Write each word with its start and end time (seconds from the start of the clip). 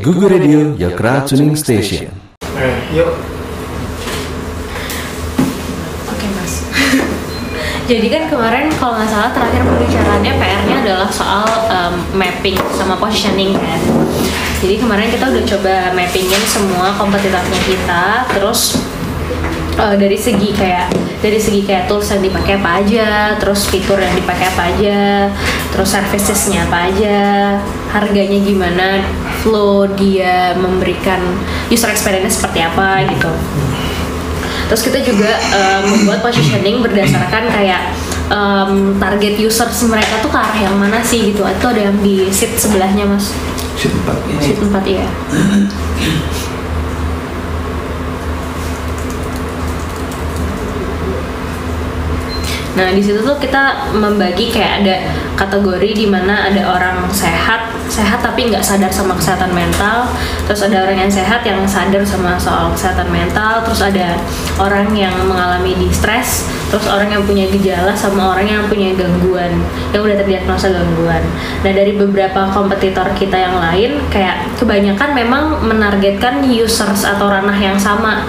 Google 0.00 0.32
Radio, 0.32 0.72
your 0.80 0.96
crowd 0.96 1.28
tuning 1.28 1.52
station. 1.52 2.08
Eh, 2.56 2.76
yuk. 2.96 3.12
Oke 6.08 6.26
mas. 6.32 6.64
Jadi 7.92 8.08
kan 8.08 8.24
kemarin 8.32 8.72
kalau 8.80 8.96
nggak 8.96 9.10
salah 9.12 9.30
terakhir 9.36 9.60
pembicaraannya 9.68 10.32
PR-nya 10.40 10.76
adalah 10.80 11.10
soal 11.12 11.44
um, 11.68 12.00
mapping 12.16 12.56
sama 12.72 12.96
positioning 12.96 13.52
kan. 13.52 13.80
Jadi 14.64 14.80
kemarin 14.80 15.12
kita 15.12 15.28
udah 15.28 15.44
coba 15.44 15.74
mappingin 15.92 16.42
semua 16.48 16.96
kompetitornya 16.96 17.60
kita, 17.68 18.04
terus 18.32 18.80
uh, 19.76 19.92
dari 19.92 20.16
segi 20.16 20.56
kayak 20.56 20.88
dari 21.20 21.36
segi 21.36 21.68
kayak 21.68 21.86
tools 21.86 22.08
yang 22.10 22.24
dipakai 22.24 22.56
apa 22.58 22.80
aja, 22.80 23.36
terus 23.36 23.68
fitur 23.68 24.00
yang 24.00 24.16
dipakai 24.16 24.46
apa 24.56 24.62
aja, 24.72 25.28
terus 25.70 25.88
servicesnya 25.92 26.64
apa 26.66 26.90
aja, 26.90 27.20
harganya 27.92 28.38
gimana, 28.42 29.04
flow 29.42 29.90
dia 29.98 30.54
memberikan 30.54 31.18
user 31.68 31.90
experience 31.90 32.38
seperti 32.38 32.62
apa 32.62 33.02
gitu. 33.10 33.30
Terus 34.70 34.82
kita 34.88 34.98
juga 35.04 35.36
um, 35.52 35.82
membuat 35.92 36.24
positioning 36.24 36.80
berdasarkan 36.80 37.50
kayak 37.52 37.92
um, 38.32 38.96
target 38.96 39.36
users 39.36 39.84
mereka 39.84 40.22
tuh 40.24 40.32
ke 40.32 40.38
arah 40.38 40.60
yang 40.62 40.78
mana 40.78 41.02
sih 41.04 41.34
gitu. 41.34 41.44
Itu 41.44 41.66
ada 41.68 41.92
yang 41.92 41.98
di 42.00 42.30
seat 42.32 42.56
sebelahnya 42.56 43.04
mas, 43.04 43.34
Sheet 43.76 43.92
4. 43.92 44.40
seat 44.40 44.58
4 44.62 44.72
ya. 44.88 45.06
Nah 52.72 52.88
di 52.96 53.04
situ 53.04 53.20
tuh 53.20 53.36
kita 53.36 53.92
membagi 53.92 54.48
kayak 54.48 54.72
ada 54.80 54.96
kategori 55.42 55.90
di 55.98 56.06
mana 56.06 56.46
ada 56.46 56.62
orang 56.70 57.10
sehat, 57.10 57.74
sehat 57.90 58.22
tapi 58.22 58.46
nggak 58.46 58.62
sadar 58.62 58.94
sama 58.94 59.18
kesehatan 59.18 59.50
mental, 59.50 60.06
terus 60.46 60.62
ada 60.62 60.86
orang 60.86 61.02
yang 61.02 61.10
sehat 61.10 61.42
yang 61.42 61.58
sadar 61.66 62.06
sama 62.06 62.38
soal 62.38 62.70
kesehatan 62.70 63.10
mental, 63.10 63.66
terus 63.66 63.82
ada 63.82 64.14
orang 64.62 64.94
yang 64.94 65.12
mengalami 65.26 65.74
distress, 65.82 66.46
terus 66.70 66.86
orang 66.86 67.10
yang 67.10 67.22
punya 67.26 67.50
gejala 67.50 67.90
sama 67.98 68.38
orang 68.38 68.46
yang 68.46 68.62
punya 68.70 68.94
gangguan, 68.94 69.58
yang 69.90 70.02
udah 70.06 70.16
terdiagnosa 70.22 70.70
gangguan. 70.70 71.22
Nah 71.66 71.72
dari 71.74 71.98
beberapa 71.98 72.54
kompetitor 72.54 73.10
kita 73.18 73.34
yang 73.34 73.58
lain, 73.58 73.98
kayak 74.14 74.46
kebanyakan 74.62 75.10
memang 75.18 75.44
menargetkan 75.66 76.46
users 76.46 77.02
atau 77.02 77.26
ranah 77.26 77.58
yang 77.58 77.76
sama 77.76 78.24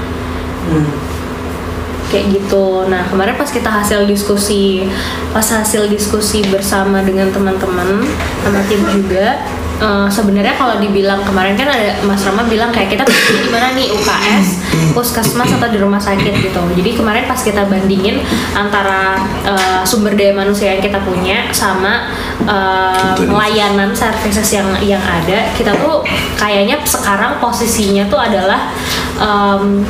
kayak 2.14 2.30
gitu. 2.30 2.86
Nah 2.86 3.10
kemarin 3.10 3.34
pas 3.34 3.50
kita 3.50 3.66
hasil 3.66 4.06
diskusi, 4.06 4.86
pas 5.34 5.42
hasil 5.42 5.90
diskusi 5.90 6.46
bersama 6.46 7.02
dengan 7.02 7.34
teman-teman 7.34 8.06
sama 8.46 8.62
tim 8.70 8.86
juga, 8.94 9.42
eh, 9.82 10.08
sebenarnya 10.14 10.54
kalau 10.54 10.78
dibilang 10.78 11.26
kemarin 11.26 11.58
kan 11.58 11.74
ada 11.74 11.98
Mas 12.06 12.22
Rama 12.22 12.46
bilang 12.46 12.70
kayak 12.70 12.94
kita 12.94 13.04
di 13.10 13.50
mana 13.50 13.74
nih 13.74 13.90
UKS, 13.90 14.48
puskesmas 14.94 15.50
atau 15.58 15.74
di 15.74 15.82
rumah 15.82 15.98
sakit 15.98 16.34
gitu. 16.38 16.62
Jadi 16.78 16.90
kemarin 16.94 17.26
pas 17.26 17.42
kita 17.42 17.66
bandingin 17.66 18.22
antara 18.54 19.18
eh, 19.42 19.82
sumber 19.82 20.14
daya 20.14 20.38
manusia 20.38 20.78
yang 20.78 20.86
kita 20.86 21.02
punya 21.02 21.50
sama 21.50 22.14
eh, 22.46 23.26
layanan 23.26 23.90
services 23.98 24.54
yang 24.54 24.70
yang 24.86 25.02
ada, 25.02 25.50
kita 25.58 25.74
tuh 25.82 26.06
kayaknya 26.38 26.78
sekarang 26.86 27.42
posisinya 27.42 28.06
tuh 28.06 28.22
adalah 28.22 28.70
em, 29.18 29.82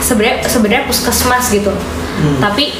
sebenarnya 0.00 0.46
sebenarnya 0.46 0.84
puskesmas 0.88 1.50
gitu. 1.52 1.72
Tapi 2.42 2.74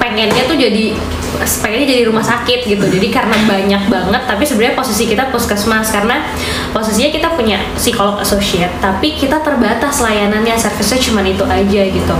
pengennya 0.00 0.44
tuh 0.44 0.56
jadi 0.56 0.96
pengennya 1.34 1.86
jadi 1.90 2.02
rumah 2.06 2.22
sakit 2.22 2.64
gitu. 2.64 2.84
Jadi 2.86 3.08
karena 3.10 3.34
banyak 3.44 3.90
banget 3.90 4.22
tapi 4.24 4.44
sebenarnya 4.46 4.76
posisi 4.78 5.04
kita 5.10 5.28
puskesmas. 5.34 5.90
Karena 5.90 6.24
posisinya 6.70 7.10
kita 7.10 7.28
punya 7.34 7.58
psikolog 7.76 8.20
associate 8.22 8.78
tapi 8.78 9.18
kita 9.18 9.42
terbatas 9.42 10.00
layanannya. 10.00 10.54
Service-nya 10.56 11.00
cuma 11.00 11.20
itu 11.26 11.44
aja 11.44 11.82
gitu. 11.90 12.16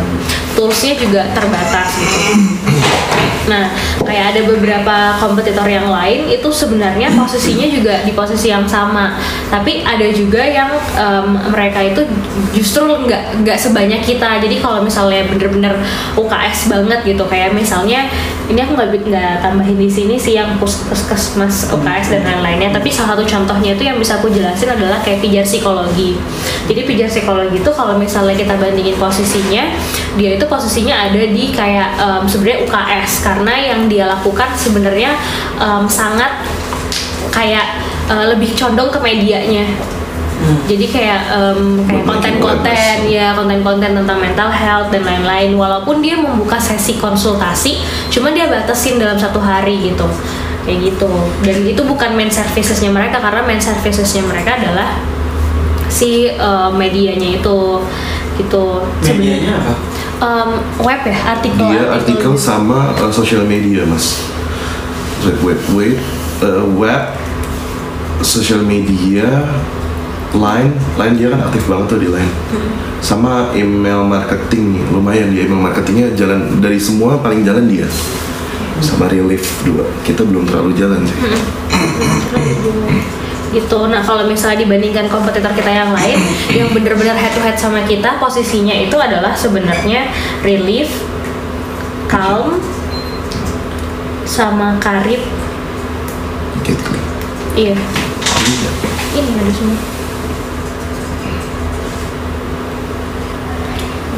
Toolsnya 0.59 0.95
juga 0.99 1.23
terbatas 1.33 1.89
gitu 1.99 2.23
Nah, 3.45 3.69
kayak 4.01 4.35
ada 4.35 4.41
beberapa 4.49 4.97
kompetitor 5.21 5.69
yang 5.69 5.89
lain 5.93 6.33
itu 6.33 6.49
sebenarnya 6.49 7.13
posisinya 7.21 7.69
juga 7.69 7.95
di 8.03 8.13
posisi 8.17 8.49
yang 8.49 8.65
sama, 8.65 9.21
tapi 9.53 9.85
ada 9.85 10.09
juga 10.13 10.41
yang 10.41 10.73
em, 10.97 11.29
mereka 11.53 11.85
itu 11.85 12.03
justru 12.57 12.89
nggak 12.89 13.45
nggak 13.45 13.59
sebanyak 13.61 14.01
kita. 14.01 14.41
Jadi 14.41 14.57
kalau 14.65 14.81
misalnya 14.81 15.29
bener-bener 15.29 15.77
UKS 16.17 16.73
banget 16.73 17.01
gitu, 17.05 17.25
kayak 17.29 17.53
misalnya 17.53 18.09
ini 18.45 18.61
aku 18.61 18.77
nggak 18.77 19.09
nggak 19.09 19.35
tambahin 19.41 19.77
di 19.81 19.89
sini 19.89 20.21
sih 20.21 20.37
yang 20.37 20.61
pus- 20.61 20.85
puskesmas 20.85 21.73
UKS 21.73 22.13
dan 22.13 22.23
lain-lainnya, 22.29 22.77
tapi 22.77 22.93
salah 22.93 23.17
satu 23.17 23.25
contohnya 23.25 23.73
itu 23.73 23.89
yang 23.89 23.97
bisa 23.97 24.21
aku 24.21 24.29
jelasin 24.29 24.69
adalah 24.77 25.01
kayak 25.01 25.25
pijar 25.25 25.45
psikologi. 25.49 26.21
Jadi 26.69 26.81
pijar 26.85 27.09
psikologi 27.09 27.65
itu 27.65 27.71
kalau 27.73 27.97
misalnya 27.97 28.37
kita 28.37 28.61
bandingin 28.61 29.01
posisinya, 29.01 29.65
dia 30.21 30.31
itu 30.37 30.45
posisinya 30.45 31.09
ada 31.09 31.23
di 31.25 31.57
kayak 31.57 31.97
em, 31.97 32.23
sebenarnya 32.29 32.59
UKS 32.69 33.11
karena 33.25 33.55
yang 33.57 33.81
dia 33.89 34.05
lakukan 34.05 34.53
sebenarnya 34.61 35.17
em, 35.57 35.85
sangat 35.89 36.45
kayak 37.33 37.81
eh, 38.13 38.27
lebih 38.29 38.53
condong 38.53 38.93
ke 38.93 39.01
medianya. 39.01 39.65
Jadi 40.65 40.87
kayak 40.93 41.21
em, 41.33 41.85
kayak 41.89 42.05
konten-konten 42.05 42.97
ya 43.09 43.33
konten-konten 43.33 43.91
tentang 43.97 44.19
mental 44.21 44.51
health 44.53 44.89
dan 44.93 45.03
lain-lain. 45.05 45.57
Walaupun 45.57 46.05
dia 46.05 46.17
membuka 46.17 46.61
sesi 46.61 47.01
konsultasi, 47.01 47.81
cuma 48.13 48.33
dia 48.33 48.49
batasin 48.49 49.01
dalam 49.01 49.17
satu 49.17 49.41
hari 49.41 49.93
gitu, 49.93 50.05
kayak 50.69 50.93
gitu. 50.93 51.11
Dan 51.45 51.65
itu 51.65 51.83
bukan 51.85 52.13
main 52.17 52.33
servicesnya 52.33 52.93
mereka 52.93 53.21
karena 53.21 53.43
main 53.45 53.61
servicesnya 53.61 54.25
mereka 54.25 54.61
adalah 54.61 55.01
si 55.89 56.29
eh, 56.33 56.71
medianya 56.73 57.41
itu 57.41 57.81
gitu. 58.41 58.83
Medianya 59.05 59.53
apa? 59.61 59.75
Em, 60.25 60.51
web 60.79 61.01
ya 61.05 61.19
artikel 61.37 61.69
Dia 61.75 61.85
artikel 61.91 62.33
sama 62.39 62.95
uh, 62.95 63.11
social 63.11 63.43
media 63.43 63.83
mas 63.83 64.23
web 65.27 65.37
web 65.43 65.61
web 65.75 65.97
uh, 66.39 66.65
web 66.79 67.03
social 68.23 68.63
media 68.63 69.27
line 70.35 70.75
line 70.99 71.15
dia 71.15 71.29
kan 71.31 71.41
aktif 71.47 71.65
banget 71.71 71.87
tuh 71.95 71.99
di 72.03 72.09
line 72.11 72.33
sama 72.99 73.55
email 73.55 74.03
marketing 74.03 74.79
nih 74.79 74.85
lumayan 74.91 75.29
dia 75.31 75.47
email 75.47 75.63
marketingnya 75.63 76.13
jalan 76.19 76.59
dari 76.59 76.77
semua 76.77 77.17
paling 77.23 77.47
jalan 77.47 77.71
dia 77.71 77.87
sama 78.83 79.07
relief 79.07 79.63
dua 79.63 79.87
kita 80.03 80.27
belum 80.27 80.45
terlalu 80.51 80.75
jalan 80.77 81.01
sih 81.07 81.19
gitu. 83.55 83.87
Nah 83.87 84.03
kalau 84.03 84.27
misalnya 84.27 84.67
dibandingkan 84.67 85.07
kompetitor 85.07 85.55
kita 85.55 85.71
yang 85.71 85.95
lain 85.95 86.19
yang 86.51 86.69
bener-bener 86.75 87.15
head 87.15 87.31
to 87.31 87.41
head 87.41 87.55
sama 87.55 87.87
kita 87.87 88.19
posisinya 88.19 88.75
itu 88.75 88.99
adalah 88.99 89.31
sebenarnya 89.39 90.11
relief, 90.43 90.91
calm, 92.11 92.59
sama 94.27 94.75
karib. 94.83 95.23
gitu 96.67 96.91
Iya. 97.55 97.79
Ini 99.15 99.31
ada 99.39 99.53
semua. 99.55 99.94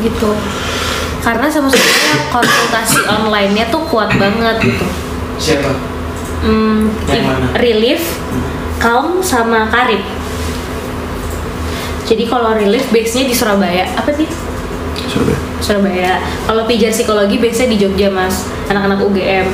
Gitu. 0.03 0.31
Karena 1.25 1.47
sama 1.51 1.67
sebenarnya 1.67 2.17
konsultasi 2.31 2.99
online-nya 3.11 3.65
tuh 3.69 3.83
kuat 3.91 4.15
banget 4.15 4.57
gitu. 4.63 4.87
Siapa? 5.43 5.75
Hmm, 6.47 6.93
Yang 7.11 7.27
relief, 7.59 8.03
calm 8.79 9.19
sama 9.25 9.67
karib. 9.73 10.05
Jadi 12.07 12.25
kalau 12.31 12.55
relief 12.55 12.87
base-nya 12.95 13.27
di 13.27 13.35
Surabaya. 13.35 13.91
Apa 13.99 14.15
sih? 14.15 14.31
Surabaya 15.11 15.39
Surabaya. 15.59 16.13
Kalau 16.47 16.63
pijar 16.71 16.95
psikologi 16.95 17.43
base-nya 17.43 17.75
di 17.75 17.79
Jogja, 17.83 18.07
Mas. 18.15 18.47
Anak-anak 18.71 19.03
UGM. 19.03 19.51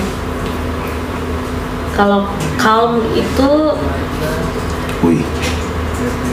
Kalau 1.96 2.28
calm 2.60 3.00
itu 3.16 3.50
UI 5.02 5.20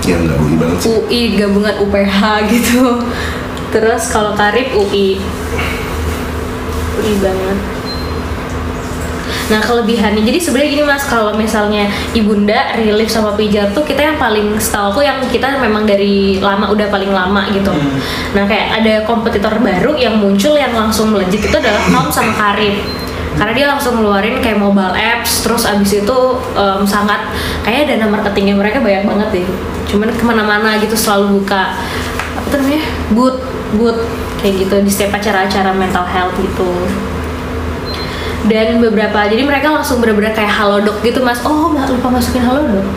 ya 0.07 0.15
nggak 0.17 0.37
UI 0.41 0.53
banget 0.57 0.77
sih 0.79 0.89
UI 0.89 1.21
gabungan 1.37 1.75
UPH 1.83 2.17
gitu. 2.49 2.81
Terus 3.69 4.09
kalau 4.09 4.33
karib 4.33 4.73
UI. 4.73 5.21
UI 6.99 7.13
banget. 7.21 7.79
Nah 9.49 9.57
kelebihannya, 9.65 10.21
jadi 10.21 10.37
sebenarnya 10.37 10.69
gini 10.69 10.83
mas, 10.85 11.09
kalau 11.09 11.33
misalnya 11.33 11.89
ibunda, 12.13 12.77
relief 12.77 13.09
sama 13.09 13.33
pijar 13.33 13.73
tuh 13.73 13.81
kita 13.81 14.13
yang 14.13 14.17
paling 14.21 14.61
setahu 14.61 14.93
aku 14.93 15.01
yang 15.01 15.17
kita 15.25 15.57
memang 15.57 15.89
dari 15.89 16.37
lama 16.37 16.69
udah 16.69 16.85
paling 16.93 17.09
lama 17.09 17.49
gitu. 17.49 17.73
Nah 18.37 18.45
kayak 18.45 18.81
ada 18.81 18.93
kompetitor 19.09 19.57
baru 19.57 19.97
yang 19.97 20.21
muncul 20.21 20.53
yang 20.53 20.69
langsung 20.69 21.09
melejit 21.09 21.49
itu 21.49 21.57
adalah 21.57 21.81
Calm 21.89 22.13
sama 22.13 22.33
Karib. 22.37 22.77
Karena 23.41 23.53
dia 23.57 23.65
langsung 23.71 23.97
ngeluarin 23.97 24.37
kayak 24.37 24.61
mobile 24.61 24.93
apps, 24.93 25.41
terus 25.41 25.65
abis 25.65 26.05
itu 26.05 26.17
em, 26.53 26.81
sangat 26.85 27.33
kayak 27.65 27.89
dana 27.89 28.05
marketingnya 28.05 28.53
mereka 28.53 28.77
banyak 28.83 29.01
banget 29.01 29.29
deh. 29.41 29.47
Cuman 29.89 30.13
ke 30.13 30.23
mana-mana 30.25 30.77
gitu 30.77 30.93
selalu 30.93 31.41
buka 31.41 31.73
apa 32.37 32.53
namanya 32.53 32.83
booth 33.13 33.41
booth 33.75 34.01
kayak 34.39 34.65
gitu 34.65 34.75
di 34.81 34.89
setiap 34.89 35.19
acara-acara 35.19 35.75
mental 35.75 36.05
health 36.07 36.33
gitu. 36.39 36.69
Dan 38.47 38.79
beberapa 38.79 39.27
jadi 39.27 39.43
mereka 39.43 39.69
langsung 39.69 39.99
bener-bener 39.99 40.31
kayak 40.31 40.49
halodoc 40.49 41.03
gitu 41.03 41.19
mas. 41.21 41.43
Oh 41.43 41.75
lupa 41.75 42.07
masukin 42.07 42.41
halodoc 42.41 42.87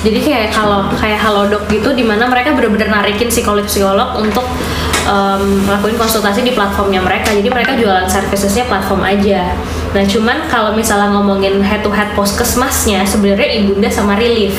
jadi 0.00 0.18
kayak 0.24 0.48
kalau 0.56 0.88
kayak 0.96 1.20
halodoc 1.20 1.68
gitu 1.68 1.92
di 1.92 2.00
mana 2.00 2.24
mereka 2.24 2.56
bener-bener 2.56 2.88
narikin 2.88 3.28
psikolog-psikolog 3.28 4.16
untuk 4.16 4.48
em, 5.04 5.60
ngelakuin 5.68 6.00
konsultasi 6.00 6.40
di 6.40 6.56
platformnya 6.56 7.04
mereka. 7.04 7.36
Jadi 7.36 7.48
mereka 7.52 7.76
jualan 7.76 8.08
servicesnya 8.08 8.64
platform 8.64 9.04
aja. 9.04 9.52
Nah 9.92 10.04
cuman 10.08 10.48
kalau 10.48 10.72
misalnya 10.72 11.12
ngomongin 11.12 11.60
head 11.60 11.84
to 11.84 11.92
head 11.92 12.08
poskesmasnya 12.16 13.04
sebenarnya 13.04 13.60
ibunda 13.60 13.92
sama 13.92 14.16
relief. 14.16 14.56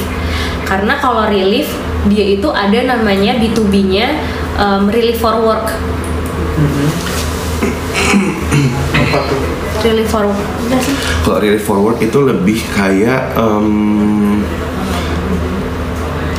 Karena 0.69 1.01
kalau 1.01 1.25
relief 1.25 1.73
dia 2.05 2.37
itu 2.37 2.49
ada 2.53 2.77
namanya 2.85 3.37
B2B-nya 3.41 4.13
em, 4.61 4.83
relief 4.87 5.17
for 5.17 5.35
work 5.37 5.67
Apa 8.91 9.19
tuh? 9.25 9.39
relief 9.81 10.07
for 10.07 10.23
work. 10.23 10.49
Kalau 11.21 11.37
relief 11.39 11.63
forward 11.63 11.97
itu 11.97 12.19
lebih 12.21 12.61
kayak 12.71 13.33
em, 13.33 14.45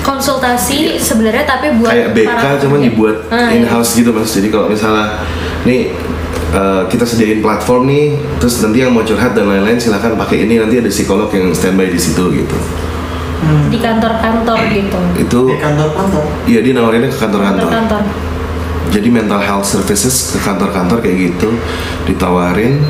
konsultasi 0.00 0.94
sebenarnya 0.96 1.42
tapi 1.42 1.74
buat 1.76 1.90
kayak 1.90 2.08
BK 2.12 2.28
para 2.28 2.54
cuman 2.56 2.78
pekerja. 2.78 2.86
dibuat 2.86 3.16
Ah, 3.28 3.50
in 3.50 3.62
iya. 3.62 3.68
house 3.68 3.94
gitu 3.94 4.10
mas. 4.10 4.30
Jadi 4.30 4.48
kalau 4.48 4.66
misalnya 4.66 5.18
nih 5.62 5.90
eh, 6.52 6.82
kita 6.86 7.02
sediain 7.02 7.40
platform 7.40 7.86
nih, 7.86 8.04
terus 8.36 8.60
nanti 8.60 8.78
yang 8.78 8.90
mau 8.90 9.02
curhat 9.02 9.32
dan 9.32 9.46
lain-lain 9.46 9.74
silahkan 9.76 10.14
pakai 10.14 10.44
ini 10.44 10.58
nanti 10.58 10.78
ada 10.78 10.86
psikolog 10.86 11.26
yang 11.28 11.50
standby 11.50 11.88
di 11.88 11.98
situ 11.98 12.22
gitu. 12.32 12.56
Di 13.68 13.78
kantor-kantor 13.80 14.58
gitu. 14.70 14.98
Itu 15.18 15.40
Di 15.50 15.58
kantor-kantor. 15.58 16.24
Iya 16.46 16.60
dia 16.62 16.72
nawarinnya 16.78 17.10
ke 17.10 17.18
kantor-kantor. 17.18 17.68
kantor-kantor. 17.70 18.02
Jadi 18.92 19.08
mental 19.08 19.40
health 19.40 19.64
services 19.64 20.36
ke 20.36 20.38
kantor-kantor 20.42 21.00
kayak 21.00 21.32
gitu 21.32 21.48
ditawarin 22.04 22.82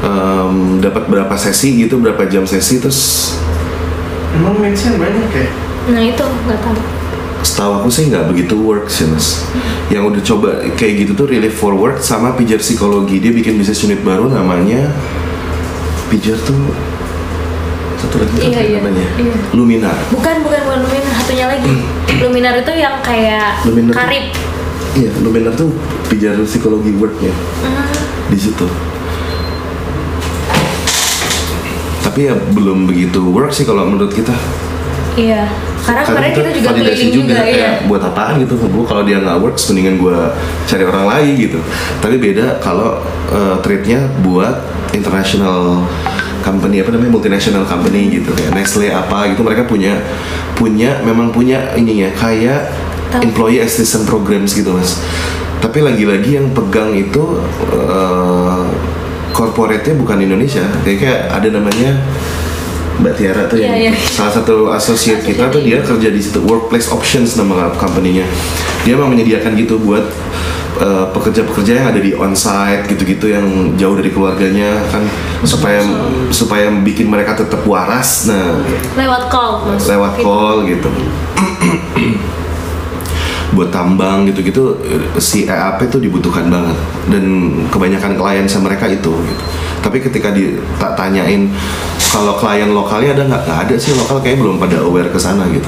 em, 0.00 0.80
dapat 0.80 1.06
berapa 1.06 1.34
sesi 1.36 1.76
gitu 1.76 2.00
berapa 2.00 2.24
jam 2.26 2.48
sesi 2.48 2.80
terus 2.80 3.32
Emang 4.32 4.56
mention 4.56 4.96
banyak 4.96 5.28
ya? 5.28 5.46
nah 5.92 6.00
itu 6.00 6.24
nggak 6.24 6.60
tahu. 6.62 6.78
Setahu 7.42 7.72
aku 7.82 7.88
sih 7.90 8.06
nggak 8.08 8.30
begitu 8.32 8.54
work 8.54 8.86
sih 8.88 9.04
mas. 9.10 9.44
Yang 9.90 10.02
udah 10.14 10.22
coba 10.24 10.48
kayak 10.78 11.04
gitu 11.04 11.12
tuh 11.18 11.26
relief 11.28 11.58
for 11.58 11.74
work 11.74 12.00
sama 12.00 12.32
pijar 12.32 12.62
psikologi. 12.62 13.18
Dia 13.18 13.34
bikin 13.34 13.58
bisnis 13.58 13.82
unit 13.82 14.00
baru 14.00 14.30
namanya 14.30 14.88
pijar 16.08 16.38
tuh 16.40 16.56
satu 18.02 18.16
lagi 18.18 18.34
Iya, 18.42 18.60
iya, 18.60 18.78
namanya. 18.78 19.06
Iya. 19.14 19.34
Luminar. 19.54 19.96
Bukan 20.10 20.36
bukan 20.42 20.60
bukan 20.66 20.78
luminar. 20.82 21.12
Satunya 21.16 21.46
lagi. 21.46 21.70
Luminar 22.18 22.54
itu 22.56 22.72
yang 22.74 22.98
kayak 23.00 23.62
Luminar 23.62 23.90
tuh- 23.90 23.98
karib. 23.98 24.24
Iya 24.92 25.10
Luminar 25.18 25.52
tuh 25.54 25.70
pijar 26.06 26.36
psikologi 26.44 26.92
worknya 26.92 27.32
Hmm, 27.64 27.88
di 28.28 28.36
situ. 28.36 28.66
Tapi 32.02 32.28
ya 32.28 32.34
belum 32.36 32.84
begitu 32.84 33.24
work 33.24 33.54
sih 33.54 33.64
kalau 33.64 33.88
menurut 33.88 34.12
kita. 34.12 34.34
Iya. 35.14 35.48
Karena 35.82 36.02
kemarin 36.06 36.30
kita 36.30 36.50
juga 36.52 36.68
validasi 36.70 36.94
keliling 36.94 37.14
juga, 37.16 37.36
kayak 37.42 37.56
iya. 37.58 37.70
buat 37.88 38.02
apaan 38.04 38.34
gitu. 38.38 38.54
Gue 38.54 38.84
kalau 38.86 39.02
dia 39.02 39.18
nggak 39.18 39.38
works 39.40 39.66
mendingan 39.66 39.98
gue 39.98 40.18
cari 40.62 40.84
orang 40.84 41.06
lain 41.08 41.32
gitu. 41.40 41.58
Tapi 41.98 42.16
beda 42.18 42.60
kalau 42.60 43.02
uh, 43.28 43.56
trade-nya 43.58 44.06
buat 44.22 44.62
international 44.92 45.82
company 46.42 46.82
apa 46.82 46.90
namanya 46.92 47.12
multinational 47.14 47.64
company 47.64 48.10
gitu 48.10 48.34
kayak 48.34 48.52
Nestle 48.52 48.90
apa 48.90 49.30
gitu 49.30 49.40
mereka 49.46 49.64
punya 49.64 49.96
punya 50.58 51.00
memang 51.06 51.30
punya 51.32 51.72
ininya 51.78 52.10
kayak 52.18 52.68
Tahu. 53.14 53.22
employee 53.30 53.62
assistance 53.62 54.04
programs 54.04 54.52
gitu 54.52 54.74
mas 54.74 55.00
tapi 55.62 55.78
lagi-lagi 55.78 56.42
yang 56.42 56.50
pegang 56.50 56.90
itu 56.90 57.38
uh, 57.70 58.66
corporate-nya 59.30 59.94
bukan 59.94 60.18
Indonesia 60.20 60.66
kayak 60.82 60.98
kayak 60.98 61.20
ada 61.30 61.48
namanya 61.54 61.90
Mbak 63.00 63.14
Tiara 63.16 63.42
tuh 63.48 63.56
Iya, 63.56 63.66
yang 63.66 63.76
iya. 63.90 63.92
salah 63.96 64.32
satu 64.36 64.68
associate 64.74 65.24
kita 65.24 65.48
tuh 65.48 65.64
dia 65.64 65.80
kerja 65.80 66.08
di 66.12 66.20
situ 66.20 66.42
workplace 66.44 66.92
options 66.92 67.38
nama 67.40 67.72
company-nya 67.78 68.26
dia 68.84 68.94
memang 68.98 69.16
menyediakan 69.16 69.56
gitu 69.56 69.80
buat 69.80 70.04
uh, 70.80 71.06
pekerja-pekerja 71.12 71.82
yang 71.82 71.86
ada 71.92 72.00
di 72.00 72.14
onsite 72.16 72.88
gitu-gitu 72.88 73.28
yang 73.28 73.76
jauh 73.76 73.98
dari 73.98 74.08
keluarganya 74.08 74.80
kan 74.88 75.04
supaya 75.44 75.82
supaya 76.32 76.70
bikin 76.80 77.10
mereka 77.10 77.36
tetap 77.36 77.60
waras 77.66 78.30
nah. 78.30 78.56
Lewat 78.96 79.28
call 79.28 79.52
mas. 79.68 79.84
Lewat 79.84 80.12
Gitu. 80.16 80.24
call 80.24 80.56
gitu. 80.68 80.90
Buat 83.52 83.68
tambang 83.68 84.24
gitu-gitu 84.24 84.80
si 85.20 85.44
EAP 85.44 85.92
tuh 85.92 86.00
dibutuhkan 86.00 86.48
banget. 86.48 86.76
Dan 87.10 87.24
kebanyakan 87.68 88.16
klien 88.16 88.46
sama 88.48 88.72
mereka 88.72 88.88
itu 88.88 89.12
gitu. 89.12 89.44
tapi 89.82 89.98
ketika 89.98 90.30
di 90.30 90.54
tak 90.78 90.94
tanyain 90.94 91.50
kalau 92.14 92.38
klien 92.38 92.70
lokalnya 92.70 93.18
ada 93.18 93.22
nggak? 93.26 93.42
Nggak 93.50 93.60
ada 93.66 93.74
sih 93.74 93.92
lokal 93.98 94.22
kayak 94.22 94.38
belum 94.38 94.62
pada 94.62 94.78
aware 94.78 95.10
ke 95.10 95.18
sana 95.18 95.42
gitu. 95.50 95.66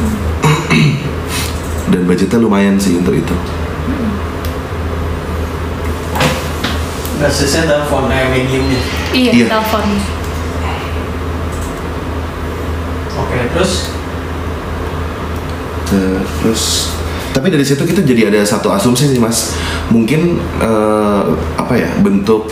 Dan 1.90 2.06
budgetnya 2.06 2.38
lumayan 2.38 2.78
sih 2.78 2.94
untuk 2.94 3.18
itu 3.18 3.34
Basisnya 7.24 7.64
telepon 7.64 8.12
eh, 8.12 8.28
mediumnya. 8.28 8.80
iya, 9.16 9.32
Iya. 9.32 9.46
telepon 9.48 9.84
Oke, 13.14 13.38
terus 13.56 13.72
terus 16.42 16.62
tapi 17.34 17.50
dari 17.50 17.66
situ 17.66 17.82
kita 17.82 18.02
jadi 18.02 18.30
ada 18.30 18.42
satu 18.46 18.70
asumsi 18.70 19.10
sih 19.10 19.18
mas 19.18 19.54
mungkin 19.90 20.38
eh, 20.62 21.22
apa 21.58 21.74
ya 21.74 21.90
bentuk 22.02 22.46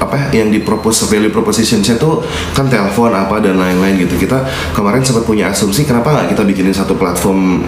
apa 0.00 0.16
ya, 0.16 0.42
yang 0.42 0.48
dipropose 0.50 1.06
value 1.06 1.30
proposition 1.30 1.84
saya 1.84 2.00
tuh 2.00 2.24
kan 2.56 2.66
telepon 2.66 3.14
apa 3.14 3.38
dan 3.38 3.58
lain-lain 3.60 4.06
gitu 4.06 4.18
kita 4.18 4.42
kemarin 4.74 5.04
sempat 5.06 5.22
punya 5.22 5.50
asumsi 5.54 5.86
kenapa 5.86 6.10
nggak 6.10 6.34
kita 6.34 6.42
bikinin 6.42 6.74
satu 6.74 6.98
platform 6.98 7.62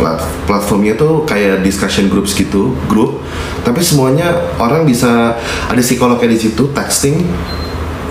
plat- 0.00 0.24
platformnya 0.48 0.96
tuh 0.96 1.28
kayak 1.28 1.60
discussion 1.60 2.08
groups 2.08 2.32
gitu 2.32 2.72
grup 2.88 3.20
tapi 3.60 3.84
semuanya 3.84 4.56
orang 4.56 4.88
bisa 4.88 5.36
ada 5.68 5.82
psikolognya 5.84 6.32
di 6.32 6.40
situ 6.40 6.72
texting 6.72 7.28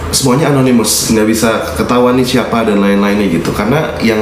semuanya 0.09 0.49
anonimus 0.49 1.13
nggak 1.13 1.27
bisa 1.29 1.49
ketahuan 1.77 2.17
nih 2.17 2.25
siapa 2.25 2.65
dan 2.65 2.81
lain-lainnya 2.81 3.29
gitu. 3.29 3.53
Karena 3.53 3.93
yang 4.01 4.21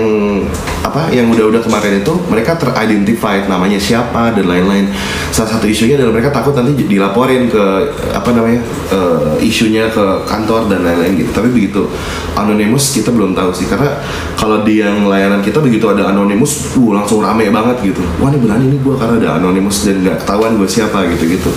apa 0.83 1.11
yang 1.11 1.31
udah-udah 1.31 1.63
kemarin 1.63 2.03
itu 2.03 2.13
mereka 2.27 2.55
teridentified 2.59 3.47
namanya 3.47 3.79
siapa 3.79 4.35
dan 4.35 4.45
lain-lain. 4.47 4.91
Salah 5.31 5.57
satu 5.57 5.65
isunya 5.67 5.95
adalah 5.95 6.19
mereka 6.19 6.31
takut 6.35 6.55
nanti 6.55 6.75
dilaporin 6.85 7.47
ke 7.47 7.63
apa 8.11 8.29
namanya 8.35 8.59
eh, 8.91 9.47
isunya 9.47 9.87
ke 9.91 10.27
kantor 10.27 10.67
dan 10.67 10.83
lain-lain 10.83 11.23
gitu. 11.23 11.31
Tapi 11.31 11.49
begitu 11.51 11.87
anonimus 12.35 12.91
kita 12.91 13.09
belum 13.11 13.33
tahu 13.35 13.51
sih. 13.55 13.67
Karena 13.67 13.97
kalau 14.35 14.67
di 14.67 14.83
yang 14.83 15.07
layanan 15.07 15.39
kita 15.39 15.63
begitu 15.63 15.87
ada 15.87 16.11
anonimus 16.11 16.75
uh 16.75 16.91
langsung 16.91 17.23
rame 17.23 17.47
banget 17.47 17.95
gitu. 17.95 18.03
Wah 18.19 18.29
ini 18.31 18.39
berani 18.43 18.65
nih 18.71 18.79
gue 18.83 18.95
karena 18.99 19.15
ada 19.23 19.29
anonimus 19.39 19.87
dan 19.87 20.03
nggak 20.03 20.23
ketahuan 20.23 20.59
gue 20.59 20.67
siapa 20.67 21.07
gitu 21.15 21.25
gitu 21.27 21.51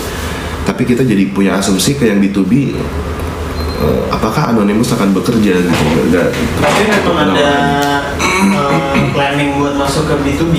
tapi 0.60 0.86
kita 0.86 1.02
jadi 1.02 1.26
punya 1.32 1.58
asumsi 1.58 1.96
ke 1.98 2.06
yang 2.06 2.20
B2B 2.20 2.76
eh, 3.80 4.00
apakah 4.12 4.52
anonimus 4.52 4.92
akan 4.92 5.12
bekerja 5.16 5.52
gitu? 5.60 5.72
Nggak 5.72 6.04
nggak. 6.12 6.26
Tapi 6.60 6.80
memang 6.86 7.16
ada 7.32 7.50
eh, 8.40 8.94
planning 9.12 9.50
buat 9.60 9.74
masuk 9.76 10.04
ke 10.08 10.14
B2B. 10.24 10.56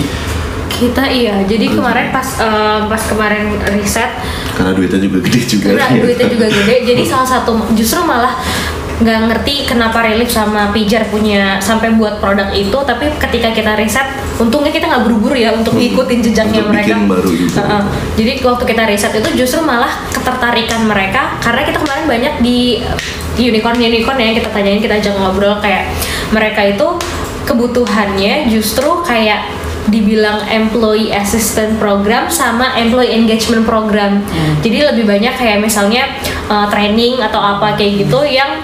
kita 0.71 1.05
iya 1.05 1.45
jadi 1.45 1.77
kemarin 1.77 2.09
pas 2.09 2.25
eh, 2.41 2.79
pas 2.89 3.03
kemarin 3.05 3.53
riset 3.69 4.09
karena 4.57 4.73
duitnya 4.73 4.97
juga 4.97 5.17
gede 5.29 5.41
juga. 5.45 5.67
Karena 5.77 5.93
duitnya 6.09 6.27
juga 6.33 6.47
gede 6.49 6.75
jadi 6.89 7.03
salah 7.05 7.29
satu 7.29 7.53
justru 7.77 8.01
malah 8.01 8.33
nggak 9.01 9.19
ngerti 9.33 9.65
kenapa 9.65 10.05
Relief 10.05 10.29
sama 10.29 10.69
Pijar 10.69 11.09
punya 11.09 11.57
sampai 11.57 11.97
buat 11.97 12.21
produk 12.21 12.53
itu 12.53 12.77
tapi 12.85 13.09
ketika 13.17 13.49
kita 13.49 13.73
riset 13.73 14.05
untungnya 14.37 14.69
kita 14.69 14.85
nggak 14.85 15.03
buru-buru 15.09 15.33
ya 15.33 15.57
untuk 15.57 15.73
ngikutin 15.73 16.21
jejaknya 16.21 16.61
Untuk 16.61 16.73
mereka 16.77 16.87
bikin 16.93 17.09
baru 17.09 17.29
gitu. 17.33 17.57
Heeh. 17.57 17.81
jadi 18.21 18.31
waktu 18.45 18.63
kita 18.69 18.83
riset 18.85 19.13
itu 19.17 19.29
justru 19.41 19.59
malah 19.65 19.89
ketertarikan 20.13 20.85
mereka 20.85 21.41
karena 21.41 21.61
kita 21.65 21.77
kemarin 21.81 22.05
banyak 22.05 22.33
di 22.45 22.85
unicorn 23.41 23.81
unicorn 23.81 24.17
ya 24.21 24.37
kita 24.37 24.49
tanyain 24.53 24.77
kita 24.77 25.01
ajak 25.01 25.13
ngobrol 25.17 25.57
kayak 25.57 25.89
mereka 26.29 26.61
itu 26.61 26.87
kebutuhannya 27.49 28.53
justru 28.53 29.01
kayak 29.01 29.49
dibilang 29.89 30.45
employee 30.45 31.09
assistant 31.09 31.81
program 31.81 32.29
sama 32.29 32.77
employee 32.77 33.17
engagement 33.17 33.65
program. 33.65 34.21
Jadi 34.61 34.77
lebih 34.77 35.09
banyak 35.09 35.33
kayak 35.33 35.57
misalnya 35.57 36.05
uh, 36.45 36.69
training 36.69 37.17
atau 37.17 37.41
apa 37.41 37.73
kayak 37.73 38.05
gitu 38.05 38.21
yang 38.29 38.61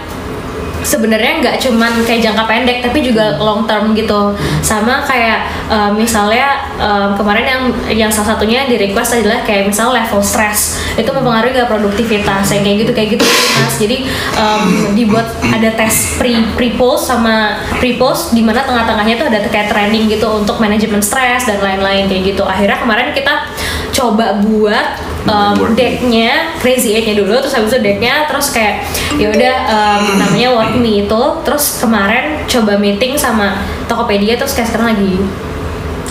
sebenarnya 0.88 1.44
nggak 1.44 1.56
cuman 1.60 2.08
kayak 2.08 2.32
jangka 2.32 2.44
pendek 2.48 2.78
tapi 2.80 3.04
juga 3.04 3.36
long 3.44 3.68
term 3.68 3.92
gitu. 3.92 4.32
Sama 4.64 5.04
kayak 5.04 5.68
uh, 5.68 5.92
misalnya 5.92 6.72
um, 6.80 7.20
kemarin 7.20 7.46
yang 7.46 7.64
yang 8.08 8.12
salah 8.12 8.40
satunya 8.40 8.64
di 8.64 8.80
request 8.80 9.20
adalah 9.20 9.44
kayak 9.44 9.68
misalnya 9.68 10.00
level 10.04 10.24
stress. 10.24 10.80
Itu 10.96 11.12
mempengaruhi 11.12 11.60
gak 11.60 11.68
produktivitas? 11.68 12.56
Yang 12.56 12.64
kayak 12.64 12.78
gitu 12.88 12.92
kayak 12.96 13.10
gitu 13.20 13.26
mas. 13.60 13.76
Jadi 13.76 13.98
um, 14.40 14.96
dibuat 14.96 15.28
ada 15.44 15.76
tes 15.76 16.16
pre 16.16 16.48
pre 16.56 16.80
post 16.80 17.12
sama 17.12 17.60
pre 17.84 18.00
post 18.00 18.32
di 18.32 18.40
mana 18.40 18.64
tengah-tengahnya 18.64 19.16
tuh 19.20 19.28
ada 19.28 19.44
kayak 19.52 19.68
training 19.68 20.08
gitu 20.08 20.26
untuk 20.32 20.56
manajemen 20.64 21.04
stres 21.04 21.44
dan 21.44 21.60
lain-lain 21.60 22.08
kayak 22.08 22.32
gitu. 22.32 22.48
Akhirnya 22.48 22.80
kemarin 22.80 23.12
kita 23.12 23.52
coba 23.92 24.40
buat 24.40 25.17
um, 25.28 25.76
decknya 25.76 26.58
crazy 26.58 26.96
eight-nya 26.98 27.22
dulu 27.22 27.38
terus 27.44 27.54
habis 27.54 27.76
itu 27.76 27.80
decknya 27.84 28.26
terus 28.26 28.50
kayak 28.50 28.88
ya 29.20 29.28
udah 29.30 29.56
um, 29.68 30.04
namanya 30.18 30.50
work 30.56 30.74
me 30.80 31.06
itu 31.06 31.22
terus 31.44 31.78
kemarin 31.84 32.48
coba 32.48 32.80
meeting 32.80 33.20
sama 33.20 33.62
Tokopedia 33.86 34.40
terus 34.40 34.56
kayak 34.56 34.72
sekarang 34.72 34.96
lagi 34.96 35.14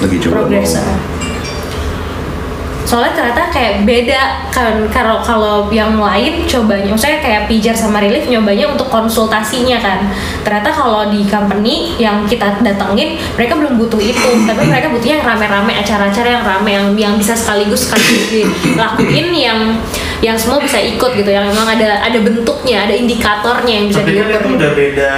lagi 0.04 0.16
coba 0.20 0.32
progress 0.44 0.76
mau 0.76 0.84
ah. 0.84 1.15
Soalnya 2.86 3.18
ternyata 3.18 3.50
kayak 3.50 3.82
beda 3.82 4.46
kan 4.54 4.86
kalau 4.94 5.18
kalau 5.18 5.66
yang 5.74 5.98
lain 5.98 6.46
cobanya 6.46 6.94
maksudnya 6.94 7.18
kayak 7.18 7.50
pijar 7.50 7.74
sama 7.74 7.98
relief 7.98 8.30
nyobanya 8.30 8.70
untuk 8.70 8.86
konsultasinya 8.86 9.82
kan. 9.82 10.06
Ternyata 10.46 10.70
kalau 10.70 11.10
di 11.10 11.26
company 11.26 11.98
yang 11.98 12.22
kita 12.30 12.62
datengin 12.62 13.18
mereka 13.34 13.58
belum 13.58 13.74
butuh 13.82 13.98
itu. 13.98 14.30
Tapi 14.46 14.70
mereka 14.70 14.94
butuhnya 14.94 15.18
yang 15.18 15.26
rame-rame 15.26 15.72
acara-acara 15.74 16.28
yang 16.38 16.44
rame 16.46 16.70
yang 16.70 16.86
yang 16.94 17.14
bisa 17.18 17.34
sekaligus 17.34 17.90
sekaligus 17.90 18.30
dilakuin 18.30 19.34
yang 19.34 19.82
yang 20.22 20.38
semua 20.38 20.62
bisa 20.62 20.78
ikut 20.78 21.10
gitu. 21.18 21.28
Yang 21.28 21.50
memang 21.50 21.66
ada 21.66 22.06
ada 22.06 22.18
bentuknya 22.22 22.86
ada 22.86 22.94
indikatornya 22.94 23.72
yang 23.82 23.86
bisa 23.90 24.00
Tapi 24.06 24.14
kan 24.14 24.30
itu 24.30 24.48
udah 24.62 24.70
beda 24.78 25.12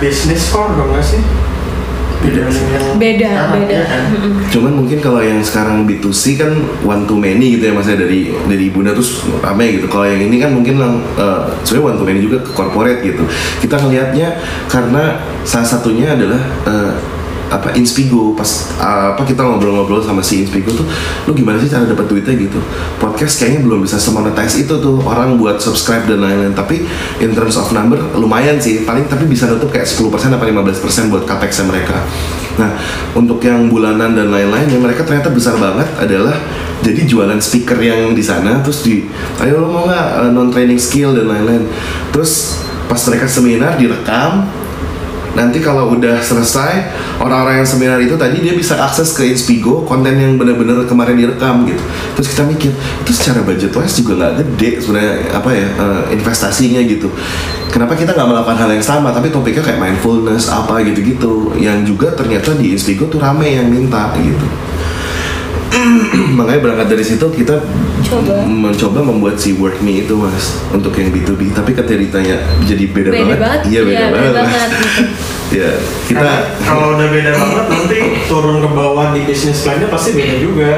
bisnis 0.00 0.48
kok 0.48 0.64
dong 0.72 0.96
nggak 0.96 1.04
sih? 1.04 1.20
Beda. 2.22 2.42
beda 2.94 3.26
sekarang, 3.26 3.50
beda 3.58 3.74
ya 3.74 3.84
kan? 3.84 4.02
Cuman 4.48 4.72
mungkin 4.78 4.98
kalau 5.02 5.18
yang 5.18 5.42
sekarang 5.42 5.82
B2C 5.84 6.38
kan 6.38 6.52
one 6.80 7.02
to 7.02 7.18
many 7.18 7.58
gitu 7.58 7.66
ya 7.66 7.72
maksudnya 7.74 8.06
dari 8.06 8.30
dari 8.46 8.70
ibunda 8.70 8.94
terus 8.94 9.26
rame 9.42 9.74
gitu. 9.74 9.90
Kalau 9.90 10.06
yang 10.06 10.22
ini 10.22 10.38
kan 10.38 10.54
mungkin 10.54 10.78
lang- 10.78 11.02
eh, 11.18 11.40
sebenarnya 11.62 11.86
one 11.88 11.98
to 11.98 12.04
many 12.06 12.20
juga 12.22 12.38
ke 12.40 12.50
corporate 12.54 13.02
gitu. 13.02 13.26
Kita 13.58 13.74
ngelihatnya 13.76 14.38
karena 14.70 15.18
salah 15.42 15.66
satunya 15.66 16.14
adalah 16.14 16.38
eh, 16.64 16.92
apa 17.52 17.76
Inspigo 17.76 18.32
pas 18.32 18.72
eh, 18.80 19.06
apa 19.12 19.22
kita 19.28 19.44
ngobrol-ngobrol 19.44 20.00
sama 20.00 20.24
si 20.24 20.40
Inspigo 20.40 20.72
tuh 20.72 20.88
lu 21.28 21.36
gimana 21.36 21.60
sih 21.60 21.68
cara 21.68 21.84
dapat 21.84 22.08
duitnya? 22.08 22.32
Gitu. 22.32 22.56
Podcast 22.96 23.36
kayaknya 23.36 23.68
belum 23.68 23.84
bisa 23.84 24.00
semonetize 24.00 24.64
itu 24.64 24.74
tuh 24.80 25.04
orang 25.04 25.36
buat 25.36 25.60
subscribe 25.60 26.08
dan 26.08 26.24
lain-lain. 26.24 26.56
Tapi 26.56 26.80
in 27.20 27.36
terms 27.36 27.60
of 27.60 27.68
number 27.76 28.00
lumayan 28.16 28.56
sih. 28.56 28.88
Paling 28.88 29.04
tapi 29.06 29.28
bisa 29.28 29.44
nutup 29.44 29.68
kayak 29.68 29.84
10% 29.84 30.08
apa 30.32 30.44
15% 30.48 31.12
buat 31.12 31.28
capex 31.28 31.60
mereka. 31.68 32.00
Nah 32.56 32.72
untuk 33.12 33.38
yang 33.44 33.68
bulanan 33.68 34.16
dan 34.16 34.32
lain-lain 34.32 34.68
yang 34.72 34.80
mereka 34.80 35.04
ternyata 35.04 35.28
besar 35.28 35.60
banget 35.60 35.88
adalah 36.00 36.36
jadi 36.82 37.06
jualan 37.06 37.38
speaker 37.38 37.78
yang 37.78 38.10
di 38.16 38.24
sana 38.24 38.58
terus 38.58 38.82
di 38.82 39.06
ayo 39.38 39.62
lo 39.62 39.70
mau 39.70 39.84
nggak 39.86 40.34
non 40.34 40.50
training 40.50 40.80
skill 40.80 41.12
dan 41.12 41.28
lain-lain? 41.28 41.68
Terus 42.10 42.64
pas 42.88 43.00
mereka 43.08 43.24
seminar 43.28 43.76
direkam 43.80 44.61
nanti 45.32 45.58
kalau 45.64 45.92
udah 45.96 46.20
selesai 46.20 46.92
orang-orang 47.20 47.64
yang 47.64 47.68
seminar 47.68 47.98
itu 48.00 48.14
tadi 48.20 48.44
dia 48.44 48.52
bisa 48.52 48.76
akses 48.80 49.16
ke 49.16 49.24
Inspigo 49.24 49.84
konten 49.88 50.12
yang 50.12 50.36
benar-benar 50.36 50.84
kemarin 50.84 51.16
direkam 51.16 51.64
gitu. 51.64 51.82
Terus 52.18 52.28
kita 52.36 52.42
mikir 52.44 52.70
itu 52.74 53.12
secara 53.12 53.40
budget 53.44 53.72
wise 53.72 53.96
juga 53.96 54.12
nggak 54.18 54.32
gede 54.44 54.70
sebenarnya 54.84 55.14
apa 55.32 55.50
ya 55.52 55.68
eh, 55.72 56.02
investasinya 56.16 56.80
gitu. 56.84 57.08
Kenapa 57.72 57.96
kita 57.96 58.12
nggak 58.12 58.28
melakukan 58.28 58.58
hal 58.60 58.70
yang 58.76 58.84
sama 58.84 59.08
tapi 59.16 59.32
topiknya 59.32 59.64
kayak 59.64 59.80
mindfulness 59.80 60.52
apa 60.52 60.84
gitu-gitu. 60.84 61.56
Yang 61.56 61.96
juga 61.96 62.12
ternyata 62.12 62.52
di 62.56 62.76
Inspigo 62.76 63.08
tuh 63.08 63.20
rame 63.20 63.48
yang 63.56 63.68
minta 63.72 64.12
gitu 64.20 64.71
makanya 66.38 66.60
berangkat 66.60 66.88
dari 66.92 67.04
situ 67.04 67.26
kita 67.32 67.56
Coba. 68.02 68.44
mencoba 68.44 69.00
membuat 69.00 69.40
si 69.40 69.56
work 69.56 69.80
me 69.80 70.04
itu 70.04 70.14
mas 70.18 70.60
untuk 70.68 70.92
yang 70.98 71.08
B2B 71.08 71.56
tapi 71.56 71.72
ketika 71.72 71.96
ditanya 71.96 72.36
jadi 72.68 72.84
beda, 72.92 73.08
beda 73.10 73.36
banget 73.40 73.60
iya 73.72 73.80
beda 73.84 74.06
banget, 74.12 74.32
Mas. 74.36 74.52
gitu. 74.52 74.76
ya 75.62 75.70
kita 76.08 76.20
Karena 76.20 76.36
kalau 76.64 76.86
udah 76.96 77.08
beda 77.12 77.32
banget 77.36 77.64
nanti 77.68 77.98
turun 78.24 78.56
ke 78.64 78.68
bawah 78.72 79.06
di 79.12 79.20
bisnis 79.28 79.64
lainnya 79.68 79.88
pasti 79.92 80.10
beda 80.16 80.34
juga. 80.40 80.70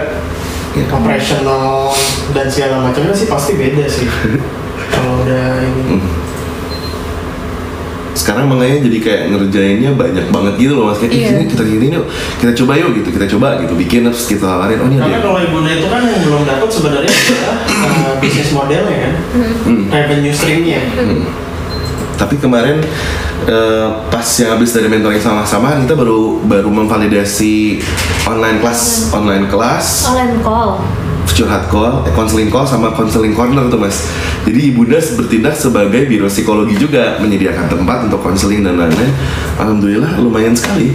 Ya. 0.75 0.91
Operational 0.91 1.95
dan 2.35 2.51
segala 2.51 2.91
macamnya 2.91 3.15
sih 3.15 3.31
pasti 3.31 3.55
beda 3.55 3.87
sih. 3.87 4.11
kalau 4.95 5.23
udah 5.23 5.63
ini. 5.63 5.83
Hmm. 8.25 8.33
sekarang 8.41 8.49
makanya 8.49 8.79
jadi 8.83 8.99
kayak 8.99 9.23
ngerjainnya 9.29 9.91
banyak 9.93 10.27
banget 10.29 10.55
gitu 10.57 10.73
loh 10.75 10.89
mas 10.89 10.97
kayak 10.97 11.13
"Ih, 11.13 11.21
Iya. 11.21 11.29
ini 11.31 11.45
kita 11.45 11.63
gini 11.63 11.87
yuk 11.93 12.07
kita 12.41 12.53
coba 12.57 12.73
yuk 12.75 12.91
gitu 12.97 13.09
kita 13.11 13.27
coba 13.29 13.61
gitu 13.61 13.77
bikin 13.77 14.01
terus 14.03 14.25
kita 14.25 14.49
tawarin 14.49 14.81
oh 14.81 14.89
ini 14.89 14.97
ada 14.97 15.03
Karena 15.03 15.13
yang- 15.13 15.23
kalau 15.23 15.39
ibunda 15.39 15.71
itu 15.71 15.87
kan 15.87 16.01
yang 16.03 16.21
belum 16.25 16.43
dapat 16.43 16.69
sebenarnya 16.71 17.13
adalah 17.13 17.57
uh, 17.69 18.15
bisnis 18.17 18.51
modelnya 18.51 18.97
kan, 18.99 19.13
Hmm. 19.67 19.85
revenue 19.89 20.33
streamnya. 20.33 20.81
Hmm. 20.97 21.29
Tapi 22.15 22.39
kemarin 22.39 22.79
eh, 23.45 23.87
pas 24.09 24.25
yang 24.41 24.55
habis 24.55 24.71
dari 24.71 24.87
mentoring 24.87 25.21
sama-sama 25.21 25.77
kita 25.77 25.93
baru 25.93 26.41
baru 26.41 26.71
memvalidasi 26.71 27.83
online 28.25 28.57
kelas 28.59 29.13
online 29.13 29.45
kelas 29.47 30.09
online 30.09 30.41
call 30.41 30.81
curhat 31.33 31.67
call, 31.67 32.05
eh, 32.05 32.13
counseling 32.13 32.53
call 32.53 32.69
sama 32.69 32.93
counseling 32.93 33.33
corner 33.33 33.67
tuh 33.67 33.81
mas. 33.81 34.05
Jadi 34.45 34.71
ibunda 34.71 35.01
bertindak 35.01 35.57
sebagai 35.57 36.05
biro 36.05 36.29
psikologi 36.29 36.77
juga 36.77 37.17
menyediakan 37.19 37.67
tempat 37.67 38.07
untuk 38.07 38.21
counseling 38.21 38.61
dan 38.61 38.77
lain-lain. 38.77 39.13
Alhamdulillah 39.57 40.21
lumayan 40.21 40.53
sekali. 40.53 40.93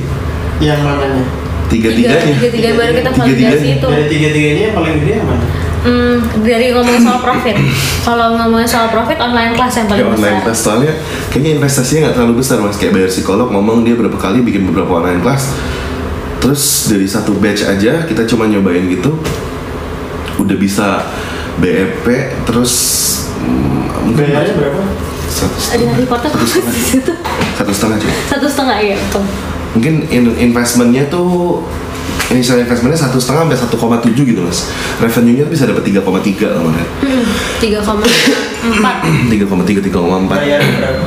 Yang 0.59 0.79
mananya? 0.85 1.23
tiga 1.69 1.93
Tiga-tiganya. 1.93 2.33
tiga 2.33 2.49
tiga 2.49 2.69
baru 2.75 2.91
kita 2.91 3.11
Tiga-tiganya. 3.13 3.53
validasi 3.53 3.67
itu 3.77 3.87
Dari 3.87 4.05
tiga-tiganya 4.09 4.61
yang 4.65 4.75
paling 4.75 4.93
gede 4.99 5.13
yang 5.13 5.27
mana? 5.29 5.45
Hmm, 5.79 6.15
dari 6.43 6.65
ngomongin 6.75 7.01
soal 7.05 7.21
profit 7.23 7.55
kalau 8.09 8.27
ngomongin 8.35 8.67
soal 8.67 8.87
profit 8.91 9.15
online 9.21 9.53
class 9.55 9.79
yang 9.79 9.87
paling 9.87 10.11
online 10.11 10.19
besar 10.19 10.43
class 10.43 10.59
soalnya 10.59 10.93
kayaknya 11.31 11.51
investasinya 11.55 11.99
nggak 12.03 12.15
terlalu 12.19 12.33
besar 12.43 12.57
mas 12.59 12.75
kayak 12.75 12.93
bayar 12.99 13.07
psikolog 13.07 13.47
ngomong 13.47 13.87
dia 13.87 13.95
berapa 13.95 14.17
kali 14.19 14.43
bikin 14.43 14.67
beberapa 14.67 14.99
online 14.99 15.23
class 15.23 15.55
terus 16.43 16.89
dari 16.91 17.07
satu 17.07 17.31
batch 17.39 17.63
aja 17.63 18.03
kita 18.03 18.27
cuma 18.27 18.43
nyobain 18.43 18.91
gitu 18.91 19.15
udah 20.39 20.55
bisa 20.55 21.03
BEP 21.57 22.05
terus 22.43 22.73
mm, 23.37 23.79
mungkin 24.05 24.23
Bayarnya 24.25 24.55
berapa? 24.55 24.81
satu 25.29 25.53
ada 25.53 25.85
setengah. 25.85 26.07
Satu 26.09 26.39
setengah. 26.49 26.71
di 26.71 26.81
situ. 26.81 27.13
Satu 27.53 27.71
setengah 27.71 27.97
cuy. 27.97 28.11
Satu 28.25 28.45
setengah 28.47 28.77
ya 28.79 28.97
tuh 29.09 29.25
mungkin 29.69 30.01
in- 30.09 30.37
investmentnya 30.41 31.05
tuh 31.05 31.61
initial 32.29 32.57
investmentnya 32.57 32.97
satu 32.99 33.17
setengah 33.17 33.45
sampai 33.45 33.59
1,7 34.09 34.25
gitu 34.25 34.41
mas. 34.41 34.65
Revenue-nya 34.97 35.45
bisa 35.45 35.65
dapat 35.65 35.83
3,3 35.83 36.01
kemarin 36.01 36.87
Hmm, 36.99 37.25
tiga 37.59 37.79
koma 37.79 38.05
empat. 38.65 38.95
3,3 39.29 39.79
3,4 39.83 40.25
Bayar 40.25 40.61
berapa? 40.61 41.05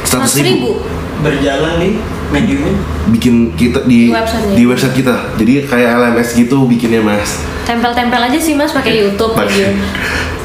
seratus 0.00 0.34
ribu. 0.38 0.78
Berjalan 1.18 1.74
nih 1.78 1.92
mediumnya? 2.28 2.74
bikin 3.08 3.34
kita 3.52 3.84
di 3.84 4.08
Di 4.08 4.12
website-nya. 4.12 4.54
di 4.54 4.62
website 4.64 4.94
kita 4.94 5.14
jadi 5.34 5.52
kayak 5.64 5.88
LMS 5.96 6.28
gitu 6.34 6.64
bikinnya 6.64 7.00
mas 7.00 7.40
tempel-tempel 7.64 8.20
aja 8.22 8.38
sih 8.38 8.52
mas 8.52 8.70
pakai 8.70 9.02
YouTube 9.02 9.32
Pakai- 9.32 9.48
aja 9.48 9.66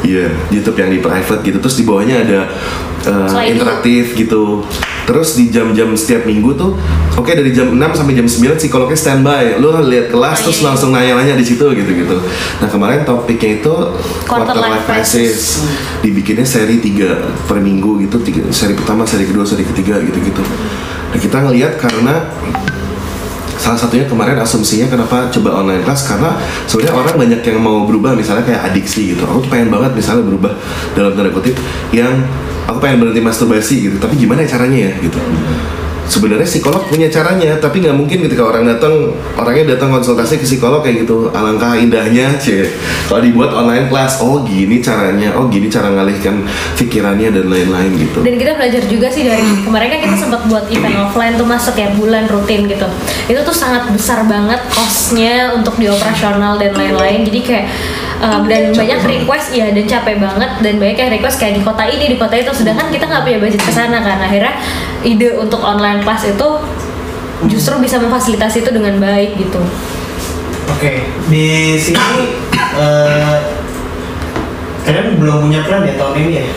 Iya, 0.03 0.27
YouTube 0.51 0.75
yang 0.75 0.91
di 0.91 0.99
private 0.99 1.39
gitu. 1.41 1.63
Terus 1.63 1.79
di 1.79 1.87
bawahnya 1.87 2.27
ada 2.27 2.39
uh, 3.07 3.39
interaktif 3.39 4.19
gitu. 4.19 4.59
Terus 5.03 5.31
di 5.33 5.47
jam-jam 5.47 5.95
setiap 5.95 6.27
minggu 6.27 6.51
tuh, 6.53 6.75
oke 7.15 7.31
dari 7.31 7.55
jam 7.55 7.71
6 7.71 7.79
sampai 7.79 8.11
jam 8.13 8.27
9 8.27 8.59
psikolognya 8.59 8.99
standby. 8.99 9.55
Lu 9.55 9.71
lihat 9.81 10.11
kelas 10.11 10.37
Oh, 10.37 10.43
terus 10.43 10.59
iya. 10.59 10.65
langsung 10.67 10.91
nanya-nanya 10.91 11.39
di 11.39 11.47
situ 11.47 11.63
gitu-gitu. 11.71 12.19
Nah, 12.59 12.67
kemarin 12.67 13.07
topiknya 13.07 13.63
itu 13.63 13.73
Quarter 14.27 14.59
life 14.59 14.83
crisis. 14.83 15.63
Dibikinnya 16.03 16.43
seri 16.43 16.83
3 16.83 17.47
per 17.47 17.63
minggu 17.63 18.03
gitu, 18.03 18.19
tiga, 18.19 18.43
seri 18.49 18.75
pertama, 18.75 19.07
seri 19.07 19.23
kedua, 19.23 19.47
seri 19.47 19.63
ketiga 19.63 20.03
gitu-gitu. 20.03 20.43
Nah, 21.13 21.19
kita 21.21 21.45
ngelihat 21.45 21.77
karena 21.77 22.25
salah 23.61 23.79
satunya 23.79 24.03
kemarin 24.09 24.35
asumsinya 24.41 24.91
kenapa 24.91 25.29
coba 25.31 25.63
online 25.63 25.85
class 25.85 26.09
karena 26.09 26.35
sebenarnya 26.67 26.93
orang 26.99 27.15
banyak 27.15 27.41
yang 27.45 27.59
mau 27.63 27.85
berubah 27.87 28.11
misalnya 28.17 28.43
kayak 28.43 28.73
adiksi 28.73 29.13
gitu. 29.15 29.23
Aku 29.23 29.45
tuh 29.45 29.49
pengen 29.53 29.69
banget 29.69 29.93
misalnya 29.93 30.25
berubah 30.25 30.51
dalam 30.97 31.13
tanda 31.15 31.31
kutip 31.31 31.55
yang 31.95 32.11
aku 32.65 32.81
pengen 32.81 33.05
berhenti 33.05 33.21
masturbasi 33.21 33.75
gitu. 33.87 33.95
Tapi 34.01 34.17
gimana 34.17 34.43
ya 34.43 34.57
caranya 34.57 34.89
ya 34.89 34.93
gitu 34.99 35.21
sebenarnya 36.07 36.47
psikolog 36.47 36.83
punya 36.87 37.07
caranya 37.07 37.55
tapi 37.57 37.83
nggak 37.83 37.95
mungkin 37.95 38.27
ketika 38.27 38.43
orang 38.43 38.67
datang 38.67 39.15
orangnya 39.39 39.75
datang 39.75 39.95
konsultasi 39.95 40.39
ke 40.39 40.45
psikolog 40.45 40.83
kayak 40.83 41.07
gitu. 41.07 41.31
Alangkah 41.31 41.75
indahnya 41.79 42.35
cie. 42.37 42.67
Kalau 43.07 43.21
dibuat 43.23 43.51
online 43.55 43.87
class 43.87 44.19
oh 44.19 44.43
gini 44.43 44.83
caranya 44.83 45.35
oh 45.35 45.47
gini 45.47 45.67
cara 45.71 45.91
ngalihkan 45.91 46.43
pikirannya 46.75 47.29
dan 47.31 47.45
lain-lain 47.47 47.91
gitu. 47.97 48.19
Dan 48.23 48.35
kita 48.35 48.55
belajar 48.59 48.83
juga 48.87 49.07
sih 49.09 49.23
dari 49.27 49.45
kemarin 49.63 49.87
kan 49.93 49.99
kita 50.09 50.17
sempat 50.17 50.41
buat 50.47 50.65
event 50.69 50.97
offline 51.07 51.33
tuh 51.39 51.47
mas 51.47 51.63
setiap 51.63 51.91
bulan 51.95 52.27
rutin 52.27 52.67
gitu. 52.67 52.87
Itu 53.27 53.39
tuh 53.43 53.55
sangat 53.55 53.89
besar 53.91 54.27
banget 54.27 54.59
costnya 54.71 55.55
untuk 55.55 55.79
di 55.79 55.87
operasional 55.87 56.59
dan 56.59 56.75
lain-lain. 56.75 57.23
Jadi 57.23 57.39
kayak 57.43 57.65
um, 58.23 58.47
dan 58.47 58.71
banyak 58.71 58.99
request 59.03 59.51
ya 59.51 59.67
dan 59.67 59.83
capek 59.83 60.15
banget 60.17 60.51
dan 60.63 60.73
banyak 60.79 60.97
yang 60.97 61.11
request 61.11 61.37
kayak 61.43 61.59
di 61.59 61.63
kota 61.63 61.83
ini 61.83 62.15
di 62.15 62.17
kota 62.17 62.35
itu. 62.39 62.51
Sedangkan 62.55 62.87
kita 62.87 63.05
nggak 63.11 63.23
punya 63.27 63.39
budget 63.43 63.61
ke 63.61 63.71
sana 63.75 63.99
kan. 63.99 64.17
Akhirnya 64.23 64.53
ide 65.03 65.35
untuk 65.35 65.59
online 65.59 65.99
class 66.01 66.23
itu 66.23 66.47
justru 67.51 67.75
bisa 67.83 67.99
memfasilitasi 67.99 68.63
itu 68.63 68.71
dengan 68.71 68.95
baik 69.03 69.35
gitu. 69.35 69.59
Oke, 70.71 71.03
di 71.27 71.75
sini 71.75 72.39
eh, 72.79 73.37
kalian 74.87 75.19
belum 75.19 75.51
punya 75.51 75.67
plan 75.67 75.83
ya 75.83 75.99
tahun 75.99 76.15
ini 76.23 76.31
ya? 76.39 76.47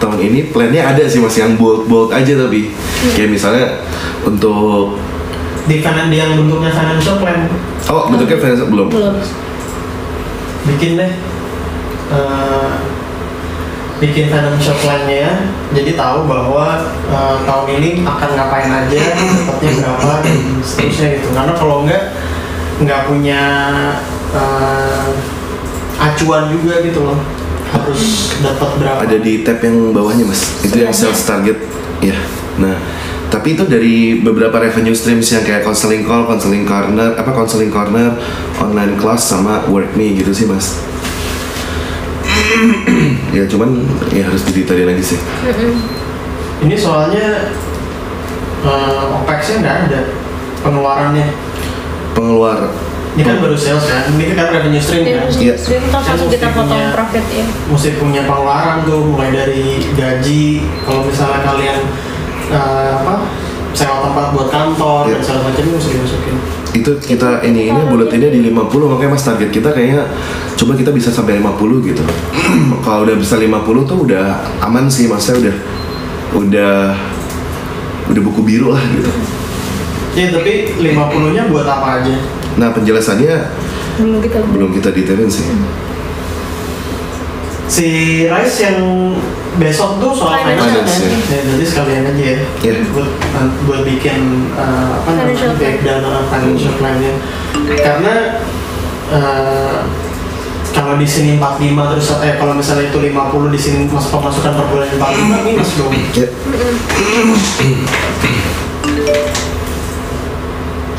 tahun 0.00 0.16
ini 0.16 0.40
plannya 0.48 0.80
ada 0.80 1.04
sih 1.04 1.20
masih 1.20 1.44
yang 1.44 1.52
bold 1.60 1.84
bold 1.84 2.08
aja 2.08 2.32
tapi 2.32 2.72
kayak 3.12 3.36
misalnya 3.36 3.84
untuk 4.24 4.96
Di 5.68 5.84
kanan 5.84 6.08
yang 6.08 6.40
bentuknya 6.40 6.72
financial 6.72 7.20
plan? 7.20 7.46
Oh 7.92 8.08
bentuknya 8.08 8.40
finance 8.40 8.64
belum. 8.64 8.88
Belum 8.88 9.20
bikin 10.68 11.00
deh. 11.00 11.12
Eh, 12.10 12.72
bikin 14.00 14.32
financial 14.32 14.74
plan-nya 14.80 15.44
jadi 15.70 15.92
tahu 15.94 16.24
bahwa 16.24 16.82
eh, 17.06 17.36
tahun 17.46 17.66
ini 17.78 17.88
akan 18.02 18.30
ngapain 18.34 18.72
aja 18.72 19.00
dapatnya 19.14 19.70
berapa 19.78 20.12
dan 20.24 20.36
seterusnya 20.64 21.08
gitu. 21.20 21.28
Karena 21.36 21.52
kalau 21.54 21.86
enggak 21.86 22.02
nggak 22.80 23.00
punya 23.06 23.42
eh, 24.34 25.08
acuan 26.00 26.50
juga 26.50 26.82
gitu 26.82 27.06
loh. 27.06 27.18
Harus 27.70 28.34
dapat 28.42 28.70
berapa. 28.82 29.00
Ada 29.06 29.18
di 29.22 29.46
tab 29.46 29.62
yang 29.62 29.94
bawahnya 29.94 30.26
mas. 30.26 30.58
Itu 30.66 30.82
yang 30.82 30.90
sales 30.90 31.22
target. 31.22 31.60
Ya 32.00 32.16
nah 32.60 32.76
tapi 33.30 33.54
itu 33.54 33.62
dari 33.62 34.18
beberapa 34.18 34.58
revenue 34.58 34.92
streams 34.92 35.30
yang 35.30 35.46
kayak 35.46 35.62
counseling 35.62 36.02
call, 36.02 36.26
counseling 36.26 36.66
corner, 36.66 37.14
apa 37.14 37.30
counseling 37.30 37.70
corner, 37.70 38.18
online 38.58 38.98
class 38.98 39.30
sama 39.30 39.62
work 39.70 39.94
me 39.94 40.18
gitu 40.18 40.34
sih 40.34 40.50
mas. 40.50 40.82
ya 43.30 43.46
cuman 43.46 43.86
ya 44.10 44.26
harus 44.26 44.42
didetailin 44.50 44.90
lagi 44.90 45.14
sih. 45.14 45.18
ini 46.60 46.74
soalnya 46.74 47.54
eh, 48.66 49.16
OPEX-nya 49.22 49.56
nggak 49.62 49.76
ada 49.88 50.00
pengeluarannya. 50.66 51.28
Pengeluar. 52.12 52.58
Ini 53.10 53.26
kan 53.26 53.36
baru 53.42 53.58
sales 53.58 53.86
kan? 53.90 54.06
Ini 54.14 54.38
kan 54.38 54.54
revenue 54.54 54.82
stream 54.82 55.02
kan? 55.02 55.26
mesti 55.26 55.46
stream 55.58 55.82
terus 55.86 56.06
langsung 56.06 56.30
kita 56.30 56.46
potong 56.54 56.78
Punya- 56.78 56.94
profit 56.94 57.24
ya. 57.26 57.46
mesti 57.66 57.90
punya 57.98 58.22
pengeluaran 58.26 58.86
tuh 58.86 59.00
mulai 59.06 59.30
dari 59.34 59.82
gaji. 59.94 60.44
Kalau 60.86 61.02
misalnya 61.06 61.40
kalian 61.42 61.78
eh, 62.50 62.88
apa 62.92 63.14
sewa 63.70 64.02
tempat 64.02 64.26
buat 64.34 64.48
kantor 64.50 65.06
Iya. 65.06 65.14
dan 65.14 65.20
segala 65.22 65.40
macam 65.46 65.62
itu 65.62 65.70
mesti 65.72 65.90
dimasukin. 65.94 66.36
Itu 66.70 66.90
kita 66.98 67.42
ini 67.42 67.70
ini 67.70 67.80
buletinnya 67.86 68.30
di 68.30 68.40
50 68.46 68.90
makanya 68.90 69.10
mas 69.14 69.24
target 69.24 69.50
kita 69.50 69.70
kayaknya 69.70 70.06
coba 70.54 70.72
kita 70.74 70.90
bisa 70.90 71.08
sampai 71.10 71.38
50 71.38 71.82
gitu. 71.82 72.02
Kalau 72.84 73.06
udah 73.06 73.16
bisa 73.16 73.38
50 73.38 73.90
tuh 73.90 73.98
udah 74.06 74.26
aman 74.60 74.86
sih 74.86 75.06
maksudnya 75.06 75.50
udah 75.50 75.56
udah 76.36 76.74
udah 78.10 78.22
buku 78.22 78.40
biru 78.42 78.74
lah 78.74 78.82
gitu. 78.90 79.10
Ya 80.18 80.26
tapi 80.30 80.74
50 80.74 81.34
nya 81.34 81.46
buat 81.46 81.66
apa 81.66 82.02
aja? 82.02 82.14
Nah 82.58 82.74
penjelasannya 82.74 83.34
Belum 84.00 84.18
kita 84.18 84.38
belum 84.42 84.70
kita 84.74 84.90
detailin 84.90 85.30
sih. 85.30 85.46
Si 87.70 87.88
Rice 88.26 88.58
yang 88.60 88.78
besok 89.58 89.98
tuh 89.98 90.12
soal 90.14 90.46
Finance, 90.46 90.62
finance, 90.62 91.02
ya. 91.02 91.18
ya, 91.34 91.40
jadi 91.42 91.64
sekalian 91.66 92.02
aja 92.06 92.22
ya. 92.22 92.38
Iya. 92.62 92.72
buat 92.94 93.10
buat 93.66 93.82
bikin 93.82 94.46
uh, 94.54 95.02
apa 95.02 95.10
namanya 95.10 95.34
Financial 95.34 95.52
breakdown 95.58 96.02
uh, 96.06 96.22
financial 96.30 96.74
plan-nya. 96.78 97.12
Karena 97.82 98.14
uh, 99.10 99.78
kalau 100.70 100.94
di 101.02 101.08
sini 101.08 101.34
45 101.42 101.90
terus 101.96 102.06
eh 102.22 102.34
kalau 102.38 102.54
misalnya 102.54 102.86
itu 102.86 102.98
50 103.02 103.10
di 103.50 103.60
sini 103.60 103.78
masuk 103.90 104.22
pemasukan 104.22 104.52
per 104.54 104.66
bulan 104.70 104.88
45 104.94 105.48
minus 105.50 105.70
dong. 105.74 105.92
Ya 106.14 106.26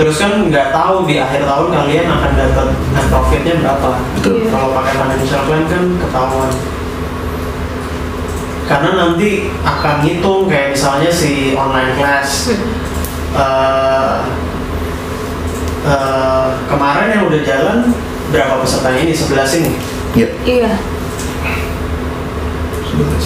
terus 0.01 0.17
kan 0.17 0.49
nggak 0.49 0.73
tahu 0.73 1.05
di 1.05 1.21
akhir 1.21 1.45
tahun 1.45 1.67
kalian 1.77 2.05
akan 2.09 2.31
dapat 2.33 2.67
net 2.73 3.05
profitnya 3.13 3.53
berapa. 3.61 3.89
Betul. 4.17 4.33
Iya. 4.41 4.49
kalau 4.49 4.69
pakai 4.73 4.93
financial 4.97 5.41
plan 5.45 5.63
kan 5.69 5.83
ketahuan 6.01 6.51
karena 8.71 8.89
nanti 8.95 9.51
akan 9.67 9.99
ngitung 9.99 10.47
kayak 10.47 10.71
misalnya 10.71 11.11
si 11.11 11.51
online 11.59 11.91
class. 11.99 12.55
Eh, 13.35 14.15
eh, 15.83 16.47
kemarin 16.71 17.07
yang 17.19 17.23
udah 17.27 17.41
jalan 17.43 17.77
berapa 18.31 18.63
pesertanya 18.63 19.03
ini? 19.03 19.11
11 19.11 19.59
ini? 19.59 19.71
Ya 20.15 20.27
Iya. 20.47 20.71
sebentar. 22.87 23.19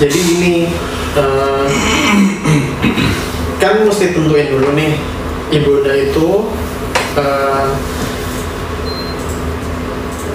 jadi 0.00 0.16
gini 0.16 0.72
eh, 1.12 1.66
kan 3.60 3.84
mesti 3.84 4.16
tentuin 4.16 4.48
dulu 4.48 4.72
nih 4.72 4.96
ibunda 5.52 5.92
itu 5.92 6.48
eh, 7.16 7.68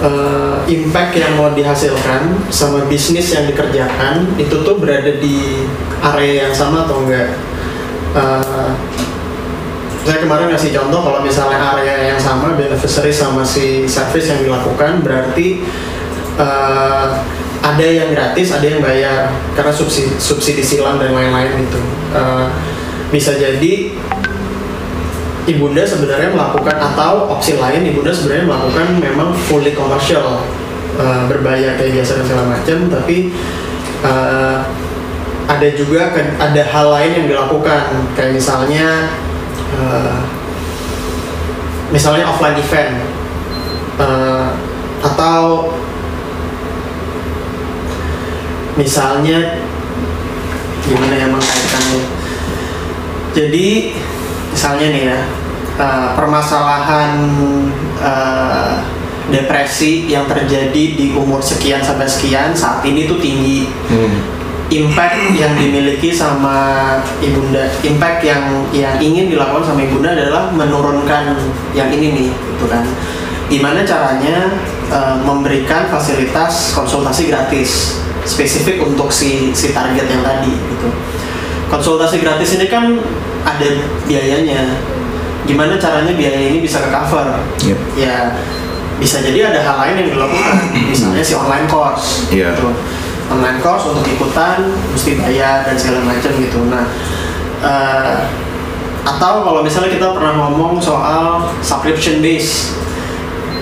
eh, 0.02 0.56
impact 0.68 1.12
yang 1.16 1.32
mau 1.38 1.52
dihasilkan 1.52 2.48
sama 2.52 2.84
bisnis 2.90 3.32
yang 3.32 3.48
dikerjakan 3.48 4.36
itu 4.36 4.52
tuh 4.64 4.76
berada 4.76 5.16
di 5.16 5.64
area 6.02 6.48
yang 6.48 6.54
sama 6.54 6.84
atau 6.84 7.04
enggak? 7.06 7.36
Eh, 8.16 8.70
saya 10.06 10.22
kemarin 10.22 10.54
ngasih 10.54 10.70
contoh 10.70 11.02
kalau 11.02 11.20
misalnya 11.22 11.58
area 11.74 12.14
yang 12.14 12.20
sama 12.20 12.54
beneficiary 12.54 13.10
sama 13.10 13.42
si 13.42 13.90
service 13.90 14.30
yang 14.30 14.40
dilakukan 14.42 15.02
berarti 15.02 15.66
eh, 16.38 17.06
ada 17.66 17.82
yang 17.82 18.14
gratis 18.14 18.54
ada 18.54 18.62
yang 18.62 18.78
bayar 18.78 19.34
karena 19.58 19.74
subsidi 19.74 20.14
subsidi 20.22 20.62
silang 20.62 21.02
dan 21.02 21.10
lain-lain 21.10 21.66
itu 21.66 21.82
Eh, 22.16 22.48
bisa 23.06 23.38
jadi 23.38 23.94
ibunda 25.46 25.82
sebenarnya 25.86 26.34
melakukan 26.34 26.76
atau 26.76 27.30
opsi 27.30 27.56
lain 27.56 27.86
ibunda 27.86 28.10
sebenarnya 28.10 28.46
melakukan 28.50 28.86
memang 28.98 29.30
fully 29.46 29.72
commercial 29.72 30.42
eh, 30.98 31.22
berbayar 31.30 31.78
kayak 31.78 32.02
biasa 32.02 32.20
dan 32.20 32.24
segala 32.26 32.44
macam 32.50 32.78
tapi 32.90 33.30
eh, 34.04 34.58
ada 35.46 35.68
juga 35.78 36.10
ada 36.42 36.62
hal 36.74 36.86
lain 36.90 37.10
yang 37.22 37.26
dilakukan. 37.30 38.10
Kayak 38.18 38.34
misalnya 38.34 39.14
eh, 39.78 40.18
misalnya 41.94 42.26
offline 42.26 42.58
event 42.58 43.16
Eh, 43.96 44.48
atau 45.00 45.72
misalnya 48.76 49.56
gimana 50.84 51.16
ya 51.16 51.26
mengkaitkannya 51.32 52.02
jadi 53.32 53.68
misalnya 54.56 54.88
nih 54.88 55.02
ya 55.12 55.18
eh, 55.76 56.08
permasalahan 56.16 57.12
eh, 58.00 58.74
depresi 59.28 60.08
yang 60.08 60.24
terjadi 60.24 60.96
di 60.96 61.12
umur 61.12 61.44
sekian 61.44 61.84
sampai 61.84 62.08
sekian 62.08 62.56
saat 62.56 62.80
ini 62.88 63.04
tuh 63.04 63.20
tinggi. 63.20 63.68
Hmm. 63.92 64.34
impact 64.66 65.30
yang 65.38 65.54
dimiliki 65.54 66.10
sama 66.10 66.98
ibunda 67.22 67.70
impact 67.86 68.26
yang 68.26 68.66
yang 68.74 68.98
ingin 68.98 69.30
dilakukan 69.30 69.62
sama 69.62 69.86
ibunda 69.86 70.10
adalah 70.10 70.50
menurunkan 70.50 71.38
yang 71.70 71.86
ini 71.86 72.10
nih 72.10 72.28
gitu 72.34 72.66
kan. 72.66 72.82
Gimana 73.46 73.86
caranya 73.86 74.58
eh, 74.90 75.16
memberikan 75.22 75.86
fasilitas 75.86 76.74
konsultasi 76.74 77.30
gratis 77.30 78.02
spesifik 78.26 78.82
untuk 78.82 79.14
si 79.14 79.54
si 79.54 79.70
target 79.70 80.10
yang 80.10 80.26
tadi 80.26 80.50
gitu. 80.50 80.90
Konsultasi 81.70 82.18
gratis 82.18 82.58
ini 82.58 82.66
kan 82.66 82.98
ada 83.46 83.68
biayanya. 84.04 84.82
Gimana 85.46 85.78
caranya 85.78 86.10
biaya 86.10 86.50
ini 86.50 86.58
bisa 86.58 86.82
ke 86.82 86.90
cover? 86.90 87.38
Yep. 87.62 87.78
ya 87.94 88.34
bisa 88.96 89.20
jadi 89.20 89.52
ada 89.54 89.60
hal 89.62 89.76
lain 89.78 89.94
yang 90.02 90.08
dilakukan. 90.18 90.56
Misalnya 90.90 91.22
si 91.22 91.38
online 91.38 91.70
course 91.70 92.26
Iya. 92.34 92.50
gitu. 92.56 92.74
Online 93.30 93.58
course 93.62 93.86
untuk 93.94 94.06
ikutan 94.06 94.66
mesti 94.90 95.18
bayar 95.22 95.62
dan 95.62 95.78
segala 95.78 96.02
macam 96.02 96.30
gitu. 96.34 96.58
Nah 96.66 96.84
eh, 97.62 98.16
atau 99.06 99.46
kalau 99.46 99.62
misalnya 99.62 99.94
kita 99.94 100.18
pernah 100.18 100.34
ngomong 100.34 100.82
soal 100.82 101.46
subscription 101.62 102.18
base 102.18 102.74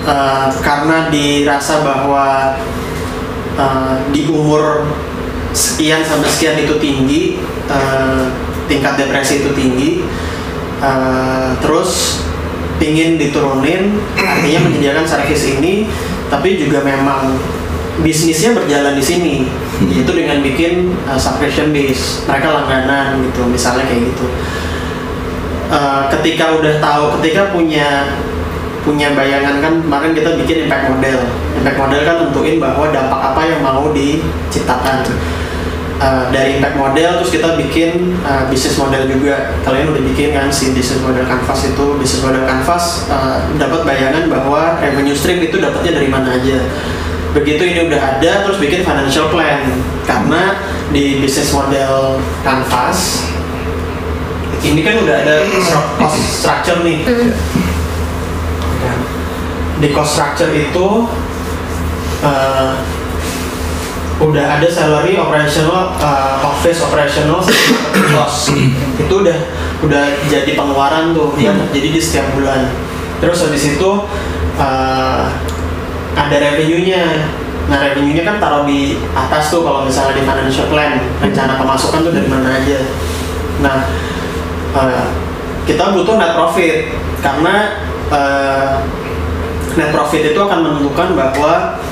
eh, 0.09 0.47
karena 0.65 1.09
dirasa 1.13 1.85
bahwa 1.85 2.57
eh, 3.57 3.95
di 4.09 4.25
umur 4.25 4.89
sekian 5.53 6.01
sampai 6.01 6.29
sekian 6.33 6.57
itu 6.61 6.75
tinggi 6.81 7.21
eh, 7.69 8.25
tingkat 8.65 8.97
depresi 8.97 9.45
itu 9.45 9.51
tinggi 9.53 9.89
eh, 10.81 11.49
terus 11.61 12.21
pingin 12.75 13.15
diturunin 13.15 13.97
artinya 14.19 14.59
menyediakan 14.67 15.05
servis 15.07 15.47
ini 15.47 15.87
tapi 16.27 16.57
juga 16.57 16.81
memang 16.81 17.37
bisnisnya 18.01 18.51
berjalan 18.51 18.97
di 18.99 19.05
sini. 19.05 19.35
Yaitu 19.91 20.11
dengan 20.15 20.39
bikin 20.39 20.95
uh, 21.03 21.19
subscription 21.19 21.75
base 21.75 22.23
mereka 22.27 22.47
langganan 22.51 23.19
gitu 23.27 23.43
misalnya 23.47 23.87
kayak 23.87 24.07
gitu. 24.11 24.27
Eh, 25.65 26.03
ketika 26.13 26.61
udah 26.61 26.77
tahu 26.77 27.17
ketika 27.19 27.49
punya 27.49 28.13
punya 28.85 29.17
bayangan 29.17 29.65
kan 29.65 29.73
kemarin 29.81 30.13
kita 30.13 30.37
bikin 30.37 30.69
impact 30.69 30.93
model. 30.93 31.19
Impact 31.57 31.77
model 31.81 32.01
kan 32.05 32.15
tentuin 32.21 32.55
bahwa 32.61 32.85
dampak 32.93 33.19
apa 33.33 33.41
yang 33.49 33.59
mau 33.65 33.89
diciptakan 33.89 35.01
Uh, 35.95 36.27
dari 36.27 36.59
impact 36.59 36.75
model 36.75 37.23
terus 37.23 37.31
kita 37.31 37.55
bikin 37.55 38.19
uh, 38.27 38.43
bisnis 38.51 38.75
model 38.75 39.07
juga. 39.07 39.55
Kalian 39.63 39.95
udah 39.95 40.03
bikin 40.11 40.35
kan 40.35 40.51
si 40.51 40.75
bisnis 40.75 40.99
model 40.99 41.23
canvas 41.23 41.71
itu? 41.71 41.85
Bisnis 41.95 42.19
model 42.19 42.43
canvas 42.43 43.07
uh, 43.07 43.47
dapat 43.55 43.87
bayangan 43.87 44.27
bahwa 44.27 44.75
revenue 44.83 45.15
stream 45.15 45.39
itu 45.39 45.55
dapatnya 45.55 45.95
dari 45.95 46.11
mana 46.11 46.35
aja. 46.35 46.67
Begitu 47.31 47.63
ini 47.63 47.79
udah 47.87 48.19
ada 48.19 48.43
terus 48.43 48.59
bikin 48.59 48.83
financial 48.83 49.31
plan. 49.31 49.71
Karena 50.03 50.59
di 50.91 51.23
bisnis 51.23 51.55
model 51.55 52.19
canvas 52.43 53.31
ini 54.65 54.81
kan 54.83 54.95
udah 54.99 55.15
ada 55.23 55.35
cost 56.01 56.19
structure 56.43 56.79
nih. 56.83 57.05
Kan. 57.05 58.99
di 59.79 59.87
cost 59.91 60.15
structure 60.15 60.51
itu 60.51 60.87
uh, 62.23 62.71
udah 64.15 64.59
ada 64.59 64.67
salary 64.71 65.19
operational 65.19 65.91
uh, 65.99 66.39
office 66.47 66.79
operational 66.79 67.43
cost 68.15 68.55
itu 68.95 69.11
udah 69.11 69.35
udah 69.83 70.03
jadi 70.31 70.55
pengeluaran 70.55 71.11
tuh 71.11 71.35
yang 71.35 71.59
terjadi 71.67 71.89
di 71.99 72.01
setiap 72.01 72.27
bulan. 72.31 72.71
Terus 73.19 73.43
habis 73.43 73.75
itu 73.75 73.89
uh, 74.55 75.23
ada 76.15 76.35
revenue-nya. 76.35 77.27
Nah 77.67 77.77
revenue-nya 77.81 78.23
kan 78.23 78.35
taruh 78.39 78.63
di 78.63 78.95
atas 79.11 79.51
tuh 79.51 79.67
kalau 79.67 79.83
misalnya 79.83 80.15
di 80.15 80.23
financial 80.23 80.71
plan. 80.71 81.03
Rencana 81.19 81.59
pemasukan 81.59 81.99
tuh 82.07 82.13
dari 82.15 82.29
mana 82.31 82.49
aja. 82.55 82.79
Nah 83.59 83.77
uh, 84.71 85.05
kita 85.67 85.91
butuh 85.91 86.15
net 86.15 86.33
profit. 86.39 86.95
Karena 87.19 87.83
uh, 88.15 88.79
net 89.75 89.91
profit 89.91 90.31
itu 90.31 90.39
akan 90.39 90.59
menentukan 90.63 91.19
bahwa 91.19 91.83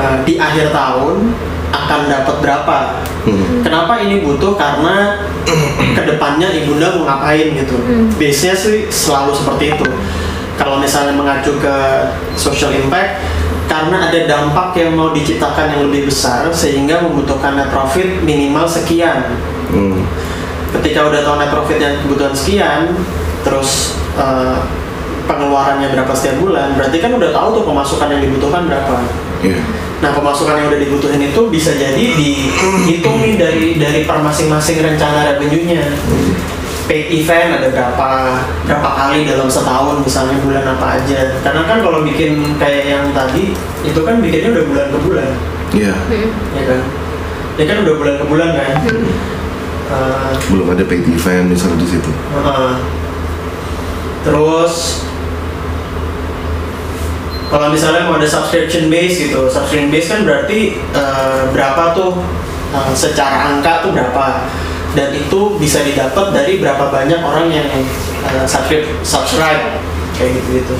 uh, 0.00 0.18
di 0.24 0.36
akhir 0.40 0.72
tahun 0.72 1.32
akan 1.72 2.00
dapat 2.08 2.36
berapa. 2.40 2.76
Hmm. 3.26 3.60
Kenapa 3.60 4.00
ini 4.00 4.22
butuh? 4.22 4.54
Karena 4.54 5.26
ke 5.94 6.02
depannya 6.06 6.48
ibunda 6.54 6.94
mau 6.96 7.04
ngapain 7.06 7.52
gitu. 7.54 7.76
Hmm. 7.76 8.06
Biasanya 8.16 8.56
sih 8.56 8.86
selalu 8.88 9.34
seperti 9.34 9.64
itu. 9.76 9.86
Kalau 10.56 10.80
misalnya 10.80 11.12
mengacu 11.12 11.52
ke 11.60 11.76
social 12.32 12.72
impact, 12.72 13.20
karena 13.68 14.08
ada 14.08 14.24
dampak 14.24 14.72
yang 14.78 14.96
mau 14.96 15.12
diciptakan 15.12 15.76
yang 15.76 15.82
lebih 15.90 16.08
besar 16.08 16.48
sehingga 16.48 17.04
membutuhkan 17.04 17.60
net 17.60 17.68
profit 17.68 18.24
minimal 18.24 18.64
sekian. 18.64 19.36
Hmm. 19.68 20.06
Ketika 20.72 21.12
udah 21.12 21.20
tahu 21.20 21.36
net 21.36 21.50
profit 21.52 21.78
yang 21.82 21.94
kebutuhan 22.00 22.32
sekian, 22.32 22.96
terus 23.44 24.00
uh, 24.16 24.64
pengeluarannya 25.28 25.92
berapa 25.92 26.12
setiap 26.16 26.40
bulan, 26.40 26.72
berarti 26.78 27.04
kan 27.04 27.12
udah 27.12 27.30
tahu 27.34 27.48
tuh 27.60 27.64
pemasukan 27.68 28.08
yang 28.16 28.22
dibutuhkan 28.24 28.62
berapa. 28.64 28.94
Iya. 29.44 29.60
Nah 29.96 30.10
pemasukan 30.12 30.54
yang 30.60 30.66
udah 30.68 30.80
dibutuhin 30.80 31.22
itu 31.22 31.40
bisa 31.48 31.72
jadi 31.72 31.96
dihitung 31.96 33.16
nih 33.24 33.34
dari 33.40 33.80
dari 33.80 34.00
per 34.04 34.20
masing-masing 34.20 34.84
rencana 34.84 35.32
revenue-nya. 35.32 35.88
Paid 36.86 37.10
event 37.10 37.58
ada 37.58 37.66
berapa 37.72 38.08
berapa 38.62 38.88
kali 38.94 39.26
dalam 39.26 39.50
setahun 39.50 40.04
misalnya 40.04 40.38
bulan 40.38 40.64
apa 40.68 41.00
aja. 41.00 41.34
Karena 41.42 41.66
kan 41.66 41.82
kalau 41.82 42.04
bikin 42.04 42.54
kayak 42.60 42.84
yang 42.86 43.04
tadi 43.10 43.56
itu 43.82 44.00
kan 44.04 44.22
bikinnya 44.22 44.54
udah 44.54 44.64
bulan 44.68 44.86
ke 44.92 44.98
bulan, 45.02 45.30
Iya. 45.74 45.94
Hmm. 45.96 46.30
ya 46.54 46.62
kan? 46.62 46.80
Ya 47.56 47.64
kan 47.66 47.76
udah 47.82 47.94
bulan 47.98 48.14
ke 48.20 48.24
bulan 48.28 48.48
kan. 48.54 48.74
Eh, 49.86 50.30
Belum 50.50 50.66
ada 50.70 50.82
paid 50.82 51.06
event 51.06 51.46
misalnya 51.50 51.78
di 51.80 51.88
situ. 51.90 52.10
Heeh. 52.10 52.72
Terus 54.22 54.74
kalau 57.46 57.70
misalnya 57.70 58.10
mau 58.10 58.18
ada 58.18 58.26
subscription 58.26 58.90
base 58.90 59.30
gitu, 59.30 59.46
subscription 59.46 59.90
base 59.94 60.10
kan 60.10 60.20
berarti 60.26 60.82
eh, 60.82 61.42
berapa 61.54 61.94
tuh 61.94 62.18
eh, 62.74 62.92
secara 62.94 63.54
angka 63.54 63.86
tuh 63.86 63.94
berapa 63.94 64.42
dan 64.98 65.14
itu 65.14 65.54
bisa 65.60 65.84
didapat 65.86 66.34
dari 66.34 66.58
berapa 66.58 66.90
banyak 66.90 67.20
orang 67.22 67.46
yang 67.54 67.68
eh, 68.26 68.44
subscribe 68.50 68.86
subscribe 69.06 69.78
kayak 70.18 70.34
gitu 70.42 70.48
gitu. 70.58 70.76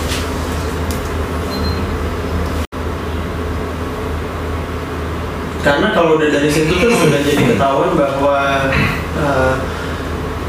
Karena 5.62 5.90
kalau 5.90 6.14
udah 6.14 6.30
dari 6.30 6.46
situ 6.46 6.70
tuh 6.78 6.94
sudah 6.94 7.20
jadi 7.26 7.42
ketahuan 7.54 7.94
bahwa 7.98 8.70
eh, 9.18 9.54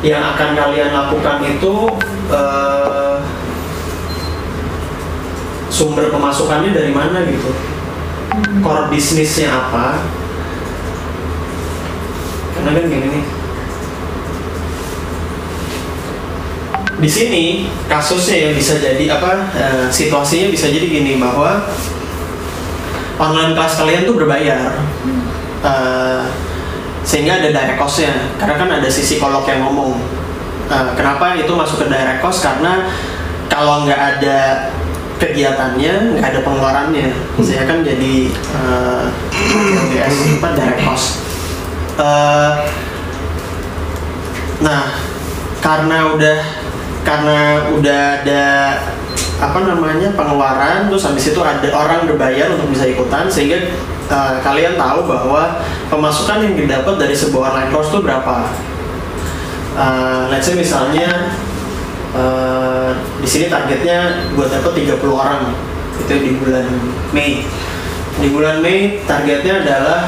yang 0.05 0.21
akan 0.33 0.53
kalian 0.53 0.93
lakukan 0.93 1.37
itu 1.45 1.73
eh, 2.33 3.17
sumber 5.69 6.09
pemasukannya 6.11 6.71
dari 6.71 6.91
mana 6.91 7.23
gitu? 7.27 7.51
Core 8.63 8.91
bisnisnya 8.91 9.51
apa? 9.51 10.03
Karena 12.57 12.69
kan 12.73 12.85
gini 12.89 13.07
nih. 13.07 13.25
Di 16.97 17.09
sini 17.09 17.43
kasusnya 17.85 18.49
yang 18.49 18.53
bisa 18.57 18.81
jadi 18.81 19.05
apa 19.13 19.53
eh, 19.53 19.85
situasinya 19.93 20.49
bisa 20.49 20.65
jadi 20.65 20.89
gini 20.89 21.21
bahwa 21.21 21.69
online 23.21 23.53
kelas 23.53 23.77
kalian 23.77 24.09
tuh 24.09 24.17
berbayar. 24.17 24.81
Eh, 25.61 26.21
sehingga 27.05 27.39
ada 27.39 27.53
direct 27.53 27.79
cost-nya. 27.79 28.33
Karena 28.41 28.55
kan 28.57 28.69
ada 28.81 28.89
sisi 28.89 29.15
psikolog 29.15 29.45
yang 29.45 29.63
ngomong. 29.69 30.01
Eh, 30.67 30.89
kenapa 30.97 31.37
itu 31.37 31.53
masuk 31.53 31.85
ke 31.85 31.87
direct 31.87 32.19
cost? 32.19 32.41
Karena 32.41 32.89
kalau 33.47 33.85
nggak 33.85 34.01
ada 34.17 34.69
kegiatannya 35.17 36.17
nggak 36.17 36.27
ada 36.33 36.39
pengeluarannya. 36.45 37.09
Saya 37.41 37.65
kan 37.65 37.81
jadi 37.81 38.29
eh, 38.33 39.03
LDS 39.77 40.37
apa 40.37 40.49
direct 40.53 40.81
cost 40.85 41.27
Eh, 41.97 42.53
nah 44.61 44.85
karena 45.57 46.13
udah 46.13 46.37
karena 47.01 47.37
udah 47.73 48.01
ada 48.21 48.45
apa 49.37 49.59
namanya 49.65 50.13
pengeluaran 50.13 50.89
terus 50.89 51.05
habis 51.09 51.29
itu 51.33 51.41
ada 51.41 51.69
orang 51.73 52.05
berbayar 52.05 52.53
untuk 52.53 52.69
bisa 52.69 52.85
ikutan 52.85 53.25
sehingga 53.25 53.73
eh, 54.13 54.33
kalian 54.45 54.77
tahu 54.77 55.09
bahwa 55.09 55.57
pemasukan 55.89 56.45
yang 56.45 56.53
didapat 56.53 57.01
dari 57.01 57.17
sebuah 57.17 57.53
online 57.53 57.71
course 57.73 57.89
itu 57.89 57.99
berapa. 58.05 58.53
Eh, 59.77 60.21
let's 60.29 60.45
say 60.45 60.53
misalnya 60.53 61.33
eh, 62.15 62.91
di 63.19 63.27
sini 63.27 63.45
targetnya 63.51 64.31
buat 64.37 64.47
dapat 64.47 64.71
30 64.77 65.01
orang 65.11 65.41
itu 65.97 66.13
di 66.13 66.31
bulan 66.39 66.67
Mei. 67.11 67.43
Di 68.17 68.27
bulan 68.33 68.63
Mei 68.63 69.03
targetnya 69.03 69.65
adalah 69.65 70.01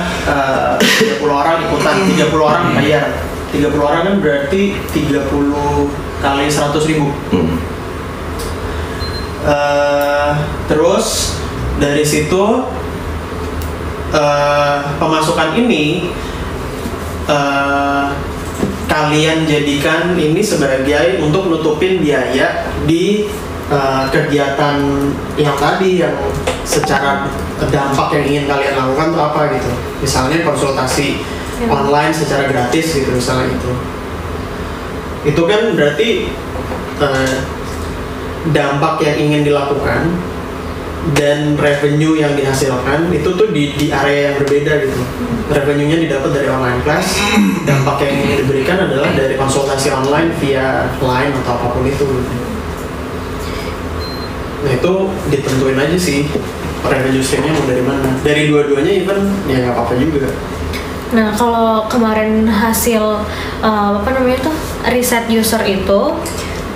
eh, 0.80 1.20
30 1.20 1.28
orang 1.28 1.58
ikutan 1.68 1.96
30 2.08 2.32
orang 2.40 2.64
bayar. 2.78 3.06
30 3.50 3.74
orang 3.82 4.02
kan 4.06 4.16
berarti 4.22 4.78
30 4.94 5.26
kali 6.22 6.46
100 6.46 6.90
ribu. 6.90 7.10
Hmm. 7.34 7.58
Eh, 9.40 10.32
terus 10.68 11.40
dari 11.80 12.04
situ 12.04 12.44
eh, 14.12 14.78
pemasukan 15.00 15.56
ini 15.56 16.12
eh, 17.26 18.06
kalian 18.90 19.46
jadikan 19.46 20.18
ini 20.18 20.42
sebagai 20.42 21.22
untuk 21.22 21.48
nutupin 21.48 22.02
biaya 22.02 22.66
di 22.90 23.30
eh, 23.70 24.04
kegiatan 24.10 24.82
yang 25.38 25.56
tadi 25.56 26.02
yang 26.02 26.18
secara 26.66 27.30
dampak 27.70 28.18
yang 28.18 28.26
ingin 28.26 28.46
kalian 28.50 28.74
lakukan 28.76 29.08
tuh 29.14 29.22
apa 29.22 29.42
gitu 29.54 29.72
misalnya 30.02 30.42
konsultasi 30.42 31.22
Ya. 31.60 31.68
online 31.68 32.16
secara 32.16 32.48
gratis 32.48 32.96
gitu 32.96 33.12
misalnya 33.12 33.52
itu 33.52 33.72
itu 35.28 35.42
kan 35.44 35.76
berarti 35.76 36.32
eh, 37.04 37.38
dampak 38.56 39.04
yang 39.04 39.18
ingin 39.20 39.42
dilakukan 39.44 40.08
dan 41.16 41.56
revenue 41.56 42.20
yang 42.20 42.36
dihasilkan 42.36 43.08
itu 43.16 43.30
tuh 43.34 43.50
di, 43.56 43.72
di 43.80 43.88
area 43.90 44.32
yang 44.32 44.36
berbeda 44.44 44.72
gitu. 44.84 45.00
Revenue-nya 45.50 45.98
didapat 46.06 46.30
dari 46.36 46.48
online 46.52 46.80
class. 46.86 47.18
Dampak 47.66 48.04
yang 48.04 48.46
diberikan 48.46 48.78
adalah 48.86 49.10
dari 49.16 49.40
konsultasi 49.40 49.90
online 49.90 50.36
via 50.38 50.92
line 51.00 51.34
atau 51.44 51.52
apa 51.56 51.68
pun 51.74 51.86
itu 51.88 52.06
gitu. 52.06 52.34
nah 54.60 54.76
itu 54.76 54.94
ditentuin 55.32 55.80
aja 55.80 55.96
sih 55.96 56.28
revenue 56.84 57.24
streamnya 57.24 57.56
mau 57.56 57.66
dari 57.66 57.84
mana. 57.84 58.10
Dari 58.20 58.52
dua-duanya 58.52 58.92
even 58.92 59.20
ya 59.48 59.64
nggak 59.64 59.74
apa-apa 59.76 59.94
juga. 59.96 60.28
Nah, 61.10 61.34
kalau 61.34 61.90
kemarin 61.90 62.46
hasil 62.46 63.02
uh, 63.66 63.92
apa 63.98 64.10
namanya 64.14 64.46
tuh 64.46 64.56
riset 64.94 65.26
user 65.32 65.64
itu 65.66 66.02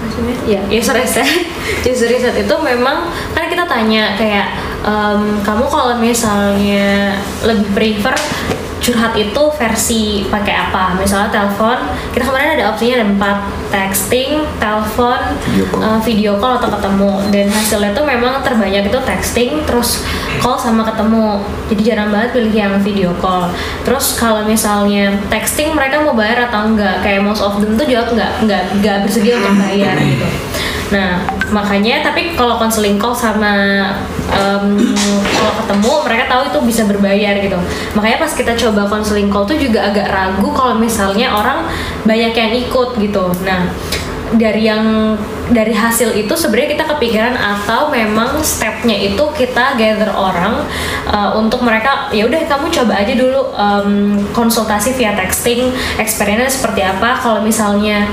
maksudnya? 0.02 0.36
ya 0.50 0.62
user 0.74 0.96
riset 0.98 1.28
user 1.86 2.10
riset 2.12 2.36
itu 2.36 2.56
memang 2.60 3.10
kan 3.32 3.46
kita 3.48 3.64
tanya 3.68 4.16
kayak 4.20 4.48
em, 4.84 5.40
kamu 5.42 5.66
kalau 5.68 5.96
misalnya 6.00 7.18
lebih 7.44 7.68
prefer 7.72 8.16
curhat 8.84 9.16
itu 9.16 9.44
versi 9.56 10.28
pakai 10.28 10.70
apa? 10.70 11.00
Misalnya 11.00 11.32
telepon 11.32 11.88
kita 12.12 12.28
kemarin 12.28 12.60
ada 12.60 12.76
opsinya 12.76 13.00
ada 13.00 13.08
empat 13.08 13.38
texting 13.72 14.44
telepon 14.60 15.20
Video 15.48 15.66
call. 15.72 15.82
eh, 15.82 16.00
video 16.04 16.32
call 16.36 16.54
atau 16.60 16.70
ketemu. 16.76 17.12
Dan 17.32 17.48
hasilnya 17.48 17.92
tuh 17.96 18.04
memang 18.04 18.44
terbanyak 18.44 18.92
itu 18.92 19.00
texting 19.08 19.64
terus 19.64 20.04
call 20.44 20.60
sama 20.60 20.84
ketemu. 20.84 21.40
Jadi 21.72 21.82
jarang 21.88 22.12
banget 22.12 22.36
pilih 22.36 22.54
yang 22.54 22.74
video 22.84 23.16
call. 23.24 23.48
Terus 23.88 24.20
kalau 24.20 24.44
misalnya 24.44 25.16
texting 25.32 25.72
mereka 25.72 26.04
mau 26.04 26.12
bayar 26.12 26.52
atau 26.52 26.68
enggak? 26.68 27.00
Kayak 27.00 27.24
most 27.24 27.40
of 27.40 27.64
them 27.64 27.80
tuh 27.80 27.88
jawab 27.88 28.12
enggak 28.12 28.32
enggak 28.44 28.64
enggak 28.76 28.98
bersedia 29.08 29.40
untuk 29.40 29.56
bayar 29.64 29.96
gitu. 30.04 30.28
Nah 30.92 31.24
makanya 31.50 32.06
tapi 32.06 32.34
kalau 32.38 32.58
konseling 32.58 32.98
call 33.02 33.14
sama 33.14 33.54
em, 34.30 34.78
kalau 35.38 35.54
ketemu 35.62 35.92
mereka 36.06 36.24
tahu 36.30 36.42
itu 36.50 36.60
bisa 36.66 36.82
berbayar 36.86 37.34
gitu. 37.42 37.58
Makanya 37.98 38.18
pas 38.22 38.32
kita 38.34 38.54
coba 38.58 38.73
konseling 38.90 39.30
call 39.30 39.46
tuh 39.46 39.58
juga 39.62 39.94
agak 39.94 40.10
ragu 40.10 40.50
kalau 40.52 40.76
misalnya 40.82 41.30
orang 41.38 41.70
banyak 42.04 42.34
yang 42.34 42.52
ikut 42.66 42.90
gitu. 42.98 43.30
Nah 43.46 43.70
dari 44.34 44.66
yang 44.66 45.14
dari 45.54 45.76
hasil 45.76 46.18
itu 46.18 46.34
sebenarnya 46.34 46.74
kita 46.74 46.86
kepikiran 46.98 47.38
atau 47.38 47.94
memang 47.94 48.42
stepnya 48.42 48.98
itu 48.98 49.22
kita 49.38 49.78
gather 49.78 50.10
orang 50.10 50.66
uh, 51.06 51.38
untuk 51.38 51.62
mereka 51.62 52.10
ya 52.10 52.26
udah 52.26 52.42
kamu 52.50 52.74
coba 52.74 52.94
aja 52.98 53.14
dulu 53.14 53.54
um, 53.54 54.18
konsultasi 54.34 54.98
via 54.98 55.14
texting 55.14 55.70
experience 56.02 56.58
seperti 56.58 56.82
apa. 56.82 57.22
Kalau 57.22 57.46
misalnya 57.46 58.10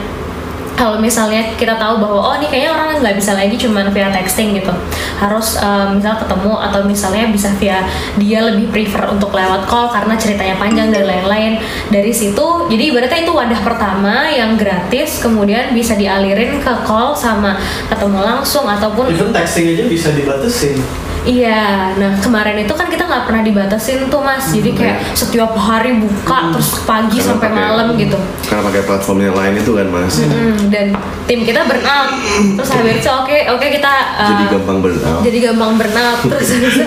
kalau 0.78 0.96
misalnya 1.00 1.54
kita 1.56 1.76
tahu 1.76 2.00
bahwa 2.00 2.20
oh 2.20 2.34
ini 2.38 2.46
kayaknya 2.48 2.70
orang 2.72 2.88
nggak 3.00 3.16
bisa 3.16 3.32
lagi 3.36 3.54
cuman 3.56 3.88
via 3.90 4.08
texting 4.12 4.56
gitu 4.56 4.72
harus 5.18 5.56
um, 5.60 5.96
misal 5.98 6.16
ketemu 6.20 6.52
atau 6.56 6.80
misalnya 6.84 7.24
bisa 7.32 7.48
via 7.56 7.84
dia 8.16 8.40
lebih 8.44 8.72
prefer 8.72 9.08
untuk 9.10 9.32
lewat 9.32 9.66
call 9.66 9.92
karena 9.92 10.14
ceritanya 10.16 10.56
panjang 10.56 10.88
dan 10.92 11.04
lain-lain 11.04 11.52
dari 11.88 12.12
situ 12.12 12.70
jadi 12.70 12.82
ibaratnya 12.92 13.20
itu 13.24 13.32
wadah 13.32 13.60
pertama 13.60 14.28
yang 14.30 14.54
gratis 14.56 15.20
kemudian 15.20 15.72
bisa 15.72 15.96
dialirin 15.96 16.60
ke 16.62 16.72
call 16.86 17.12
sama 17.16 17.56
ketemu 17.88 18.20
langsung 18.20 18.64
ataupun 18.68 19.10
Even 19.10 19.34
texting 19.34 19.74
aja 19.74 19.84
bisa 19.90 20.08
dibatasin. 20.14 21.09
Iya, 21.20 21.92
nah 22.00 22.16
kemarin 22.16 22.64
itu 22.64 22.72
kan 22.72 22.88
kita 22.88 23.04
nggak 23.04 23.28
pernah 23.28 23.42
dibatasin 23.44 24.08
tuh 24.08 24.24
mas, 24.24 24.48
jadi 24.48 24.72
kayak 24.72 24.96
setiap 25.12 25.52
hari 25.52 26.00
buka 26.00 26.48
terus 26.56 26.80
pagi 26.82 27.20
Karena 27.20 27.28
sampai 27.36 27.48
pakai- 27.48 27.60
malam 27.60 27.86
gitu. 27.94 28.16
Karena 28.48 28.62
pakai 28.64 28.82
platform 28.88 29.18
yang 29.20 29.36
lain 29.36 29.54
itu 29.60 29.70
kan 29.76 29.86
mas. 29.92 30.14
Mm, 30.16 30.56
dan 30.72 30.86
tim 31.30 31.46
kita 31.46 31.62
burn 31.62 31.86
out, 31.86 32.10
terus 32.58 32.74
habis 32.74 32.98
itu 32.98 33.06
oke 33.06 33.38
oke 33.54 33.66
kita 33.70 33.92
uh, 34.18 34.34
Jadi 34.34 34.44
gampang 34.50 34.78
burnout. 34.82 35.20
jadi 35.22 35.38
gampang 35.46 35.70
burn 35.78 35.94
out, 36.10 36.18
terus 36.26 36.58
habis 36.58 36.74
itu 36.74 36.86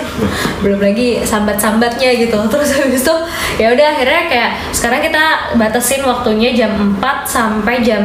belum 0.60 0.84
lagi 0.84 1.08
sambat-sambatnya 1.24 2.12
gitu, 2.12 2.36
terus 2.52 2.76
habis 2.76 3.00
itu 3.00 3.14
ya 3.56 3.72
udah 3.72 3.86
akhirnya 3.96 4.22
kayak 4.28 4.50
sekarang 4.76 5.00
kita 5.00 5.56
batasin 5.56 6.04
waktunya 6.04 6.52
jam 6.52 6.76
4 7.00 7.24
sampai 7.24 7.80
jam 7.80 8.04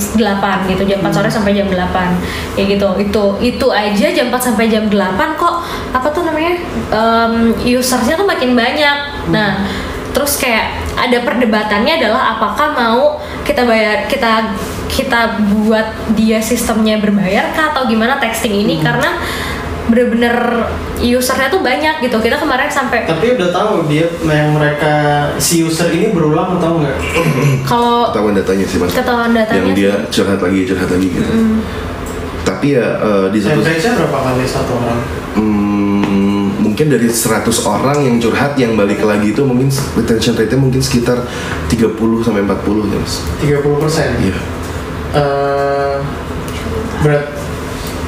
8 0.00 0.72
gitu, 0.72 0.82
jam 0.88 1.04
4 1.04 1.12
sore 1.12 1.28
sampai 1.28 1.52
jam 1.52 1.68
8 1.68 2.56
ya 2.56 2.64
gitu, 2.64 2.88
itu 2.96 3.24
itu 3.44 3.66
aja 3.68 4.06
jam 4.16 4.32
4 4.32 4.40
sampai 4.40 4.72
jam 4.72 4.88
8 4.88 4.96
kok. 5.36 5.60
Apa 5.92 6.08
tuh 6.08 6.24
namanya? 6.24 6.56
Um, 6.88 7.52
usersnya 7.60 8.16
tuh 8.16 8.24
makin 8.24 8.56
banyak, 8.56 9.28
nah 9.28 9.60
terus 10.16 10.40
kayak 10.40 10.85
ada 10.96 11.18
perdebatannya 11.22 12.00
adalah 12.00 12.40
apakah 12.40 12.72
mau 12.72 13.20
kita 13.44 13.68
bayar 13.68 14.08
kita 14.08 14.56
kita 14.88 15.44
buat 15.52 16.16
dia 16.16 16.40
sistemnya 16.40 16.96
berbayar 16.96 17.52
kah 17.52 17.76
atau 17.76 17.84
gimana 17.84 18.16
texting 18.16 18.64
ini 18.64 18.80
karena 18.80 19.20
bener-bener 19.86 20.66
usernya 20.98 21.46
tuh 21.46 21.62
banyak 21.62 22.02
gitu 22.02 22.18
kita 22.18 22.34
kemarin 22.42 22.66
sampai 22.66 23.06
Tapi 23.06 23.38
udah 23.38 23.48
tahu 23.54 23.86
dia 23.86 24.10
yang 24.26 24.50
mereka 24.58 24.94
si 25.38 25.62
user 25.62 25.94
ini 25.94 26.10
berulang 26.10 26.58
atau 26.58 26.82
enggak? 26.82 26.98
kalau 27.70 28.10
Ketahuan 28.10 28.34
datanya 28.34 28.66
sih 28.66 28.78
mas. 28.82 28.90
Ketahuan 28.90 29.30
datanya 29.30 29.62
Yang 29.62 29.70
dia 29.78 29.92
curhat 30.10 30.40
lagi 30.42 30.60
curhat 30.66 30.90
lagi 30.90 31.06
gitu. 31.06 31.30
Tapi 32.42 32.66
ya 32.74 32.86
eh, 32.98 33.26
di 33.30 33.38
satu 33.38 33.62
berapa 33.62 34.18
kali 34.18 34.44
satu 34.46 34.72
orang? 34.74 35.00
Hmm, 35.38 35.65
mungkin 36.76 36.92
dari 36.92 37.08
100 37.08 37.40
orang 37.64 38.04
yang 38.04 38.20
curhat 38.20 38.52
yang 38.60 38.76
balik 38.76 39.00
lagi 39.00 39.32
itu 39.32 39.40
mungkin 39.40 39.72
retention 39.96 40.36
rate-nya 40.36 40.60
mungkin 40.60 40.76
sekitar 40.76 41.24
30 41.72 41.96
sampai 42.20 42.44
40 42.44 42.92
ya 42.92 42.98
mas 43.00 43.14
30 43.40 43.80
persen. 43.80 44.12
iya 44.20 44.36
Eh, 45.16 45.96
berat 47.00 47.32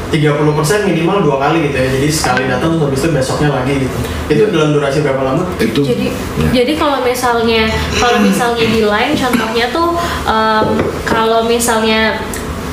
30% 0.08 0.84
minimal 0.84 1.24
dua 1.24 1.36
kali 1.38 1.72
gitu 1.72 1.76
ya 1.76 1.88
jadi 1.96 2.08
sekali 2.08 2.42
datang 2.44 2.76
terus 2.76 2.84
habis 2.84 3.00
itu 3.00 3.08
besoknya 3.10 3.48
lagi 3.50 3.74
gitu 3.80 3.96
itu 4.28 4.36
Iya. 4.38 4.52
dalam 4.52 4.70
durasi 4.76 4.98
berapa 5.00 5.22
lama? 5.22 5.44
itu 5.56 5.80
jadi 5.80 6.06
ya. 6.12 6.48
jadi 6.52 6.72
kalau 6.76 7.00
misalnya 7.00 7.72
kalau 7.96 8.20
misalnya 8.20 8.66
di 8.68 8.80
line 8.84 9.14
contohnya 9.14 9.64
tuh 9.68 9.96
em, 10.24 10.66
kalau 11.04 11.40
misalnya 11.44 12.20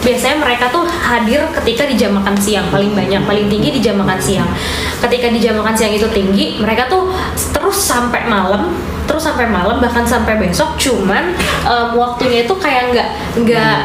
biasanya 0.05 0.37
mereka 0.37 0.69
tuh 0.69 0.85
hadir 0.85 1.41
ketika 1.61 1.89
di 1.89 1.97
jam 1.97 2.13
makan 2.13 2.37
siang 2.37 2.69
paling 2.69 2.93
banyak 2.93 3.25
paling 3.25 3.49
tinggi 3.49 3.73
di 3.73 3.81
jam 3.81 3.97
makan 3.97 4.21
siang. 4.21 4.47
Ketika 5.01 5.33
di 5.33 5.41
jam 5.41 5.57
makan 5.57 5.73
siang 5.73 5.91
itu 5.97 6.05
tinggi 6.13 6.61
mereka 6.61 6.85
tuh 6.85 7.09
terus 7.51 7.75
sampai 7.75 8.29
malam 8.29 8.77
terus 9.05 9.21
sampai 9.21 9.45
malam 9.49 9.77
bahkan 9.81 10.01
sampai 10.01 10.37
besok 10.41 10.77
cuman 10.81 11.33
em, 11.65 11.89
waktunya 11.93 12.45
itu 12.45 12.53
kayak 12.57 12.93
nggak 12.93 13.09
nggak 13.41 13.77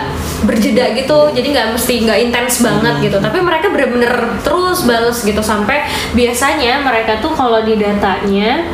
berjeda 0.44 0.92
gitu. 0.92 1.18
Jadi 1.32 1.46
nggak 1.56 1.68
mesti 1.72 1.94
nggak 2.04 2.18
intens 2.28 2.60
banget 2.60 2.94
gitu. 3.00 3.16
Tapi 3.16 3.40
mereka 3.40 3.72
bener-bener 3.72 4.12
terus 4.44 4.84
bales 4.84 5.24
gitu. 5.24 5.40
Sampai 5.40 5.88
biasanya 6.12 6.84
mereka 6.84 7.16
tuh 7.24 7.32
kalau 7.32 7.64
di 7.64 7.80
datanya 7.80 8.68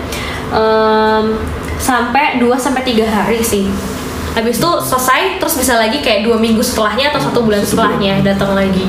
em, 0.50 1.24
sampai 1.78 2.40
2 2.42 2.50
sampai 2.56 2.82
tiga 2.82 3.06
hari 3.06 3.38
sih 3.44 3.68
habis 4.36 4.60
itu 4.60 4.70
selesai 4.84 5.40
terus 5.40 5.56
bisa 5.56 5.80
lagi 5.80 6.04
kayak 6.04 6.28
dua 6.28 6.36
minggu 6.36 6.60
setelahnya 6.60 7.08
atau 7.08 7.24
satu 7.24 7.40
bulan 7.40 7.64
setelahnya 7.64 8.20
datang 8.20 8.52
lagi 8.52 8.84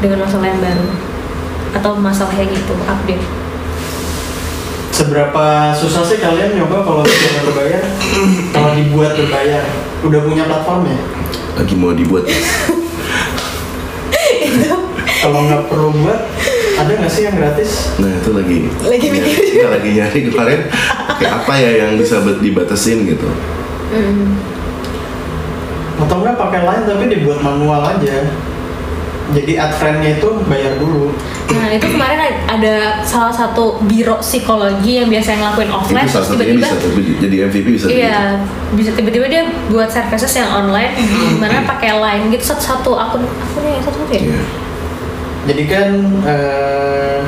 dengan 0.00 0.24
masalah 0.24 0.48
yang 0.48 0.60
baru. 0.64 0.88
Atau 1.76 1.92
masalah 2.00 2.32
yang 2.40 2.48
gitu 2.48 2.72
update. 2.88 3.20
Seberapa 4.88 5.76
susah 5.76 6.02
sih 6.02 6.18
kalian 6.18 6.56
nyoba 6.56 6.80
kalau 6.82 7.04
misalnya 7.04 7.44
berbayar? 7.44 7.82
Kalau 8.50 8.70
dibuat 8.72 9.12
berbayar 9.14 9.62
udah 10.02 10.20
punya 10.24 10.48
platformnya 10.48 10.98
lagi 11.54 11.74
mau 11.76 11.92
dibuat. 11.92 12.24
Kalau 15.18 15.44
nggak 15.44 15.62
perlu 15.68 15.90
buat 16.02 16.20
ada 16.78 16.92
nggak 16.94 17.12
sih 17.12 17.28
yang 17.28 17.36
gratis? 17.36 17.94
Nah 18.00 18.10
itu 18.10 18.30
lagi 18.32 18.58
Lagi 18.86 19.06
mikir 19.10 19.38
kita 19.38 19.68
lagi 19.68 19.90
nyari 19.98 20.20
kemarin. 20.30 20.60
Kayak 21.18 21.32
apa 21.44 21.52
ya 21.58 21.70
yang 21.84 21.98
bisa 21.98 22.22
buat 22.24 22.38
dibatasin 22.40 23.04
gitu 23.04 23.28
atau 25.98 26.16
nggak 26.22 26.36
pakai 26.38 26.60
line 26.62 26.84
tapi 26.86 27.04
dibuat 27.10 27.38
manual 27.42 27.82
aja. 27.82 28.30
Jadi 29.28 29.60
ad 29.60 29.76
friend-nya 29.76 30.16
itu 30.16 30.40
bayar 30.48 30.80
dulu. 30.80 31.12
Nah 31.52 31.68
itu 31.68 31.84
kemarin 31.84 32.32
ada 32.48 33.04
salah 33.04 33.28
satu 33.28 33.76
biro 33.84 34.16
psikologi 34.24 34.96
yang 34.96 35.12
biasa 35.12 35.36
ngelakuin 35.36 35.68
itu 35.68 35.76
offline 35.76 36.08
salah 36.08 36.24
terus 36.24 36.28
tiba-tiba 36.32 36.68
jadi 37.20 37.36
MVP 37.52 37.66
bisa 37.76 37.84
Iya, 37.92 38.40
bisa 38.72 38.96
tiba-tiba 38.96 39.28
dia 39.28 39.44
buat 39.68 39.92
services 39.92 40.32
yang 40.32 40.48
online, 40.48 40.96
gimana 40.96 41.60
pakai 41.68 41.92
line 42.00 42.32
gitu. 42.32 42.56
Satu-satu 42.56 42.96
akun 42.96 43.20
akunnya 43.28 43.70
yang 43.76 43.84
satu-satu 43.84 44.12
ya. 44.16 44.22
Iya. 44.32 44.40
jadi 45.44 45.62
kan 45.68 45.88
eh, 46.24 47.18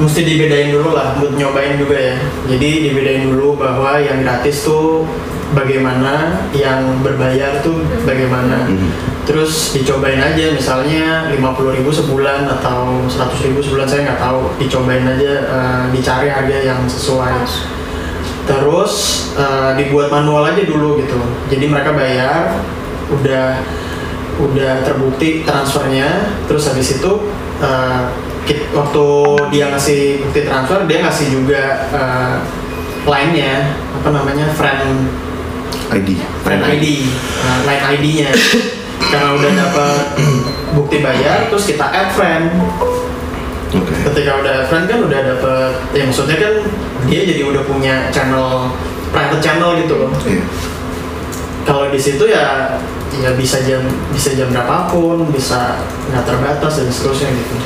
mesti 0.00 0.26
dibedain 0.26 0.74
dulu 0.74 0.90
lah 0.96 1.14
buat 1.18 1.38
nyobain 1.38 1.78
juga 1.78 1.94
ya. 1.94 2.16
Jadi 2.50 2.90
dibedain 2.90 3.30
dulu 3.30 3.54
bahwa 3.54 3.98
yang 4.02 4.26
gratis 4.26 4.66
tuh 4.66 5.06
bagaimana 5.54 6.42
yang 6.50 6.98
berbayar 7.00 7.62
tuh 7.62 7.82
bagaimana. 8.02 8.66
Mhm. 8.66 9.12
terus 9.24 9.72
dicobain 9.72 10.20
aja 10.20 10.52
misalnya 10.52 11.32
50.000 11.32 11.88
sebulan 11.88 12.44
atau 12.60 13.00
100.000 13.08 13.56
sebulan 13.64 13.88
saya 13.88 14.04
nggak 14.04 14.20
tahu. 14.20 14.52
Dicobain 14.60 15.00
aja 15.00 15.32
eh, 15.48 15.82
dicari 15.96 16.28
harga 16.28 16.52
yang 16.60 16.84
sesuai. 16.84 17.32
Terus 18.44 18.92
eh, 19.40 19.70
dibuat 19.80 20.12
manual 20.12 20.52
aja 20.52 20.60
dulu 20.68 21.00
gitu. 21.00 21.16
Jadi 21.48 21.64
mereka 21.72 21.96
bayar 21.96 22.52
udah 23.08 23.64
udah 24.44 24.84
terbukti 24.84 25.40
transfernya. 25.48 26.28
Terus 26.44 26.68
habis 26.68 27.00
itu 27.00 27.12
kit- 27.64 28.33
waktu 28.74 29.06
dia 29.48 29.72
ngasih 29.72 30.20
bukti 30.26 30.40
transfer 30.44 30.84
dia 30.84 30.98
ngasih 31.00 31.26
juga 31.32 31.62
eh, 31.92 32.36
line-nya 33.04 33.76
apa 34.00 34.08
namanya 34.12 34.46
friend 34.52 35.08
ID 35.92 36.20
friend 36.44 36.62
ID 36.64 37.08
nah, 37.44 37.58
line 37.68 37.84
ID-nya 37.96 38.30
karena 39.14 39.30
udah 39.36 39.50
dapat 39.54 39.98
bukti 40.74 40.96
bayar 40.98 41.46
terus 41.46 41.70
kita 41.70 41.86
add 41.86 42.10
friend. 42.14 42.50
Oke. 43.74 43.94
Ketika 44.10 44.42
udah 44.42 44.52
add 44.64 44.66
friend 44.70 44.86
kan 44.90 44.98
udah 45.06 45.20
dapet 45.34 45.72
ya 45.94 46.02
maksudnya 46.06 46.36
kan 46.38 46.54
dia 47.06 47.20
jadi 47.22 47.42
udah 47.46 47.62
punya 47.66 48.10
channel 48.10 48.70
private 49.14 49.42
channel 49.42 49.78
gitu 49.78 49.94
loh. 49.98 50.10
Iya. 50.26 50.42
kalau 51.64 51.88
di 51.88 51.96
situ 51.96 52.28
ya 52.28 52.76
ya 53.14 53.32
bisa 53.40 53.56
jam 53.64 53.80
bisa 54.12 54.36
jam 54.36 54.52
berapapun 54.52 55.32
bisa 55.32 55.80
nggak 56.12 56.28
terbatas 56.28 56.76
dan 56.76 56.92
seterusnya 56.92 57.32
gitu 57.32 57.56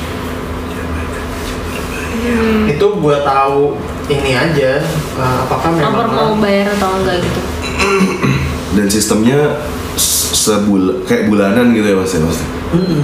itu 2.69 2.87
buat 2.99 3.23
tahu 3.25 3.77
ini 4.09 4.33
aja 4.35 4.83
uh, 5.17 5.45
apakah 5.47 5.71
Apa 5.77 5.89
mau 5.89 6.07
memang 6.07 6.41
bayar 6.41 6.73
atau 6.77 7.01
enggak 7.01 7.17
gitu. 7.23 7.41
dan 8.77 8.87
sistemnya 8.89 9.41
sebul 9.99 11.03
kayak 11.05 11.27
bulanan 11.29 11.75
gitu 11.75 11.87
ya 11.91 11.97
mas 11.99 12.13
ya 12.15 12.21
mas 12.23 12.39
Mm-mm. 12.73 13.03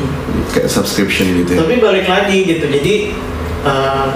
kayak 0.54 0.68
subscription 0.70 1.26
gitu 1.44 1.56
ya 1.56 1.58
tapi 1.64 1.82
balik 1.82 2.06
lagi 2.06 2.38
gitu 2.46 2.64
jadi 2.68 2.94
uh, 3.66 4.08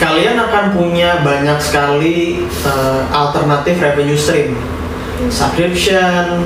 kalian 0.00 0.34
akan 0.40 0.64
punya 0.74 1.22
banyak 1.22 1.58
sekali 1.62 2.42
uh, 2.66 3.06
alternatif 3.12 3.78
revenue 3.78 4.18
stream 4.18 4.56
subscription 5.30 6.42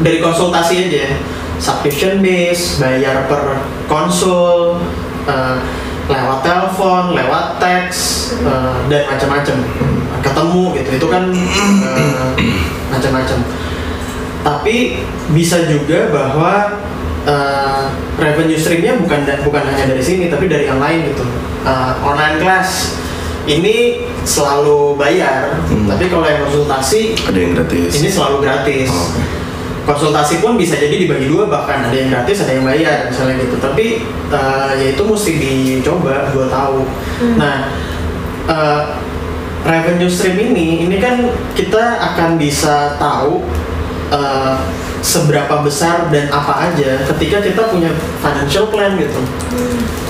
dari 0.00 0.18
konsultasi 0.18 0.88
aja 0.88 0.98
ya. 1.06 1.12
subscription 1.60 2.24
base 2.24 2.80
bayar 2.80 3.28
per 3.28 3.62
konsul 3.86 4.80
uh, 5.28 5.58
lewat 6.10 6.38
telepon 6.42 7.14
lewat 7.14 7.44
teks 7.56 7.96
uh, 8.42 8.82
dan 8.90 9.06
macam-macam 9.06 9.56
ketemu 10.20 10.64
gitu 10.76 10.90
itu 10.98 11.06
kan 11.06 11.24
uh, 11.30 12.30
macam-macam 12.90 13.38
tapi 14.40 15.00
bisa 15.30 15.64
juga 15.64 16.08
bahwa 16.10 16.82
uh, 17.24 17.82
revenue 18.16 18.56
streamnya 18.56 18.96
bukan 18.96 19.22
bukan 19.40 19.62
hanya 19.64 19.84
dari 19.86 20.02
sini 20.02 20.26
tapi 20.26 20.48
dari 20.48 20.66
yang 20.66 20.78
lain 20.78 21.14
gitu 21.14 21.24
Uh, 21.60 21.92
online 22.00 22.40
class 22.40 22.96
ini 23.44 24.00
selalu 24.24 24.96
bayar 24.96 25.60
Hmm. 25.68 25.84
tapi 25.84 26.08
kalau 26.08 26.24
yang 26.24 26.40
konsultasi 26.40 27.12
Ada 27.20 27.36
yang 27.36 27.52
gratis. 27.52 28.00
ini 28.00 28.08
selalu 28.08 28.36
gratis 28.40 28.88
Oh, 28.88 29.12
oke. 29.12 29.20
Konsultasi 29.90 30.38
pun 30.38 30.54
bisa 30.54 30.78
jadi 30.78 30.94
dibagi 30.94 31.26
dua 31.26 31.50
bahkan 31.50 31.90
ada 31.90 31.96
yang 31.98 32.14
gratis 32.14 32.46
ada 32.46 32.54
yang 32.54 32.62
bayar 32.62 33.10
misalnya 33.10 33.42
gitu. 33.42 33.58
Tapi 33.58 34.06
uh, 34.30 34.70
ya 34.78 34.86
itu 34.94 35.02
mesti 35.02 35.32
dicoba 35.34 36.30
gue 36.30 36.46
tahu 36.46 36.86
nah 37.34 37.74
uh, 38.46 38.82
revenue 39.66 40.08
stream 40.08 40.38
ini 40.38 40.86
ini 40.86 40.96
kan 41.02 41.26
kita 41.58 41.98
akan 41.98 42.38
bisa 42.38 42.96
tahu 43.02 43.42
uh, 44.14 44.56
seberapa 45.00 45.64
besar 45.64 46.12
dan 46.12 46.28
apa 46.28 46.70
aja 46.70 47.00
ketika 47.08 47.40
kita 47.40 47.62
punya 47.72 47.88
financial 48.20 48.68
plan 48.68 49.00
gitu. 49.00 49.20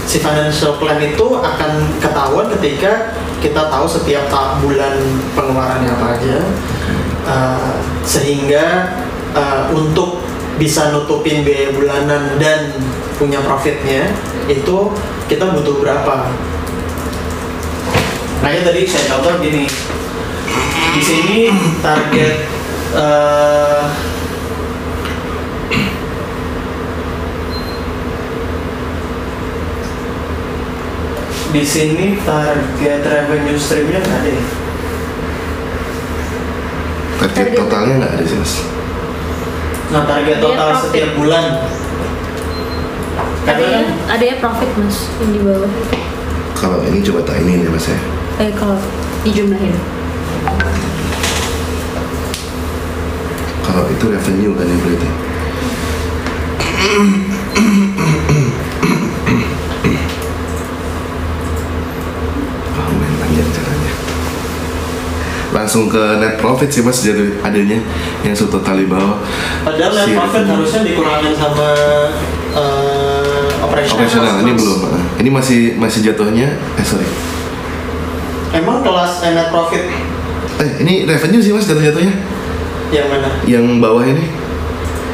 Si 0.04 0.18
financial 0.18 0.82
plan 0.82 0.98
itu 0.98 1.26
akan 1.38 1.72
ketahuan 2.02 2.50
ketika 2.58 3.14
kita 3.38 3.70
tahu 3.70 3.86
setiap 3.86 4.26
bulan 4.58 4.98
pengeluarannya 5.38 5.90
apa 5.94 6.06
aja. 6.18 6.36
Uh, 7.30 7.78
sehingga 8.02 8.90
uh, 9.34 9.70
untuk 9.74 10.22
bisa 10.60 10.92
nutupin 10.92 11.40
biaya 11.40 11.72
bulanan 11.72 12.36
dan 12.36 12.74
punya 13.16 13.40
profitnya 13.40 14.12
itu 14.48 14.92
kita 15.28 15.56
butuh 15.56 15.80
berapa 15.80 16.28
makanya 18.40 18.72
tadi 18.72 18.80
saya 18.88 19.04
contoh 19.16 19.40
gini 19.40 19.64
di 20.90 21.02
sini 21.04 21.38
target 21.80 22.34
uh, 22.96 23.88
di 31.50 31.66
sini 31.66 32.14
target 32.22 33.02
revenue 33.02 33.58
streamnya 33.58 33.98
nggak 33.98 34.18
ada 34.22 34.30
ya? 34.30 34.44
Target 37.20 37.34
Target. 37.34 37.58
totalnya 37.58 37.94
nggak 37.98 38.12
ada 38.14 38.24
sih 38.24 38.38
mas. 38.38 38.54
Nah 39.90 40.03
target 40.07 40.38
total 40.38 40.70
profit. 40.70 40.83
setiap 40.87 41.11
bulan 41.18 41.44
ada 43.40 43.50
Karena 43.50 43.66
ya 43.66 43.70
kan 43.74 43.87
ada 44.07 44.24
ya 44.24 44.35
profit 44.38 44.70
mas 44.79 44.96
yang 45.18 45.31
di 45.35 45.40
bawah 45.42 45.70
Kalau 46.55 46.79
ini 46.87 46.98
coba 47.03 47.20
tak 47.24 47.37
ini 47.42 47.64
nih 47.64 47.68
mas 47.68 47.87
ya. 47.88 47.98
eh 48.38 48.50
kalau 48.55 48.79
dijumlahin 49.22 49.74
Kalau 53.61 53.87
itu 53.87 54.05
revenue 54.07 54.53
kan 54.55 54.66
yang 54.66 54.81
berarti. 54.83 55.11
Main 62.90 63.14
panjang 63.16 63.48
caranya. 63.55 63.92
Langsung 65.50 65.85
ke 65.88 66.03
net 66.20 66.38
profit 66.38 66.68
sih 66.70 66.83
mas 66.85 67.00
jadi 67.00 67.40
adanya 67.40 67.79
yang 68.22 68.35
total 68.37 68.76
di 68.76 68.87
bawah. 68.87 69.18
Padahal 69.60 69.92
net 69.92 70.06
Si 70.08 70.12
profit 70.16 70.44
harusnya 70.48 70.80
dikurangin 70.84 71.34
sama 71.36 71.68
eh, 72.56 73.44
operational. 73.60 73.96
Operasional 74.00 74.34
ini 74.40 74.52
belum. 74.56 74.78
Ini 75.20 75.30
masih 75.30 75.60
masih 75.76 76.00
jatuhnya. 76.10 76.48
Eh 76.80 76.84
sorry. 76.84 77.08
Emang 78.56 78.80
kelas 78.82 79.22
eh, 79.22 79.32
net 79.36 79.48
profit 79.52 79.84
Eh 80.60 80.70
ini 80.84 81.08
revenue 81.08 81.40
sih 81.40 81.52
mas 81.56 81.64
jatuh-jatuhnya. 81.64 82.12
yang 82.90 83.06
mana? 83.06 83.28
Yang 83.46 83.64
bawah 83.78 84.04
ini. 84.04 84.24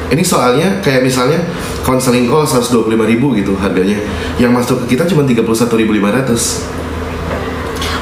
Ini 0.06 0.22
soalnya 0.22 0.80
kayak 0.80 1.02
misalnya 1.02 1.42
konseling 1.82 2.30
call 2.30 2.46
125.000 2.46 2.86
gitu 3.42 3.52
harganya. 3.58 3.98
Yang 4.38 4.50
masuk 4.54 4.76
ke 4.86 4.96
kita 4.96 5.06
cuma 5.06 5.22
31.500. 5.26 6.86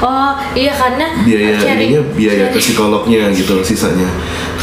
oh 0.04 0.36
iya 0.52 0.72
karena 0.76 1.06
biaya 1.24 1.56
ininya 1.56 2.00
biaya 2.12 2.52
ke 2.52 2.58
psikolognya 2.60 3.32
gitu 3.32 3.56
sisanya 3.64 4.04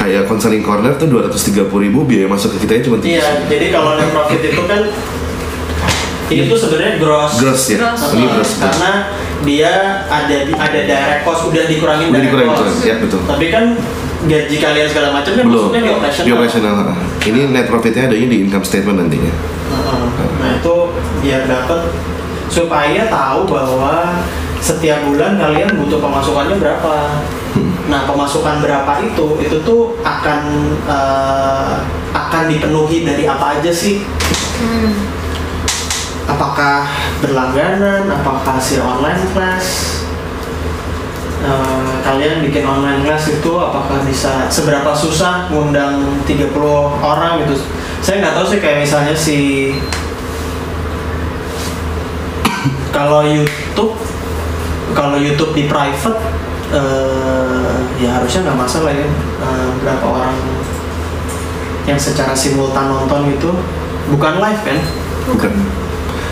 kayak 0.02 0.26
konseling 0.26 0.66
corner 0.66 0.98
tuh 0.98 1.06
230.000 1.06 1.70
ribu 1.70 2.00
biaya 2.04 2.26
masuk 2.26 2.58
ke 2.58 2.66
kita 2.66 2.82
cuma 2.82 2.98
Iya, 3.00 3.46
jadi 3.46 3.70
kalau 3.70 3.94
net 3.96 4.10
profit 4.10 4.42
itu 4.42 4.62
kan 4.66 4.82
ini 6.28 6.48
tuh 6.48 6.58
sebenarnya 6.58 6.96
gross. 6.98 7.34
gross 7.38 7.64
ya 7.68 7.78
Gross. 7.78 8.02
ini 8.12 8.26
gross 8.26 8.52
karena 8.58 8.92
dia 9.42 9.74
ada 10.08 10.38
ada 10.58 10.80
direct 10.82 11.22
cost 11.22 11.42
udah 11.46 11.64
dikurangin 11.68 12.10
Udah 12.10 12.18
direct 12.18 12.34
dikurangin, 12.34 12.50
cost. 12.50 12.62
betul. 12.74 12.82
Ya, 12.82 12.96
betul. 12.98 13.20
Tapi 13.28 13.46
kan 13.48 13.66
gaji 14.22 14.56
kalian 14.58 14.88
segala 14.88 15.08
macam 15.12 15.32
kan 15.34 15.44
belum 15.44 15.54
maksudnya 15.60 15.82
di 15.82 15.92
operational. 15.92 16.26
di 16.26 16.32
operational 16.32 16.74
ini 17.22 17.40
net 17.50 17.66
profitnya 17.66 18.04
adanya 18.06 18.28
di 18.30 18.38
income 18.40 18.62
statement 18.62 18.98
nantinya 19.00 19.34
Heeh. 19.34 20.02
Nah 20.38 20.50
itu 20.56 20.76
biar 21.22 21.42
dapat 21.46 21.80
supaya 22.48 23.02
tahu 23.06 23.40
bahwa 23.46 24.22
setiap 24.58 25.02
bulan 25.04 25.38
kalian 25.38 25.70
butuh 25.74 25.98
pemasukannya 25.98 26.58
berapa. 26.58 26.96
Nah 27.92 28.08
pemasukan 28.08 28.64
berapa 28.64 28.92
itu 29.04 29.28
itu 29.44 29.58
tuh 29.66 29.98
akan 30.04 30.42
eh, 30.88 31.76
akan 32.12 32.44
dipenuhi 32.48 33.04
dari 33.04 33.28
apa 33.28 33.60
aja 33.60 33.72
sih? 33.72 34.04
Hmm. 34.62 34.92
Apakah 36.30 36.88
berlangganan? 37.20 38.08
Apakah 38.08 38.62
hasil 38.62 38.80
online 38.80 39.26
class? 39.36 40.00
Eh, 41.42 41.94
kalian 42.06 42.46
bikin 42.46 42.62
online 42.62 43.02
class 43.02 43.26
itu 43.26 43.50
apakah 43.58 43.98
bisa 44.06 44.46
seberapa 44.46 44.94
susah 44.94 45.50
ngundang 45.50 46.22
30 46.30 46.54
orang 47.02 47.42
gitu 47.42 47.58
saya 47.98 48.22
nggak 48.22 48.38
tahu 48.38 48.46
sih 48.46 48.60
kayak 48.62 48.86
misalnya 48.86 49.18
si 49.18 49.74
kalau 52.96 53.26
YouTube 53.26 53.98
kalau 54.94 55.18
YouTube 55.18 55.58
di 55.58 55.66
private 55.66 56.22
eh, 56.72 57.76
ya 58.02 58.20
harusnya 58.20 58.50
nggak 58.50 58.60
masalah 58.60 58.92
ya. 58.92 59.08
Eh, 59.08 59.70
berapa 59.84 60.06
orang 60.08 60.36
yang 61.86 62.00
secara 62.00 62.32
simultan 62.38 62.88
nonton 62.90 63.32
itu 63.32 63.50
bukan 64.14 64.40
live 64.40 64.62
kan? 64.64 64.80
Bukan. 65.30 65.54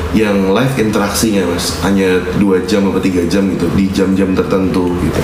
Yang 0.09 0.37
live 0.49 0.73
interaksinya 0.81 1.43
mas. 1.45 1.77
Hanya 1.85 2.17
dua 2.41 2.65
jam 2.65 2.89
atau 2.89 3.01
tiga 3.01 3.21
jam 3.29 3.45
gitu 3.53 3.69
di 3.77 3.85
jam-jam 3.93 4.33
tertentu 4.33 4.89
gitu. 5.05 5.21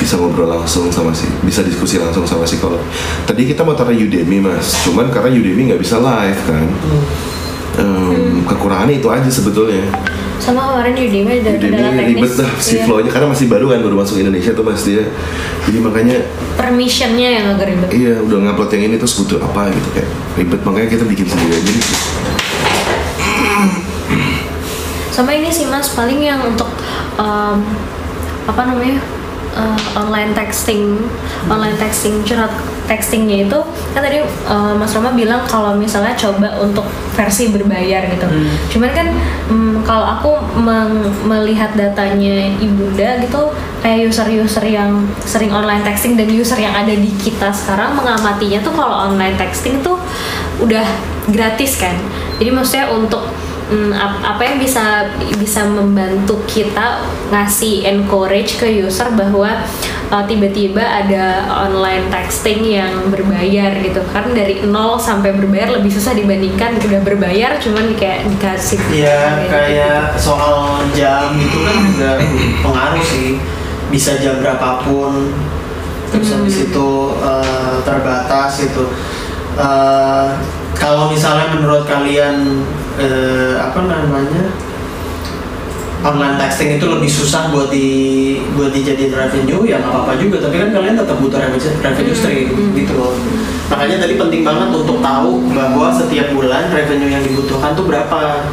Bisa 0.00 0.16
ngobrol 0.16 0.48
langsung 0.48 0.88
sama 0.88 1.12
si 1.12 1.28
bisa 1.44 1.60
diskusi 1.60 2.00
langsung 2.00 2.24
sama 2.24 2.48
psikolog. 2.48 2.80
Tadi 3.28 3.44
kita 3.44 3.60
mau 3.60 3.76
taruh 3.76 3.92
Udemy 3.92 4.40
mas. 4.40 4.80
Cuman 4.88 5.12
karena 5.12 5.28
Udemy 5.28 5.74
nggak 5.74 5.82
bisa 5.84 6.00
live 6.00 6.40
kan 6.48 6.64
Em, 7.80 8.44
kekurangannya 8.44 9.00
itu 9.00 9.08
aja 9.08 9.24
sebetulnya. 9.26 9.88
Sama 10.36 10.72
kemarin 10.72 10.96
Udemy 10.96 11.36
Udemy 11.36 11.56
kendala 11.58 11.90
teknis. 11.92 12.08
ribet 12.16 12.32
dah 12.34 12.50
si 12.56 12.74
Iya. 12.76 12.84
flow-nya 12.84 13.10
karena 13.10 13.28
masih 13.28 13.46
baru 13.46 13.66
kan 13.68 13.80
baru 13.80 13.96
masuk 13.96 14.16
Indonesia 14.16 14.52
tuh 14.52 14.64
mas 14.64 14.84
dia. 14.84 15.04
Jadi 15.64 15.78
makanya 15.78 16.16
permissionnya 16.56 17.28
yang 17.30 17.44
agak 17.50 17.66
ribet. 17.68 17.88
Iya 17.92 18.20
udah 18.20 18.38
ngupload 18.42 18.70
yang 18.72 18.82
ini 18.86 18.96
terus 18.96 19.16
butuh 19.16 19.36
apa 19.38 19.68
gitu 19.68 19.88
kayak 19.92 20.08
ribet. 20.36 20.60
Makanya 20.60 20.88
kita 20.88 21.04
bikin 21.04 21.26
sendiri 21.26 21.52
aja 21.54 21.70
gitu. 21.70 21.94
sama 25.10 25.36
ini 25.36 25.52
sih 25.52 25.68
mas 25.68 25.92
paling 25.92 26.16
yang 26.16 26.40
untuk 26.40 26.64
em, 27.18 27.56
apa 28.46 28.62
namanya 28.64 28.96
eh, 29.54 29.78
online 29.98 30.32
texting 30.32 30.98
online 31.50 31.76
texting 31.78 32.22
curhat 32.22 32.50
textingnya 32.86 33.46
itu 33.46 33.58
kan 33.94 34.02
tadi 34.02 34.22
eh, 34.22 34.72
mas 34.74 34.90
Roma 34.94 35.14
bilang 35.14 35.46
kalau 35.46 35.74
misalnya 35.78 36.14
coba 36.18 36.58
untuk 36.58 36.86
versi 37.14 37.50
berbayar 37.50 38.06
gitu 38.10 38.26
Hmm. 38.30 38.54
cuman 38.70 38.90
kan 38.94 39.06
mm, 39.50 39.74
kalau 39.82 40.06
aku 40.06 40.30
melihat 41.26 41.74
datanya 41.74 42.46
ibunda 42.62 43.18
gitu 43.20 43.50
kayak 43.82 44.12
user-user 44.12 44.64
yang 44.64 45.08
sering 45.24 45.50
online 45.50 45.82
texting 45.82 46.14
dan 46.14 46.28
user 46.30 46.56
yang 46.60 46.72
ada 46.76 46.92
di 46.92 47.10
kita 47.18 47.50
sekarang 47.50 47.96
mengamatinya 47.96 48.60
tuh 48.60 48.72
kalau 48.76 49.10
online 49.10 49.34
texting 49.34 49.80
tuh 49.80 49.96
udah 50.60 50.84
gratis 51.32 51.80
kan 51.80 51.96
jadi 52.38 52.50
maksudnya 52.52 52.86
untuk 52.92 53.24
mm, 53.70 53.92
ap- 53.92 54.22
apa 54.26 54.42
yang 54.42 54.56
bisa 54.58 55.06
bisa 55.36 55.62
membantu 55.64 56.42
kita 56.44 57.00
ngasih 57.30 57.86
encourage 57.86 58.58
ke 58.58 58.66
user 58.82 59.08
bahwa 59.10 59.62
uh, 60.08 60.24
tiba-tiba 60.26 60.82
ada 60.82 61.46
online 61.48 62.10
texting 62.10 62.66
yang 62.66 62.90
berbayar 63.08 63.78
gitu 63.78 64.02
kan 64.10 64.30
dari 64.30 64.60
nol 64.62 64.98
sampai 64.98 65.30
berbayar 65.32 65.70
lebih 65.72 65.88
susah 65.88 66.12
dibandingkan 66.12 66.76
udah 66.76 67.00
berbayar 67.00 67.56
cuman 67.56 67.94
kayak 67.94 68.26
dikasih 68.28 68.78
Iya, 68.90 69.46
kayak 69.46 70.18
soal 70.18 70.82
jam 70.90 71.32
itu 71.34 71.58
kan 71.60 71.76
juga 71.86 72.10
pengaruh 72.60 73.04
sih. 73.04 73.38
Bisa 73.90 74.14
jam 74.16 74.38
berapapun, 74.38 75.34
terus 76.10 76.30
Hmm. 76.30 76.42
habis 76.42 76.56
itu 76.62 76.88
eh, 77.18 77.74
terbatas 77.82 78.62
itu. 78.62 78.86
Eh, 79.52 80.26
kalau 80.72 81.10
misalnya 81.10 81.50
menurut 81.50 81.84
kalian 81.84 82.62
eh, 83.00 83.54
apa 83.56 83.80
namanya 83.88 84.52
online 86.00 86.36
texting 86.40 86.80
itu 86.80 86.86
lebih 86.88 87.10
susah 87.12 87.52
buat 87.52 87.68
di 87.68 87.88
buat 88.56 88.72
dijadiin 88.72 89.12
revenue 89.12 89.68
ya 89.68 89.80
nggak 89.80 89.92
apa-apa 89.92 90.12
juga. 90.16 90.40
Tapi 90.48 90.56
kan 90.56 90.68
kalian 90.72 90.96
tetap 90.96 91.16
butuh 91.20 91.38
revenue, 91.40 91.72
revenue 91.80 92.16
stream 92.16 92.48
gitu 92.72 92.92
loh. 92.96 93.12
Makanya 93.68 94.02
tadi 94.02 94.14
penting 94.16 94.42
banget 94.42 94.68
untuk 94.72 94.98
tahu 94.98 95.32
bahwa 95.52 95.88
setiap 95.92 96.32
bulan 96.32 96.72
revenue 96.72 97.10
yang 97.12 97.22
dibutuhkan 97.24 97.76
tuh 97.76 97.84
berapa. 97.84 98.48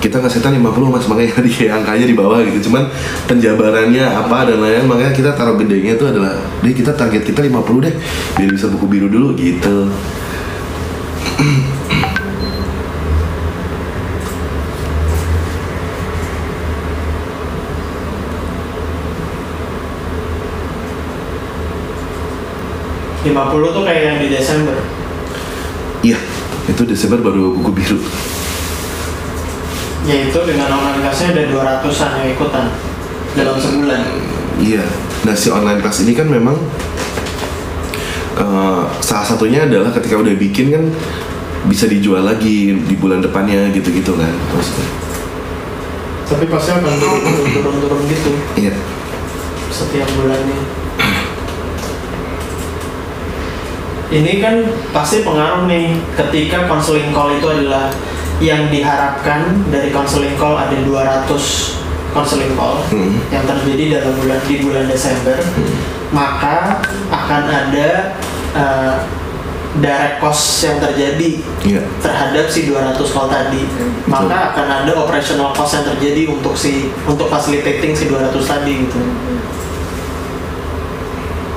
Kita 0.00 0.16
nggak 0.16 0.32
setan 0.32 0.56
50 0.56 0.90
mas. 0.90 1.04
Makanya 1.06 1.44
di 1.46 1.68
angkanya 1.70 2.06
di 2.08 2.16
bawah 2.16 2.40
gitu. 2.42 2.68
Cuman 2.68 2.90
penjabarannya 3.30 4.04
apa 4.04 4.48
dan 4.50 4.58
lain-lain. 4.58 4.88
Makanya 4.90 5.12
kita 5.14 5.30
taruh 5.36 5.54
gedenya 5.60 5.94
itu 5.94 6.04
adalah 6.08 6.34
deh 6.64 6.74
kita 6.74 6.90
target 6.96 7.22
kita 7.22 7.46
50 7.46 7.86
deh. 7.86 7.94
Biar 8.34 8.50
bisa 8.50 8.66
buku 8.66 8.86
biru 8.90 9.06
dulu 9.06 9.36
gitu 9.38 9.86
50 23.20 23.32
tuh 23.76 23.82
kayak 23.84 24.02
yang 24.02 24.18
di 24.18 24.28
Desember 24.28 24.76
iya 26.00 26.18
itu 26.66 26.82
Desember 26.84 27.20
baru 27.20 27.52
buku 27.56 27.70
biru 27.72 27.98
yaitu 30.02 30.38
dengan 30.42 30.72
online 30.72 31.04
kelasnya 31.04 31.28
ada 31.30 31.42
200an 31.82 32.10
yang 32.18 32.28
ikutan 32.32 32.64
dalam 33.36 33.56
sebulan 33.56 34.02
Iya. 34.60 34.84
Nah 35.24 35.32
si 35.32 35.48
online 35.48 35.80
class 35.80 36.04
ini 36.04 36.12
kan 36.12 36.28
memang 36.28 36.52
eh, 38.36 38.82
salah 39.00 39.24
satunya 39.24 39.64
adalah 39.64 39.88
ketika 39.90 40.20
udah 40.20 40.36
bikin 40.36 40.68
kan 40.68 40.84
bisa 41.64 41.84
dijual 41.84 42.20
lagi 42.20 42.76
di 42.76 42.94
bulan 42.96 43.20
depannya 43.20 43.68
gitu-gitu 43.70 44.16
kan 44.16 44.32
maksudnya. 44.50 44.88
tapi 46.24 46.44
pasti 46.46 46.70
akan 46.70 46.94
turun-turun 47.52 48.00
gitu 48.06 48.30
Iya. 48.54 48.72
setiap 49.68 50.08
bulannya 50.14 50.60
ini 54.10 54.38
kan 54.38 54.54
pasti 54.90 55.22
pengaruh 55.22 55.64
nih 55.64 55.86
ketika 56.14 56.66
counseling 56.66 57.10
call 57.10 57.30
itu 57.30 57.46
adalah 57.46 57.88
yang 58.38 58.66
diharapkan 58.68 59.40
dari 59.68 59.90
counseling 59.90 60.34
call 60.34 60.56
ada 60.56 60.74
200 60.74 61.28
counseling 62.10 62.52
call 62.52 62.82
Hmm. 62.88 63.22
yang 63.28 63.44
terjadi 63.44 63.96
dalam 63.96 64.14
bulan 64.16 64.40
di 64.42 64.54
bulan 64.58 64.84
Desember 64.84 65.38
maka 66.10 66.82
akan 67.06 67.42
ada 67.46 68.18
eh, 68.50 68.94
direct 69.72 70.18
cost 70.18 70.58
yang 70.60 70.82
terjadi 70.82 71.38
Iya. 71.62 71.82
terhadap 72.02 72.50
si 72.50 72.66
200 72.66 72.90
call 73.06 73.30
tadi 73.30 73.62
maka 74.04 74.50
akan 74.50 74.66
ada 74.82 74.92
operational 74.96 75.54
cost 75.54 75.78
yang 75.78 75.86
terjadi 75.86 76.26
untuk 76.28 76.58
si 76.58 76.90
untuk 77.04 77.30
facilitating 77.30 77.94
si 77.94 78.10
200 78.10 78.34
tadi 78.42 78.72
gitu 78.82 78.98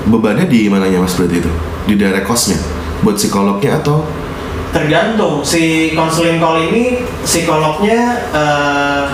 Bebannya 0.03 0.45
di 0.51 0.67
mananya 0.67 0.99
mas 0.99 1.15
berarti 1.15 1.39
itu? 1.39 1.51
Di 1.87 1.93
direct 1.95 2.27
cost-nya? 2.27 2.59
Buat 3.03 3.15
psikolognya 3.19 3.79
atau? 3.79 4.03
tergantung 4.73 5.45
si 5.45 5.93
counseling 5.93 6.41
call 6.41 6.57
ini 6.57 7.05
psikolognya 7.21 8.25
eh, 8.33 9.05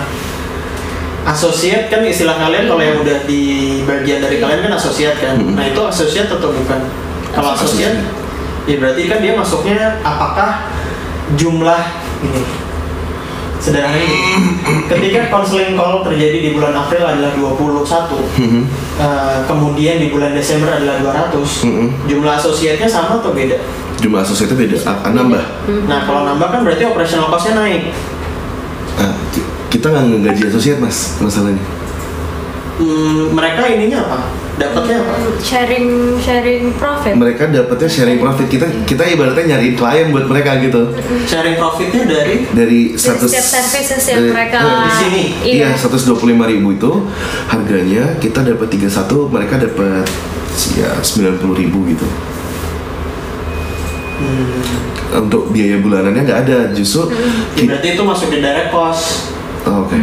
associate 1.28 1.92
kan 1.92 2.00
istilah 2.00 2.40
kalian 2.40 2.64
kalau 2.64 2.80
yang 2.80 2.96
udah 3.04 3.28
di 3.28 3.42
bagian 3.84 4.24
dari 4.24 4.40
kalian 4.40 4.64
kan 4.66 4.72
associate 4.80 5.20
kan 5.20 5.36
Hmm. 5.36 5.54
nah 5.54 5.68
itu 5.68 5.78
associate 5.84 6.32
atau 6.32 6.48
bukan 6.48 6.80
kalau 7.36 7.52
associate 7.52 8.00
ya 8.64 8.80
berarti 8.80 9.04
kan 9.04 9.20
dia 9.20 9.36
masuknya 9.36 10.00
apakah 10.00 10.64
jumlah 11.36 11.82
ini 12.24 12.42
sederhana 13.60 13.92
ini 13.94 14.18
ketika 14.88 15.28
counseling 15.28 15.76
call 15.76 16.00
terjadi 16.02 16.38
di 16.40 16.50
bulan 16.50 16.72
April 16.74 17.04
adalah 17.04 17.30
21 17.30 18.16
Mhm. 18.34 18.62
eh, 18.96 19.38
kemudian 19.44 20.00
di 20.00 20.08
bulan 20.08 20.32
Desember 20.32 20.72
adalah 20.72 20.96
200 20.98 21.62
Mhm. 21.62 22.08
jumlah 22.08 22.34
associate-nya 22.34 22.88
sama 22.88 23.20
atau 23.20 23.30
beda? 23.30 23.60
Jumlah 24.00 24.24
asosiatnya 24.24 24.56
beda, 24.58 24.76
akan 24.80 25.12
nambah. 25.14 25.44
Nah 25.84 26.00
kalau 26.02 26.24
nambah 26.24 26.48
kan 26.48 26.60
berarti 26.62 26.84
operational 26.84 27.28
cost-nya 27.28 27.54
naik 27.54 27.92
Nah, 28.92 29.12
ki- 29.30 29.44
kita 29.70 29.88
nggak 29.88 30.04
ngegaji 30.10 30.42
asosiat 30.46 30.76
mas 30.76 31.16
masalahnya. 31.18 31.60
Hmm, 32.76 33.28
mereka 33.30 33.64
ininya 33.66 34.00
apa? 34.02 34.18
Dapatnya 34.60 35.00
apa? 35.00 35.14
sharing 35.40 35.88
sharing 36.20 36.76
profit 36.76 37.16
Mereka 37.16 37.48
dapetnya 37.48 37.88
sharing 37.88 38.20
profit 38.20 38.44
kita 38.46 38.68
kita 38.84 39.08
ibaratnya 39.08 39.56
nyari 39.56 39.72
klien 39.72 40.12
buat 40.12 40.26
mereka 40.26 40.60
gitu. 40.60 40.92
Sharing 41.24 41.56
profitnya 41.56 42.04
dari 42.04 42.44
Dari 42.46 42.80
100 42.92 43.24
setiap 43.24 43.46
services 43.46 44.02
yang 44.04 44.20
dari- 44.20 44.30
mereka 44.30 44.58
eh, 44.60 44.76
di 44.78 44.92
sini? 44.94 45.22
iya 45.56 45.66
Iya, 45.66 45.80
125 45.80 46.12
ribu 46.46 46.68
itu 46.70 46.92
harganya 47.46 48.04
kita 48.16 48.44
dapat 48.44 48.68
31, 48.68 48.92
mereka 49.26 49.54
dapat 49.56 50.04
ya 50.76 50.90
90 50.94 51.40
ribu 51.56 51.88
gitu. 51.88 52.04
Hmm, 54.20 54.60
Untuk 55.22 55.48
biaya 55.48 55.80
bulanannya 55.80 56.22
nggak 56.22 56.40
ada, 56.44 56.58
justru 56.70 57.08
ya 57.08 57.16
ki- 57.56 57.66
berarti 57.66 57.88
itu 57.90 58.02
masuk 58.04 58.28
di 58.28 58.38
direct 58.38 58.68
cost. 58.68 59.32
oh, 59.62 59.82
oke 59.82 59.96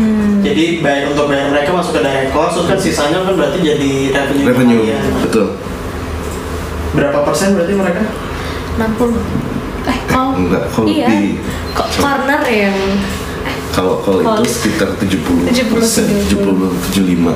Jadi 0.48 0.80
bayar 0.80 1.04
untuk 1.10 1.28
bayar 1.28 1.48
mereka 1.50 1.70
masuk 1.72 1.91
ke 1.93 2.02
direct 2.02 2.32
cost, 2.32 2.64
kan 2.64 2.78
sisanya 2.78 3.22
kan 3.22 3.36
berarti 3.36 3.60
jadi 3.60 3.91
revenue. 4.10 4.45
revenue 4.45 4.80
kalian. 4.82 5.04
betul. 5.22 5.48
Berapa 6.93 7.20
persen 7.22 7.54
berarti 7.54 7.74
mereka? 7.74 8.04
60 8.78 9.18
eh 9.86 10.00
kalau 10.06 10.36
Enggak, 10.36 10.64
kalau 10.70 10.86
iya 10.86 11.08
lebih. 11.08 11.39
kok 11.72 11.88
corner 11.95 12.41
yang 12.45 12.78
Kalau 13.70 14.02
kalau 14.02 14.20
Kalau- 14.22 14.41
itu 14.41 14.50
sekitar 14.50 14.89
70 14.98 15.48
70, 15.48 15.70
persen, 15.72 16.06
70 16.26 16.74
75. 16.89 17.30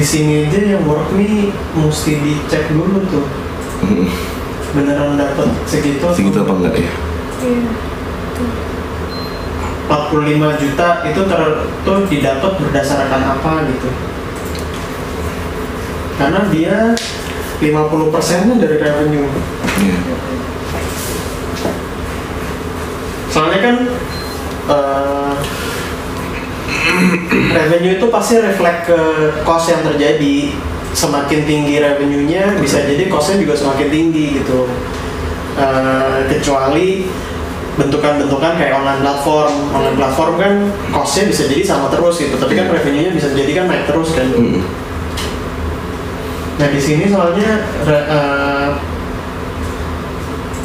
Di 0.00 0.06
sini 0.08 0.48
aja 0.48 0.56
yang 0.64 0.88
work 0.88 1.12
nih 1.12 1.52
mesti 1.76 2.24
dicek 2.24 2.72
dulu 2.72 3.04
tuh. 3.12 3.28
Mm, 3.84 4.08
beneran 4.72 5.20
dapat 5.20 5.52
segitu 5.68 6.00
Segitu 6.16 6.40
apa 6.40 6.56
enggak? 6.56 6.72
ya? 6.80 6.92
iya. 7.44 7.68
45 9.92 10.62
juta 10.64 10.88
itu 11.04 11.20
ter 11.28 11.40
tuh 11.84 11.98
didapat 12.08 12.52
berdasarkan 12.64 13.22
apa 13.28 13.52
gitu? 13.68 13.88
Karena 16.16 16.48
dia 16.48 16.96
50 17.60 18.08
persennya 18.08 18.56
dari 18.56 18.80
revenue. 18.80 19.28
Iya. 19.84 19.96
soalnya 23.30 23.60
kan 23.62 23.76
eh, 24.66 25.34
revenue 27.58 27.98
itu 27.98 28.06
pasti 28.08 28.40
reflect 28.40 28.90
ke 28.90 29.00
cost 29.42 29.70
yang 29.70 29.82
terjadi. 29.84 30.54
Semakin 30.90 31.46
tinggi 31.46 31.78
revenue-nya 31.78 32.58
bisa 32.58 32.82
jadi 32.82 33.06
cost-nya 33.06 33.46
juga 33.46 33.54
semakin 33.54 33.88
tinggi 33.88 34.42
gitu. 34.42 34.66
Eh, 35.54 36.18
kecuali 36.26 37.06
bentukan-bentukan 37.78 38.58
kayak 38.58 38.74
online 38.82 39.00
platform. 39.00 39.52
Online 39.70 39.96
platform 39.96 40.32
kan 40.36 40.52
cost-nya 40.90 41.30
bisa 41.30 41.46
jadi 41.46 41.62
sama 41.62 41.86
terus 41.94 42.18
gitu 42.18 42.34
tapi 42.34 42.58
kan 42.58 42.66
revenue-nya 42.66 43.14
bisa 43.14 43.30
jadi 43.30 43.52
kan 43.54 43.64
naik 43.70 43.86
terus 43.86 44.10
kan. 44.18 44.26
Mm, 44.34 44.62
Nah 46.60 46.68
di 46.68 46.76
sini 46.76 47.08
soalnya 47.08 47.64
re- 47.88 48.04
eh, 48.04 48.68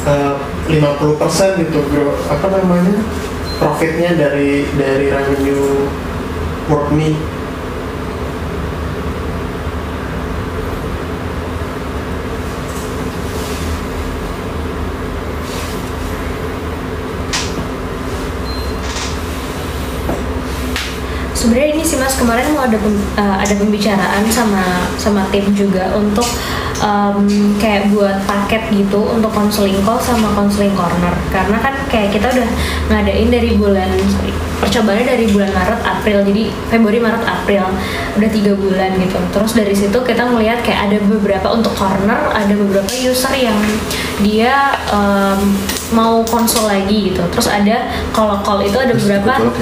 eh, 0.04 0.34
50% 0.68 1.56
gitu 1.64 1.80
bro, 1.88 2.12
apa 2.28 2.46
namanya 2.52 3.00
profitnya 3.56 4.12
dari 4.12 4.68
dari 4.76 5.08
revenue 5.08 5.88
WorkMe. 6.68 7.14
sebenarnya 21.46 21.78
ini 21.78 21.84
sih 21.86 21.94
mas 22.02 22.18
kemarin 22.18 22.50
mau 22.58 22.66
ada 22.66 22.74
eh, 22.74 23.36
ada 23.46 23.54
pembicaraan 23.54 24.26
sama 24.34 24.90
sama 24.98 25.22
tim 25.30 25.46
juga 25.54 25.94
untuk 25.94 26.26
em, 26.82 27.18
kayak 27.56 27.92
buat 27.92 28.24
paket 28.28 28.68
gitu 28.72 29.00
untuk 29.06 29.32
konseling 29.32 29.78
call 29.84 30.00
sama 30.00 30.32
konseling 30.36 30.74
corner. 30.76 31.14
Karena 31.32 31.56
kan 31.60 31.74
kayak 31.88 32.12
kita 32.12 32.28
udah 32.32 32.48
ngadain 32.92 33.28
dari 33.32 33.56
bulan 33.56 33.88
sorry, 34.10 34.32
percobaannya 34.60 35.06
dari 35.06 35.26
bulan 35.32 35.50
Maret 35.52 35.80
April. 35.84 36.18
Jadi 36.26 36.42
Februari 36.68 36.98
Maret 37.00 37.24
April. 37.24 37.64
Udah 38.16 38.30
tiga 38.32 38.52
bulan 38.56 38.90
gitu. 39.00 39.18
Terus 39.32 39.52
dari 39.54 39.74
situ 39.76 39.98
kita 40.02 40.22
melihat 40.28 40.60
kayak 40.64 40.92
ada 40.92 40.98
beberapa 41.04 41.48
untuk 41.52 41.72
corner 41.76 42.32
ada 42.32 42.52
beberapa 42.52 42.92
user 42.92 43.32
yang 43.36 43.56
dia 44.20 44.76
em, 44.92 45.40
mau 45.94 46.20
konsul 46.26 46.66
lagi 46.68 47.12
gitu. 47.12 47.22
Terus 47.32 47.48
ada 47.48 47.88
kalau 48.12 48.40
call 48.44 48.66
itu 48.66 48.76
ada 48.76 48.92
beberapa. 48.92 49.52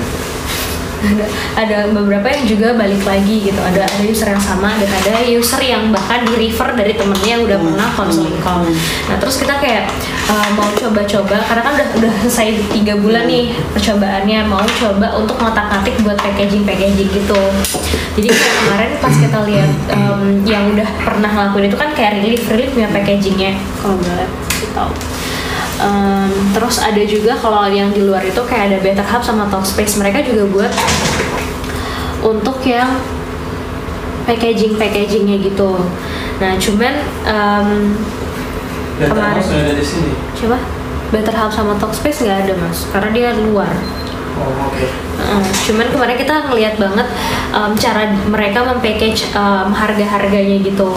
Ada 1.05 1.27
ada 1.63 1.79
beberapa 1.93 2.27
yang 2.33 2.45
juga 2.49 2.69
balik 2.73 3.05
lagi 3.05 3.45
gitu. 3.45 3.61
Ada 3.61 3.85
ada 3.85 4.05
user 4.05 4.29
yang 4.33 4.43
sama 4.43 4.75
dan 4.81 4.91
ada 4.91 5.13
user 5.29 5.61
yang 5.61 5.93
bahkan 5.93 6.25
di 6.25 6.33
refer 6.35 6.73
dari 6.73 6.93
temennya 6.97 7.31
yang 7.39 7.43
udah 7.45 7.59
pernah 7.61 7.89
counseling 7.93 8.39
call. 8.41 8.65
Nah 9.11 9.17
terus 9.21 9.37
kita 9.41 9.61
kayak 9.61 9.91
uh, 10.31 10.49
mau 10.57 10.69
coba-coba 10.73 11.37
karena 11.45 11.63
kan 11.63 11.73
udah 11.77 11.89
udah 12.03 12.13
selesai 12.25 12.49
tiga 12.73 12.95
bulan 12.99 13.29
nih 13.29 13.53
percobaannya 13.77 14.39
mau 14.49 14.65
coba 14.65 15.07
untuk 15.21 15.37
ngotak-ngatik 15.41 15.95
buat 16.03 16.19
packaging 16.19 16.65
packaging 16.65 17.11
gitu. 17.13 17.41
Jadi 18.15 18.29
kayak 18.31 18.55
kemarin 18.63 18.91
pas 19.03 19.15
kita 19.15 19.39
lihat 19.47 19.71
um, 19.91 20.23
yang 20.47 20.71
udah 20.71 20.89
pernah 21.03 21.31
ngelakuin 21.31 21.67
itu 21.69 21.79
kan 21.79 21.91
kayak 21.93 22.23
relief 22.23 22.43
relief 22.49 22.71
punya 22.73 22.89
packagingnya. 22.91 23.53
Kalau 23.83 23.99
kasih 24.01 24.71
tahu 24.73 24.93
Um, 25.85 26.33
terus 26.57 26.81
ada 26.81 27.03
juga 27.05 27.37
kalau 27.37 27.69
yang 27.69 27.93
di 27.93 28.09
luar 28.09 28.25
itu 28.25 28.41
kayak 28.49 28.73
ada 28.73 28.79
Better 28.81 29.05
Hub 29.05 29.21
sama 29.21 29.45
Talkspace 29.53 30.01
mereka 30.01 30.25
juga 30.25 30.49
buat 30.49 30.73
untuk 32.25 32.65
yang 32.65 32.97
packaging 34.25 34.81
packagingnya 34.81 35.45
gitu. 35.45 35.77
Nah 36.41 36.57
cuman 36.57 36.95
um, 37.29 37.69
Kemarin. 38.97 39.13
termasuk 39.13 39.57
ada 39.61 39.73
di 39.77 39.85
sini. 39.85 40.11
coba 40.41 40.57
Better 41.13 41.37
Hub 41.37 41.53
sama 41.53 41.77
Talkspace 41.77 42.25
nggak 42.25 42.49
ada 42.49 42.55
mas 42.57 42.89
karena 42.89 43.09
dia 43.13 43.29
luar. 43.37 43.69
Oh 44.35 44.67
oke. 44.67 44.87
Cuman 45.65 45.87
kemarin 45.95 46.19
kita 46.19 46.51
ngeliat 46.51 46.75
banget 46.77 47.07
um, 47.55 47.73
cara 47.79 48.11
mereka 48.27 48.67
mempackage 48.67 49.31
um, 49.33 49.71
harga-harganya 49.71 50.59
gitu. 50.61 50.91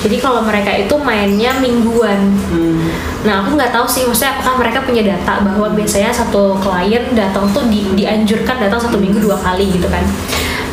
Jadi 0.00 0.16
kalau 0.22 0.46
mereka 0.46 0.70
itu 0.72 0.94
mainnya 1.02 1.58
mingguan. 1.58 2.32
Hmm. 2.48 2.86
Nah 3.26 3.42
aku 3.44 3.58
nggak 3.58 3.74
tahu 3.74 3.86
sih, 3.90 4.06
maksudnya 4.06 4.38
apakah 4.38 4.62
mereka 4.62 4.78
punya 4.86 5.02
data 5.02 5.42
bahwa 5.42 5.74
biasanya 5.74 6.14
satu 6.14 6.54
klien 6.62 7.02
datang 7.18 7.50
tuh 7.50 7.66
di, 7.66 7.82
dianjurkan 7.98 8.62
datang 8.62 8.78
satu 8.78 8.96
minggu 8.96 9.18
dua 9.18 9.36
kali 9.42 9.74
gitu 9.74 9.90
kan. 9.90 10.04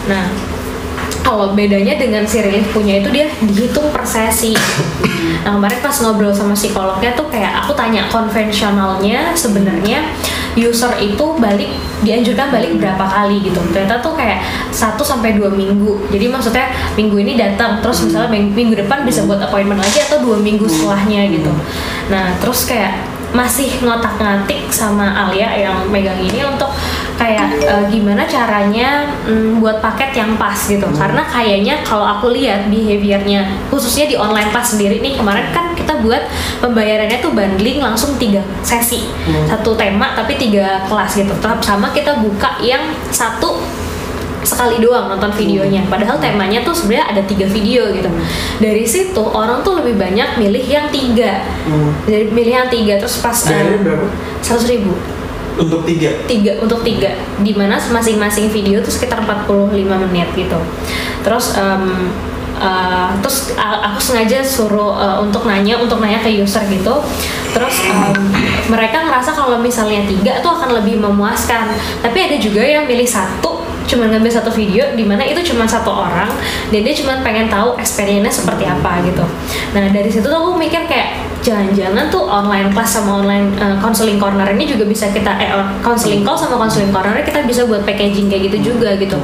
Nah 0.05 0.51
kalau 1.22 1.53
bedanya 1.53 1.95
dengan 1.95 2.26
si 2.26 2.41
Relief 2.41 2.74
punya 2.74 2.99
itu 2.99 3.09
dia 3.13 3.30
dihitung 3.45 3.93
per 3.93 4.03
sesi. 4.05 4.57
Nah 5.45 5.57
kemarin 5.57 5.80
pas 5.80 5.95
ngobrol 6.01 6.34
sama 6.34 6.53
psikolognya 6.53 7.13
tuh 7.13 7.30
kayak 7.30 7.65
aku 7.65 7.74
tanya 7.78 8.05
konvensionalnya 8.09 9.34
sebenarnya 9.34 10.05
user 10.57 10.91
itu 10.99 11.24
balik 11.39 11.72
dianjurkan 12.03 12.51
balik 12.51 12.76
berapa 12.78 13.05
kali 13.07 13.39
gitu. 13.47 13.61
Ternyata 13.72 14.03
tuh 14.03 14.17
kayak 14.17 14.43
1 14.74 14.99
sampai 14.99 15.38
dua 15.38 15.47
minggu. 15.53 16.11
Jadi 16.11 16.26
maksudnya 16.28 16.67
minggu 16.99 17.15
ini 17.22 17.34
datang 17.39 17.80
terus 17.80 18.03
misalnya 18.03 18.30
ming- 18.30 18.51
minggu 18.51 18.76
depan 18.76 19.07
bisa 19.07 19.24
buat 19.24 19.39
appointment 19.39 19.80
lagi 19.80 20.03
atau 20.03 20.19
dua 20.19 20.38
minggu 20.41 20.67
setelahnya 20.67 21.32
gitu. 21.32 21.51
Nah 22.11 22.36
terus 22.41 22.67
kayak 22.67 22.97
masih 23.32 23.80
ngotak-ngatik 23.80 24.67
sama 24.67 25.07
Alia 25.07 25.47
yang 25.55 25.88
megang 25.88 26.19
ini 26.19 26.43
untuk 26.43 26.67
kayak 27.22 27.47
eh, 27.61 27.84
gimana 27.93 28.26
caranya 28.26 29.05
mm, 29.30 29.61
buat 29.61 29.78
paket 29.78 30.17
yang 30.17 30.34
pas 30.41 30.57
gitu. 30.57 30.89
Karena 30.97 31.22
kayaknya 31.30 31.86
kalau 31.86 32.01
aku 32.01 32.34
lihat 32.34 32.65
behaviornya 32.74 33.69
khususnya 33.69 34.09
di 34.09 34.17
online 34.17 34.49
pas 34.49 34.65
sendiri 34.65 34.97
nih 34.97 35.22
kemarin 35.22 35.45
kan 35.53 35.78
kita 35.78 36.01
buat 36.01 36.26
pembayarannya 36.65 37.22
tuh 37.22 37.32
bundling 37.38 37.78
langsung 37.78 38.17
tiga 38.17 38.41
sesi. 38.65 39.05
Satu 39.45 39.78
tema 39.78 40.17
tapi 40.17 40.41
tiga 40.41 40.82
kelas 40.89 41.13
gitu. 41.13 41.34
Tetap 41.38 41.61
sama 41.61 41.93
kita 41.93 42.17
buka 42.17 42.57
yang 42.65 42.82
satu 43.13 43.61
sekali 44.41 44.82
doang 44.82 45.05
nonton 45.05 45.30
videonya. 45.38 45.86
Padahal 45.86 46.17
temanya 46.17 46.65
tuh 46.65 46.74
sebenarnya 46.74 47.13
ada 47.13 47.22
tiga 47.30 47.45
video 47.45 47.93
gitu. 47.93 48.09
Dari 48.57 48.82
situ 48.89 49.22
orang 49.22 49.61
tuh 49.61 49.78
lebih 49.78 50.01
banyak 50.01 50.41
milih 50.41 50.65
yang 50.65 50.89
tiga. 50.89 51.45
Hmm. 51.61 51.93
dari 52.09 52.26
milih 52.26 52.53
yang 52.65 52.69
tiga 52.74 52.97
terus 52.97 53.22
pas 53.22 53.38
seratus 53.38 54.65
ribu 54.65 54.97
Untuk 55.60 55.84
tiga. 55.88 56.10
tiga 56.28 56.52
untuk 56.62 56.84
tiga. 56.84 57.12
Di 57.41 57.52
mana 57.56 57.80
masing-masing 57.80 58.52
video 58.52 58.80
tuh 58.84 58.91
sekitar 58.91 59.24
45 59.24 59.72
menit 60.08 60.28
gitu. 60.36 60.60
Terus 61.24 61.56
em, 61.56 62.12
eh, 62.60 63.10
terus 63.24 63.54
aku 63.60 63.99
sengaja 63.99 64.43
suruh 64.43 64.97
eh, 64.99 65.18
untuk 65.24 65.45
nanya 65.47 65.80
untuk 65.80 66.02
nanya 66.02 66.20
ke 66.20 66.30
user 66.30 66.64
gitu. 66.68 67.02
Terus 67.52 67.76
em, 67.88 68.22
mereka 68.70 69.06
ngerasa 69.06 69.32
kalau 69.34 69.62
misalnya 69.62 70.04
tiga 70.10 70.41
tuh 70.41 70.58
akan 70.58 70.82
lebih 70.82 70.99
memuaskan. 70.99 71.72
Tapi 72.02 72.18
ada 72.32 72.38
juga 72.41 72.62
yang 72.66 72.89
milih 72.89 73.08
satu 73.08 73.61
cuma 73.89 74.07
ngambil 74.07 74.32
satu 74.32 74.51
video 74.53 74.86
di 74.95 75.03
mana 75.03 75.25
itu 75.25 75.41
cuma 75.53 75.67
satu 75.67 75.91
orang 75.91 76.29
dan 76.69 76.79
dia 76.82 76.93
cuma 76.95 77.19
pengen 77.25 77.49
tahu 77.49 77.75
experience-nya 77.79 78.32
seperti 78.32 78.63
apa 78.67 79.01
gitu. 79.03 79.25
Nah 79.75 79.89
dari 79.89 80.09
situ 80.11 80.25
tuh 80.25 80.38
aku 80.38 80.59
mikir 80.59 80.86
kayak 80.86 81.21
jangan-jangan 81.41 82.13
tuh 82.13 82.21
online 82.21 82.69
class 82.69 83.01
sama 83.01 83.25
online 83.25 83.49
uh, 83.57 83.73
counseling 83.82 84.21
corner 84.21 84.45
ini 84.53 84.69
juga 84.69 84.86
bisa 84.86 85.09
kita 85.09 85.41
eh 85.41 85.49
on- 85.49 85.82
counseling 85.82 86.21
call 86.21 86.38
sama 86.38 86.61
counseling 86.61 86.93
corner 86.93 87.17
kita 87.25 87.41
bisa 87.49 87.65
buat 87.65 87.82
packaging 87.82 88.29
kayak 88.29 88.53
gitu 88.53 88.73
juga 88.73 88.93
gitu. 88.99 89.17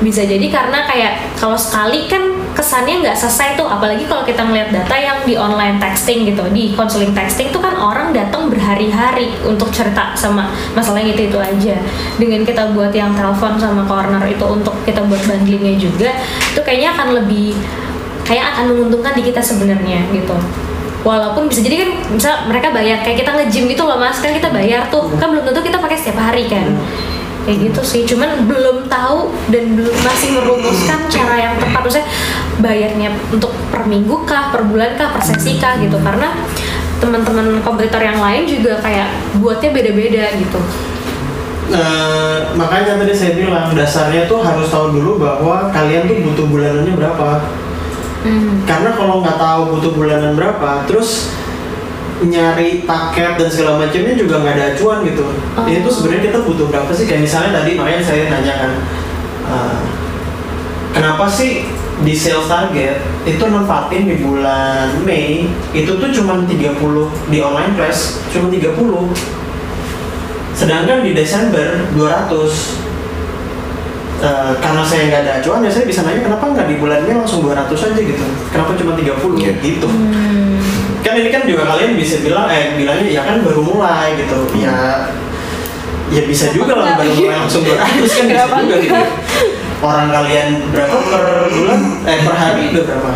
Bisa 0.00 0.24
jadi 0.24 0.48
karena 0.48 0.88
kayak 0.88 1.36
kalau 1.36 1.60
sekali 1.60 2.08
kan 2.08 2.37
kesannya 2.58 3.06
nggak 3.06 3.14
selesai 3.14 3.54
tuh 3.54 3.70
apalagi 3.70 4.02
kalau 4.10 4.26
kita 4.26 4.42
ngeliat 4.42 4.74
data 4.74 4.96
yang 4.98 5.22
di 5.22 5.38
online 5.38 5.78
texting 5.78 6.26
gitu 6.26 6.42
di 6.50 6.74
counseling 6.74 7.14
texting 7.14 7.54
tuh 7.54 7.62
kan 7.62 7.78
orang 7.78 8.10
datang 8.10 8.50
berhari-hari 8.50 9.30
untuk 9.46 9.70
cerita 9.70 10.10
sama 10.18 10.50
masalahnya 10.74 11.14
itu 11.14 11.30
itu 11.30 11.38
aja. 11.38 11.78
Dengan 12.18 12.42
kita 12.42 12.74
buat 12.74 12.90
yang 12.90 13.14
telepon 13.14 13.54
sama 13.62 13.86
corner 13.86 14.26
itu 14.26 14.42
untuk 14.42 14.74
kita 14.82 15.06
buat 15.06 15.22
bundlingnya 15.30 15.78
juga 15.78 16.10
itu 16.50 16.60
kayaknya 16.66 16.98
akan 16.98 17.08
lebih 17.22 17.54
kayak 18.26 18.58
akan 18.58 18.74
menguntungkan 18.74 19.14
di 19.14 19.22
kita 19.30 19.38
sebenarnya 19.38 20.02
gitu. 20.10 20.34
Walaupun 21.06 21.46
bisa 21.46 21.62
jadi 21.62 21.86
kan 21.86 21.90
misal 22.10 22.34
mereka 22.50 22.74
bayar 22.74 23.06
kayak 23.06 23.22
kita 23.22 23.30
nge-gym 23.38 23.70
gitu 23.70 23.86
loh 23.86 24.02
mas 24.02 24.18
kan 24.18 24.34
kita 24.34 24.50
bayar 24.50 24.90
tuh 24.90 25.06
kan 25.14 25.30
belum 25.30 25.46
tentu 25.46 25.62
kita 25.62 25.78
pakai 25.78 25.94
setiap 25.94 26.18
hari 26.18 26.50
kan. 26.50 26.74
Kayak 27.46 27.72
gitu 27.72 27.80
sih 27.80 28.02
cuman 28.04 28.44
belum 28.44 28.92
tahu 28.92 29.32
dan 29.48 29.72
belum 29.72 29.96
masih 30.04 30.36
merumuskan 30.36 31.06
cara 31.08 31.48
yang 31.48 31.54
tepat. 31.56 31.80
Maksudnya 31.80 32.08
bayarnya 32.58 33.14
untuk 33.30 33.54
per 33.70 33.86
minggu 33.86 34.26
kah 34.26 34.50
per 34.50 34.66
bulan 34.66 34.98
kah 34.98 35.14
per 35.14 35.22
sesi 35.22 35.58
kah 35.58 35.78
gitu 35.78 35.98
karena 36.02 36.34
teman-teman 36.98 37.62
kompetitor 37.62 38.02
yang 38.02 38.18
lain 38.18 38.42
juga 38.46 38.82
kayak 38.82 39.38
buatnya 39.38 39.70
beda-beda 39.70 40.24
gitu 40.34 40.58
Eh, 41.68 42.38
makanya 42.56 42.96
tadi 42.96 43.12
saya 43.12 43.36
bilang 43.36 43.76
dasarnya 43.76 44.24
tuh 44.24 44.40
harus 44.40 44.72
tahu 44.72 44.96
dulu 44.96 45.20
bahwa 45.20 45.68
kalian 45.68 46.08
tuh 46.08 46.16
butuh 46.24 46.48
bulanannya 46.48 46.96
berapa. 46.96 47.44
Hmm. 48.24 48.64
Karena 48.64 48.96
kalau 48.96 49.20
nggak 49.20 49.36
tahu 49.36 49.76
butuh 49.76 49.92
bulanan 49.92 50.32
berapa, 50.32 50.88
terus 50.88 51.36
nyari 52.24 52.88
paket 52.88 53.36
dan 53.36 53.48
segala 53.52 53.84
macamnya 53.84 54.16
juga 54.16 54.40
nggak 54.40 54.54
ada 54.56 54.64
acuan 54.72 55.04
gitu. 55.04 55.28
Oh. 55.28 55.68
Ini 55.68 55.84
tuh 55.84 55.92
sebenarnya 55.92 56.32
kita 56.32 56.38
butuh 56.48 56.66
berapa 56.72 56.90
sih? 56.96 57.04
Kayak 57.04 57.28
misalnya 57.28 57.60
tadi 57.60 57.70
makanya 57.76 58.00
saya 58.02 58.22
nanya 58.32 58.54
kan, 58.64 58.72
eh, 59.52 59.78
kenapa 60.96 61.28
sih 61.28 61.68
di 62.06 62.14
sales 62.14 62.46
target 62.46 63.02
itu 63.26 63.42
nempatin 63.42 64.06
di 64.06 64.16
bulan 64.22 65.02
Mei 65.02 65.50
itu 65.74 65.90
tuh 65.98 66.10
cuma 66.14 66.38
30 66.46 66.52
di 67.30 67.38
online 67.42 67.74
class 67.74 68.22
cuma 68.30 68.46
30 68.50 68.70
sedangkan 70.54 71.02
di 71.02 71.14
Desember 71.14 71.86
200 71.94 72.88
Eh, 74.18 74.52
karena 74.58 74.82
saya 74.82 75.06
nggak 75.06 75.20
ada 75.22 75.32
acuan 75.38 75.62
ya 75.62 75.70
saya 75.70 75.86
bisa 75.86 76.02
nanya 76.02 76.26
kenapa 76.26 76.50
nggak 76.50 76.66
di 76.66 76.74
bulan 76.82 77.06
Mei 77.06 77.14
langsung 77.14 77.38
200 77.38 77.70
aja 77.70 78.02
gitu? 78.02 78.24
Kenapa 78.50 78.74
cuma 78.74 78.98
30 78.98 79.14
Iya. 79.38 79.54
gitu. 79.62 79.86
Hmm. 79.86 80.58
kan 81.06 81.14
ini 81.14 81.30
kan 81.30 81.46
juga 81.46 81.62
kalian 81.70 81.94
bisa 81.94 82.18
bilang 82.26 82.50
eh 82.50 82.74
bilangnya 82.74 83.06
ya 83.14 83.22
kan 83.22 83.46
baru 83.46 83.62
mulai 83.62 84.18
gitu. 84.18 84.34
Ya 84.58 85.06
ya 86.10 86.26
bisa 86.26 86.50
juga 86.50 86.74
lah 86.74 86.98
baru 86.98 87.14
mulai 87.14 87.36
langsung 87.46 87.62
200 87.62 87.78
kan 87.78 88.26
bisa 88.26 88.42
juga 88.58 88.76
gitu 88.82 89.02
orang 89.82 90.06
kalian 90.10 90.48
berapa 90.74 90.96
per 91.06 91.24
bulan? 91.50 91.80
Eh 92.02 92.18
per 92.26 92.34
hari 92.34 92.62
udah 92.74 92.84
berapa? 92.84 93.10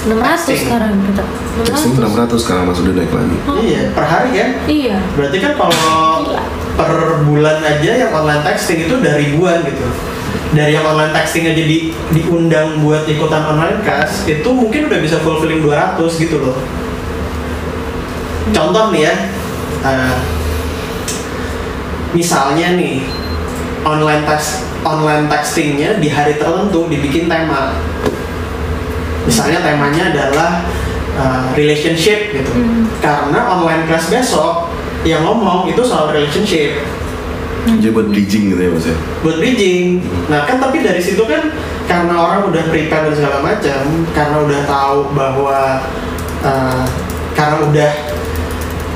600 0.00 0.64
sekarang 0.64 0.92
kita. 1.04 1.24
Texting 1.60 1.92
600 1.98 2.32
600 2.32 2.44
sekarang 2.46 2.62
mas 2.72 2.80
udah 2.80 2.94
naik 2.96 3.12
lagi. 3.12 3.36
iya 3.60 3.80
per 3.92 4.04
hari 4.08 4.30
kan 4.32 4.50
iya. 4.64 4.96
Berarti 5.12 5.36
kan 5.44 5.52
kalau 5.60 5.76
per 6.78 6.92
bulan 7.28 7.58
aja 7.60 7.90
yang 8.06 8.10
online 8.14 8.42
texting 8.46 8.88
itu 8.88 8.96
udah 8.96 9.14
ribuan 9.20 9.60
gitu. 9.66 9.84
Dari 10.50 10.72
yang 10.74 10.86
online 10.88 11.12
texting 11.12 11.44
aja 11.46 11.62
di 11.62 11.92
diundang 12.16 12.80
buat 12.80 13.04
ikutan 13.06 13.44
online 13.44 13.84
class 13.84 14.24
itu 14.24 14.48
mungkin 14.48 14.88
udah 14.88 14.98
bisa 15.04 15.20
fulfilling 15.20 15.60
200 15.60 16.00
gitu 16.16 16.36
loh. 16.40 16.56
Contoh 18.50 18.88
nih 18.90 19.04
ya 19.04 19.14
eh, 19.84 20.16
misalnya 22.16 22.74
nih 22.74 23.04
online 23.84 24.24
text 24.24 24.69
online 24.86 25.28
textingnya 25.28 26.00
di 26.00 26.08
hari 26.08 26.36
tertentu 26.40 26.88
dibikin 26.88 27.28
tema. 27.28 27.76
Misalnya 29.28 29.60
temanya 29.60 30.10
adalah 30.10 30.50
uh, 31.16 31.42
relationship 31.52 32.32
gitu. 32.32 32.50
Hmm. 32.50 32.88
karena 33.04 33.46
online 33.52 33.84
class 33.84 34.08
besok 34.08 34.72
yang 35.04 35.24
ngomong 35.24 35.68
itu 35.68 35.80
soal 35.84 36.12
relationship. 36.12 36.80
Jadi 37.60 37.92
buat 37.92 38.08
bridging 38.08 38.56
gitu 38.56 38.60
ya 38.60 38.70
mas 38.72 38.86
ya. 38.88 38.96
buat 39.20 39.36
bridging. 39.36 40.00
Nah 40.32 40.48
kan 40.48 40.56
tapi 40.56 40.80
dari 40.80 40.96
situ 40.96 41.20
kan 41.28 41.52
karena 41.84 42.14
orang 42.16 42.48
udah 42.48 42.62
prepare 42.72 43.12
dan 43.12 43.14
segala 43.20 43.38
macam 43.44 43.82
karena 44.16 44.36
udah 44.48 44.60
tahu 44.64 44.98
bahwa 45.12 45.58
uh, 46.40 46.84
karena 47.36 47.56
udah 47.68 47.90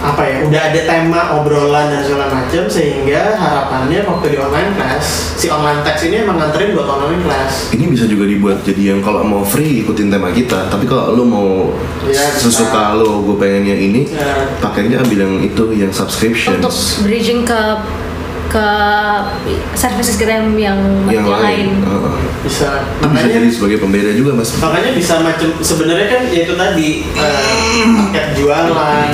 apa 0.04 0.20
ya 0.20 0.38
udah 0.44 0.62
ada 0.68 0.80
tema 0.84 1.20
obrolan 1.34 1.88
dan 1.88 2.04
segala 2.04 2.28
macam 2.28 2.68
sehingga 2.68 3.32
harapannya 3.34 4.04
waktu 4.04 4.26
di 4.28 4.38
online 4.38 4.76
class 4.76 5.32
si 5.34 5.48
online 5.48 5.80
text 5.80 6.04
ini 6.04 6.20
emang 6.20 6.36
nganterin 6.36 6.76
buat 6.76 6.84
online 6.84 7.24
class 7.24 7.72
Ini 7.72 7.84
bisa 7.88 8.04
juga 8.04 8.28
dibuat 8.28 8.60
jadi 8.60 8.92
yang 8.92 9.00
kalau 9.00 9.24
mau 9.24 9.40
free 9.40 9.80
ikutin 9.80 10.12
tema 10.12 10.28
kita, 10.30 10.68
tapi 10.68 10.84
kalau 10.84 11.16
lu 11.16 11.24
mau 11.24 11.48
bisa. 12.04 12.36
sesuka 12.36 12.94
lu, 12.94 13.24
gue 13.24 13.36
pengen 13.36 13.64
yang 13.66 13.80
ini, 13.82 14.02
Ya. 14.12 14.46
pakainya 14.60 15.00
ambil 15.00 15.24
yang 15.24 15.34
itu 15.42 15.64
yang 15.74 15.90
subscription. 15.90 16.60
untuk 16.60 16.70
bridging 17.02 17.42
ke 17.42 17.60
ke 18.54 18.66
services 19.74 20.14
kita 20.14 20.30
yang 20.32 20.46
yang, 20.54 20.78
yang 21.10 21.26
lain. 21.26 21.42
lain. 21.42 21.68
Heeh. 21.82 22.14
bisa 22.44 22.68
makanya 23.00 23.40
jadi 23.40 23.48
sebagai 23.48 23.80
pembeda 23.80 24.12
juga 24.12 24.36
mas. 24.36 24.52
makanya 24.56 24.92
bisa 24.92 25.16
macam 25.18 25.48
sebenarnya 25.58 26.06
kan 26.06 26.20
ya 26.28 26.40
itu 26.44 26.54
tadi 26.54 26.88
eh, 27.08 27.84
paket 28.04 28.26
jualan 28.36 28.68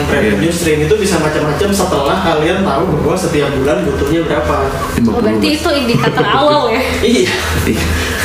revenue 0.04 0.50
stream 0.50 0.82
itu 0.82 0.94
bisa 0.94 1.16
macam-macam 1.16 1.68
setelah 1.70 2.16
kalian 2.20 2.60
tahu 2.60 2.84
bahwa 3.00 3.14
setiap 3.14 3.48
bulan 3.54 3.86
butuhnya 3.86 4.20
berapa 4.24 4.54
50 4.98 5.06
Oh 5.06 5.22
berarti 5.22 5.46
mas. 5.46 5.56
itu 5.56 5.68
indikator 5.72 6.26
awal 6.26 6.62
ya? 6.68 6.82
iya 7.16 7.30
Ih, 7.64 7.78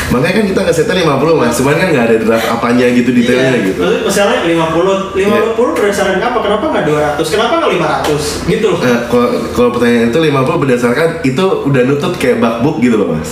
Makanya 0.06 0.34
kan 0.36 0.46
kita 0.46 0.60
nggak 0.62 0.76
setnya 0.76 0.96
50 1.02 1.34
mas, 1.36 1.54
cuman 1.56 1.76
kan 1.76 1.88
nggak 1.92 2.06
ada 2.08 2.18
draft 2.20 2.48
apanya 2.48 2.86
gitu 2.90 3.10
detailnya 3.12 3.46
Iya. 3.52 3.66
gitu. 3.68 3.80
Maksudnya 3.80 4.02
misalnya 4.06 4.38
50 4.42 5.18
50 5.54 5.78
berdasarkan 5.78 6.20
apa 6.20 6.40
kenapa 6.42 6.66
nggak 6.68 6.86
200 7.18 7.26
kenapa 7.30 7.54
nggak 7.56 7.72
500 8.10 8.50
gitu 8.50 8.66
loh 8.68 8.80
Eh, 8.82 9.00
kalau 9.08 9.28
kalau 9.50 9.70
pertanyaan 9.72 10.10
itu 10.10 10.20
50 10.20 10.34
berdasarkan 10.60 11.05
itu 11.22 11.42
udah 11.64 11.82
nutut 11.84 12.14
kayak 12.16 12.38
book 12.60 12.78
gitu 12.78 12.96
loh 12.96 13.12
mas. 13.12 13.32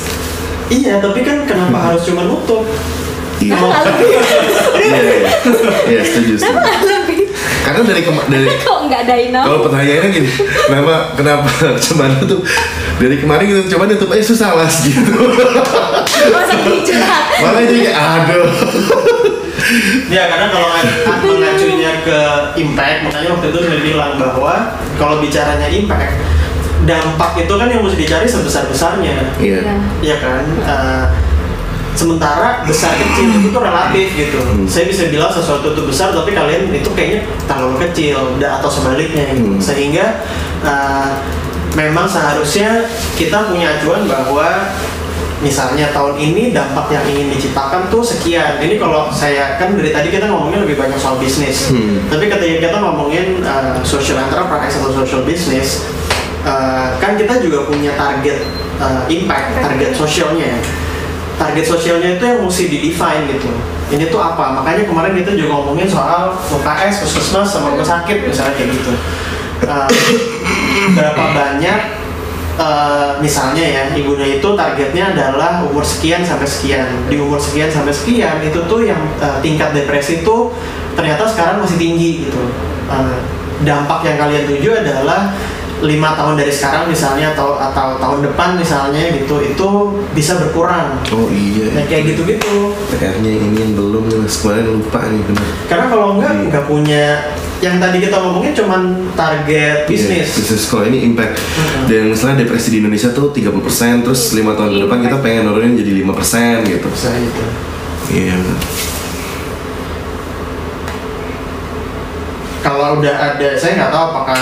iya 0.68 0.98
tapi 0.98 1.22
kan 1.22 1.44
kenapa 1.44 1.78
harus 1.88 2.04
cuma 2.04 2.24
nutup 2.24 2.64
Iya. 3.36 3.60
Iya, 4.80 5.00
iya. 5.04 5.32
Iya, 5.84 6.02
setuju. 6.02 6.34
setuju. 6.38 6.64
Lebih 6.82 7.20
Karena 7.60 7.82
dari 7.84 8.02
kema- 8.02 8.24
dari 8.26 8.48
kok 8.64 8.80
nggak 8.88 9.04
dynamo? 9.04 9.44
kalau 9.44 9.60
pertanyaannya 9.64 10.10
gini, 10.10 10.30
kenapa 10.64 10.96
kenapa 11.14 11.50
cuman 11.86 12.10
nutup 12.16 12.40
dari 12.96 13.16
kemarin 13.18 13.44
gitu 13.46 13.76
cuman 13.76 13.88
nutup 13.90 14.10
aja 14.10 14.24
susah 14.24 14.50
mas 14.54 14.80
gitu. 14.82 15.12
Masa 16.34 16.56
curhat? 16.56 17.24
Makanya 17.38 17.68
jadi 17.68 17.82
aduh. 17.92 18.48
ya 20.08 20.24
karena 20.30 20.48
kalau 20.48 20.68
ng- 20.72 21.24
mengacunya 21.26 21.92
ke 22.00 22.20
impact 22.56 22.98
makanya 23.04 23.30
waktu 23.30 23.48
itu 23.50 23.60
saya 23.60 23.80
bilang 23.82 24.12
bahwa 24.16 24.54
kalau 24.96 25.16
bicaranya 25.20 25.68
impact 25.68 26.16
dampak 26.84 27.32
itu 27.38 27.54
kan 27.54 27.68
yang 27.68 27.80
mesti 27.80 27.98
dicari 27.98 28.26
sebesar 28.26 28.66
besarnya 28.66 29.16
Iya. 29.38 29.60
Iya. 29.60 29.76
Iya 30.02 30.16
kan 30.20 30.44
Eh, 30.62 31.06
sementara 31.94 32.66
besar 32.66 32.90
kecil 32.92 33.30
itu 33.44 33.54
relatif 33.54 34.08
gitu 34.12 34.40
Hmm. 34.42 34.66
saya 34.66 34.86
bisa 34.86 35.08
bilang 35.08 35.30
sesuatu 35.30 35.72
itu 35.72 35.82
besar 35.84 36.10
tapi 36.10 36.34
kalian 36.34 36.74
itu 36.74 36.90
kayaknya 36.90 37.22
terlalu 37.44 37.78
kecil 37.80 38.18
atau 38.40 38.66
sebaliknya 38.68 39.30
gitu 39.32 39.54
Hmm. 39.54 39.62
sehingga 39.62 40.26
eh, 40.64 41.10
memang 41.74 42.06
seharusnya 42.06 42.86
kita 43.14 43.46
punya 43.46 43.78
acuan 43.78 44.06
bahwa 44.06 44.74
misalnya 45.40 45.92
tahun 45.92 46.16
ini 46.16 46.50
dampak 46.50 46.88
yang 46.88 47.04
ingin 47.04 47.28
diciptakan 47.30 47.92
tuh 47.92 48.00
sekian 48.00 48.58
ini 48.58 48.80
kalau 48.80 49.12
saya 49.12 49.60
kan 49.60 49.76
dari 49.76 49.92
tadi 49.92 50.08
kita 50.08 50.26
ngomongin 50.26 50.64
lebih 50.64 50.80
banyak 50.80 50.96
soal 50.96 51.20
bisnis 51.20 51.68
Hmm. 51.70 52.00
tapi 52.08 52.26
ketika 52.26 52.58
kita 52.64 52.78
ngomongin 52.80 53.38
eh, 53.40 53.76
social 53.84 54.18
enterprise 54.18 54.74
atau 54.74 54.90
social 54.96 55.22
business 55.22 55.84
eh, 56.44 56.88
kan 57.00 57.16
kita 57.16 57.40
juga 57.44 57.66
punya 57.68 57.96
target 57.96 58.44
eh, 58.80 59.04
impact 59.10 59.48
target 59.60 59.92
sosialnya 59.96 60.60
target 61.38 61.66
sosialnya 61.66 62.10
itu 62.18 62.24
yang 62.24 62.40
mesti 62.46 62.64
di-define 62.70 63.24
gitu. 63.38 63.50
Ini 63.94 64.10
tuh 64.10 64.22
apa? 64.22 64.58
Makanya 64.62 64.90
kemarin 64.90 65.14
kita 65.18 65.38
juga 65.38 65.60
ngomongin 65.60 65.90
soal 65.90 66.34
UKS, 66.50 67.06
puskesmas, 67.06 67.50
sama 67.50 67.74
rumah 67.74 67.86
sakit 67.86 68.26
misalnya 68.26 68.54
kayak 68.58 68.70
gitu. 68.74 68.94
Eh, 69.66 69.90
berapa 70.98 71.24
banyak 71.34 71.80
eh, 72.58 73.12
misalnya 73.22 73.64
ya 73.64 73.84
ibunda 73.94 74.26
itu 74.26 74.46
targetnya 74.54 75.14
adalah 75.14 75.66
umur 75.66 75.86
sekian 75.86 76.22
sampai 76.26 76.48
sekian. 76.48 76.86
Di 77.10 77.18
umur 77.18 77.38
sekian 77.42 77.70
sampai 77.70 77.94
sekian 77.94 78.42
itu 78.42 78.60
tuh 78.66 78.82
yang 78.86 79.02
eh, 79.22 79.38
tingkat 79.42 79.74
depresi 79.74 80.22
itu 80.26 80.54
ternyata 80.94 81.26
sekarang 81.26 81.62
masih 81.62 81.78
tinggi 81.78 82.30
gitu. 82.30 82.42
Eh, 82.90 83.18
dampak 83.64 84.04
yang 84.04 84.18
kalian 84.20 84.44
tuju 84.50 84.70
adalah 84.76 85.32
lima 85.84 86.16
tahun 86.16 86.40
dari 86.40 86.48
sekarang 86.48 86.88
misalnya 86.88 87.36
atau 87.36 87.60
atau 87.60 88.00
tahun 88.00 88.24
depan 88.24 88.56
misalnya 88.56 89.12
gitu 89.12 89.36
itu 89.38 89.68
bisa 90.12 90.40
berkurang 90.40 90.96
Oh 91.12 91.28
iya. 91.28 91.76
nah 91.76 91.84
kayak 91.84 92.16
gitu-gitu 92.16 92.72
PR-nya 92.90 93.28
ini 93.30 93.58
yang 93.60 93.74
belum 93.76 94.08
kemarin 94.08 94.66
lupa 94.74 95.04
nih 95.04 95.22
bener. 95.22 95.48
karena 95.68 95.86
kalau 95.88 96.08
enggak 96.16 96.32
Iya. 96.34 96.44
nggak 96.48 96.66
punya 96.66 97.04
yang 97.60 97.80
tadi 97.80 97.98
kita 98.00 98.16
ngomongin 98.18 98.52
cuman 98.54 98.82
target 99.14 99.88
bisnis 99.88 100.28
Iya, 100.28 100.36
bisnis 100.36 100.64
kalau 100.68 100.84
ini 100.84 101.00
impact. 101.06 101.40
Mhm. 101.40 101.82
Dan 101.88 102.04
misalnya 102.12 102.44
depresi 102.44 102.68
di 102.72 102.80
Indonesia 102.80 103.08
tuh 103.10 103.32
30% 103.32 104.04
terus 104.04 104.32
lima 104.34 104.52
tahun 104.54 104.72
ke 104.74 104.80
depan 104.84 105.00
kita 105.02 105.18
pengen 105.20 105.48
nurunin 105.48 105.76
jadi 105.76 105.92
5% 106.04 106.64
gitu. 106.66 106.88
bisa 106.88 107.12
gitu 107.14 107.44
Iya. 108.10 108.36
bener. 108.36 108.60
kalau 112.64 112.96
udah 112.98 113.12
ada 113.14 113.50
saya 113.56 113.72
nggak 113.76 113.92
tahu 113.92 114.04
apakah 114.10 114.40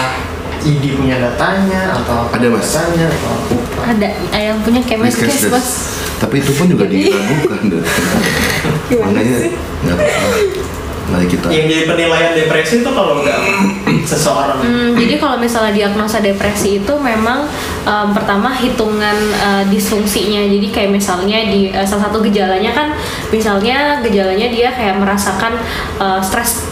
ID 0.63 0.83
punya 0.93 1.17
datanya 1.19 1.93
atau 1.93 2.29
Ada, 2.29 2.47
Mas. 2.47 2.65
datanya 2.67 3.05
atau 3.07 3.33
Ada 3.83 4.09
yang 4.39 4.57
punya 4.61 4.81
kemes 4.81 5.13
Kes- 5.13 5.21
kes 5.21 5.37
kes- 5.41 5.51
mas. 5.51 5.67
Tapi 6.17 6.37
itu 6.37 6.53
pun 6.53 6.65
juga 6.65 6.85
diragukan 6.85 7.61
Makanya 8.93 9.35
sih? 9.39 9.51
nggak 9.81 9.95
apa-apa. 9.95 10.69
Mari 11.03 11.27
kita. 11.27 11.51
yang 11.51 11.67
jadi 11.67 11.83
penilaian 11.85 12.31
depresi 12.31 12.79
itu 12.79 12.87
kalau 12.87 13.19
udah 13.19 13.35
seseorang 14.07 14.63
Hmm, 14.63 14.95
jadi 14.95 15.19
kalau 15.19 15.35
misalnya 15.35 15.75
diagnosa 15.75 16.23
depresi 16.23 16.79
itu 16.79 16.93
memang 16.95 17.51
em, 17.83 18.07
pertama 18.11 18.47
hitungan 18.53 19.17
eh, 19.33 19.63
disfungsinya. 19.67 20.39
Jadi 20.39 20.71
kayak 20.71 20.87
misalnya 20.89 21.43
di 21.43 21.67
eh, 21.67 21.83
salah 21.83 22.07
satu 22.07 22.23
gejalanya 22.23 22.71
kan, 22.71 22.87
misalnya 23.27 23.99
gejalanya 23.99 24.47
dia 24.47 24.71
kayak 24.71 24.95
merasakan 24.95 25.59
eh, 25.97 26.21
stres 26.21 26.70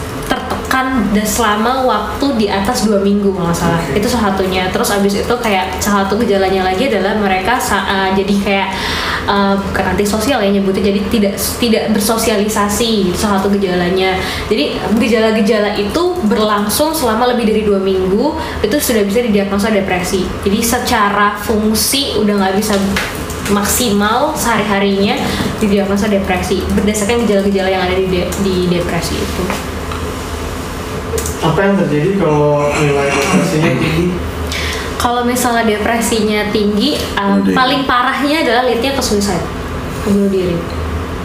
tertekan 0.80 1.12
dan 1.12 1.26
selama 1.26 1.72
waktu 1.84 2.26
di 2.40 2.46
atas 2.48 2.88
dua 2.88 3.00
minggu 3.00 3.30
kalau 3.36 3.52
salah. 3.52 3.80
Itu 3.92 4.08
salah 4.08 4.32
satunya. 4.32 4.68
Terus 4.72 4.88
abis 4.90 5.12
itu 5.20 5.34
kayak 5.40 5.80
salah 5.82 6.06
satu 6.06 6.16
gejalanya 6.20 6.64
lagi 6.64 6.88
adalah 6.88 7.16
mereka 7.20 7.60
eh, 7.60 8.08
jadi 8.16 8.34
kayak 8.40 8.68
eh, 9.28 9.54
bukan 9.60 9.84
antisosial 9.96 10.40
ya 10.40 10.50
nyebutnya 10.50 10.90
jadi 10.92 11.00
tidak 11.12 11.34
tidak 11.60 11.82
bersosialisasi. 11.92 13.12
Itu 13.12 13.18
salah 13.18 13.40
satu 13.40 13.52
gejalanya. 13.52 14.16
Jadi 14.48 14.80
gejala-gejala 14.96 15.76
itu 15.76 16.02
berlangsung 16.26 16.96
selama 16.96 17.36
lebih 17.36 17.48
dari 17.48 17.62
dua 17.64 17.80
minggu 17.80 18.36
itu 18.64 18.76
sudah 18.80 19.02
bisa 19.04 19.20
didiagnosa 19.24 19.68
depresi. 19.72 20.24
Jadi 20.44 20.58
secara 20.64 21.36
fungsi 21.40 22.16
udah 22.20 22.34
nggak 22.40 22.54
bisa 22.56 22.74
maksimal 23.50 24.30
sehari-harinya 24.38 25.18
didiagnosa 25.58 26.06
depresi 26.06 26.62
berdasarkan 26.70 27.26
gejala-gejala 27.26 27.66
yang 27.66 27.82
ada 27.82 27.98
di, 27.98 28.06
de- 28.06 28.30
di 28.46 28.70
depresi 28.70 29.18
itu 29.18 29.44
apa 31.40 31.58
yang 31.64 31.74
terjadi 31.80 32.10
kalau 32.20 32.68
nilai 32.76 33.08
depresinya 33.08 33.72
tinggi 33.80 34.06
kalau 35.00 35.24
misalnya 35.24 35.64
depresinya 35.64 36.40
tinggi 36.52 37.00
uh, 37.16 37.40
Udah. 37.40 37.56
paling 37.56 37.88
parahnya 37.88 38.44
adalah 38.44 38.68
leadnya 38.68 38.92
ke 38.92 39.02
suicide 39.02 39.44
bunuh 40.04 40.28
diri 40.28 40.56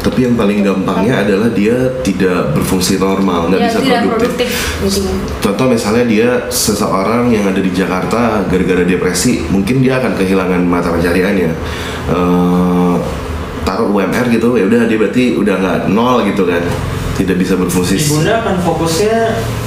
Tapi 0.05 0.21
yang 0.21 0.37
paling 0.37 0.61
gampangnya 0.61 1.25
adalah 1.25 1.49
dia 1.49 1.73
tidak 2.05 2.53
berfungsi 2.53 3.01
normal, 3.01 3.49
nggak 3.49 3.57
ya 3.57 3.65
bisa 3.73 3.79
tidak 3.81 4.01
produktif. 4.05 4.49
produktif 4.77 5.41
Contoh 5.41 5.65
misalnya 5.65 6.05
dia 6.05 6.29
seseorang 6.45 7.33
yang 7.33 7.49
ada 7.49 7.57
di 7.57 7.73
Jakarta 7.73 8.45
gara-gara 8.45 8.85
depresi, 8.85 9.41
mungkin 9.49 9.81
dia 9.81 9.97
akan 9.97 10.13
kehilangan 10.13 10.61
mata 10.61 10.93
pencariannya. 10.93 11.49
Eh, 12.13 12.95
taruh 13.65 13.89
UMR 13.89 14.29
gitu, 14.29 14.53
ya 14.61 14.69
udah 14.69 14.85
dia 14.85 14.97
berarti 15.01 15.41
udah 15.41 15.55
nggak 15.57 15.79
nol 15.89 16.21
gitu 16.29 16.45
kan, 16.45 16.61
tidak 17.15 17.35
bisa 17.39 17.55
berfungsi. 17.55 17.95
Ibunda 17.97 18.43
akan 18.43 18.55
fokusnya 18.59 19.17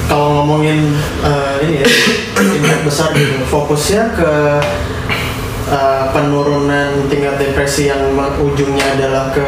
kalau 0.05 0.27
ngomongin 0.41 0.93
eh, 1.25 1.53
ini 1.65 1.73
ya 1.81 1.87
impact 2.57 2.81
besar 2.85 3.09
gitu 3.17 3.41
fokusnya 3.49 4.13
ke 4.13 4.31
eh, 5.73 6.03
penurunan 6.13 7.09
tingkat 7.09 7.35
depresi 7.41 7.89
yang 7.89 8.01
ujungnya 8.37 8.85
adalah 8.95 9.33
ke 9.33 9.45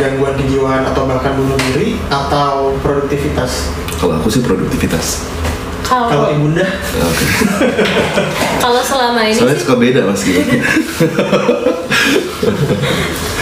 gangguan 0.00 0.34
kejiwaan 0.40 0.82
atau 0.88 1.04
bahkan 1.04 1.36
bunuh 1.36 1.56
diri 1.70 2.00
atau 2.08 2.74
produktivitas 2.80 3.68
Kalau 4.00 4.20
aku 4.20 4.28
sih 4.28 4.42
produktivitas. 4.42 5.24
Kalau 5.84 6.08
kalau 6.08 6.28
ibunda 6.32 6.64
Oke. 6.98 7.24
kalau 8.64 8.80
selama 8.80 9.20
ini 9.22 9.36
Soalnya 9.36 9.54
sih 9.54 9.62
suka 9.62 9.74
beda 9.76 10.00
mas 10.02 10.20
gitu. 10.20 10.40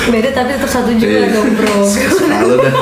beda 0.02 0.28
tapi 0.34 0.50
tetap 0.58 0.66
satu 0.68 0.90
juga 0.92 1.22
Iya. 1.22 1.32
dong 1.32 1.50
bro 1.54 1.78
Selalu 1.86 2.54
dah. 2.60 2.74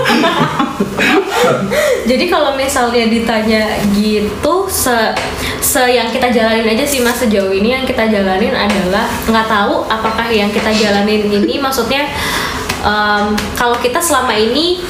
jadi 2.11 2.24
kalau 2.26 2.56
misalnya 2.56 3.04
ditanya 3.06 3.62
gitu 3.92 4.54
se 4.66 4.96
se 5.61 5.82
yang 5.86 6.08
kita 6.08 6.32
jalanin 6.32 6.64
aja 6.66 6.82
sih 6.82 7.04
mas 7.04 7.20
sejauh 7.20 7.52
ini 7.52 7.76
yang 7.76 7.84
kita 7.84 8.08
jalanin 8.08 8.56
adalah 8.56 9.04
nggak 9.28 9.46
tahu 9.46 9.84
apakah 9.86 10.26
yang 10.28 10.48
kita 10.48 10.72
jalanin 10.72 11.28
ini 11.28 11.61
maksudnya 11.61 12.08
em, 12.80 13.24
kalau 13.54 13.76
kita 13.78 13.98
selama 13.98 14.32
ini 14.32 14.80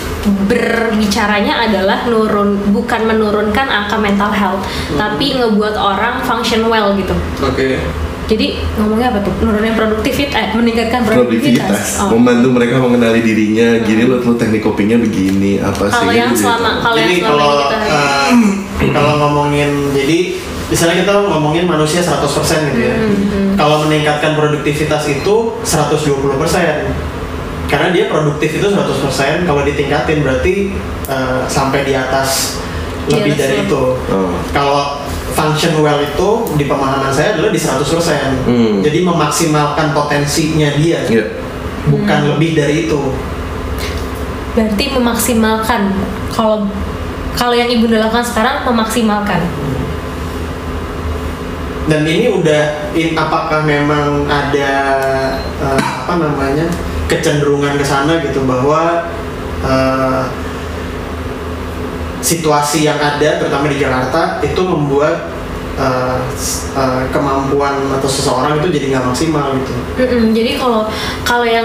berbicaranya 0.46 1.64
adalah 1.64 2.04
nurun 2.06 2.60
bukan 2.70 3.08
menurunkan 3.08 3.66
angka 3.66 3.96
mental 3.96 4.30
health 4.30 4.62
tapi 4.94 5.38
ngebuat 5.38 5.74
orang 5.74 6.20
function 6.22 6.68
well 6.68 6.92
gitu 6.94 7.14
Oke. 7.40 7.80
jadi 8.28 8.60
ngomongnya 8.78 9.10
apa 9.10 9.18
tuh 9.24 9.32
nurunin 9.42 9.74
produktivitas 9.74 10.38
eh, 10.38 10.54
meningkatkan 10.54 11.02
produktivitas 11.02 11.66
produktivitas 11.66 12.04
Oh. 12.04 12.08
membantu 12.14 12.48
mereka 12.52 12.76
mengenali 12.78 13.20
dirinya 13.24 13.80
gini 13.82 14.02
loh 14.06 14.20
tuh 14.20 14.36
teknik 14.36 14.62
kopinya 14.62 15.00
begini 15.00 15.58
apa 15.58 15.88
sih 15.88 15.98
kalau 15.98 16.12
yang 16.12 16.30
gitu. 16.30 16.46
selama 16.46 16.70
kalau 16.84 16.96
yang 16.98 17.10
selama 17.10 17.32
kalau 17.32 17.48
ini 17.50 17.62
kita 17.64 17.78
eh, 17.80 18.90
kalau 18.94 19.12
ngomongin 19.18 19.70
jadi 19.96 20.18
misalnya 20.70 21.02
kita 21.02 21.12
ngomongin 21.26 21.66
manusia 21.66 21.98
100% 21.98 22.22
gitu 22.70 22.80
ya. 22.86 22.94
Hmm, 22.94 23.58
Kalau 23.58 23.82
meningkatkan 23.84 24.38
produktivitas 24.38 25.02
itu 25.10 25.34
120%. 25.66 27.09
Karena 27.70 27.94
dia 27.94 28.10
produktif 28.10 28.58
itu 28.58 28.66
100%, 28.66 29.46
kalau 29.46 29.62
ditingkatin 29.62 30.26
berarti 30.26 30.74
eh, 31.06 31.40
sampai 31.46 31.86
di 31.86 31.94
atas 31.94 32.58
lebih 33.06 33.32
atas 33.32 33.40
dari 33.40 33.56
lebih. 33.62 33.70
itu. 33.70 33.82
Oh. 34.10 34.30
Kalau 34.50 34.98
function 35.30 35.78
well 35.78 36.02
itu 36.02 36.28
di 36.58 36.66
pemahaman 36.66 37.14
saya 37.14 37.38
adalah 37.38 37.54
di 37.54 37.60
100%. 37.62 38.42
Hmm. 38.44 38.82
Jadi 38.82 39.06
memaksimalkan 39.06 39.94
potensinya 39.94 40.74
dia, 40.74 41.06
Iya. 41.06 41.24
bukan 41.86 42.18
Hmm. 42.20 42.28
lebih 42.34 42.58
dari 42.58 42.90
itu. 42.90 43.00
berarti 44.50 44.90
memaksimalkan 44.90 45.94
kalau 46.34 46.66
kalau 47.38 47.54
yang 47.54 47.70
ibu 47.70 47.86
lakukan 47.86 48.26
sekarang 48.26 48.66
memaksimalkan 48.66 49.46
Dan 51.86 52.02
ini 52.02 52.34
udah, 52.34 52.90
in, 52.94 53.14
apakah 53.14 53.62
memang 53.62 54.26
ada 54.26 54.70
eh, 55.38 55.78
apa 55.78 56.14
namanya 56.18 56.66
kecenderungan 57.10 57.74
ke 57.74 57.82
sana 57.82 58.22
gitu 58.22 58.46
bahwa 58.46 59.10
eh, 59.60 60.22
situasi 62.20 62.84
yang 62.84 62.96
ada, 62.96 63.40
terutama 63.40 63.66
di 63.66 63.80
Jakarta, 63.80 64.38
itu 64.40 64.60
membuat 64.60 65.32
s- 66.36 66.68
eh, 66.76 67.08
kemampuan 67.08 67.88
atau 67.90 68.04
seseorang 68.04 68.60
itu 68.60 68.68
jadi 68.70 68.86
nggak 68.92 69.04
maksimal 69.06 69.56
gitu. 69.56 69.72
Mm-mm, 69.96 70.24
jadi 70.30 70.60
kalau 70.60 70.84
kalau 71.24 71.42
yang 71.42 71.64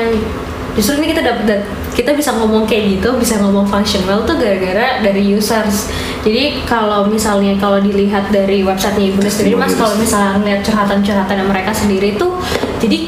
justru 0.71 0.95
ini 0.97 1.11
kita 1.11 1.19
dapat 1.19 1.67
kita 1.91 2.11
bisa 2.11 2.31
ngomong 2.33 2.63
kayak 2.63 2.99
gitu 2.99 3.15
bisa 3.15 3.39
ngomong 3.39 3.63
functional 3.63 4.23
tuh 4.23 4.35
gara-gara 4.35 4.99
dari 4.99 5.23
users 5.31 5.87
jadi 6.19 6.63
kalau 6.63 7.07
misalnya 7.07 7.55
kalau 7.55 7.79
dilihat 7.79 8.27
dari 8.27 8.59
websitenya 8.59 9.15
ibu 9.15 9.23
sendiri 9.23 9.55
mas 9.55 9.71
kalau 9.73 9.95
misalnya 9.95 10.35
ngeliat 10.35 10.59
curhatan-curhatan 10.61 11.47
mereka 11.47 11.71
sendiri 11.71 12.15
tuh 12.15 12.35
jadi 12.77 13.07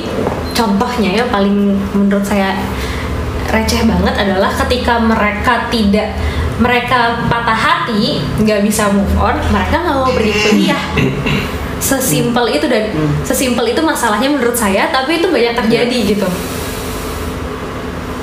contohnya 0.57 1.21
ya 1.21 1.25
paling 1.29 1.77
menurut 1.93 2.25
saya 2.25 2.57
receh 3.47 3.85
banget 3.85 4.15
adalah 4.17 4.49
ketika 4.65 4.97
mereka 4.97 5.69
tidak 5.69 6.17
mereka 6.57 7.21
patah 7.29 7.53
hati 7.53 8.17
nggak 8.41 8.65
bisa 8.65 8.89
move 8.89 9.13
on 9.21 9.37
mereka 9.53 9.85
nggak 9.85 9.95
mau 9.95 10.09
pergi 10.09 10.33
kuliah. 10.33 10.81
Sesimpel 11.77 12.57
itu 12.57 12.65
dan 12.65 12.89
sesimpel 13.21 13.69
itu 13.69 13.85
masalahnya 13.85 14.33
menurut 14.33 14.57
saya 14.57 14.89
tapi 14.89 15.21
itu 15.21 15.29
banyak 15.29 15.53
terjadi 15.53 15.97
gitu. 16.17 16.27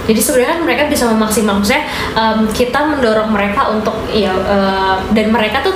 Jadi 0.05 0.20
sebenarnya 0.20 0.59
kan 0.59 0.61
mereka 0.66 0.82
bisa 0.91 1.09
memaksimal 1.09 1.62
maksudnya 1.62 1.87
em, 2.12 2.45
kita 2.53 2.76
mendorong 2.76 3.30
mereka 3.32 3.72
untuk 3.72 3.95
ya 4.12 4.35
eh, 4.35 4.97
dan 5.16 5.26
mereka 5.32 5.64
tuh 5.64 5.72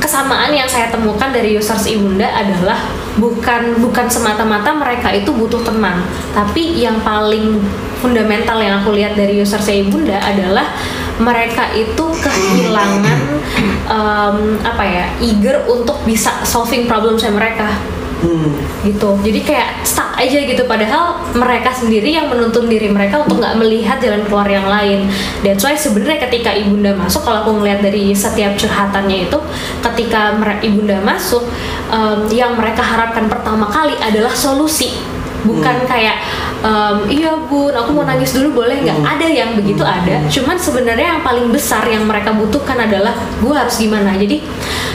kesamaan 0.00 0.50
yang 0.50 0.66
saya 0.66 0.88
temukan 0.88 1.28
dari 1.30 1.54
users 1.54 1.86
ibunda 1.86 2.26
adalah 2.26 2.80
bukan 3.20 3.78
bukan 3.84 4.08
semata-mata 4.08 4.72
mereka 4.72 5.12
itu 5.12 5.30
butuh 5.30 5.60
teman. 5.62 6.02
Tapi 6.32 6.80
yang 6.80 6.98
paling 7.04 7.60
fundamental 8.00 8.58
yang 8.58 8.80
aku 8.80 8.96
lihat 8.96 9.14
dari 9.14 9.38
users 9.38 9.68
ibunda 9.68 10.16
adalah 10.18 10.72
mereka 11.20 11.68
itu 11.76 12.04
kehilangan 12.16 13.20
em, 13.92 14.36
apa 14.64 14.84
ya 14.88 15.06
eager 15.20 15.68
untuk 15.68 16.00
bisa 16.08 16.32
solving 16.48 16.88
problem 16.88 17.20
saya 17.20 17.36
mereka 17.36 17.68
Hmm. 18.20 18.52
gitu. 18.84 19.16
Jadi 19.24 19.40
kayak 19.44 19.80
stuck 19.80 20.12
aja 20.16 20.38
gitu. 20.44 20.62
Padahal 20.68 21.20
mereka 21.32 21.72
sendiri 21.72 22.12
yang 22.12 22.28
menuntun 22.28 22.68
diri 22.68 22.92
mereka 22.92 23.24
untuk 23.24 23.40
nggak 23.40 23.56
melihat 23.56 23.96
jalan 23.98 24.22
keluar 24.28 24.48
yang 24.48 24.68
lain. 24.68 25.08
That's 25.40 25.64
why 25.64 25.72
sebenarnya 25.72 26.28
ketika 26.28 26.52
ibunda 26.52 26.92
masuk 26.92 27.24
kalau 27.24 27.48
aku 27.48 27.50
ngeliat 27.60 27.80
dari 27.80 28.12
setiap 28.12 28.56
curhatannya 28.60 29.32
itu 29.32 29.38
ketika 29.80 30.36
ibunda 30.60 31.00
masuk 31.00 31.48
em, 31.88 32.28
yang 32.32 32.54
mereka 32.56 32.84
harapkan 32.84 33.26
pertama 33.26 33.66
kali 33.72 33.96
adalah 33.98 34.32
solusi 34.36 35.09
bukan 35.44 35.76
kayak 35.88 36.20
em, 36.60 36.96
iya 37.08 37.32
bun 37.48 37.72
aku 37.72 37.90
mau 37.96 38.04
nangis 38.04 38.36
dulu 38.36 38.64
boleh 38.64 38.84
nggak? 38.84 38.98
Ada 39.04 39.26
yang 39.26 39.50
begitu 39.56 39.82
ada. 39.84 40.20
Cuman 40.28 40.56
sebenarnya 40.56 41.18
yang 41.18 41.22
paling 41.24 41.48
besar 41.48 41.84
yang 41.88 42.04
mereka 42.04 42.32
butuhkan 42.36 42.76
adalah 42.76 43.16
gue 43.40 43.54
harus 43.54 43.76
gimana? 43.80 44.16
Jadi 44.16 44.44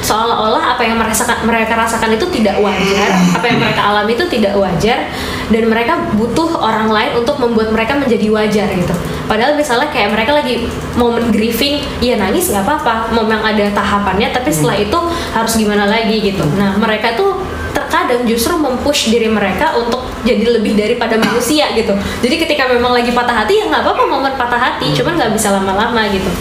seolah-olah 0.05 0.77
apa 0.77 0.85
yang 0.85 1.01
merasakan 1.01 1.49
mereka 1.49 1.73
rasakan 1.73 2.13
itu 2.13 2.29
tidak 2.29 2.61
wajar 2.61 3.09
apa 3.33 3.45
yang 3.49 3.57
mereka 3.57 3.81
alami 3.81 4.13
itu 4.13 4.25
tidak 4.29 4.53
wajar 4.53 5.09
dan 5.49 5.63
mereka 5.65 5.97
butuh 6.13 6.61
orang 6.61 6.93
lain 6.93 7.11
untuk 7.17 7.41
membuat 7.41 7.73
mereka 7.73 7.97
menjadi 7.97 8.29
wajar 8.29 8.67
gitu. 8.69 8.93
Padahal 9.25 9.57
misalnya 9.57 9.89
kayak 9.89 10.13
mereka 10.13 10.37
lagi 10.37 10.69
momen 10.93 11.33
grieving 11.33 11.81
ya 12.01 12.21
nangis 12.21 12.53
nggak 12.53 12.61
apa-apa. 12.65 13.13
Memang 13.17 13.41
ada 13.41 13.65
tahapannya 13.73 14.29
tapi 14.29 14.53
setelah 14.53 14.77
itu 14.77 14.99
harus 15.33 15.53
gimana 15.57 15.89
lagi 15.89 16.21
gitu. 16.21 16.45
Nah 16.53 16.77
mereka 16.77 17.17
tuh 17.17 17.41
terkadang 17.75 18.23
justru 18.23 18.55
mempush 18.55 19.11
diri 19.11 19.27
mereka 19.27 19.75
untuk 19.75 20.07
jadi 20.23 20.57
lebih 20.57 20.79
daripada 20.79 21.19
manusia 21.19 21.75
gitu 21.75 21.91
jadi 22.23 22.35
ketika 22.39 22.71
memang 22.71 22.95
lagi 22.95 23.11
patah 23.11 23.43
hati 23.43 23.59
ya 23.59 23.67
nggak 23.67 23.83
apa-apa 23.83 24.03
momen 24.07 24.33
patah 24.39 24.57
hati 24.57 24.95
cuman 24.95 25.19
nggak 25.19 25.31
bisa 25.35 25.51
lama-lama 25.51 26.07
gitu 26.09 26.31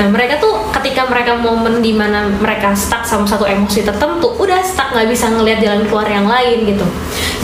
nah 0.00 0.08
mereka 0.08 0.40
tuh 0.40 0.72
ketika 0.80 1.04
mereka 1.04 1.36
momen 1.36 1.84
di 1.84 1.92
mana 1.92 2.24
mereka 2.40 2.72
stuck 2.72 3.04
sama 3.04 3.28
satu 3.28 3.44
emosi 3.44 3.84
tertentu 3.84 4.32
udah 4.40 4.64
stuck 4.64 4.96
nggak 4.96 5.12
bisa 5.12 5.28
ngelihat 5.28 5.60
jalan 5.60 5.84
keluar 5.84 6.08
yang 6.08 6.24
lain 6.24 6.64
gitu 6.64 6.86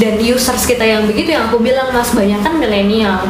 dan 0.01 0.16
users 0.16 0.64
kita 0.64 0.82
yang 0.82 1.05
begitu 1.05 1.37
yang 1.37 1.53
aku 1.53 1.61
bilang 1.61 1.93
mas 1.93 2.11
banyak 2.16 2.41
kan 2.41 2.57
milenial 2.57 3.20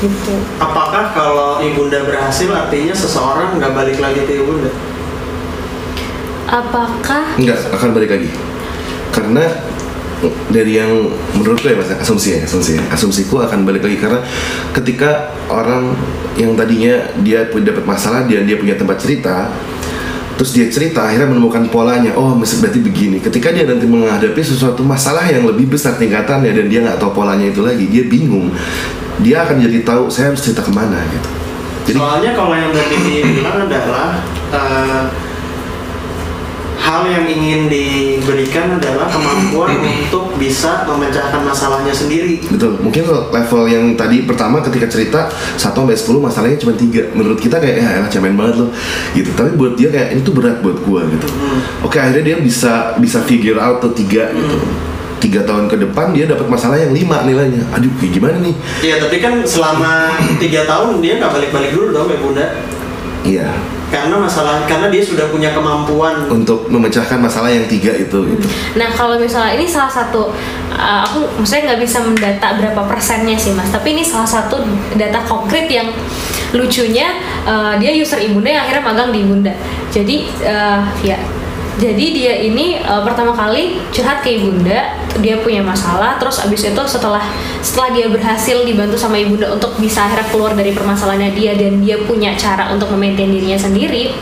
gitu 0.00 0.32
Apakah 0.56 1.12
kalau 1.12 1.60
ibunda 1.60 2.04
berhasil 2.04 2.48
artinya 2.52 2.96
seseorang 2.96 3.56
nggak 3.60 3.72
balik 3.72 3.98
lagi 4.00 4.24
ke 4.24 4.44
ibunda? 4.44 4.72
apakah 6.50 7.38
Enggak, 7.38 7.62
akan 7.70 7.88
balik 7.94 8.10
lagi. 8.18 8.28
Karena 9.30 9.46
dari 10.50 10.76
yang 10.76 10.90
menurutku 11.38 11.70
ya 11.70 11.78
mas, 11.78 11.88
asumsi 11.96 12.36
ya, 12.36 12.38
asumsi 12.44 12.76
ya. 12.76 12.82
Asumsiku 12.92 13.40
akan 13.40 13.62
balik 13.64 13.86
lagi 13.86 13.96
karena 13.96 14.20
ketika 14.74 15.32
orang 15.46 15.94
yang 16.36 16.58
tadinya 16.58 17.08
dia 17.22 17.46
pu- 17.48 17.62
dapat 17.62 17.86
masalah 17.86 18.26
dia 18.26 18.42
dia 18.42 18.58
punya 18.60 18.74
tempat 18.76 19.00
cerita, 19.00 19.48
terus 20.36 20.52
dia 20.52 20.68
cerita 20.68 21.08
akhirnya 21.08 21.30
menemukan 21.30 21.64
polanya. 21.72 22.12
Oh, 22.18 22.36
mesti 22.36 22.60
berarti 22.60 22.82
begini. 22.84 23.16
Ketika 23.22 23.54
dia 23.54 23.64
nanti 23.64 23.86
menghadapi 23.88 24.42
sesuatu 24.42 24.84
masalah 24.84 25.24
yang 25.30 25.46
lebih 25.48 25.72
besar 25.72 25.96
tingkatannya 25.96 26.52
dan 26.52 26.66
dia 26.68 26.82
nggak 26.84 26.98
tahu 27.00 27.14
polanya 27.16 27.46
itu 27.48 27.64
lagi, 27.64 27.88
dia 27.88 28.04
bingung. 28.04 28.52
Dia 29.24 29.48
akan 29.48 29.56
jadi 29.62 29.86
tahu 29.86 30.12
saya 30.12 30.34
harus 30.34 30.42
cerita 30.44 30.60
ke 30.60 30.72
mana 30.74 31.00
gitu. 31.08 31.28
Jadi 31.80 31.96
Soalnya 31.96 32.30
kalau 32.36 32.52
yang 32.52 32.72
tadi 32.76 32.96
dibilang 32.98 33.64
adalah 33.64 34.20
eh, 34.52 35.02
hal 36.80 37.04
yang 37.04 37.28
ingin 37.28 37.68
diberikan 37.68 38.80
adalah 38.80 39.06
kemampuan 39.12 39.76
untuk 39.84 40.32
bisa 40.40 40.88
memecahkan 40.88 41.44
masalahnya 41.44 41.92
sendiri. 41.92 42.40
Betul, 42.48 42.80
mungkin 42.80 43.04
level 43.04 43.62
yang 43.68 43.84
tadi 43.94 44.24
pertama 44.24 44.64
ketika 44.64 44.88
cerita 44.88 45.28
1 45.60 45.60
sampai 45.60 45.92
10 45.92 46.16
masalahnya 46.16 46.56
cuma 46.56 46.72
3 46.72 47.12
Menurut 47.12 47.36
kita 47.36 47.60
kayak, 47.60 47.76
ya 47.84 47.88
elah 48.00 48.08
cemen 48.08 48.32
banget 48.32 48.64
loh. 48.64 48.70
Gitu. 49.12 49.28
Tapi 49.36 49.52
buat 49.60 49.76
dia 49.76 49.92
kayak, 49.92 50.16
ini 50.16 50.20
tuh 50.24 50.32
berat 50.32 50.64
buat 50.64 50.80
gua 50.82 51.04
gitu. 51.04 51.28
Oke 51.84 52.00
akhirnya 52.00 52.34
dia 52.34 52.36
bisa 52.40 52.96
bisa 52.96 53.20
figure 53.28 53.60
out 53.60 53.84
tuh 53.84 53.92
3 53.92 54.32
gitu. 54.32 54.58
Tiga 55.20 55.44
tahun 55.44 55.68
ke 55.68 55.76
depan 55.84 56.16
dia 56.16 56.24
dapat 56.24 56.48
masalah 56.48 56.80
yang 56.80 56.96
5 56.96 57.28
nilainya. 57.28 57.60
Aduh 57.76 57.92
kayak 58.00 58.12
gimana 58.16 58.40
nih? 58.40 58.56
Iya, 58.80 58.96
tapi 59.04 59.20
kan 59.20 59.44
selama 59.44 60.16
tiga 60.40 60.64
tahun 60.64 61.04
dia 61.04 61.20
nggak 61.20 61.28
balik-balik 61.28 61.70
dulu 61.76 61.92
dong 61.92 62.08
ya 62.08 62.18
bunda. 62.24 62.46
Iya, 63.20 63.52
Karena 63.90 64.16
masalah, 64.22 64.64
karena 64.70 64.86
dia 64.86 65.02
sudah 65.02 65.26
punya 65.28 65.50
kemampuan. 65.50 66.30
untuk 66.30 66.70
memecahkan 66.70 67.18
masalah 67.18 67.50
yang 67.50 67.66
tiga 67.66 67.90
itu 67.90 68.22
gitu 68.22 68.46
Nah 68.78 68.86
kalau 68.94 69.18
misalnya 69.18 69.58
ini 69.58 69.66
salah 69.66 69.90
satu, 69.90 70.30
uh, 70.70 71.00
aku 71.02 71.26
maksudnya 71.42 71.74
nggak 71.74 71.80
bisa 71.82 71.98
mendata 72.06 72.54
berapa 72.54 72.86
persennya 72.86 73.34
sih 73.34 73.50
mas, 73.50 73.66
tapi 73.74 73.98
ini 73.98 74.06
salah 74.06 74.26
satu 74.26 74.62
data 74.94 75.26
konkret 75.26 75.66
yang 75.66 75.90
lucunya 76.54 77.18
uh, 77.46 77.74
dia 77.82 77.90
user 77.90 78.22
ibunda 78.22 78.50
yang 78.50 78.62
akhirnya 78.66 78.84
magang 78.86 79.10
di 79.10 79.18
ibunda. 79.26 79.54
Jadi 79.90 80.30
uh, 80.46 80.86
ya, 81.02 81.18
jadi 81.80 82.06
dia 82.12 82.34
ini 82.44 82.76
uh, 82.84 83.00
pertama 83.00 83.32
kali 83.32 83.80
curhat 83.88 84.20
ke 84.20 84.36
ibunda, 84.36 84.92
dia 85.24 85.40
punya 85.40 85.64
masalah, 85.64 86.20
terus 86.20 86.36
abis 86.44 86.68
itu 86.68 86.82
setelah 86.84 87.24
setelah 87.64 87.88
dia 87.96 88.06
berhasil 88.12 88.60
dibantu 88.68 89.00
sama 89.00 89.16
ibunda 89.16 89.48
untuk 89.48 89.80
bisa 89.80 90.04
akhirnya 90.04 90.28
keluar 90.28 90.52
dari 90.52 90.76
permasalahannya 90.76 91.32
dia 91.32 91.56
dan 91.56 91.80
dia 91.80 91.96
punya 92.04 92.36
cara 92.36 92.68
untuk 92.68 92.92
memaintain 92.92 93.32
dirinya 93.32 93.56
sendiri 93.56 94.12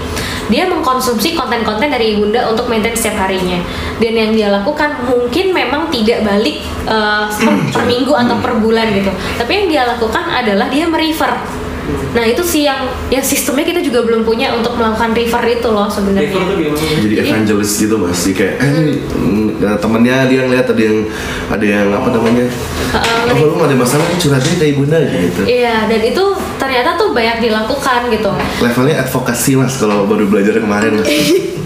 dia 0.48 0.64
mengkonsumsi 0.64 1.36
konten-konten 1.36 1.92
dari 1.92 2.16
ibunda 2.16 2.48
untuk 2.48 2.72
maintain 2.72 2.96
setiap 2.96 3.28
harinya. 3.28 3.60
Dan 4.00 4.16
yang 4.16 4.32
dia 4.32 4.48
lakukan 4.48 5.04
mungkin 5.04 5.52
memang 5.52 5.92
tidak 5.92 6.24
balik 6.24 6.64
uh, 6.88 7.28
per, 7.28 7.84
minggu 7.84 8.12
atau 8.16 8.36
per 8.40 8.56
bulan 8.56 8.88
gitu. 8.96 9.12
Tapi 9.36 9.52
yang 9.52 9.66
dia 9.68 9.82
lakukan 9.84 10.24
adalah 10.24 10.72
dia 10.72 10.88
merefer 10.88 11.36
nah 12.12 12.24
itu 12.24 12.42
sih 12.44 12.64
yang 12.64 12.88
yang 13.08 13.24
sistemnya 13.24 13.64
kita 13.64 13.80
juga 13.84 14.04
belum 14.04 14.22
punya 14.24 14.56
untuk 14.56 14.76
melakukan 14.76 15.12
refer 15.12 15.44
itu 15.60 15.68
loh 15.68 15.88
sebenarnya. 15.88 16.28
Refer 16.28 16.42
tuh 16.44 16.56
gimana? 16.56 17.00
jadi 17.04 17.14
evangelist 17.24 17.74
gitu 17.80 17.94
mas. 17.96 18.18
Jadi 18.24 18.34
kayak 18.36 18.54
eh 18.60 18.72
mm, 19.00 19.46
temennya 19.80 20.16
dia 20.28 20.40
ngeliat 20.44 20.66
ada 20.68 20.82
yang 20.82 20.98
ada 21.48 21.66
yang 21.66 21.86
apa 21.92 22.08
namanya 22.14 22.46
Uh, 22.88 23.36
oh 23.36 23.52
lu 23.52 23.60
ada 23.68 23.76
masalah 23.76 24.00
curhatnya 24.16 24.56
ke 24.56 24.72
ibunda 24.72 24.96
gitu. 25.04 25.44
Iya, 25.44 25.92
dan 25.92 26.00
itu 26.00 26.24
ternyata 26.56 26.96
tuh 26.96 27.12
banyak 27.12 27.44
dilakukan 27.44 28.08
gitu. 28.08 28.32
levelnya 28.64 29.04
advokasi 29.04 29.60
mas 29.60 29.76
kalau 29.76 30.08
baru 30.08 30.24
belajar 30.24 30.56
kemarin 30.56 30.96
mas 30.96 31.04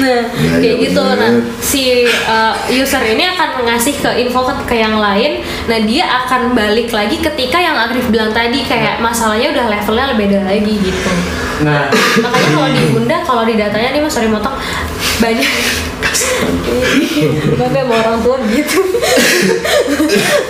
Nah, 0.00 0.22
Ya, 0.32 0.56
kayak 0.56 0.64
ya 0.64 0.74
gitu. 0.88 1.02
bener. 1.04 1.16
Nah, 1.20 1.32
si 1.60 1.82
uh, 2.24 2.54
user 2.72 3.04
ini 3.04 3.24
akan 3.28 3.62
ngasih 3.68 3.94
ke 4.00 4.10
info 4.24 4.40
ke, 4.48 4.54
ke 4.64 4.76
yang 4.80 4.96
lain. 4.96 5.44
Nah, 5.68 5.78
dia 5.84 6.04
akan 6.24 6.56
balik 6.56 6.88
lagi 6.90 7.20
ketika 7.20 7.60
yang 7.60 7.76
Agrif 7.76 8.08
bilang 8.08 8.32
tadi 8.32 8.64
kayak 8.64 8.98
masalahnya 8.98 9.52
udah 9.52 9.66
levelnya 9.68 10.16
beda 10.16 10.40
lagi 10.48 10.74
gitu. 10.80 11.10
Nah, 11.60 11.92
Makanya 11.92 12.48
kalau 12.56 12.68
di 12.72 12.82
Bunda, 12.88 13.16
kalau 13.20 13.42
di 13.44 13.54
datanya 13.60 13.92
nih 13.92 14.00
Mas 14.00 14.12
sorry 14.16 14.32
motong 14.32 14.56
banyak 15.20 15.44
Bangga 17.60 17.80
sama 17.84 17.94
orang 18.00 18.18
tua 18.24 18.36
gitu 18.48 18.80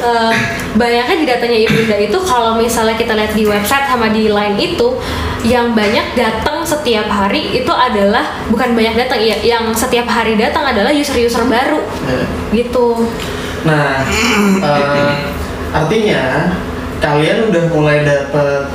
Eh, 0.00 0.32
Banyaknya 0.74 1.16
di 1.18 1.26
datanya 1.28 1.58
Ibunda 1.66 1.96
itu 1.98 2.18
kalau 2.24 2.56
misalnya 2.56 2.96
kita 2.96 3.12
lihat 3.12 3.32
di 3.36 3.44
website 3.44 3.86
sama 3.90 4.08
di 4.08 4.30
line 4.32 4.56
itu 4.56 4.96
Yang 5.44 5.66
banyak 5.76 6.06
datang 6.16 6.64
setiap 6.64 7.10
hari 7.10 7.52
itu 7.52 7.68
adalah 7.68 8.24
Bukan 8.48 8.72
banyak 8.72 8.94
datang, 8.96 9.20
ya, 9.20 9.36
yang 9.42 9.72
setiap 9.72 10.06
hari 10.06 10.36
datang 10.38 10.64
adalah 10.64 10.92
user-user 10.92 11.44
baru 11.48 11.80
eh, 12.08 12.26
Gitu 12.52 13.08
Nah, 13.64 14.00
eh, 14.64 15.16
artinya 15.68 16.48
kalian 17.00 17.52
udah 17.52 17.64
mulai 17.72 18.04
dapet 18.04 18.72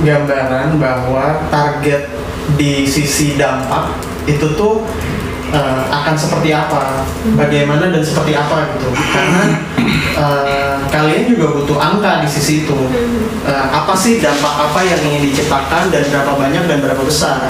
gambaran 0.00 0.80
bahwa 0.80 1.44
target 1.52 2.08
di 2.56 2.84
sisi 2.88 3.36
dampak 3.40 3.96
itu 4.28 4.44
tuh 4.56 4.84
eh, 5.52 5.82
akan 5.88 6.14
seperti 6.16 6.52
apa, 6.52 7.04
bagaimana 7.36 7.88
dan 7.88 8.04
seperti 8.04 8.36
apa 8.36 8.76
gitu. 8.76 8.92
Karena 8.92 9.42
eh, 10.20 10.74
kalian 10.92 11.24
juga 11.32 11.56
butuh 11.56 11.78
angka 11.80 12.20
di 12.20 12.28
sisi 12.28 12.68
itu. 12.68 12.76
Eh, 13.48 13.66
apa 13.72 13.96
sih 13.96 14.20
dampak 14.20 14.68
apa 14.68 14.80
yang 14.84 15.00
ingin 15.00 15.32
diciptakan 15.32 15.88
dan 15.88 16.04
berapa 16.12 16.32
banyak 16.36 16.64
dan 16.68 16.78
berapa 16.84 17.02
besar? 17.08 17.48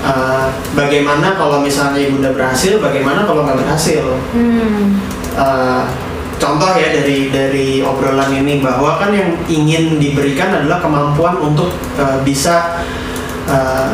Eh, 0.00 0.46
bagaimana 0.72 1.36
kalau 1.36 1.60
misalnya 1.60 2.00
ibunda 2.00 2.32
berhasil, 2.32 2.80
bagaimana 2.80 3.28
kalau 3.28 3.44
nggak 3.44 3.60
berhasil? 3.60 4.00
hmm. 4.32 4.96
Eh, 5.36 5.82
contoh 6.40 6.72
ya 6.72 6.88
dari 6.90 7.28
dari 7.28 7.68
obrolan 7.84 8.32
ini 8.32 8.64
bahwa 8.64 8.96
kan 8.96 9.12
yang 9.12 9.36
ingin 9.44 10.00
diberikan 10.00 10.56
adalah 10.56 10.80
kemampuan 10.80 11.36
untuk 11.36 11.68
eh, 12.00 12.16
bisa 12.24 12.80
eh, 13.44 13.92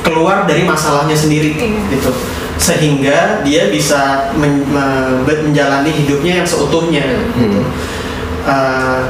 keluar 0.00 0.46
dari 0.46 0.62
masalahnya 0.64 1.12
sendiri 1.12 1.52
Iya. 1.58 1.80
gitu 1.92 2.10
sehingga 2.56 3.44
dia 3.44 3.68
bisa 3.68 4.32
men- 4.32 4.64
me- 4.64 5.20
menjalani 5.28 5.92
hidupnya 5.92 6.40
yang 6.40 6.48
seutuhnya 6.48 7.04
gitu. 7.36 7.60
Eh, 8.48 9.00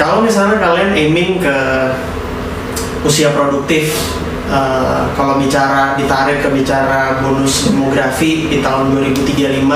kalau 0.00 0.24
misalnya 0.24 0.56
kalian 0.56 0.96
aiming 0.96 1.36
ke 1.36 1.56
usia 3.04 3.34
produktif 3.34 3.92
eh, 4.48 5.02
kalau 5.12 5.36
bicara 5.36 5.98
ditarik 5.98 6.40
ke 6.40 6.48
bicara 6.54 7.20
bonus 7.20 7.68
demografi 7.68 8.48
di 8.48 8.58
tahun 8.62 8.94
2035 8.94 9.66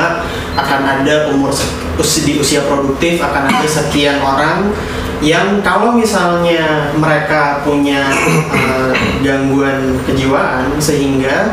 akan 0.56 0.80
ada 0.86 1.34
umur 1.34 1.52
di 2.00 2.32
usia 2.40 2.64
produktif 2.64 3.20
akan 3.20 3.52
ada 3.52 3.68
sekian 3.68 4.22
orang 4.24 4.72
yang 5.20 5.60
kalau 5.60 5.92
misalnya 5.92 6.88
mereka 6.96 7.60
punya 7.60 8.08
eh, 8.56 8.92
gangguan 9.20 10.00
kejiwaan 10.08 10.80
sehingga 10.80 11.52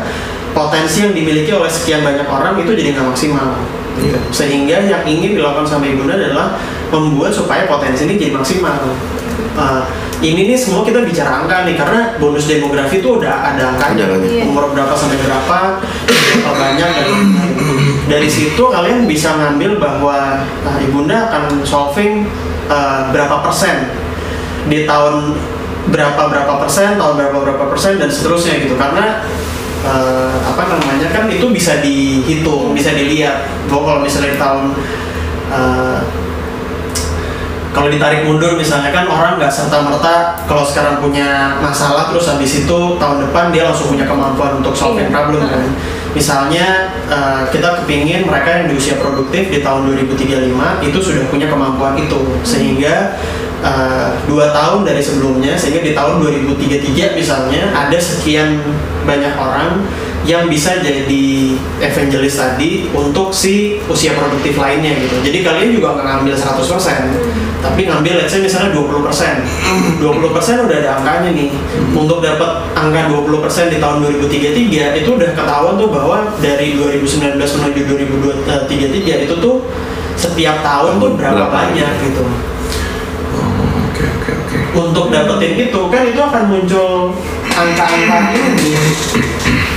potensi 0.56 1.04
yang 1.04 1.12
dimiliki 1.12 1.52
oleh 1.52 1.68
sekian 1.68 2.00
banyak 2.00 2.24
orang 2.24 2.56
itu 2.56 2.72
jadi 2.72 2.96
nggak 2.96 3.08
maksimal 3.12 3.60
gitu. 4.00 4.18
sehingga 4.32 4.88
yang 4.88 5.04
ingin 5.04 5.36
dilakukan 5.36 5.68
sama 5.68 5.84
ibunda 5.84 6.16
adalah 6.16 6.56
membuat 6.88 7.30
supaya 7.30 7.68
potensi 7.68 8.08
ini 8.08 8.16
jadi 8.16 8.32
maksimal 8.32 8.94
Uh, 9.58 9.82
ini 10.18 10.50
nih 10.50 10.58
semua 10.58 10.82
kita 10.82 11.06
bicara 11.06 11.44
angka 11.44 11.62
nih 11.62 11.78
karena 11.78 12.18
bonus 12.18 12.50
demografi 12.50 12.98
itu 12.98 13.22
udah 13.22 13.54
ada 13.54 13.74
angkanya. 13.74 14.18
Iya. 14.18 14.50
umur 14.50 14.74
berapa 14.74 14.90
sampai 14.98 15.18
berapa 15.22 15.58
berapa 15.78 16.52
banyak 16.58 16.90
dan 16.90 17.10
dari 18.10 18.26
situ 18.26 18.58
kalian 18.58 19.06
bisa 19.06 19.36
ngambil 19.38 19.78
bahwa 19.78 20.42
uh, 20.66 20.78
ibunda 20.82 21.30
akan 21.30 21.62
solving 21.62 22.26
uh, 22.66 23.14
berapa 23.14 23.46
persen 23.46 23.94
di 24.66 24.84
tahun 24.90 25.38
berapa 25.88 26.22
berapa 26.28 26.52
persen 26.60 26.98
tahun 26.98 27.14
berapa 27.14 27.36
berapa 27.38 27.64
persen 27.70 28.02
dan 28.02 28.10
seterusnya 28.10 28.60
gitu 28.60 28.74
karena 28.74 29.22
uh, 29.86 30.36
apa 30.50 30.62
namanya 30.66 31.08
kan 31.14 31.30
itu 31.30 31.46
bisa 31.54 31.78
dihitung 31.78 32.74
bisa 32.74 32.90
dilihat 32.92 33.46
bahwa 33.70 33.82
kalau 33.86 34.00
misalnya 34.02 34.34
di 34.34 34.40
tahun 34.40 34.64
uh, 35.54 35.98
kalau 37.74 37.88
ditarik 37.92 38.24
mundur 38.24 38.56
misalnya 38.56 38.90
kan 38.90 39.04
orang 39.08 39.36
nggak 39.36 39.52
serta 39.52 39.84
merta 39.84 40.40
kalau 40.48 40.64
sekarang 40.64 41.00
punya 41.04 41.60
masalah 41.60 42.08
terus 42.08 42.26
habis 42.30 42.64
itu 42.64 42.78
tahun 42.96 43.28
depan 43.28 43.52
dia 43.52 43.68
langsung 43.68 43.92
punya 43.92 44.08
kemampuan 44.08 44.58
untuk 44.60 44.72
solving 44.72 45.08
Iya. 45.08 45.14
problem 45.14 45.42
kan. 45.46 45.64
Misalnya 46.16 46.66
eh, 47.06 47.42
kita 47.52 47.84
kepingin 47.84 48.26
mereka 48.26 48.48
yang 48.62 48.66
di 48.72 48.74
usia 48.80 48.96
produktif 48.96 49.52
di 49.52 49.60
tahun 49.60 49.92
2035 49.92 50.82
itu 50.84 50.98
sudah 50.98 51.24
punya 51.28 51.46
kemampuan 51.46 51.94
itu. 52.00 52.18
Sehingga 52.42 53.14
eh, 53.64 54.10
dua 54.26 54.50
tahun 54.52 54.84
dari 54.86 55.02
sebelumnya 55.02 55.54
sehingga 55.58 55.82
di 55.82 55.92
tahun 55.96 56.22
2033 56.22 57.18
misalnya 57.18 57.72
ada 57.74 57.98
sekian 57.98 58.62
banyak 59.06 59.34
orang 59.40 59.82
yang 60.26 60.44
bisa 60.50 60.76
jadi 60.84 61.56
evangelis 61.80 62.36
tadi 62.36 62.90
untuk 62.92 63.32
si 63.32 63.80
usia 63.88 64.12
produktif 64.12 64.60
lainnya 64.60 64.92
gitu. 65.00 65.16
Jadi 65.24 65.38
kalian 65.40 65.70
juga 65.72 65.96
nggak 65.96 66.04
ngambil 66.04 66.34
100%, 66.36 67.64
tapi 67.64 67.88
ngambil 67.88 68.20
let's 68.20 68.36
say 68.36 68.44
misalnya 68.44 68.76
20%. 68.76 70.04
20% 70.04 70.66
udah 70.68 70.76
ada 70.84 70.90
angkanya 71.00 71.30
nih. 71.32 71.48
Untuk 71.96 72.20
dapat 72.20 72.66
angka 72.76 73.08
20% 73.08 73.72
di 73.72 73.78
tahun 73.80 74.04
2033 74.04 75.00
itu 75.00 75.08
udah 75.16 75.30
ketahuan 75.32 75.80
tuh 75.80 75.88
bahwa 75.88 76.28
dari 76.44 76.76
2019 76.76 77.40
menuju 77.40 77.80
2033 78.44 79.24
itu 79.24 79.34
tuh 79.40 79.64
setiap 80.18 80.60
tahun 80.60 81.00
tuh 81.00 81.16
berapa, 81.16 81.46
Berapa? 81.46 81.72
banyak 81.72 81.92
gitu. 82.04 82.24
Oh, 83.32 83.86
oke 83.86 84.02
oke 84.02 84.30
oke 84.44 84.56
Untuk 84.78 85.10
dapetin 85.10 85.58
itu 85.58 85.80
kan 85.90 86.02
itu 86.06 86.20
akan 86.22 86.44
muncul 86.54 87.10
angka-angka 87.50 88.18
ini 88.30 88.78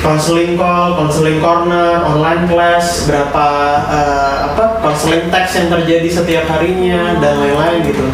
counseling 0.06 0.54
call, 0.54 0.93
counseling 0.97 1.41
corner, 1.41 2.06
online 2.06 2.45
class, 2.45 3.10
berapa 3.10 3.47
eh, 3.89 4.36
apa 4.54 4.78
counseling 4.82 5.34
text 5.34 5.58
yang 5.58 5.70
terjadi 5.74 6.10
setiap 6.10 6.45
harinya 6.54 7.18
dan 7.18 7.41
lain-lain 7.41 7.82
gitu. 7.89 8.06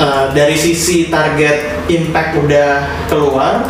Eh, 0.00 0.24
dari 0.34 0.56
sisi 0.58 1.06
target 1.06 1.86
impact 1.86 2.38
udah 2.42 2.70
keluar, 3.06 3.62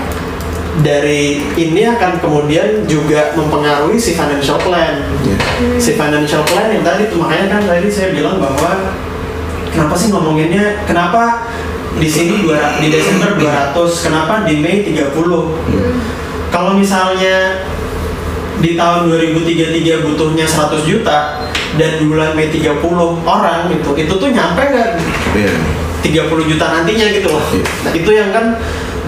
dari 0.81 1.43
ini 1.59 1.83
akan 1.85 2.21
kemudian 2.23 2.89
juga 2.89 3.37
mempengaruhi 3.37 4.01
si 4.01 4.17
financial 4.17 4.57
plan. 4.61 5.05
Iya. 5.21 5.37
Si 5.77 5.97
financial 5.97 6.45
plan 6.49 6.73
yang 6.73 6.85
tadi 6.87 7.13
makanya 7.13 7.59
kan 7.59 7.63
tadi 7.67 7.89
saya 7.93 8.15
bilang 8.15 8.41
bahwa 8.41 8.95
kenapa 9.75 9.95
sih 9.97 10.09
ngomonginnya 10.15 10.87
kenapa 10.87 11.45
di 11.99 12.07
sini 12.07 12.47
dua, 12.47 12.79
di 12.79 12.93
Desember 12.93 13.35
200, 13.35 13.75
kenapa 14.07 14.47
di 14.47 14.63
Mei 14.63 14.87
30? 14.87 15.11
Kalau 16.55 16.73
misalnya 16.79 17.67
di 18.61 18.77
tahun 18.77 19.09
2033 19.11 20.05
butuhnya 20.05 20.47
100 20.47 20.87
juta 20.87 21.49
dan 21.75 21.91
di 21.99 22.05
bulan 22.07 22.37
Mei 22.39 22.53
30 22.53 22.79
orang 23.27 23.67
gitu, 23.73 23.91
itu 23.99 24.15
tuh 24.15 24.29
nyampe 24.31 24.63
nggak 24.63 24.91
iya 25.35 25.53
30 26.01 26.51
juta 26.51 26.65
nantinya 26.71 27.07
gitu 27.13 27.29
loh. 27.29 27.45
Iya. 27.53 27.65
Nah, 27.85 27.93
itu 27.93 28.11
yang 28.11 28.31
kan 28.33 28.45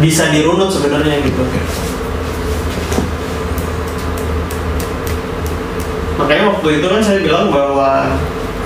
bisa 0.00 0.28
dirunut 0.28 0.68
sebenarnya 0.68 1.20
gitu. 1.24 1.42
Makanya 6.20 6.44
waktu 6.54 6.68
itu 6.78 6.86
kan 6.86 7.00
saya 7.02 7.18
bilang 7.24 7.50
bahwa 7.50 8.14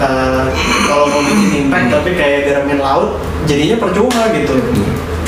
eh, 0.01 0.47
kalau 0.89 1.05
mau 1.09 1.23
bikin 1.25 1.67
impact 1.67 1.89
tapi 1.93 2.11
kayak 2.17 2.41
garamin 2.49 2.81
laut, 2.81 3.21
jadinya 3.49 3.77
percuma 3.81 4.33
gitu. 4.33 4.55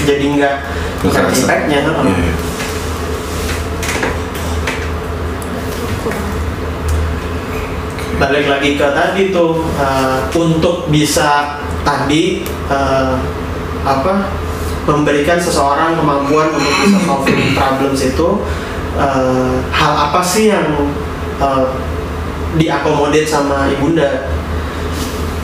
Jadi 0.05 0.25
nggak 0.39 0.57
Nggak 0.99 1.31
impactnya. 1.31 1.79
Iya, 1.87 1.95
iya. 1.95 2.35
balik 8.19 8.51
lagi 8.51 8.75
ke 8.75 8.83
tadi 8.83 9.31
tuh 9.31 9.63
eh, 9.79 10.19
untuk 10.35 10.91
bisa 10.91 11.63
tadi 11.87 12.43
eh, 12.67 13.15
apa 13.87 14.27
memberikan 14.91 15.39
seseorang 15.39 15.95
kemampuan 15.95 16.51
untuk 16.51 16.75
bisa 16.83 16.99
solving 17.07 17.55
problems 17.55 18.03
itu 18.03 18.29
eh, 18.99 19.55
hal 19.71 19.93
apa 20.11 20.21
sih 20.21 20.51
yang 20.51 20.67
eh, 21.39 21.67
diakomodir 22.59 23.23
sama 23.23 23.71
ibunda 23.71 24.35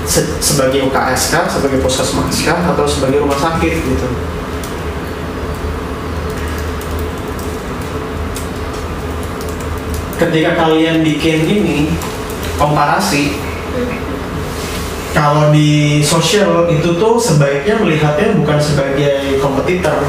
Se- 0.05 0.37
sebagai 0.39 0.85
UKS 0.85 1.33
kah, 1.33 1.49
sebagai 1.49 1.81
puskesmas 1.81 2.45
atau 2.45 2.85
sebagai 2.85 3.25
rumah 3.25 3.41
sakit 3.41 3.73
gitu. 3.73 4.09
Ketika 10.15 10.51
kalian 10.55 11.03
bikin 11.03 11.39
ini 11.49 11.79
komparasi, 12.61 13.41
kalau 15.17 15.51
di 15.51 16.03
sosial 16.05 16.71
itu 16.71 16.95
tuh 17.01 17.19
sebaiknya 17.19 17.81
melihatnya 17.81 18.37
bukan 18.39 18.59
sebagai 18.61 19.41
kompetitor, 19.43 20.07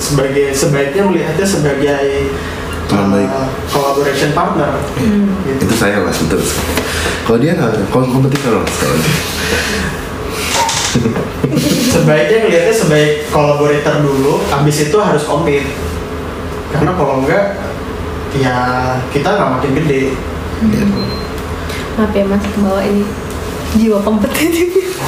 sebagai 0.00 0.50
sebaiknya 0.50 1.02
melihatnya 1.06 1.46
sebagai 1.46 2.34
Teman 2.94 3.10
baik. 3.10 3.30
collaboration 3.74 4.30
partner. 4.30 4.70
Gitu. 5.42 5.66
itu 5.66 5.74
saya 5.74 5.98
mas 6.06 6.14
betul 6.22 6.38
sekali. 6.38 6.70
kalau 7.26 7.38
dia 7.42 7.52
nggak 7.58 7.90
kalau 7.90 8.06
kompetitor 8.06 8.62
mas 8.62 8.74
kalau 8.78 8.96
dia. 9.02 9.16
sebaiknya 11.90 12.38
ngelihatnya 12.46 12.74
sebagai 12.74 13.26
collaborator 13.34 14.06
dulu, 14.06 14.38
habis 14.46 14.78
itu 14.78 14.94
harus 14.94 15.26
compete. 15.26 15.66
Karena 16.70 16.94
kalau 16.94 17.26
enggak, 17.26 17.58
ya 18.38 18.54
kita 19.10 19.26
nggak 19.26 19.50
makin 19.58 19.74
gede. 19.82 20.14
Gitu. 20.62 20.86
maaf 21.94 22.10
ya 22.14 22.24
mas 22.26 22.42
bawa 22.58 22.82
ini 22.82 23.06
jiwa 23.78 24.02
kompetitif 24.02 24.98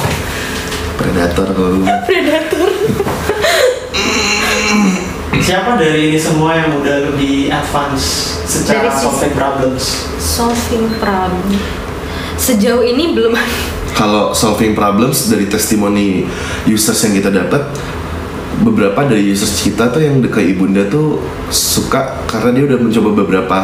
predator 0.99 1.47
kalau 1.55 1.83
predator 2.07 2.69
Siapa 5.35 5.75
dari 5.75 6.11
ini 6.11 6.19
semua 6.19 6.55
yang 6.55 6.79
udah 6.79 7.11
lebih 7.11 7.51
advance 7.51 8.39
secara 8.47 8.87
Dari 8.87 8.99
solving 8.99 9.33
problems? 9.35 9.83
solving 10.17 10.85
problem. 10.99 11.55
Sejauh 12.37 12.83
ini 12.85 13.15
belum. 13.15 13.33
Kalau 13.97 14.31
solving 14.31 14.77
problems 14.77 15.27
dari 15.27 15.49
testimoni 15.49 16.23
users 16.69 17.01
yang 17.03 17.17
kita 17.17 17.33
dapat 17.33 17.63
beberapa 18.61 19.05
dari 19.05 19.25
users 19.25 19.61
kita 19.61 19.89
tuh 19.89 20.01
yang 20.01 20.21
ke 20.21 20.41
ibunda 20.41 20.85
tuh 20.89 21.21
suka 21.49 22.25
karena 22.25 22.53
dia 22.57 22.63
udah 22.73 22.77
mencoba 22.81 23.09
beberapa 23.13 23.59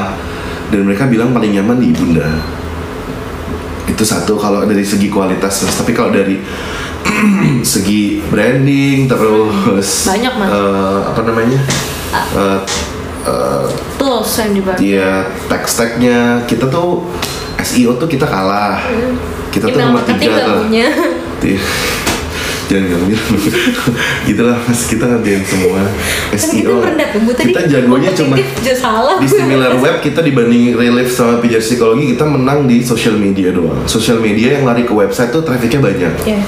dan 0.70 0.80
mereka 0.86 1.05
bilang 1.05 1.34
paling 1.34 1.53
nyaman 1.53 1.82
di 1.82 1.89
ibunda 1.93 2.26
itu 3.89 4.03
satu 4.05 4.38
kalau 4.38 4.66
dari 4.66 4.86
segi 4.86 5.09
kualitas 5.09 5.66
tapi 5.66 5.97
kalau 5.97 6.14
dari 6.14 6.38
segi 7.64 8.24
branding 8.28 9.08
terus 9.08 10.08
Banyak, 10.08 10.34
Mas. 10.38 10.49
eh, 10.49 10.99
apa 11.08 11.22
namanya 11.24 11.60
Eh, 12.14 12.60
eh, 13.26 13.66
tools 13.97 14.32
yang 14.38 14.51
dipakai 14.54 14.82
Iya, 14.86 15.12
tag-tagnya 15.47 16.45
kita 16.45 16.70
tuh 16.70 17.10
SEO 17.58 17.95
tuh 17.95 18.06
kita 18.06 18.28
kalah. 18.28 18.84
Kita 19.49 19.66
tuh 19.66 19.74
email 19.74 19.89
nomor 19.89 20.04
marketing 20.04 20.20
tiga 20.30 20.41
tuh. 20.43 20.60
punya. 20.68 20.88
Jangan 22.72 22.86
bilang 22.89 23.05
bilang. 23.09 23.28
gitu 24.30 24.41
lah 24.45 24.57
mas, 24.64 24.82
kita 24.88 25.03
ngerjain 25.09 25.43
semua. 25.43 25.82
SEO. 26.36 26.76
kita 27.36 27.61
jagonya 27.68 28.11
cuma 28.16 28.36
di 29.20 29.28
similar 29.28 29.78
web 29.78 29.99
kita 29.99 30.20
dibanding 30.24 30.74
relief 30.74 31.11
sama 31.14 31.39
pijar 31.43 31.61
psikologi 31.61 32.16
kita 32.16 32.26
menang 32.28 32.66
di 32.66 32.82
social 32.84 33.20
media 33.20 33.51
doang. 33.51 33.84
Social 33.86 34.20
media 34.24 34.59
yang 34.59 34.64
lari 34.68 34.88
ke 34.88 34.93
website 34.95 35.32
tuh 35.32 35.43
trafficnya 35.43 35.80
banyak. 35.84 36.14
Ya 36.24 36.41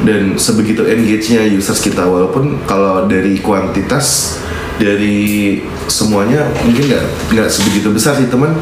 dan 0.00 0.40
sebegitu 0.40 0.88
engage-nya 0.88 1.44
users 1.44 1.80
kita 1.84 2.08
walaupun 2.08 2.64
kalau 2.64 3.04
dari 3.04 3.36
kuantitas 3.40 4.38
dari 4.80 5.60
semuanya 5.92 6.48
mungkin 6.64 6.88
nggak 6.88 7.04
nggak 7.36 7.48
sebegitu 7.52 7.92
besar 7.92 8.16
sih 8.16 8.28
teman. 8.28 8.56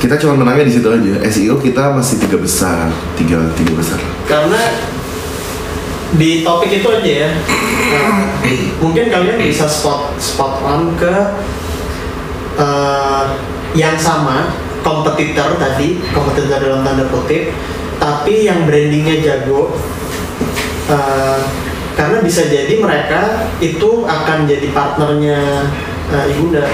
Kita 0.00 0.16
cuma 0.16 0.32
menangnya 0.32 0.64
di 0.64 0.74
situ 0.80 0.88
aja. 0.88 1.20
SEO 1.28 1.60
kita 1.60 1.92
masih 1.92 2.16
tiga 2.24 2.40
besar. 2.40 2.88
Tiga 3.20 3.36
tiga 3.52 3.76
besar. 3.76 4.00
Karena 4.24 4.56
di 6.18 6.42
topik 6.42 6.82
itu 6.82 6.88
aja 6.90 7.12
ya, 7.26 7.30
mungkin 8.82 9.12
kalian 9.12 9.38
bisa 9.38 9.70
spot 9.70 10.18
spot 10.18 10.58
on 10.66 10.98
ke 10.98 11.14
eh, 12.58 13.24
yang 13.78 13.94
sama 13.94 14.50
kompetitor 14.82 15.54
tadi, 15.60 16.02
kompetitor 16.10 16.58
dalam 16.58 16.82
tanda 16.82 17.06
kutip, 17.12 17.54
tapi 18.00 18.48
yang 18.48 18.66
brandingnya 18.66 19.22
jago. 19.22 19.76
Eh, 20.90 21.40
karena 21.94 22.24
bisa 22.24 22.48
jadi 22.48 22.80
mereka 22.80 23.50
itu 23.60 24.08
akan 24.08 24.48
jadi 24.48 24.72
partnernya 24.72 25.68
eh, 26.10 26.32
ibunda. 26.32 26.64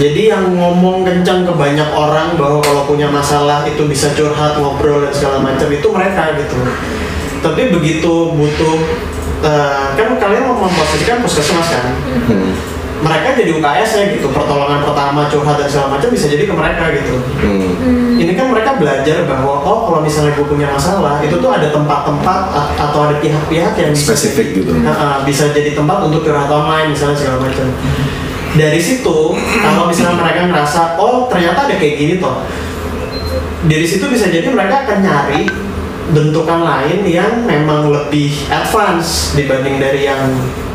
Jadi 0.00 0.32
yang 0.32 0.56
ngomong 0.56 1.04
kencang 1.04 1.44
ke 1.44 1.52
banyak 1.52 1.84
orang 1.92 2.32
bahwa 2.40 2.64
kalau 2.64 2.88
punya 2.88 3.04
masalah 3.12 3.68
itu 3.68 3.84
bisa 3.84 4.08
curhat, 4.16 4.56
ngobrol 4.56 5.04
dan 5.04 5.12
segala 5.12 5.44
macam 5.44 5.68
itu 5.68 5.88
mereka 5.92 6.32
gitu. 6.40 6.56
Tapi 7.40 7.72
begitu 7.72 8.12
butuh 8.36 8.76
eh, 9.44 9.84
kan 9.96 10.08
kalian 10.20 10.42
mau 10.52 10.68
memposisikan 10.68 11.24
puskesmas 11.24 11.68
kan? 11.72 11.84
hmm. 12.28 12.52
Mereka 13.00 13.32
jadi 13.32 13.56
UKS 13.56 13.90
ya 13.96 14.04
gitu, 14.12 14.28
pertolongan 14.28 14.84
pertama 14.84 15.24
curhat 15.32 15.56
dan 15.56 15.64
segala 15.72 15.96
macam 15.96 16.12
bisa 16.12 16.28
jadi 16.28 16.44
ke 16.44 16.52
mereka 16.52 16.92
gitu. 16.92 17.16
Hmm. 17.40 18.20
Ini 18.20 18.36
kan 18.36 18.52
mereka 18.52 18.76
belajar 18.76 19.24
bahwa 19.24 19.64
oh 19.64 19.88
kalau 19.88 20.00
misalnya 20.04 20.36
gue 20.36 20.44
punya 20.44 20.68
masalah 20.68 21.16
itu 21.24 21.32
tuh 21.40 21.48
ada 21.48 21.72
tempat-tempat 21.72 22.40
atau 22.76 23.08
ada 23.08 23.16
pihak-pihak 23.16 23.72
yang 23.80 23.90
bisa 23.96 24.12
spesifik 24.12 24.52
gitu 24.52 24.76
uh, 24.84 25.24
bisa 25.24 25.48
jadi 25.48 25.72
tempat 25.72 26.12
untuk 26.12 26.28
curhat 26.28 26.52
online 26.52 26.92
misalnya 26.92 27.16
segala 27.16 27.40
macam. 27.40 27.72
Dari 28.50 28.80
situ, 28.82 29.18
kalau 29.62 29.86
misalnya 29.86 30.20
mereka 30.20 30.50
ngerasa, 30.50 30.98
oh 30.98 31.30
ternyata 31.30 31.70
ada 31.70 31.74
kayak 31.80 31.94
gini 31.96 32.14
toh. 32.20 32.44
Dari 33.64 33.86
situ 33.88 34.04
bisa 34.12 34.28
jadi 34.28 34.50
mereka 34.52 34.84
akan 34.84 34.98
nyari 35.00 35.46
bentukan 36.10 36.60
lain 36.62 37.06
yang 37.06 37.46
memang 37.46 37.90
lebih 37.90 38.34
advance 38.50 39.34
dibanding 39.38 39.78
dari 39.78 40.06
yang 40.06 40.30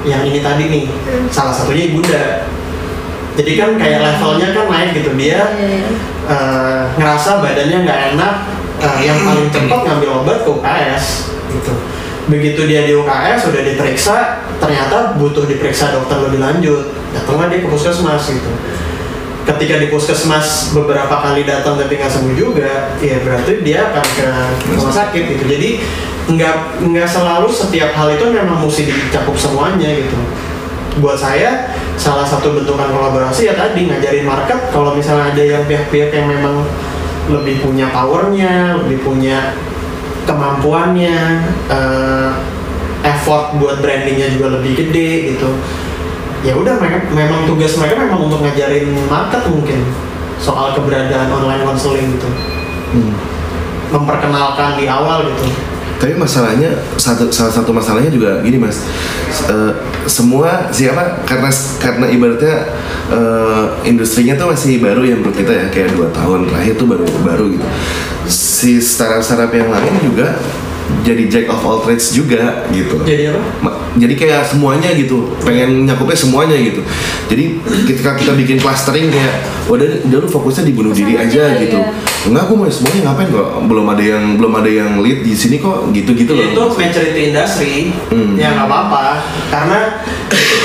yang 0.06 0.22
ini 0.24 0.40
tadi 0.40 0.64
nih. 0.72 0.86
Salah 1.34 1.52
satunya 1.52 1.92
ibunda. 1.92 2.48
Jadi 3.36 3.52
kan 3.60 3.76
kayak 3.76 4.00
levelnya 4.00 4.56
kan 4.56 4.66
naik 4.72 4.90
gitu 4.96 5.12
dia 5.20 5.44
eh, 6.24 6.82
ngerasa 6.96 7.44
badannya 7.44 7.84
nggak 7.84 8.00
enak, 8.16 8.34
eh, 8.80 9.00
yang 9.04 9.20
paling 9.28 9.52
cepat 9.52 9.80
ngambil 9.84 10.10
obat 10.24 10.38
ke 10.48 10.50
UKS 10.56 11.06
gitu. 11.52 11.74
Begitu 12.32 12.62
dia 12.66 12.88
di 12.88 12.96
UKS 12.96 13.52
sudah 13.52 13.62
diperiksa, 13.62 14.16
ternyata 14.58 15.20
butuh 15.20 15.46
diperiksa 15.46 15.94
dokter 15.94 16.16
lebih 16.26 16.40
lanjut, 16.40 16.96
datanglah 17.12 17.52
dia 17.52 17.60
ke 17.60 17.68
puskesmas 17.68 18.24
gitu. 18.32 18.52
Ketika 19.46 19.78
di 19.78 19.94
puskesmas 19.94 20.74
beberapa 20.74 21.22
kali 21.22 21.46
datang 21.46 21.78
tapi 21.78 22.02
nggak 22.02 22.10
sembuh 22.10 22.34
juga, 22.34 22.98
ya 22.98 23.22
berarti 23.22 23.62
dia 23.62 23.94
akan 23.94 24.06
ke 24.18 24.28
rumah 24.74 24.94
sakit 24.94 25.24
gitu. 25.38 25.44
Jadi 25.46 25.70
nggak 26.26 26.82
nggak 26.90 27.06
selalu 27.06 27.54
setiap 27.54 27.94
hal 27.94 28.18
itu 28.18 28.26
memang 28.34 28.58
mesti 28.66 28.90
dicakup 28.90 29.38
semuanya 29.38 29.86
gitu 29.94 30.18
buat 30.98 31.20
saya 31.20 31.76
salah 32.00 32.24
satu 32.24 32.56
bentukan 32.56 32.88
kolaborasi 32.88 33.52
ya 33.52 33.54
tadi 33.54 33.86
ngajarin 33.92 34.26
market 34.26 34.60
kalau 34.72 34.96
misalnya 34.96 35.36
ada 35.36 35.44
yang 35.44 35.64
pihak-pihak 35.68 36.10
yang 36.16 36.28
memang 36.28 36.64
lebih 37.26 37.66
punya 37.66 37.90
powernya, 37.90 38.80
lebih 38.86 39.02
punya 39.02 39.58
kemampuannya, 40.30 41.18
eh, 41.70 42.32
effort 43.06 43.58
buat 43.58 43.82
brandingnya 43.82 44.34
juga 44.34 44.62
lebih 44.62 44.78
gede 44.78 45.36
gitu. 45.36 45.50
Ya 46.46 46.54
udah 46.54 46.78
mereka 46.78 47.10
memang 47.10 47.50
tugas 47.50 47.74
mereka 47.76 48.06
memang 48.06 48.30
untuk 48.30 48.46
ngajarin 48.46 48.94
market 49.10 49.50
mungkin 49.50 49.82
soal 50.38 50.78
keberadaan 50.78 51.32
online 51.32 51.66
counseling 51.66 52.14
gitu, 52.14 52.30
Hmm. 52.94 53.18
memperkenalkan 53.90 54.78
di 54.78 54.86
awal 54.86 55.26
gitu. 55.26 55.50
Tapi 55.96 56.12
masalahnya 56.20 56.76
satu 57.00 57.32
salah 57.32 57.50
satu 57.50 57.72
masalahnya 57.72 58.12
juga 58.14 58.44
gini 58.46 58.60
mas, 58.62 58.84
Eh, 59.46 59.74
semua 60.08 60.72
siapa 60.72 61.22
karena 61.28 61.50
karena 61.82 62.06
ibaratnya 62.08 62.56
eh, 63.12 63.66
industrinya 63.84 64.38
tuh 64.40 64.54
masih 64.56 64.80
baru 64.80 65.02
ya 65.04 65.16
menurut 65.20 65.36
kita 65.36 65.52
ya 65.54 65.66
kayak 65.70 65.92
dua 65.98 66.08
tahun 66.14 66.48
terakhir 66.50 66.74
tuh 66.80 66.88
baru 66.88 67.06
baru 67.26 67.46
gitu. 67.58 67.68
Si 68.30 68.80
startup-startup 68.80 69.52
yang 69.52 69.70
lain 69.70 69.94
juga 70.02 70.40
jadi 71.02 71.24
jack 71.30 71.46
of 71.50 71.62
all 71.62 71.80
trades 71.82 72.12
juga 72.12 72.66
gitu. 72.70 73.02
Jadi 73.06 73.34
apa? 73.34 73.42
Ma- 73.62 73.86
jadi 73.96 74.14
kayak 74.14 74.44
semuanya 74.44 74.92
gitu 74.92 75.32
pengen 75.40 75.88
nyakupnya 75.88 76.18
semuanya 76.20 76.58
gitu 76.60 76.84
jadi 77.32 77.64
ketika 77.88 78.20
kita 78.20 78.36
bikin 78.36 78.60
clustering 78.60 79.08
kayak 79.08 79.48
udah 79.72 79.88
udah 80.04 80.18
lu 80.20 80.28
fokusnya 80.28 80.68
di 80.68 80.76
bunuh 80.76 80.92
diri 80.92 81.16
aja 81.16 81.48
aja, 81.48 81.64
gitu 81.64 81.80
iya. 81.80 81.96
enggak 82.28 82.44
aku 82.44 82.54
mau 82.60 82.68
semuanya 82.68 83.02
ngapain 83.08 83.32
kok 83.32 83.48
belum 83.66 83.86
ada 83.88 84.04
yang 84.04 84.24
belum 84.36 84.54
ada 84.60 84.70
yang 84.70 84.92
lead 85.00 85.24
di 85.24 85.32
sini 85.32 85.64
kok 85.64 85.96
gitu 85.96 86.12
gitu 86.12 86.36
itu 86.36 86.60
loh 86.60 86.76
maturity 86.76 87.32
industry 87.32 87.76
Hmm. 88.12 88.36
ya 88.36 88.52
nggak 88.54 88.68
apa-apa 88.68 89.24
karena 89.50 89.80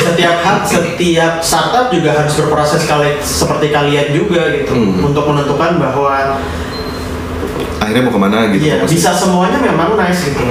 setiap 0.03 0.37
hal 0.43 0.57
setiap 0.66 1.33
startup 1.39 1.87
juga 1.89 2.11
harus 2.12 2.35
berproses 2.35 2.83
kali 2.85 3.14
seperti 3.23 3.71
kalian 3.71 4.11
juga 4.11 4.51
gitu 4.53 4.75
Hmm. 4.75 5.07
untuk 5.07 5.25
menentukan 5.31 5.79
bahwa 5.79 6.35
akhirnya 7.91 8.07
mau 8.07 8.14
ke 8.14 8.20
mana 8.22 8.38
gitu 8.49 8.62
Iya, 8.62 8.74
fokusnya. 8.78 8.95
bisa 8.95 9.11
semuanya 9.12 9.59
memang 9.59 9.99
nice 9.99 10.30
gitu. 10.30 10.47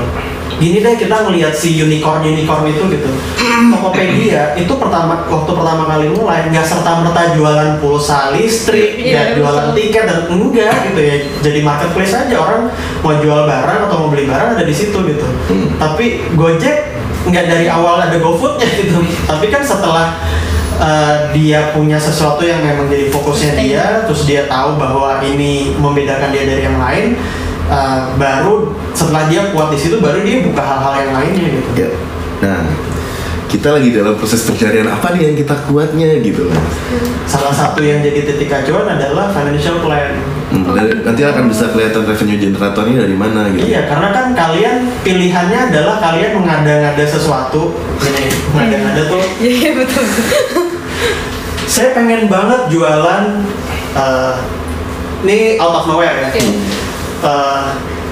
Gini 0.59 0.83
deh 0.83 0.91
kita 0.93 1.23
ngelihat 1.23 1.55
si 1.55 1.79
unicorn 1.79 2.19
unicorn 2.19 2.67
itu 2.67 2.83
gitu. 2.91 3.07
Tokopedia 3.71 4.51
itu 4.53 4.73
pertama 4.75 5.23
waktu 5.23 5.51
pertama 5.51 5.87
kali 5.87 6.11
mulai 6.11 6.43
nggak 6.47 6.63
serta 6.63 6.99
merta 6.99 7.31
jualan 7.31 7.79
pulsa 7.79 8.35
listrik, 8.35 8.99
nggak 8.99 9.25
Iya, 9.31 9.37
jualan 9.39 9.71
betul. 9.71 9.77
tiket 9.79 10.03
dan 10.03 10.19
enggak 10.27 10.75
gitu 10.85 10.99
ya. 10.99 11.15
Jadi 11.39 11.59
marketplace 11.63 12.11
aja 12.13 12.35
orang 12.35 12.67
mau 12.99 13.15
jual 13.15 13.47
barang 13.47 13.79
atau 13.87 13.95
mau 13.97 14.09
beli 14.11 14.27
barang 14.27 14.59
ada 14.59 14.63
di 14.63 14.75
situ 14.75 14.99
gitu. 14.99 15.23
Hmm. 15.47 15.79
Tapi 15.79 16.27
Gojek 16.35 16.77
nggak 17.23 17.45
dari 17.47 17.67
awal 17.67 17.99
ada 18.01 18.19
GoFoodnya 18.19 18.67
gitu. 18.75 18.99
Tapi 19.25 19.45
kan 19.47 19.63
setelah 19.63 20.19
uh, 20.79 21.29
dia 21.35 21.75
punya 21.75 21.99
sesuatu 21.99 22.41
yang 22.41 22.63
memang 22.63 22.87
jadi 22.87 23.11
fokusnya 23.11 23.53
dia, 23.59 23.85
terus 24.07 24.25
dia 24.25 24.47
tahu 24.47 24.79
bahwa 24.79 25.19
ini 25.21 25.75
membedakan 25.77 26.31
dia 26.31 26.43
dari 26.47 26.63
yang 26.65 26.79
lain, 26.79 27.19
uh, 27.69 28.15
baru 28.15 28.73
setelah 28.95 29.27
dia 29.27 29.51
kuat 29.51 29.69
di 29.75 29.77
situ, 29.77 29.99
baru 29.99 30.23
dia 30.23 30.41
buka 30.41 30.63
hal-hal 30.63 30.93
yang 31.05 31.11
lainnya 31.13 31.45
gitu. 31.53 31.69
Ya. 31.75 31.89
Nah, 32.39 32.63
kita 33.49 33.81
lagi 33.81 33.89
dalam 33.89 34.13
proses 34.13 34.45
pencarian 34.45 34.85
apa 34.85 35.09
nih 35.17 35.33
yang 35.33 35.35
kita 35.35 35.57
kuatnya 35.65 36.21
gitu 36.21 36.47
loh. 36.47 36.61
Salah 37.25 37.49
satu 37.49 37.81
yang 37.81 38.05
jadi 38.05 38.21
titik 38.21 38.53
acuan 38.53 38.85
adalah 38.85 39.33
financial 39.33 39.81
plan. 39.81 40.13
Hmm, 40.49 40.65
dan 40.73 41.01
nanti 41.05 41.21
akan 41.25 41.49
bisa 41.49 41.69
kelihatan 41.73 42.05
revenue 42.05 42.37
generatornya 42.37 43.05
dari 43.05 43.17
mana 43.17 43.49
gitu. 43.53 43.69
Iya, 43.69 43.89
karena 43.89 44.09
kan 44.13 44.25
kalian 44.37 44.77
pilihannya 45.01 45.59
adalah 45.73 45.97
kalian 45.97 46.41
mengada-ngada 46.41 47.05
sesuatu, 47.05 47.73
gini, 48.01 48.33
mengada-ngada 48.53 49.01
tuh 49.09 49.21
Iya 49.41 49.51
iya, 49.53 49.71
betul. 49.77 50.05
Saya 51.69 51.93
pengen 51.93 52.27
banget 52.27 52.71
jualan 52.73 53.23
eh, 53.95 54.35
ini 55.25 55.59
out 55.59 55.83
of 55.83 55.85
nowhere 55.87 56.15
ya 56.15 56.29
Oke. 56.31 56.41
Eh, 57.19 57.67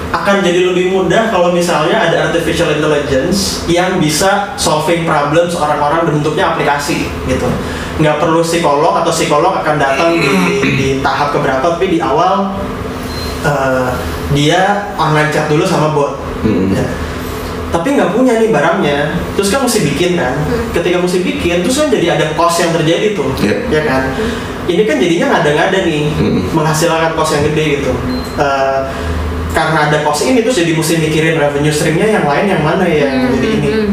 akan 0.08 0.40
jadi 0.40 0.72
lebih 0.72 0.88
mudah 0.96 1.28
kalau 1.28 1.52
misalnya 1.52 2.00
ada 2.00 2.32
artificial 2.32 2.72
intelligence 2.72 3.68
yang 3.68 4.00
bisa 4.00 4.56
solving 4.56 5.04
problems 5.04 5.52
orang-orang 5.52 6.08
bentuknya 6.08 6.56
aplikasi 6.56 7.12
gitu 7.28 7.44
nggak 8.00 8.16
perlu 8.16 8.40
psikolog 8.40 9.04
atau 9.04 9.12
psikolog 9.12 9.52
akan 9.60 9.76
datang 9.76 10.16
di, 10.16 10.32
di 10.80 10.88
tahap 11.04 11.36
keberapa 11.36 11.76
tapi 11.76 11.92
di 11.92 11.98
awal 12.00 12.56
eh, 13.44 13.90
dia 14.32 14.92
online 14.96 15.28
chat 15.28 15.48
dulu 15.48 15.64
sama 15.68 15.92
bot 15.92 16.28
Hmm. 16.38 16.70
Ya. 16.70 16.86
Tapi 17.68 17.88
nggak 17.92 18.10
punya 18.10 18.36
nih 18.36 18.48
barangnya 18.48 18.98
terus 19.32 19.48
kan 19.48 19.60
mesti 19.60 19.84
bikin 19.84 20.14
kan 20.14 20.34
ketika 20.72 20.96
mesti 20.98 21.20
bikin 21.20 21.60
terus 21.60 21.76
kan 21.76 21.88
jadi 21.88 22.16
ada 22.16 22.32
cost 22.32 22.58
yang 22.58 22.72
terjadi 22.72 23.12
tuh 23.12 23.28
Iya. 23.36 23.56
ya 23.68 23.82
kan 23.82 24.02
ini 24.66 24.82
kan 24.82 24.96
jadinya 24.96 25.26
ngada-ngada 25.30 25.78
nih 25.82 26.08
Mm-mm. 26.10 26.42
menghasilkan 26.50 27.12
cost 27.12 27.32
yang 27.34 27.44
gede 27.46 27.64
gitu 27.78 27.92
Eh, 28.38 28.80
karena 29.50 29.90
ada 29.90 29.98
cost 30.00 30.22
ini 30.22 30.40
terus 30.40 30.54
jadi 30.56 30.70
mesti 30.72 30.94
mikirin 30.98 31.36
revenue 31.36 31.68
streamnya 31.68 32.06
yang 32.08 32.22
lain 32.22 32.46
yang 32.46 32.62
mana 32.62 32.84
ya 32.84 33.04
Hmm, 33.04 33.34
jadi 33.34 33.48
ini 33.52 33.68
hmm. 33.68 33.88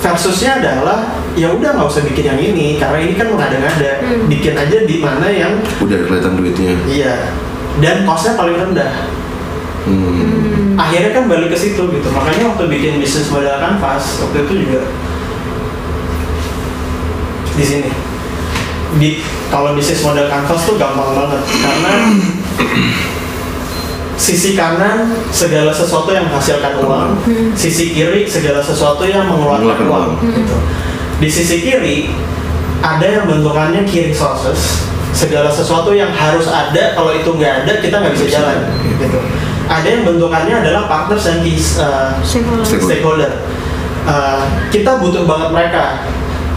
versusnya 0.00 0.56
adalah 0.56 1.04
ya 1.34 1.50
udah 1.50 1.70
nggak 1.70 1.84
usah 1.86 2.02
bikin 2.02 2.24
yang 2.26 2.40
ini 2.40 2.74
karena 2.74 2.98
ini 2.98 3.12
kan 3.12 3.28
mengada-ngada 3.28 4.00
Hmm. 4.00 4.24
bikin 4.26 4.54
aja 4.54 4.76
di 4.82 4.96
mana 4.98 5.28
yang 5.28 5.60
Udah 5.78 5.98
kelihatan 6.00 6.32
duitnya. 6.34 6.72
iya 6.88 7.14
dan 7.78 8.02
costnya 8.02 8.34
paling 8.34 8.56
rendah 8.56 8.90
Hmm. 9.90 10.78
akhirnya 10.78 11.10
kan 11.10 11.24
balik 11.26 11.50
ke 11.50 11.58
situ 11.58 11.82
gitu. 11.90 12.08
Makanya 12.14 12.54
waktu 12.54 12.64
bikin 12.70 13.02
bisnis 13.02 13.26
model 13.28 13.58
kanvas 13.58 14.22
waktu 14.22 14.46
itu 14.46 14.52
juga 14.66 14.80
di 17.58 17.64
sini. 17.66 17.90
Di 19.02 19.10
kalau 19.50 19.74
bisnis 19.74 20.06
model 20.06 20.30
kanvas 20.30 20.62
tuh 20.62 20.78
gampang 20.78 21.10
banget. 21.18 21.42
Karena 21.42 21.92
sisi 24.30 24.54
kanan 24.54 25.10
segala 25.34 25.74
sesuatu 25.74 26.14
yang 26.14 26.30
menghasilkan 26.30 26.78
uang. 26.86 27.18
Sisi 27.58 27.90
kiri 27.90 28.30
segala 28.30 28.62
sesuatu 28.62 29.02
yang 29.02 29.26
mengeluarkan 29.26 29.90
uang 29.90 30.10
gitu. 30.22 30.56
di 31.20 31.28
sisi 31.28 31.60
kiri 31.60 32.08
ada 32.80 33.04
yang 33.04 33.28
bentukannya 33.28 33.84
key 33.84 34.08
resources 34.08 34.88
segala 35.12 35.52
sesuatu 35.52 35.92
yang 35.92 36.08
harus 36.16 36.48
ada 36.48 36.96
kalau 36.96 37.12
itu 37.12 37.28
nggak 37.28 37.64
ada 37.64 37.72
kita 37.82 37.96
nggak 38.00 38.14
bisa 38.16 38.26
jalan. 38.40 38.56
gitu 38.96 39.20
ada 39.70 39.86
yang 39.86 40.02
bentukannya 40.02 40.66
adalah 40.66 40.90
partners 40.90 41.22
dan 41.24 41.46
key 41.46 41.54
uh, 41.78 42.10
Stakeholder. 42.26 42.66
Stakeholder. 42.66 43.32
Uh, 44.02 44.42
kita 44.74 44.98
butuh 44.98 45.22
banget 45.24 45.54
mereka, 45.54 46.02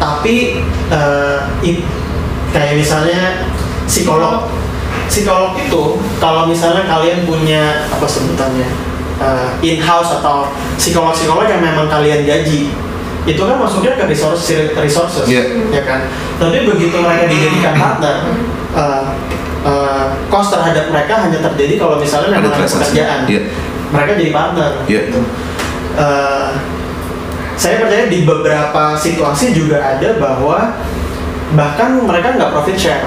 tapi 0.02 0.66
uh, 0.90 1.46
i- 1.62 1.86
kayak 2.50 2.74
misalnya 2.76 3.46
psikolog. 3.86 4.50
Psikolog 5.06 5.54
itu 5.60 6.02
kalau 6.18 6.50
misalnya 6.50 6.90
kalian 6.90 7.28
punya 7.28 7.86
apa 7.86 8.08
sebutannya 8.08 8.66
uh, 9.22 9.54
in 9.62 9.78
house 9.78 10.10
atau 10.10 10.50
psikolog-psikolog 10.74 11.46
yang 11.46 11.62
memang 11.62 11.86
kalian 11.86 12.26
gaji, 12.26 12.74
itu 13.28 13.38
kan 13.38 13.62
masuknya 13.62 13.94
ke 13.94 14.10
resource 14.10 14.50
resources, 14.74 15.28
Iya. 15.30 15.44
ya 15.70 15.84
kan. 15.86 16.10
Tapi 16.42 16.66
begitu 16.66 16.96
mereka 16.98 17.30
dijadikan 17.30 17.74
partner, 17.78 18.16
uh, 18.74 19.04
uh, 19.64 20.06
cost 20.28 20.52
terhadap 20.52 20.88
mereka 20.88 21.24
hanya 21.24 21.40
terjadi 21.42 21.80
kalau 21.80 21.98
misalnya 21.98 22.36
Ada 22.36 22.38
memang 22.40 22.54
ada 22.54 22.68
pekerjaan 22.68 23.20
Iya. 23.26 23.42
mereka 23.90 24.12
jadi 24.16 24.32
partner. 24.32 24.72
Iya. 24.86 25.02
Gitu. 25.08 25.20
Eh, 25.94 26.50
saya 27.54 27.78
percaya 27.78 28.10
di 28.10 28.26
beberapa 28.26 28.98
situasi 28.98 29.54
juga 29.54 29.78
ada 29.78 30.18
bahwa 30.18 30.74
bahkan 31.54 32.02
mereka 32.02 32.34
nggak 32.34 32.50
profit 32.50 32.78
share 32.78 33.06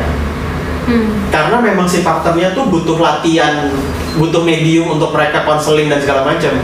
Hmm. 0.86 1.26
karena 1.34 1.58
memang 1.58 1.82
si 1.82 2.06
partnernya 2.06 2.54
tuh 2.54 2.70
butuh 2.70 2.94
latihan, 2.96 3.74
butuh 4.14 4.46
medium 4.46 4.86
untuk 4.86 5.10
mereka 5.10 5.42
konseling 5.42 5.90
dan 5.90 5.98
segala 5.98 6.22
macam 6.22 6.54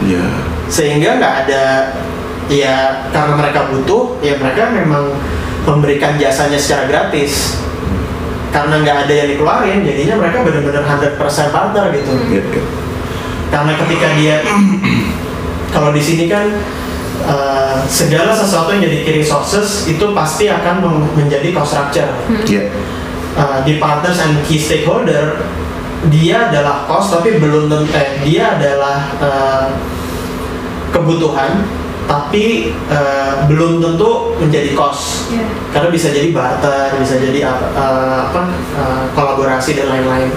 Iya. 0.00 0.24
sehingga 0.64 1.20
nggak 1.20 1.34
ada 1.44 1.92
ya 2.48 3.04
karena 3.12 3.36
mereka 3.36 3.68
butuh 3.68 4.16
ya 4.24 4.40
mereka 4.40 4.72
memang 4.72 5.12
memberikan 5.68 6.16
jasanya 6.16 6.56
secara 6.56 6.88
gratis 6.88 7.60
karena 8.56 8.74
nggak 8.80 8.96
ada 9.04 9.12
yang 9.12 9.28
dikeluarin 9.36 9.84
jadinya 9.84 10.14
mereka 10.16 10.40
benar-benar 10.40 10.82
100% 11.20 11.20
partner 11.52 11.84
gitu 11.92 12.12
Iya. 12.32 12.40
iya. 12.40 12.62
karena 13.52 13.72
ketika 13.84 14.06
dia 14.16 14.36
kalau 15.76 15.92
di 15.92 16.00
sini 16.00 16.24
kan 16.24 16.48
uh, 17.28 17.84
segala 17.84 18.32
sesuatu 18.32 18.72
yang 18.72 18.88
jadi 18.88 19.04
key 19.04 19.14
resources 19.20 19.84
itu 19.84 20.16
pasti 20.16 20.48
akan 20.48 20.88
menjadi 21.12 21.52
cost 21.52 21.76
structure 21.76 22.08
Iya. 22.48 22.72
Uh, 23.36 23.60
di 23.68 23.76
partners 23.76 24.16
and 24.24 24.40
key 24.48 24.56
stakeholder 24.56 25.44
dia 26.08 26.48
adalah 26.48 26.88
cost 26.88 27.12
tapi 27.12 27.36
belum 27.36 27.68
tentu 27.68 27.92
eh, 27.92 28.24
dia 28.24 28.56
adalah 28.56 29.12
uh, 29.20 29.68
kebutuhan 30.96 31.60
tapi 32.06 32.70
uh, 32.86 33.44
belum 33.50 33.82
tentu 33.82 34.38
menjadi 34.38 34.72
cost 34.78 35.26
Iya. 35.26 35.42
karena 35.74 35.88
bisa 35.90 36.14
jadi 36.14 36.30
barter, 36.30 36.94
bisa 37.02 37.18
jadi 37.18 37.50
apa, 37.50 37.66
eh, 37.74 38.18
apa 38.30 38.40
eh, 38.78 39.04
kolaborasi 39.10 39.74
dan 39.74 39.90
lain-lain. 39.90 40.30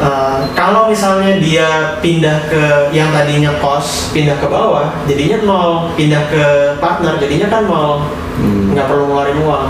Eh, 0.00 0.38
kalau 0.58 0.90
misalnya 0.90 1.38
dia 1.38 1.68
pindah 2.02 2.50
ke 2.50 2.90
yang 2.90 3.14
tadinya 3.14 3.54
cost, 3.62 4.10
pindah 4.10 4.34
ke 4.42 4.46
bawah, 4.50 4.90
jadinya 5.06 5.38
nol, 5.46 5.72
pindah 5.94 6.24
ke 6.32 6.44
partner, 6.82 7.14
jadinya 7.22 7.46
kan 7.46 7.62
nol, 7.70 8.10
Hmm. 8.40 8.74
nggak 8.74 8.90
perlu 8.90 9.06
ngeluarin 9.06 9.38
uang. 9.44 9.68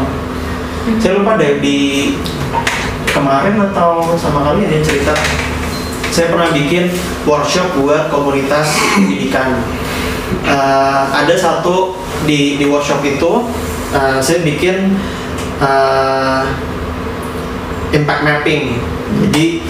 Saya 0.97 1.21
lupa 1.21 1.37
deh 1.37 1.61
di 1.61 2.15
kemarin 3.11 3.61
atau 3.61 4.17
sama 4.17 4.49
kalian 4.49 4.81
yang 4.81 4.85
cerita, 4.87 5.13
saya 6.09 6.33
pernah 6.33 6.49
bikin 6.57 6.89
workshop 7.29 7.77
buat 7.77 8.09
komunitas 8.09 8.81
pendidikan. 8.97 9.61
Eh, 10.47 11.03
ada 11.11 11.35
satu 11.35 11.95
di 12.27 12.59
di 12.59 12.65
workshop 12.67 13.03
itu 13.03 13.47
eh, 13.95 14.19
saya 14.23 14.41
bikin 14.47 14.95
eh, 15.63 16.43
impact 17.95 18.23
mapping. 18.23 18.79
Jadi 19.27 19.63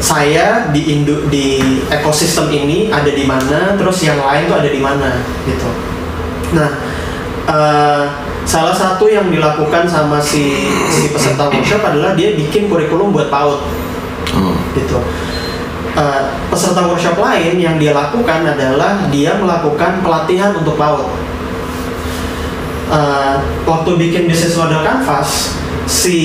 saya 0.00 0.70
di 0.72 0.96
Indo 0.96 1.28
di 1.28 1.60
ekosistem 1.92 2.48
ini 2.48 2.88
ada 2.88 3.10
di 3.12 3.28
mana, 3.28 3.76
terus 3.76 4.00
yang 4.00 4.16
lain 4.16 4.48
tuh 4.48 4.56
ada 4.56 4.70
di 4.70 4.80
mana 4.80 5.20
gitu. 5.44 5.70
Nah, 6.56 6.70
eh, 7.50 8.04
salah 8.46 8.74
satu 8.74 9.10
yang 9.10 9.28
dilakukan 9.28 9.84
sama 9.86 10.18
si 10.22 10.70
si 10.88 11.12
peserta 11.12 11.50
workshop 11.50 11.84
adalah 11.84 12.16
dia 12.16 12.32
bikin 12.34 12.70
kurikulum 12.70 13.12
buat 13.12 13.28
PAUD 13.28 13.60
Oh. 14.30 14.54
gitu. 14.78 14.94
Eh, 15.90 16.22
peserta 16.46 16.86
workshop 16.86 17.18
lain 17.18 17.58
yang 17.58 17.74
dia 17.74 17.90
lakukan 17.90 18.46
adalah 18.46 19.10
dia 19.10 19.34
melakukan 19.34 19.98
pelatihan 20.00 20.54
untuk 20.54 20.78
PAUD. 20.78 21.02
Eh, 22.90 23.34
waktu 23.66 23.90
bikin 23.98 24.26
bisnis 24.26 24.54
model 24.54 24.82
kanvas, 24.82 25.54
si 25.86 26.18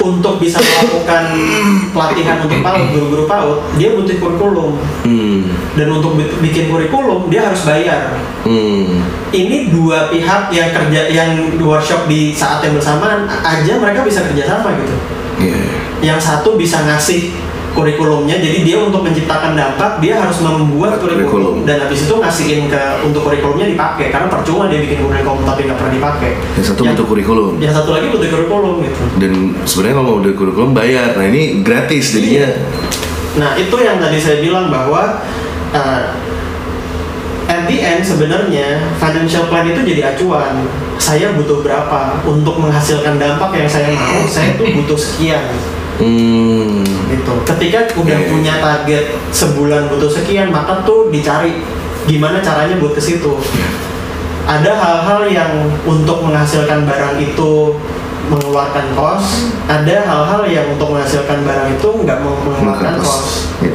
untuk 0.00 0.40
bisa 0.40 0.56
melakukan 0.58 1.24
pelatihan 1.94 2.40
untuk 2.40 2.60
PAUD, 2.64 2.84
guru-guru 2.92 3.24
PAUD, 3.24 3.58
dia 3.76 3.92
butuh 3.92 4.16
kurikulum. 4.16 4.80
Hmm. 5.04 5.40
Dan 5.76 5.88
untuk 5.92 6.16
bi- 6.16 6.32
bikin 6.40 6.68
kurikulum, 6.68 7.28
dia 7.28 7.48
harus 7.48 7.64
bayar. 7.64 8.16
Hmm. 8.44 9.04
Ini 9.28 9.68
dua 9.68 10.08
pihak 10.08 10.48
yang 10.48 10.72
kerja 10.72 11.00
yang 11.08 11.30
workshop 11.60 12.08
di 12.08 12.32
saat 12.32 12.60
yang 12.60 12.76
bersamaan 12.76 13.24
aja 13.28 13.76
mereka 13.76 14.04
bisa 14.04 14.24
kerjasama 14.24 14.72
gitu 14.76 14.96
Iya. 15.32 15.58
yang 16.04 16.20
satu 16.20 16.60
bisa 16.60 16.84
ngasih 16.84 17.32
kurikulumnya 17.72 18.36
jadi 18.36 18.58
dia 18.60 18.76
untuk 18.78 19.00
menciptakan 19.00 19.56
dampak 19.56 19.96
dia 19.98 20.20
harus 20.20 20.38
membuat 20.38 20.96
Buat 20.96 21.08
kurikulum, 21.08 21.28
kurikulum. 21.28 21.56
dan 21.64 21.76
habis 21.80 22.04
itu 22.04 22.14
ngasihin 22.14 22.68
ke 22.68 22.82
untuk 23.00 23.24
kurikulumnya 23.24 23.66
dipakai 23.66 24.12
karena 24.12 24.28
percuma 24.28 24.68
dia 24.68 24.78
bikin 24.78 25.00
kurikulum 25.00 25.40
tapi 25.42 25.64
nggak 25.64 25.78
pernah 25.80 25.92
dipakai 25.92 26.30
Yang 26.54 26.66
satu 26.68 26.80
bentuk 26.84 27.06
kurikulum. 27.08 27.50
yang 27.58 27.72
satu 27.72 27.90
lagi 27.90 28.06
butuh 28.08 28.28
kurikulum 28.28 28.74
gitu 28.82 29.02
Dan 29.16 29.32
sebenarnya 29.64 29.94
kalau 29.96 30.06
mau 30.06 30.16
udah 30.18 30.32
kurikulum 30.32 30.70
bayar. 30.72 31.08
Nah 31.14 31.26
ini 31.26 31.42
gratis 31.60 32.12
jadinya. 32.12 32.48
Nah 33.32 33.50
itu 33.56 33.76
yang 33.78 33.96
tadi 33.96 34.18
saya 34.18 34.38
bilang 34.38 34.68
bahwa 34.68 35.22
uh, 35.72 36.02
at 37.46 37.64
the 37.64 37.78
end 37.78 38.02
sebenarnya 38.02 38.84
financial 38.98 39.48
plan 39.48 39.64
itu 39.64 39.80
jadi 39.80 40.12
acuan. 40.12 40.66
Saya 40.96 41.32
butuh 41.32 41.64
berapa 41.64 42.20
untuk 42.22 42.58
menghasilkan 42.58 43.16
dampak 43.16 43.50
yang 43.54 43.66
saya 43.66 43.90
mau. 43.90 44.22
Saya 44.26 44.54
tuh 44.54 44.68
butuh 44.70 44.94
sekian. 44.94 45.40
Hmm. 46.02 46.82
Gitu. 46.82 47.32
Ketika 47.46 47.78
udah 47.94 48.18
iya, 48.18 48.26
punya 48.26 48.54
target 48.58 49.14
sebulan 49.30 49.86
butuh 49.86 50.10
sekian, 50.10 50.50
maka 50.50 50.82
tuh 50.82 51.14
dicari 51.14 51.62
gimana 52.10 52.42
caranya 52.42 52.74
buat 52.82 52.98
ke 52.98 53.02
situ. 53.02 53.38
Ada 54.42 54.74
hal-hal 54.74 55.22
yang 55.30 55.52
untuk 55.86 56.26
menghasilkan 56.26 56.82
barang 56.82 57.22
itu 57.22 57.78
mengeluarkan 58.26 58.86
kos, 58.98 59.54
ada 59.70 60.02
hal-hal 60.02 60.42
yang 60.50 60.66
untuk 60.74 60.90
menghasilkan 60.90 61.46
barang 61.46 61.78
itu 61.78 61.88
nggak 62.02 62.18
mau 62.18 62.34
mengeluarkan 62.42 62.98
kos. 62.98 63.06
kos. 63.06 63.26
Ya, 63.62 63.74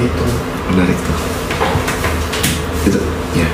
Gitu. 0.00 0.26
menarik 0.72 0.96
tuh. 0.96 1.18
Itu, 2.88 3.00
ya. 3.36 3.48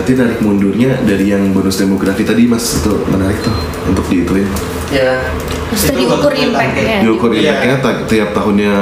Berarti 0.00 0.16
tarik 0.16 0.40
mundurnya 0.40 0.96
dari 1.04 1.28
yang 1.28 1.52
bonus 1.52 1.76
demografi 1.76 2.24
tadi 2.24 2.48
mas 2.48 2.80
itu 2.80 2.88
menarik 3.04 3.36
tuh 3.44 3.52
untuk 3.84 4.00
diituin. 4.08 4.48
Ya. 4.88 5.28
Terus 5.68 5.82
itu 5.84 5.92
tadi 5.92 6.02
ukur 6.08 6.16
buat 6.16 6.32
target. 6.32 6.48
impact-nya. 6.48 6.98
Diukur 7.04 7.28
Iya. 7.30 7.40
impactnya 7.44 7.76
ta- 7.84 8.02
tiap 8.08 8.28
tahunnya 8.32 8.74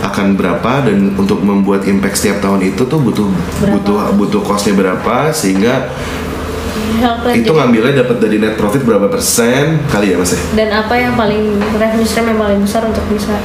akan 0.00 0.26
berapa 0.32 0.72
dan 0.88 1.12
untuk 1.12 1.44
membuat 1.44 1.84
impact 1.84 2.16
setiap 2.16 2.40
tahun 2.40 2.64
itu 2.64 2.80
tuh 2.82 2.96
butuh 2.98 3.28
Berapa? 3.60 3.68
butuh 3.76 3.96
butuh 4.16 4.40
costnya 4.40 4.72
berapa 4.72 5.28
sehingga 5.30 5.92
Health 6.96 7.20
plan 7.20 7.36
itu 7.36 7.44
jadi- 7.44 7.58
ngambilnya 7.60 7.94
dapat 8.00 8.16
dari 8.18 8.36
net 8.38 8.56
profit 8.56 8.80
berapa 8.80 9.06
persen 9.06 9.76
kali 9.86 10.08
ya 10.08 10.16
mas 10.16 10.32
ya? 10.32 10.40
dan 10.56 10.68
apa 10.74 10.94
yang 10.94 11.12
paling 11.12 11.44
revenue 11.70 12.08
stream 12.08 12.32
yang 12.32 12.40
paling 12.40 12.58
besar 12.58 12.80
untuk 12.82 13.04
bisa 13.06 13.36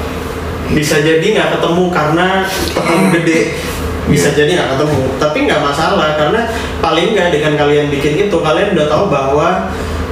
Bisa 0.67 0.95
jadi 0.97 1.27
nggak 1.33 1.49
ketemu 1.53 1.83
karena 1.89 2.27
ketemu 2.69 3.05
gede. 3.13 3.39
Bisa 4.07 4.31
jadi 4.31 4.55
nggak 4.55 4.69
ketemu, 4.73 4.99
tapi 5.17 5.37
nggak 5.43 5.59
masalah 5.59 6.15
karena 6.15 6.47
paling 6.79 7.11
nggak 7.11 7.29
dengan 7.29 7.53
kalian 7.55 7.87
bikin 7.87 8.15
itu 8.21 8.37
kalian 8.37 8.71
udah 8.71 8.87
tahu 8.87 9.05
bahwa 9.07 9.67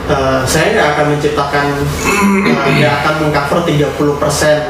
eh, 0.06 0.42
saya 0.44 0.76
nggak 0.76 0.88
akan 0.94 1.06
menciptakan 1.12 1.66
eh, 2.52 2.72
nggak 2.76 2.94
akan 3.02 3.14
mengcover 3.24 3.60
30% 3.64 4.68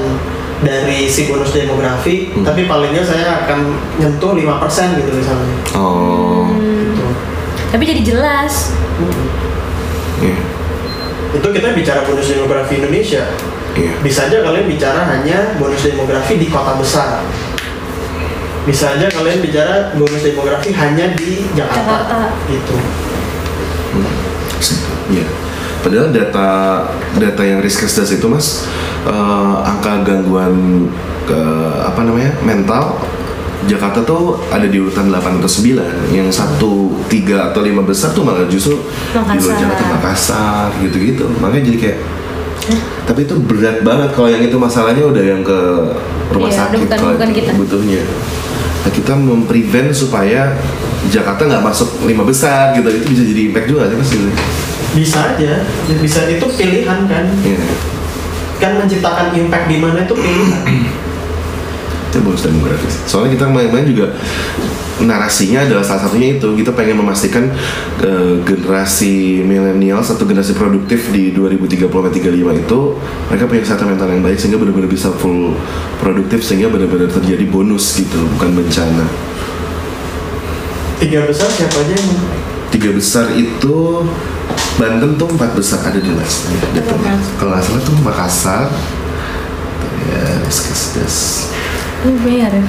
dari 0.57 1.05
si 1.05 1.25
bonus 1.25 1.51
demografi, 1.51 2.31
Hmm. 2.31 2.41
tapi 2.41 2.63
paling 2.63 2.93
nggak 2.93 3.03
saya 3.03 3.43
akan 3.43 3.59
nyentuh 3.97 4.31
5% 4.31 4.95
gitu 4.95 5.11
misalnya. 5.11 5.55
Oh, 5.73 6.47
Gitu. 6.47 7.05
tapi 7.67 7.83
jadi 7.83 8.01
jelas 8.05 8.71
iya, 10.21 10.37
Itu 11.33 11.47
kita 11.51 11.75
bicara 11.75 12.07
bonus 12.07 12.31
demografi 12.31 12.79
Indonesia. 12.79 13.27
iya. 13.75 13.91
Bisa 13.99 14.31
aja 14.31 14.39
kalian 14.39 14.63
bicara 14.65 15.03
hanya 15.05 15.59
bonus 15.59 15.83
demografi 15.83 16.39
di 16.39 16.47
kota 16.47 16.79
besar. 16.79 17.19
Bisa 18.65 18.85
aja 18.91 19.05
kalian 19.07 19.39
bicara 19.39 19.93
bonus 19.93 20.21
demografi 20.21 20.73
hanya 20.73 21.13
di 21.13 21.45
Jakarta. 21.53 21.85
Jakarta. 22.01 22.17
Gitu. 22.49 22.75
Iya. 25.07 25.25
Padahal 25.79 26.09
data 26.09 26.49
data 27.13 27.41
yang 27.45 27.61
riskesdas 27.61 28.09
itu 28.09 28.25
mas 28.25 28.65
eh, 29.05 29.53
angka 29.63 30.01
gangguan 30.01 30.89
ke 31.23 31.39
apa 31.79 32.01
namanya 32.01 32.33
mental 32.41 32.97
Jakarta 33.65 34.01
tuh 34.01 34.37
ada 34.49 34.65
di 34.65 34.77
urutan 34.77 35.09
8 35.09 35.41
atau 35.41 35.49
9 35.49 35.77
yang 36.11 36.29
satu 36.29 37.01
tiga 37.07 37.49
atau 37.49 37.61
lima 37.61 37.81
besar 37.81 38.13
tuh 38.13 38.21
malah 38.21 38.45
justru 38.45 38.77
di 39.09 39.37
luar. 39.37 39.57
Jakarta 39.57 39.83
Makassar 39.91 40.69
gitu-gitu 40.79 41.25
makanya 41.39 41.65
jadi 41.65 41.77
kayak 41.79 41.99
tapi 43.05 43.19
itu 43.21 43.37
berat 43.39 43.81
banget 43.81 44.09
kalau 44.11 44.25
yang 44.25 44.41
itu 44.41 44.57
masalahnya 44.57 45.05
udah 45.05 45.21
yang 45.23 45.41
ke 45.41 45.59
rumah 46.29 46.49
Iya, 46.49 46.57
sakit 46.59 46.77
bukan- 46.83 46.97
kalau 46.97 47.13
bukan 47.13 47.29
itu 47.29 47.37
kita. 47.39 47.51
butuhnya 47.53 48.01
kita 48.93 49.13
memprevent 49.17 49.93
supaya 49.93 50.53
Jakarta 51.09 51.45
nggak 51.45 51.63
masuk 51.63 51.89
lima 52.05 52.25
besar 52.25 52.73
gitu 52.77 52.89
itu 52.89 53.05
bisa 53.13 53.23
jadi 53.25 53.41
impact 53.49 53.67
juga 53.69 53.89
sih 53.89 53.97
mas 53.97 54.09
gitu. 54.09 54.29
Bisa 54.95 55.19
aja. 55.35 55.53
Bisa 55.99 56.19
itu 56.31 56.45
pilihan 56.55 56.99
kan. 57.05 57.25
Iya. 57.43 57.59
Kan 58.57 58.71
menciptakan 58.79 59.35
impact 59.35 59.65
di 59.67 59.77
mana 59.77 60.07
itu 60.07 60.15
pilihan. 60.15 60.63
Itu 62.15 62.23
bonus 62.23 62.47
demografis 62.47 62.95
soalnya 63.03 63.35
kita 63.35 63.45
main-main 63.51 63.83
juga 63.83 64.15
narasinya 65.03 65.67
adalah 65.67 65.83
salah 65.83 66.07
satunya 66.07 66.39
itu. 66.39 66.55
Kita 66.55 66.71
pengen 66.71 67.03
memastikan 67.03 67.51
eh, 67.99 68.39
generasi 68.47 69.43
milenial 69.43 69.99
satu 69.99 70.23
generasi 70.23 70.55
produktif 70.55 71.11
di 71.11 71.35
2030 71.35 71.91
35 71.91 72.63
itu 72.63 72.79
mereka 73.27 73.43
punya 73.49 73.61
kesehatan 73.65 73.87
mental 73.91 74.07
yang 74.07 74.23
baik 74.23 74.37
sehingga 74.39 74.61
benar-benar 74.61 74.87
bisa 74.87 75.11
full 75.19 75.51
produktif 75.99 76.39
sehingga 76.45 76.71
benar-benar 76.71 77.11
terjadi 77.11 77.43
bonus 77.49 77.99
gitu 77.99 78.23
bukan 78.39 78.55
bencana. 78.55 79.05
Tiga 80.95 81.27
besar 81.27 81.51
siapa 81.51 81.75
aja 81.75 81.91
yang 81.91 82.09
tiga 82.71 82.89
besar 82.95 83.35
itu 83.35 84.03
Banten 84.75 85.15
tuh 85.15 85.31
empat 85.31 85.55
besar 85.55 85.79
ada 85.87 85.95
di 85.95 86.11
las 86.11 86.51
datanya 86.75 87.15
kalau 87.39 87.55
nggak 87.55 87.63
salah 87.63 87.81
tuh 87.87 87.95
Makassar 88.03 88.67
ya 90.11 90.23
Riskesdas 90.43 91.47
Lu 92.05 92.13
bayar 92.21 92.53
ya 92.53 92.65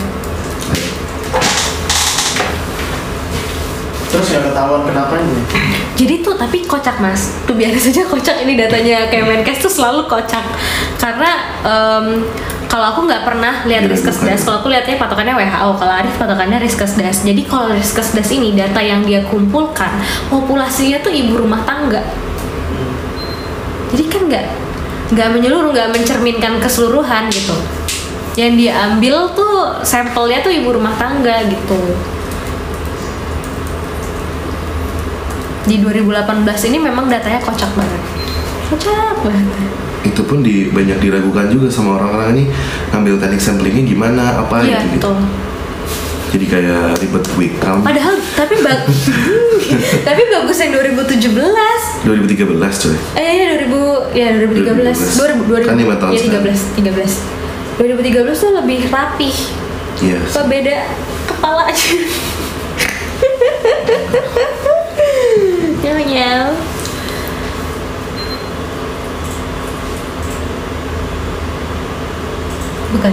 terus 4.17 4.33
yang 4.33 4.49
ketahuan 4.49 4.83
kenapa 4.89 5.15
ini? 5.21 5.41
Jadi 5.97 6.15
tuh 6.25 6.35
tapi 6.41 6.65
kocak 6.65 6.97
mas, 7.05 7.37
tuh 7.45 7.53
biar 7.53 7.77
saja 7.77 8.09
kocak 8.09 8.41
ini 8.49 8.57
datanya 8.57 9.13
Kemenkes 9.13 9.61
tuh 9.61 9.69
selalu 9.69 10.09
kocak 10.09 10.41
karena 10.97 11.31
em, 11.61 12.25
kalau 12.65 12.97
aku 12.97 13.01
nggak 13.05 13.23
pernah 13.29 13.65
lihat 13.69 13.85
Diragukan. 13.85 14.13
Riskesdas, 14.13 14.41
kalau 14.49 14.65
aku 14.65 14.69
lihatnya 14.73 14.97
patokannya 14.97 15.37
WHO, 15.37 15.69
kalau 15.77 15.93
Arif 15.93 16.15
patokannya 16.17 16.59
Riskesdas. 16.61 17.25
Jadi 17.25 17.43
kalau 17.45 17.73
Riskesdas 17.73 18.29
ini 18.33 18.57
data 18.57 18.81
yang 18.81 19.05
dia 19.05 19.25
kumpulkan 19.29 20.01
populasinya 20.33 21.01
tuh 21.05 21.13
ibu 21.13 21.37
rumah 21.37 21.61
tangga. 21.69 22.01
Jadi 23.93 24.05
kan 24.09 24.23
nggak 24.29 24.45
nggak 25.13 25.29
menyeluruh, 25.29 25.71
nggak 25.77 25.93
mencerminkan 25.93 26.59
keseluruhan 26.61 27.29
gitu. 27.29 27.55
Yang 28.37 28.53
dia 28.55 28.73
ambil 28.85 29.33
tuh 29.33 29.55
sampelnya 29.81 30.39
tuh 30.41 30.53
ibu 30.53 30.69
rumah 30.71 30.93
tangga 30.95 31.41
gitu. 31.49 31.81
Di 35.67 35.83
2018 35.83 36.23
ini 36.69 36.79
memang 36.79 37.11
datanya 37.11 37.43
kocak 37.43 37.73
banget. 37.75 38.03
Kocak 38.69 39.17
banget. 39.23 39.71
itu 40.07 40.23
pun 40.23 40.39
di 40.39 40.71
banyak 40.71 41.03
diragukan 41.03 41.51
juga 41.51 41.67
sama 41.67 41.99
orang-orang 41.99 42.39
ini 42.39 42.45
ngambil 42.95 43.19
teknik 43.19 43.43
samplingnya 43.43 43.83
gimana 43.83 44.39
apa 44.39 44.63
Iya, 44.63 44.87
gitu, 44.95 45.03
gitu. 45.03 45.13
jadi 46.31 46.47
kayak 46.47 47.03
ribet 47.03 47.25
quick 47.35 47.59
count 47.59 47.83
Padahal 47.83 48.15
tapi 48.39 48.55
bag 48.63 48.87
tapi 50.07 50.23
bagus 50.31 50.57
yang 50.63 50.71
2017. 50.79 51.27
2013 52.07 52.07
coy 52.07 52.95
Eh 53.19 53.31
iya 53.35 53.59
2000 53.67 54.15
ya 54.15 54.29
2013. 54.47 54.95
2000 54.95 55.67
2000 55.67 55.67
Kan 55.67 55.75
lima 55.75 55.99
tahun 55.99 56.15
ya, 56.15 56.21
sekali. 56.23 56.55
13 56.55 56.87
13. 56.87 57.56
2013 57.77 58.33
tuh 58.33 58.53
lebih 58.57 58.89
rapih. 58.89 59.37
iya 60.01 60.17
Apa 60.17 60.49
beda 60.49 60.77
kepala 61.29 61.69
aja. 61.69 61.93
Nyau 65.85 66.01
nyau. 66.01 66.47
Bukan, 72.97 73.13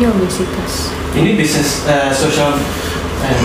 ini 0.00 0.04
obesitas. 0.08 0.72
Ini 1.12 1.36
bisnis 1.36 1.84
eh, 1.84 2.08
social 2.14 2.56
eh, 3.20 3.36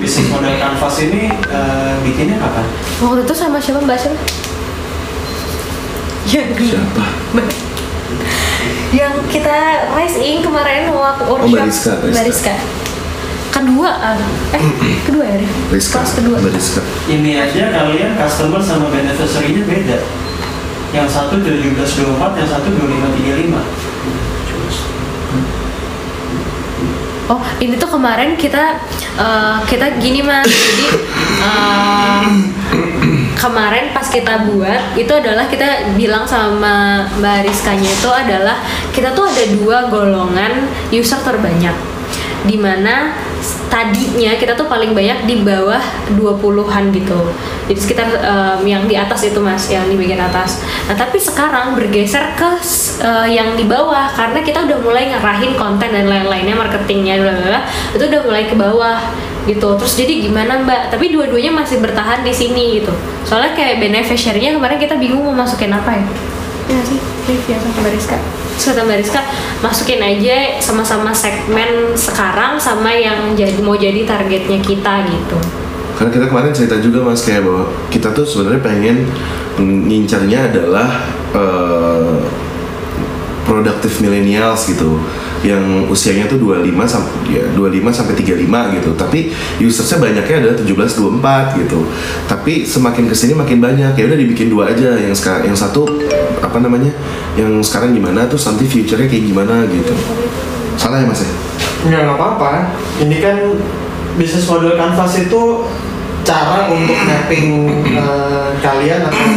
bisnis 0.00 0.32
model 0.32 0.56
kanvas 0.56 0.96
ini 1.04 1.28
eh, 1.28 1.92
bikinnya 2.00 2.40
kapan? 2.40 2.64
Waktu 3.04 3.20
itu 3.28 3.34
sama 3.36 3.60
siapa 3.60 3.84
Mbak 3.84 3.98
Sil? 4.00 4.16
Yang, 6.24 6.72
siapa 6.72 7.04
yang 8.94 9.14
kita 9.26 9.90
Rise 9.98 10.18
Ink 10.22 10.46
kemarin 10.46 10.94
waktu 10.94 11.26
workshop 11.26 11.50
Mbak 11.50 11.66
Rizka, 11.66 11.92
Mbak 11.98 12.06
Rizka. 12.06 12.14
Mbak 12.14 12.24
Rizka. 12.30 12.54
Kedua, 13.54 13.90
ah. 14.02 14.18
eh 14.50 14.62
kedua 15.06 15.24
ya? 15.26 15.38
Rizka 15.70 16.02
Kelas 16.02 16.12
kedua. 16.18 16.36
Mbak 16.42 16.54
Rizka 16.54 16.82
Ini 17.10 17.30
aja 17.38 17.70
kalian 17.74 18.18
customer 18.18 18.62
sama 18.62 18.90
beneficiary-nya 18.90 19.62
beda. 19.66 19.98
Yang 20.94 21.08
satu 21.10 21.42
1724, 21.42 22.38
yang 22.38 22.50
satu 22.50 22.68
2535. 22.70 23.94
Oh, 27.24 27.40
ini 27.56 27.74
tuh 27.80 27.88
kemarin 27.88 28.36
kita 28.36 28.78
eh, 29.16 29.56
kita 29.64 29.96
gini 29.96 30.20
mas, 30.20 30.44
jadi 30.44 30.86
eh, 31.40 32.22
kemarin 33.38 33.90
pas 33.92 34.06
kita 34.06 34.48
buat 34.50 34.94
itu 34.98 35.10
adalah 35.10 35.46
kita 35.50 35.94
bilang 35.98 36.24
sama 36.24 37.06
Mbak 37.18 37.50
Rizkanya 37.50 37.90
itu 37.90 38.10
adalah 38.10 38.56
kita 38.94 39.12
tuh 39.12 39.26
ada 39.26 39.44
dua 39.58 39.78
golongan 39.90 40.70
user 40.90 41.20
terbanyak. 41.20 41.74
Di 42.44 42.60
mana 42.60 43.16
tadinya 43.72 44.36
kita 44.36 44.52
tuh 44.54 44.68
paling 44.68 44.92
banyak 44.92 45.24
di 45.26 45.40
bawah 45.42 45.80
20-an 46.16 46.92
gitu. 46.92 47.20
Jadi 47.66 47.80
sekitar 47.80 48.06
em, 48.20 48.60
yang 48.68 48.84
di 48.84 48.94
atas 48.94 49.24
itu 49.24 49.40
mas 49.40 49.66
yang 49.72 49.88
di 49.88 49.96
bagian 49.96 50.20
atas. 50.20 50.60
Nah 50.86 50.96
tapi 50.96 51.16
sekarang 51.16 51.72
bergeser 51.76 52.36
ke 52.36 52.50
eh, 53.00 53.28
yang 53.32 53.56
di 53.56 53.64
bawah. 53.64 54.12
Karena 54.12 54.44
kita 54.44 54.68
udah 54.68 54.78
mulai 54.84 55.10
ngarahin 55.12 55.56
konten 55.56 55.90
dan 55.90 56.06
lain-lainnya 56.06 56.54
marketingnya 56.54 57.20
bla 57.20 57.32
bla 57.32 57.44
bla, 57.48 57.60
itu 57.96 58.04
udah 58.04 58.20
mulai 58.24 58.44
ke 58.46 58.54
bawah 58.56 58.98
gitu. 59.44 59.68
Terus 59.80 59.94
jadi 59.96 60.24
gimana 60.24 60.60
mbak? 60.64 60.92
Tapi 60.92 61.12
dua-duanya 61.12 61.52
masih 61.52 61.80
bertahan 61.80 62.24
di 62.24 62.32
sini 62.32 62.80
gitu. 62.80 62.92
Soalnya 63.24 63.56
kayak 63.56 63.80
beneficiary-nya 63.80 64.56
kemarin 64.56 64.78
kita 64.80 64.96
bingung 64.96 65.24
mau 65.24 65.44
masukin 65.44 65.72
apa 65.72 65.96
ya. 65.96 66.06
Ya 66.64 66.80
sih 66.80 66.96
review 67.28 67.56
sama 67.60 67.76
Mbak 67.84 67.92
Rizka. 67.92 68.16
Terus 68.56 68.64
kata 68.72 68.80
Mbak 68.88 68.98
Rizka 69.04 69.20
masukin 69.60 70.00
aja 70.00 70.36
sama-sama 70.60 71.12
segmen 71.12 71.92
sekarang 71.92 72.56
sama 72.56 72.88
yang 72.92 73.36
jadi 73.36 73.60
mau 73.60 73.76
jadi 73.76 74.08
targetnya 74.08 74.60
kita 74.64 75.04
gitu. 75.08 75.38
Karena 75.94 76.10
kita 76.10 76.26
kemarin 76.26 76.50
cerita 76.50 76.76
juga 76.82 77.06
mas 77.06 77.22
kayak 77.22 77.46
bahwa 77.46 77.70
kita 77.92 78.10
tuh 78.10 78.26
sebenarnya 78.26 78.62
pengen 78.66 78.96
ngincarnya 79.62 80.50
adalah 80.50 80.88
eh, 81.36 82.18
produktif 83.46 84.02
millennials 84.02 84.66
gitu 84.66 84.98
yang 85.44 85.84
usianya 85.92 86.24
tuh 86.24 86.40
25 86.40 86.72
sampai 86.88 87.36
ya 87.36 87.44
25 87.52 87.92
sampai 87.92 88.14
35 88.16 88.74
gitu. 88.80 88.90
Tapi 88.96 89.18
usersnya 89.60 89.98
banyaknya 90.00 90.36
adalah 90.40 90.56
17 90.56 91.60
24 91.60 91.60
gitu. 91.60 91.78
Tapi 92.24 92.64
semakin 92.64 93.04
ke 93.12 93.14
sini 93.14 93.36
makin 93.36 93.60
banyak. 93.60 93.92
Ya 93.92 94.04
udah 94.08 94.18
dibikin 94.18 94.48
dua 94.48 94.72
aja 94.72 94.96
yang 94.96 95.12
sekarang 95.12 95.52
yang 95.52 95.58
satu 95.58 95.84
apa 96.40 96.58
namanya? 96.64 96.90
Yang 97.36 97.68
sekarang 97.68 97.92
gimana 97.92 98.24
tuh 98.24 98.40
nanti 98.40 98.64
future-nya 98.64 99.04
kayak 99.04 99.24
gimana 99.28 99.68
gitu. 99.68 99.92
Salah 100.80 101.04
ya 101.04 101.06
Mas 101.06 101.20
ya? 101.20 101.30
Nggak 101.92 102.00
nggak 102.08 102.16
apa-apa. 102.16 102.50
Ini 103.04 103.16
kan 103.20 103.36
bisnis 104.16 104.48
model 104.48 104.80
Canvas 104.80 105.12
itu 105.20 105.68
cara 106.24 106.72
untuk 106.72 106.96
mapping 107.04 107.68
eh, 107.92 108.48
kalian 108.64 109.00
atau 109.12 109.28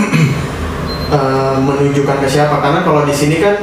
eh, 1.19 1.55
menunjukkan 1.59 2.17
ke 2.23 2.27
siapa. 2.31 2.63
Karena 2.63 2.79
kalau 2.88 3.03
di 3.03 3.11
sini 3.11 3.43
kan 3.43 3.59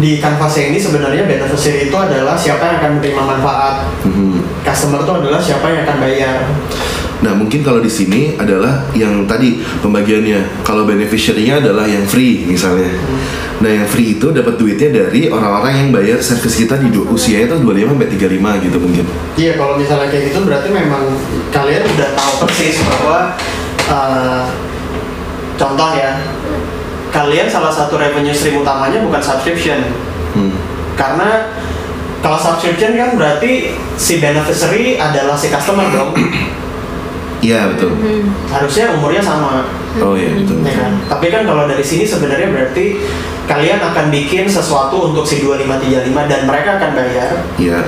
di 0.00 0.16
Canvas 0.16 0.56
ini 0.56 0.80
sebenarnya 0.80 1.28
beneficiary 1.28 1.92
itu 1.92 1.96
adalah 1.96 2.32
siapa 2.32 2.64
yang 2.64 2.76
akan 2.80 2.90
menerima 2.96 3.22
manfaat. 3.22 3.74
Mhm. 4.08 4.64
Customer 4.64 5.04
itu 5.04 5.12
adalah 5.12 5.40
siapa 5.42 5.66
yang 5.68 5.84
akan 5.84 5.96
bayar. 6.00 6.36
Nah 7.22 7.38
mungkin 7.38 7.62
kalau 7.62 7.78
di 7.78 7.92
sini 7.92 8.34
adalah 8.34 8.82
yang 8.98 9.28
tadi 9.30 9.62
pembagiannya. 9.78 10.66
Kalau 10.66 10.82
beneficiary-nya 10.82 11.62
adalah 11.62 11.86
yang 11.86 12.02
free 12.02 12.42
misalnya. 12.48 12.90
Nah 13.62 13.70
yang 13.70 13.86
free 13.86 14.18
itu 14.18 14.34
dapat 14.34 14.58
duitnya 14.58 14.90
dari 14.90 15.30
orang-orang 15.30 15.86
yang 15.86 15.88
bayar 15.94 16.18
servis 16.18 16.58
kita 16.58 16.82
di 16.82 16.90
usianya 16.90 17.54
itu 17.54 17.56
25 17.62 17.94
sampai 17.94 18.08
35 18.10 18.64
gitu 18.66 18.76
mungkin. 18.82 19.04
Iya, 19.38 19.52
kalau 19.54 19.78
misalnya 19.78 20.10
kayak 20.10 20.34
gitu 20.34 20.38
berarti 20.42 20.68
memang 20.74 21.04
kalian 21.54 21.82
udah 21.94 22.08
tahu 22.18 22.32
persis 22.42 22.82
bahwa 22.82 23.38
eh, 23.86 24.42
contoh 25.54 25.88
ya, 25.94 26.18
kalian 27.12 27.44
salah 27.46 27.68
satu 27.68 27.94
revenue 27.94 28.32
stream 28.32 28.58
utamanya 28.58 28.98
bukan 28.98 29.20
subscription, 29.20 29.78
Hmm. 30.32 30.48
karena 30.94 31.52
kalau 32.18 32.34
subscription 32.34 32.96
kan 32.96 33.14
berarti 33.14 33.68
si 33.94 34.16
beneficiary 34.16 34.96
adalah 34.96 35.36
si 35.36 35.46
customer 35.46 35.86
dong, 35.86 36.16
Iya 37.42 37.68
betul. 37.68 37.90
harusnya 38.46 38.94
umurnya 38.94 39.18
sama, 39.18 39.66
Oh 39.98 40.14
iya 40.14 40.30
betul. 40.32 40.62
ya 40.62 40.78
kan? 40.78 40.92
Tapi 41.10 41.26
kan 41.28 41.42
kalau 41.42 41.66
dari 41.66 41.82
sini 41.82 42.06
sebenarnya 42.06 42.48
berarti 42.48 43.02
kalian 43.44 43.82
akan 43.82 44.08
bikin 44.08 44.46
sesuatu 44.46 45.10
untuk 45.10 45.26
si 45.26 45.42
2535 45.42 46.30
dan 46.30 46.46
mereka 46.46 46.78
akan 46.78 46.90
bayar 46.94 47.30
Iya. 47.58 47.82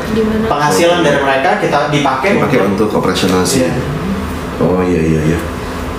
penghasilan 0.45 1.01
dari 1.01 1.17
mereka 1.17 1.63
kita 1.63 1.89
dipakai 1.89 2.31
Pakai 2.37 2.61
untuk 2.67 2.91
operasional 2.93 3.47
sih. 3.47 3.63
Iya. 3.63 3.73
Oh 4.59 4.83
iya 4.83 5.01
iya 5.01 5.21
iya. 5.25 5.39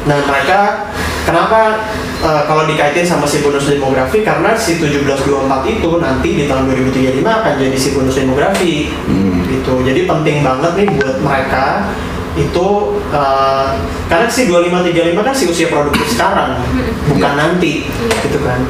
Nah 0.03 0.19
mereka 0.21 0.91
kenapa 1.25 1.81
eh, 2.21 2.43
kalau 2.45 2.63
dikaitin 2.63 3.03
sama 3.03 3.25
si 3.25 3.41
bonus 3.41 3.65
demografi 3.65 4.21
karena 4.21 4.53
si 4.53 4.77
1724 4.77 5.25
itu 5.67 5.89
nanti 5.97 6.29
di 6.31 6.45
tahun 6.45 6.69
2035 6.69 7.25
akan 7.25 7.53
jadi 7.57 7.73
si 7.75 7.89
bonus 7.91 8.15
demografi 8.15 8.93
Hmm. 9.03 9.41
gitu. 9.45 9.81
Jadi 9.81 10.05
penting 10.05 10.39
banget 10.39 10.71
nih 10.75 10.87
buat 10.93 11.17
mereka 11.19 11.89
itu 12.35 12.67
eh, 13.09 13.67
karena 14.05 14.27
si 14.27 14.45
2535 14.45 14.91
kan 15.19 15.33
si 15.33 15.45
usia 15.45 15.67
produktif 15.67 16.05
sekarang 16.09 16.61
bukan 17.07 17.19
Iya. 17.25 17.39
nanti 17.39 17.73
gitu 18.21 18.39
kan. 18.39 18.61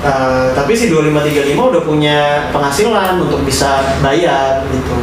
Eh, 0.00 0.46
tapi 0.52 0.72
si 0.72 0.88
2535 0.88 1.60
udah 1.66 1.82
punya 1.82 2.18
penghasilan 2.50 3.20
untuk 3.20 3.40
bisa 3.42 3.80
bayar 4.00 4.64
gitu. 4.66 4.96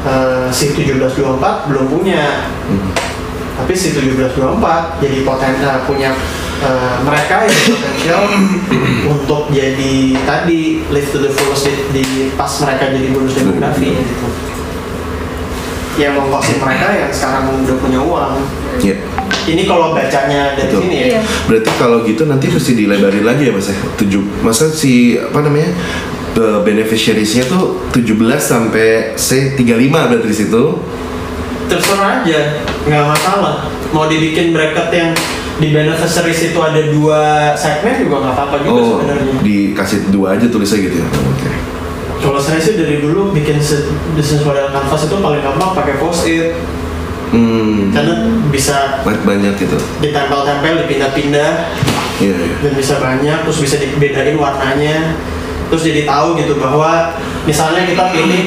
Eh, 0.00 0.48
si 0.50 0.72
1724 0.72 1.68
belum 1.68 1.86
punya 1.86 2.48
Hmm. 2.64 2.88
Tapi 3.60 3.72
si 3.76 3.92
1724 3.92 5.04
jadi 5.04 5.18
poten 5.20 5.52
eh, 5.60 5.80
punya 5.84 6.10
eh, 6.64 6.96
mereka 7.04 7.44
yang 7.44 7.60
potensial 7.68 8.22
untuk 9.14 9.42
jadi 9.52 9.94
tadi 10.24 10.80
live 10.88 11.08
to 11.12 11.20
the 11.20 11.30
fullest 11.30 11.68
di, 11.68 11.76
di 11.92 12.04
pas 12.32 12.48
mereka 12.64 12.88
jadi 12.88 13.06
bonus 13.12 13.36
demografi 13.36 13.92
gitu 13.92 14.28
yang 15.98 16.16
mengkosip 16.16 16.56
mereka 16.56 16.86
yang 16.96 17.12
sekarang 17.12 17.52
udah 17.60 17.76
punya 17.76 18.00
uang 18.00 18.34
Iya. 18.80 18.96
ini 19.44 19.68
kalau 19.68 19.92
bacanya 19.92 20.56
dari 20.56 20.72
Betul. 20.72 20.80
sini 20.88 20.96
ya 20.96 21.06
Iya. 21.10 21.20
Berarti 21.44 21.70
kalau 21.76 21.98
gitu 22.08 22.22
nanti 22.24 22.46
mesti 22.48 22.72
dilebarin 22.72 23.24
lagi 23.26 23.50
ya 23.50 23.52
mas 23.52 23.68
ya? 23.68 23.76
Tujuh, 24.00 24.22
masa 24.40 24.72
si 24.72 25.20
apa 25.20 25.44
namanya 25.44 25.74
eh, 26.38 26.58
beneficiariesnya 26.64 27.44
tuh 27.44 27.84
17 27.92 28.16
sampai 28.40 29.12
say 29.20 29.52
35 29.58 29.90
berarti 29.90 30.28
di 30.30 30.36
situ. 30.38 30.62
Terserah 31.70 32.20
aja 32.20 32.40
nggak 32.82 33.04
masalah 33.06 33.54
mau 33.90 34.04
dibikin 34.04 34.50
bracket 34.50 34.90
yang 34.90 35.10
di 35.56 35.70
beneficiaries 35.70 36.50
itu 36.50 36.58
ada 36.58 36.82
dua 36.88 37.20
segmen 37.54 38.00
juga 38.00 38.16
nggak 38.24 38.34
apa-apa 38.34 38.56
juga 38.60 38.72
Oh, 38.74 38.88
sebenarnya 38.98 39.24
dikasih 39.40 39.98
dua 40.08 40.26
aja 40.34 40.46
tulisnya 40.48 40.78
gitu 40.82 40.96
ya? 40.98 41.08
Oke. 41.08 41.50
Kalau 42.20 42.40
saya 42.40 42.56
sih 42.56 42.74
dari 42.74 42.98
dulu 42.98 43.30
bikin 43.30 43.60
bisnis 44.12 44.40
model 44.40 44.68
kanvas 44.68 45.04
itu 45.04 45.16
paling 45.16 45.40
gampang 45.40 45.70
pakai 45.72 45.94
post 45.96 46.24
it 46.24 46.56
Hmm, 47.30 47.94
karena 47.94 48.26
bisa 48.50 49.06
banyak 49.06 49.22
banyak 49.22 49.54
gitu. 49.54 49.78
ditempel-tempel, 50.02 50.82
dipindah-pindah 50.82 51.70
Iya 52.18 52.34
iya. 52.34 52.56
dan 52.58 52.72
bisa 52.74 52.98
banyak, 52.98 53.38
terus 53.46 53.58
bisa 53.62 53.78
dibedain 53.78 54.34
warnanya, 54.34 55.14
terus 55.70 55.86
jadi 55.86 56.02
tahu 56.02 56.34
gitu 56.36 56.58
bahwa 56.58 57.14
misalnya 57.50 57.82
kita 57.82 58.04
pilih 58.14 58.42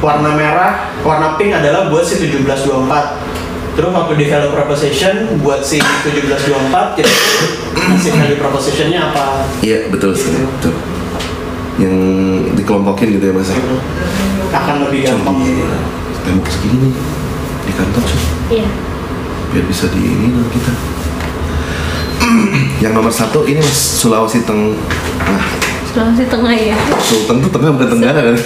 warna 0.00 0.32
merah, 0.32 0.88
warna 1.04 1.36
pink 1.36 1.52
adalah 1.52 1.92
buat 1.92 2.02
si 2.08 2.16
1724 2.16 3.36
Terus 3.76 3.92
waktu 3.92 4.16
di 4.16 4.24
value 4.32 4.56
proposition 4.56 5.36
buat 5.44 5.60
si 5.60 5.76
1724 5.76 6.96
kita 6.96 7.12
kasih 7.76 8.12
value 8.16 8.40
propositionnya 8.40 9.12
apa? 9.12 9.44
Iya 9.60 9.92
betul 9.92 10.16
sekali. 10.16 10.48
Betul. 10.48 10.72
Yang 11.76 11.94
dikelompokin 12.56 13.20
gitu 13.20 13.24
ya 13.28 13.34
mas? 13.36 13.52
ya? 13.52 13.60
Akan 14.56 14.88
lebih 14.88 15.04
Cuma 15.04 15.28
gampang. 15.28 15.44
tembok 16.26 16.48
segini 16.50 16.90
nih 16.90 16.92
di 17.66 17.72
kantor 17.74 18.02
sih 18.02 18.22
iya 18.58 18.68
biar 19.54 19.64
bisa 19.70 19.86
di 19.94 20.00
ini 20.02 20.26
dong 20.34 20.50
kita. 20.50 20.72
Yang 22.82 22.92
nomor 22.98 23.12
satu 23.14 23.46
ini 23.46 23.62
mas 23.62 24.02
Sulawesi 24.02 24.42
Tengah. 24.42 25.55
Sulawesi 25.96 26.28
Tengah 26.28 26.52
ya? 26.52 26.76
Sulteng 27.00 27.40
tuh 27.40 27.48
tengah 27.48 27.72
bukan 27.72 27.88
tenggara 27.96 28.20
kan? 28.20 28.36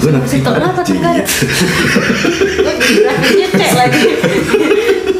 Gue 0.00 0.08
anak 0.08 0.24
Sulawesi 0.24 0.36
IPA 0.40 0.48
Tengah 0.56 0.70
apa 0.72 0.80
Tenggara? 0.88 1.20
Grafiknya 2.80 3.48
cek 3.52 3.72
lagi. 3.76 4.04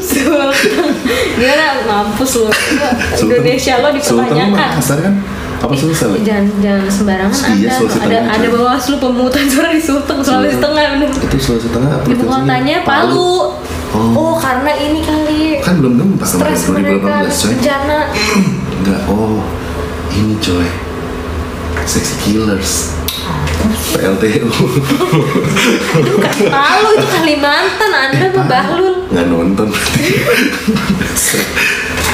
Sultan. 0.01 0.49
Gimana 1.37 1.65
mampus 1.85 2.41
lu. 2.41 2.49
Indonesia 3.21 3.73
lo 3.85 3.93
dipertanyakan. 3.93 4.69
kasar 4.81 4.97
kan? 5.05 5.13
Apa 5.61 5.73
susah? 5.77 6.09
Le? 6.09 6.25
jangan 6.25 6.49
jangan 6.57 6.89
sembarangan 6.89 7.53
Iya, 7.53 7.69
ada 7.69 7.69
Sulawesi 7.69 8.01
ada 8.01 8.01
Tengah, 8.01 8.33
ada 8.33 8.47
bawaslu 8.49 8.95
pemungutan 8.97 9.45
suara 9.45 9.69
di 9.69 9.81
Sulteng 9.85 10.19
Sulawesi. 10.25 10.57
Tengah 10.57 10.85
bener. 10.97 11.09
Itu 11.21 11.37
Sulawesi 11.37 11.69
Tengah 11.69 11.89
ibu 12.01 12.25
provinsinya 12.25 12.41
kotanya 12.41 12.77
Palu. 12.81 13.33
Oh. 13.93 14.09
oh 14.17 14.33
karena 14.41 14.73
ini 14.73 15.05
kali. 15.05 15.61
Kan 15.61 15.85
belum 15.85 16.01
gempa 16.01 16.25
kemarin 16.25 16.57
stres 16.57 16.73
mereka 16.73 17.29
2018 17.29 17.29
coy. 17.29 17.49
bencana. 17.53 17.99
Enggak, 18.81 19.01
oh. 19.05 19.37
Ini 20.17 20.35
coy 20.41 20.90
Sexy 21.85 22.15
Killers. 22.23 23.01
PLTU 23.91 24.49
itu 24.49 26.11
bukan 26.15 26.35
Palu 26.49 26.89
itu 26.97 27.07
Kalimantan 27.11 27.91
anda 27.93 28.25
mah 28.33 28.45
Bahlul 28.49 28.95
Nggak 29.11 29.25
nonton. 29.29 29.69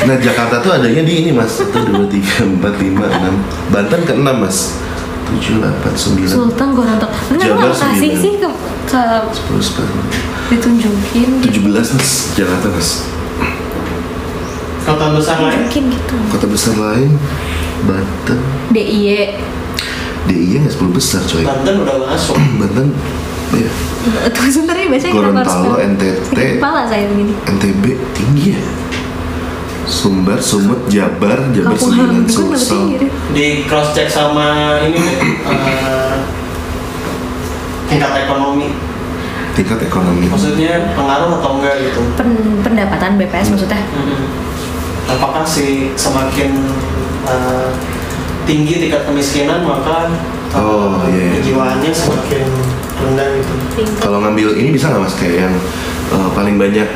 Nah 0.04 0.16
Jakarta 0.20 0.60
tuh 0.60 0.72
adanya 0.76 1.02
di 1.08 1.24
ini 1.24 1.32
mas. 1.32 1.64
1, 1.64 1.72
2, 1.72 2.12
3, 2.12 2.60
4, 2.60 2.60
5, 2.60 3.72
6 3.72 3.74
Banten 3.74 4.00
ke 4.04 4.14
6 4.14 4.26
mas. 4.44 4.58
7, 5.40 5.64
8, 5.64 5.96
9 5.96 6.28
Sultan 6.28 6.70
Gorontalo 6.76 7.12
bener 7.32 7.46
Jabar 7.52 7.68
lo 7.72 7.76
kasih 7.76 8.12
sih 8.16 8.34
ke, 8.40 8.50
ke 8.88 9.02
10, 9.32 9.60
11 9.60 10.52
ditunjukin? 10.52 11.30
17 11.44 11.96
mas. 11.96 12.12
Jakarta 12.36 12.68
mas. 12.72 12.90
Kota 14.88 15.06
besar 15.16 15.38
lain? 15.44 15.68
Ditunjukin 15.68 15.84
gitu. 15.92 16.16
Kota 16.32 16.46
besar 16.48 16.74
lain? 16.80 17.12
Banten. 17.84 18.40
DIY 18.72 19.36
DIY 20.28 20.56
nggak? 20.62 20.74
10 20.74 20.92
besar 20.92 21.22
coy. 21.24 21.44
Banten 21.44 21.76
udah 21.82 21.96
masuk. 22.06 22.36
Banten 22.62 22.88
ya 23.48 23.70
Tunggu 24.28 24.52
sebentar 24.52 24.76
ya 24.76 24.88
baca 24.88 25.08
Gorontalo 25.08 25.74
NTT 25.80 26.36
kepala 26.60 26.84
saya 26.84 27.08
begini. 27.08 27.32
NTB 27.48 27.84
tinggi 28.12 28.48
ya? 28.52 28.62
Sumbar 29.88 30.36
Sumut 30.38 30.84
Jabar 30.88 31.48
Jabar 31.56 31.72
Kampung 31.72 31.96
Sembilan 31.96 32.28
Sulsel. 32.28 33.08
di 33.32 33.64
cross 33.64 33.96
check 33.96 34.12
sama 34.12 34.76
ini 34.84 35.00
eh, 35.48 36.16
tingkat 37.88 38.12
ekonomi. 38.20 38.68
Tingkat 39.56 39.80
ekonomi. 39.82 40.28
Maksudnya 40.28 40.92
pengaruh 40.92 41.40
atau 41.40 41.52
enggak 41.58 41.76
gitu? 41.82 42.04
Pen- 42.20 42.60
pendapatan 42.62 43.16
BPS 43.16 43.48
maksudnya? 43.50 43.80
Mm-mm. 43.90 44.28
apakah 45.08 45.48
sih 45.48 45.96
semakin 45.96 46.52
eh, 47.24 47.70
tinggi 48.48 48.74
tingkat 48.80 49.04
kemiskinan 49.04 49.62
maka 49.62 50.08
eh, 50.08 50.58
Oh, 50.58 51.04
iya, 51.12 51.22
iya. 51.28 51.32
kejiwaannya 51.38 51.92
semakin 51.92 52.44
rendah 52.98 53.28
gitu. 53.36 53.54
Kalau 54.00 54.24
ngambil 54.24 54.56
ini 54.56 54.72
bisa 54.72 54.90
nggak 54.90 55.04
mas? 55.04 55.14
Kayak 55.14 55.36
yang 55.46 55.54
eh, 56.16 56.30
paling 56.32 56.56
banyak 56.56 56.88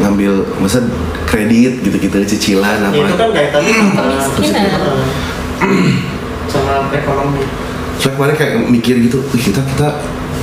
ngambil 0.00 0.32
masa 0.58 0.82
kredit 1.24 1.80
gitu-gitu 1.80 2.16
cicilan 2.26 2.82
apa? 2.82 2.96
ya, 2.96 3.04
itu 3.06 3.14
kan 3.14 3.30
kaitannya 3.30 3.72
sama 3.72 4.02
Kemiskinan. 4.34 4.64
eh, 5.62 5.90
sama 6.50 6.72
ekonomi. 6.90 7.42
Soalnya 8.00 8.16
kemarin 8.16 8.34
kayak 8.34 8.52
mikir 8.66 8.94
gitu, 8.98 9.20
"Wih, 9.30 9.42
kita 9.44 9.60
kita 9.62 9.88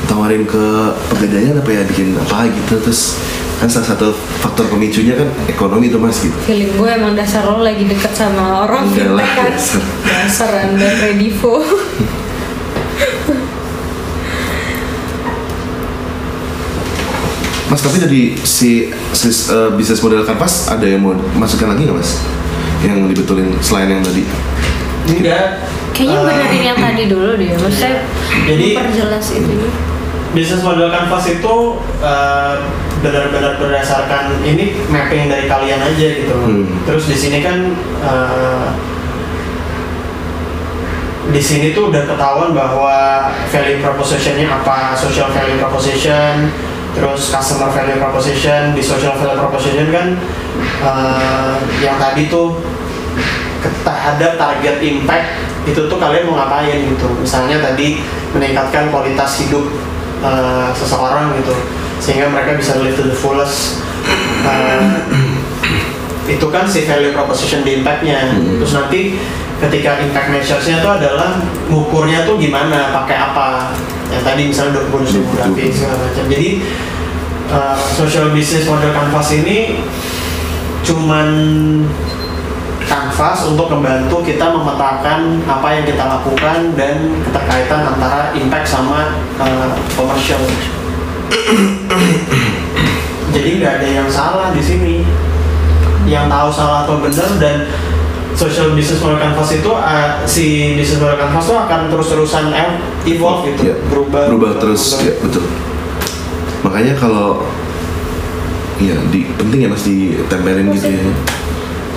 tawarin 0.08 0.46
ke 0.46 0.64
pegadaian 1.10 1.58
apa 1.58 1.70
ya 1.70 1.82
bikin 1.84 2.16
apa 2.16 2.48
gitu 2.48 2.80
terus 2.80 3.18
kan 3.58 3.66
salah 3.68 3.88
satu 3.90 4.14
faktor 4.38 4.70
pemicunya 4.70 5.18
kan 5.18 5.30
ekonomi 5.48 5.90
tuh 5.90 5.98
mas 5.98 6.22
gitu. 6.22 6.38
feeling 6.46 6.70
gue 6.72 6.90
emang 6.90 7.18
dasar 7.18 7.42
lo 7.44 7.60
lagi 7.60 7.84
deket 7.84 8.14
sama 8.14 8.64
orang 8.64 8.86
Enggak 8.86 9.18
lah, 9.18 9.26
fintech 9.26 9.34
kan 9.34 9.52
dasar. 9.52 9.82
dasar 10.06 10.52
anda 10.64 10.88
kredivo 10.96 11.54
Mas 17.68 17.84
tapi 17.84 18.00
dari 18.00 18.22
si, 18.40 18.88
si 19.12 19.28
eh, 19.52 19.70
bisnis 19.76 20.00
model 20.00 20.24
kanvas 20.24 20.72
ada 20.72 20.88
yang 20.88 21.04
mau 21.04 21.12
masukkan 21.36 21.76
lagi 21.76 21.84
nggak 21.84 21.98
mas? 22.00 22.24
Yang 22.80 23.12
dibetulin 23.12 23.50
selain 23.60 23.92
yang 23.92 24.04
tadi? 24.04 24.24
enggak 25.08 25.64
kayaknya 25.96 26.20
eh, 26.20 26.26
benerin 26.28 26.64
yang 26.68 26.78
tadi 26.78 27.04
dulu 27.08 27.32
deh 27.36 27.56
maksudnya 27.56 28.04
Jadi- 28.44 28.76
memperjelas 28.76 29.28
itu 29.34 29.56
bisnis 30.36 30.64
model 30.64 30.92
canvas 30.92 31.26
itu 31.30 31.56
eh, 32.04 32.56
benar-benar 33.00 33.62
berdasarkan 33.62 34.42
ini 34.42 34.74
mapping 34.90 35.30
dari 35.30 35.46
kalian 35.46 35.80
aja 35.80 36.08
gitu. 36.24 36.36
Hmm. 36.36 36.66
Terus 36.84 37.06
di 37.08 37.18
sini 37.18 37.40
kan 37.46 37.58
eh, 38.04 38.68
di 41.28 41.42
sini 41.44 41.76
tuh 41.76 41.92
udah 41.92 42.08
ketahuan 42.08 42.56
bahwa 42.56 43.28
value 43.52 43.84
propositionnya 43.84 44.48
apa, 44.48 44.96
social 44.96 45.28
value 45.28 45.60
proposition, 45.60 46.48
terus 46.96 47.30
customer 47.30 47.68
value 47.68 48.00
proposition, 48.00 48.72
di 48.72 48.80
social 48.80 49.14
value 49.20 49.36
proposition 49.36 49.92
kan 49.92 50.08
eh, 50.82 51.54
yang 51.84 52.00
tadi 52.00 52.32
tuh 52.32 52.64
terhadap 53.84 54.40
target 54.40 54.80
impact 54.80 55.28
itu 55.68 55.82
tuh 55.92 56.00
kalian 56.00 56.32
mau 56.32 56.40
ngapain 56.40 56.80
gitu 56.80 57.08
misalnya 57.20 57.60
tadi 57.60 58.00
meningkatkan 58.32 58.88
kualitas 58.88 59.44
hidup 59.44 59.68
uh, 60.22 60.70
seseorang 60.74 61.34
gitu 61.42 61.56
sehingga 61.98 62.30
mereka 62.30 62.58
bisa 62.58 62.78
live 62.80 62.96
to 62.96 63.06
the 63.06 63.18
fullest 63.18 63.84
Uh, 64.48 65.04
itu 66.28 66.48
kan 66.48 66.64
si 66.64 66.88
value 66.88 67.12
proposition 67.12 67.64
di 67.68 67.84
impactnya 67.84 68.32
Hmm. 68.32 68.56
terus 68.60 68.72
nanti 68.76 69.20
ketika 69.60 70.00
impact 70.00 70.32
measuresnya 70.32 70.80
itu 70.80 70.88
adalah 70.88 71.44
ngukurnya 71.68 72.24
tuh 72.24 72.40
gimana 72.40 72.94
pakai 72.94 73.18
apa 73.20 73.76
yang 74.08 74.24
tadi 74.24 74.48
misalnya 74.48 74.88
bonus 74.88 75.12
Betul. 75.12 75.28
demografi 75.28 75.64
segala 75.76 75.96
macam 76.08 76.26
jadi 76.32 76.50
uh, 77.52 77.76
social 77.76 78.32
business 78.32 78.64
model 78.64 78.92
canvas 78.96 79.30
ini 79.36 79.84
cuman 80.88 81.28
kanvas 82.88 83.44
untuk 83.52 83.68
membantu 83.68 84.24
kita 84.24 84.48
memetakan 84.48 85.44
apa 85.44 85.68
yang 85.76 85.84
kita 85.84 86.04
lakukan 86.08 86.60
dan 86.80 86.96
keterkaitan 87.28 87.82
antara 87.84 88.17
uh, 89.38 89.70
commercial. 89.94 90.42
Jadi 93.32 93.50
nggak 93.60 93.74
ada 93.82 93.88
yang 93.88 94.10
salah 94.10 94.50
di 94.52 94.62
sini. 94.62 94.96
Yang 96.08 96.26
tahu 96.32 96.50
salah 96.50 96.78
atau 96.88 97.04
benar 97.04 97.30
dan 97.36 97.68
social 98.32 98.72
business 98.72 99.02
model 99.02 99.20
canvas 99.20 99.50
itu 99.52 99.68
uh, 99.68 100.24
si 100.24 100.46
business 100.78 101.02
model 101.02 101.20
canvas 101.20 101.44
itu 101.44 101.56
akan 101.58 101.80
terus-terusan 101.90 102.46
ev- 102.54 102.80
evolve 103.04 103.50
gitu, 103.50 103.62
Iya. 103.68 103.76
berubah, 103.90 104.24
berubah 104.30 104.52
terus 104.62 104.94
berubah. 104.94 105.04
ya 105.04 105.14
betul 105.20 105.46
makanya 106.62 106.94
kalau 106.96 107.30
iya 108.78 108.94
di 109.10 109.26
penting 109.36 109.66
ya 109.66 109.70
mas 109.74 109.84
ditempelin 109.84 110.70
gitu 110.70 110.86
ya 110.86 111.02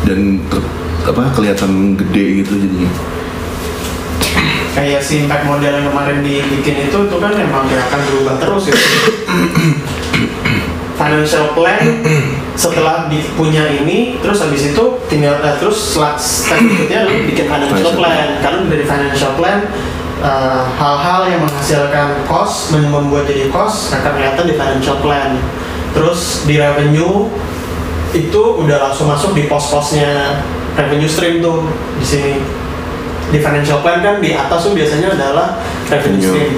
dan 0.08 0.40
ter- 0.48 0.70
apa 1.04 1.22
kelihatan 1.36 1.92
gede 1.94 2.40
gitu 2.40 2.52
jadinya 2.56 2.90
kayak 4.74 5.00
si 5.02 5.26
impact 5.26 5.44
model 5.50 5.72
yang 5.74 5.86
kemarin 5.90 6.18
dibikin 6.22 6.86
itu 6.86 6.96
itu 7.10 7.16
kan 7.18 7.32
emang 7.34 7.66
gak 7.66 7.90
akan 7.90 8.00
berubah 8.06 8.34
terus 8.38 8.62
gitu. 8.70 8.78
financial 11.00 11.56
plan 11.56 11.80
setelah 12.62 13.08
punya 13.34 13.64
ini 13.72 14.20
terus 14.20 14.44
habis 14.44 14.70
itu 14.70 14.84
tinggal 15.08 15.40
eh, 15.40 15.56
terus 15.56 15.96
step 15.96 16.60
berikutnya 16.60 17.08
lu 17.08 17.24
bikin 17.24 17.46
financial 17.48 17.92
plan. 17.96 18.28
karena 18.44 18.58
dari 18.68 18.84
financial 18.84 19.32
plan 19.34 19.58
eh, 20.20 20.62
hal-hal 20.76 21.20
yang 21.26 21.40
menghasilkan 21.40 22.08
cost 22.28 22.76
mem- 22.76 22.92
membuat 22.92 23.24
jadi 23.24 23.48
cost 23.48 23.96
akan 23.96 24.12
kelihatan 24.20 24.44
di 24.44 24.54
financial 24.54 25.00
plan. 25.00 25.40
Terus 25.90 26.46
di 26.46 26.54
revenue 26.54 27.26
itu 28.14 28.42
udah 28.62 28.90
langsung 28.90 29.10
masuk 29.10 29.34
di 29.34 29.50
pos-posnya 29.50 30.38
revenue 30.78 31.10
stream 31.10 31.42
tuh 31.42 31.66
di 31.98 32.06
sini 32.06 32.32
di 33.28 33.38
financial 33.38 33.84
plan 33.84 34.00
kan 34.00 34.18
di 34.18 34.32
atas 34.32 34.64
tuh 34.64 34.72
biasanya 34.72 35.12
adalah 35.12 35.60
revenue 35.86 36.32
Revenue, 36.32 36.32
stream. 36.32 36.52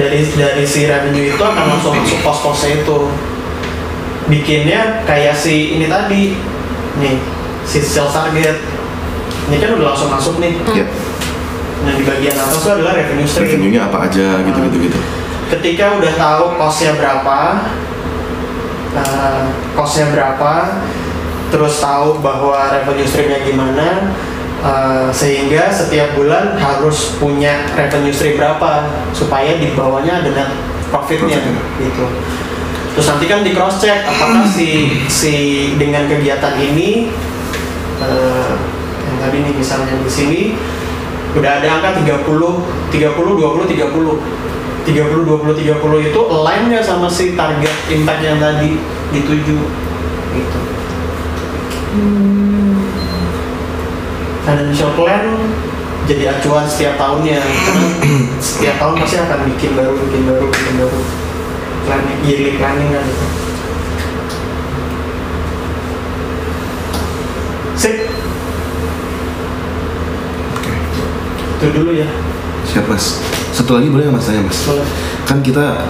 dari 0.00 0.20
dari 0.34 0.64
si 0.64 0.80
revenue 0.88 1.30
itu 1.30 1.42
akan 1.42 1.64
langsung 1.76 1.92
masuk 1.94 2.18
pos-posnya 2.24 2.82
itu. 2.82 2.98
Bikinnya 4.28 5.04
kayak 5.04 5.36
si 5.36 5.76
ini 5.76 5.86
tadi 5.86 6.36
nih 6.98 7.16
si 7.68 7.78
sales 7.84 8.10
target. 8.10 8.58
Ini 9.48 9.56
kan 9.60 9.70
udah 9.76 9.86
langsung 9.94 10.10
masuk 10.10 10.40
nih. 10.42 10.56
Ya 10.74 10.86
nah 11.78 11.94
di 11.94 12.02
bagian 12.02 12.34
atas 12.34 12.58
itu 12.58 12.70
adalah 12.74 12.90
revenue 12.90 13.22
stream. 13.22 13.54
Revenue-nya 13.54 13.80
apa 13.86 14.10
aja 14.10 14.42
gitu 14.42 14.58
gitu 14.66 14.78
gitu 14.90 14.98
ketika 15.48 15.96
udah 15.96 16.12
tahu 16.12 16.44
costnya 16.60 16.92
berapa 16.96 17.40
uh, 18.92 19.42
costnya 19.72 20.12
berapa 20.12 20.52
terus 21.48 21.80
tahu 21.80 22.20
bahwa 22.20 22.68
revenue 22.68 23.08
streamnya 23.08 23.40
gimana 23.48 24.12
uh, 24.62 25.08
sehingga 25.10 25.70
setiap 25.70 26.14
bulan 26.18 26.58
harus 26.58 27.18
punya 27.18 27.66
revenue 27.74 28.14
stream 28.14 28.38
berapa 28.38 28.88
supaya 29.14 29.58
di 29.58 29.74
bawahnya 29.74 30.24
ada 30.24 30.30
net 30.34 30.50
profitnya 30.88 31.38
gitu. 31.78 32.04
Terus 32.98 33.06
nanti 33.14 33.26
kan 33.30 33.46
di 33.46 33.54
cross 33.54 33.78
check 33.78 34.02
apakah 34.02 34.42
si 34.42 34.98
si 35.06 35.34
dengan 35.78 36.10
kegiatan 36.10 36.58
ini 36.58 37.12
uh, 38.02 38.58
yang 39.06 39.16
tadi 39.22 39.36
nih 39.46 39.54
misalnya 39.54 39.94
di 40.02 40.10
sini 40.10 40.40
udah 41.38 41.60
ada 41.62 41.68
angka 41.78 42.02
30 42.02 42.26
30 42.26 42.90
20 42.90 43.70
30 43.70 44.48
30 44.88 45.28
20 45.28 45.52
30 45.62 46.08
itu 46.08 46.20
align 46.32 46.62
nggak 46.72 46.84
sama 46.84 47.06
si 47.06 47.36
target 47.36 47.76
impact 47.92 48.20
yang 48.24 48.40
tadi 48.40 48.80
dituju 49.12 49.58
gitu 50.32 50.60
financial 54.48 54.90
plan 54.96 55.24
jadi 56.08 56.32
acuan 56.32 56.64
setiap 56.64 56.96
tahunnya 56.96 57.36
setiap 58.40 58.80
tahun 58.80 58.96
pasti 58.96 59.20
akan 59.20 59.38
bikin 59.52 59.76
baru 59.76 59.92
bikin 59.92 60.22
baru 60.24 60.44
bikin 60.48 60.74
baru. 60.80 61.00
Planning 61.84 62.20
yearly 62.24 62.52
planning 62.56 62.88
kan. 62.96 63.04
Gitu. 63.04 63.26
sip. 67.78 67.96
Itu 71.60 71.66
dulu 71.76 71.92
ya. 71.92 72.08
Siap 72.72 72.88
mas. 72.88 73.20
Satu 73.52 73.76
lagi 73.76 73.92
boleh 73.92 74.08
mas? 74.08 74.24
Tanya 74.24 74.48
mas. 74.48 74.58
Boleh. 74.64 74.88
kan 75.28 75.44
kita 75.44 75.84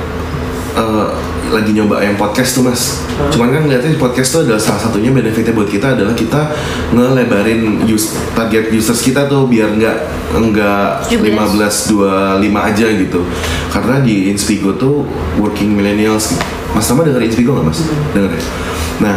eh, 0.75 1.09
lagi 1.51 1.73
nyoba 1.73 2.05
yang 2.05 2.15
podcast 2.15 2.57
tuh 2.57 2.63
mas. 2.65 3.03
Hmm. 3.09 3.31
Cuman 3.33 3.49
kan 3.53 3.61
ngeliatnya 3.65 3.97
podcast 3.97 4.29
tuh 4.33 4.41
adalah 4.45 4.61
salah 4.61 4.81
satunya 4.89 5.11
benefitnya 5.11 5.53
buat 5.57 5.69
kita 5.69 5.97
adalah 5.97 6.15
kita 6.15 6.53
ngelebarin 6.93 7.85
use, 7.89 8.17
target 8.37 8.71
users 8.73 9.01
kita 9.01 9.27
tuh 9.27 9.49
biar 9.49 9.73
nggak 9.75 9.97
nggak 10.37 11.11
17. 11.11 11.35
15 11.35 12.41
25 12.41 12.69
aja 12.69 12.87
gitu. 12.93 13.21
Karena 13.73 13.97
di 14.01 14.31
Inspigo 14.31 14.77
tuh 14.77 15.09
working 15.41 15.75
millennials. 15.75 16.37
Mas 16.77 16.85
Tama 16.85 17.05
denger 17.05 17.25
Inspigo 17.25 17.57
nggak 17.57 17.67
mas? 17.67 17.81
Denger 18.13 18.33
ya. 18.37 18.45
Nah, 18.99 19.17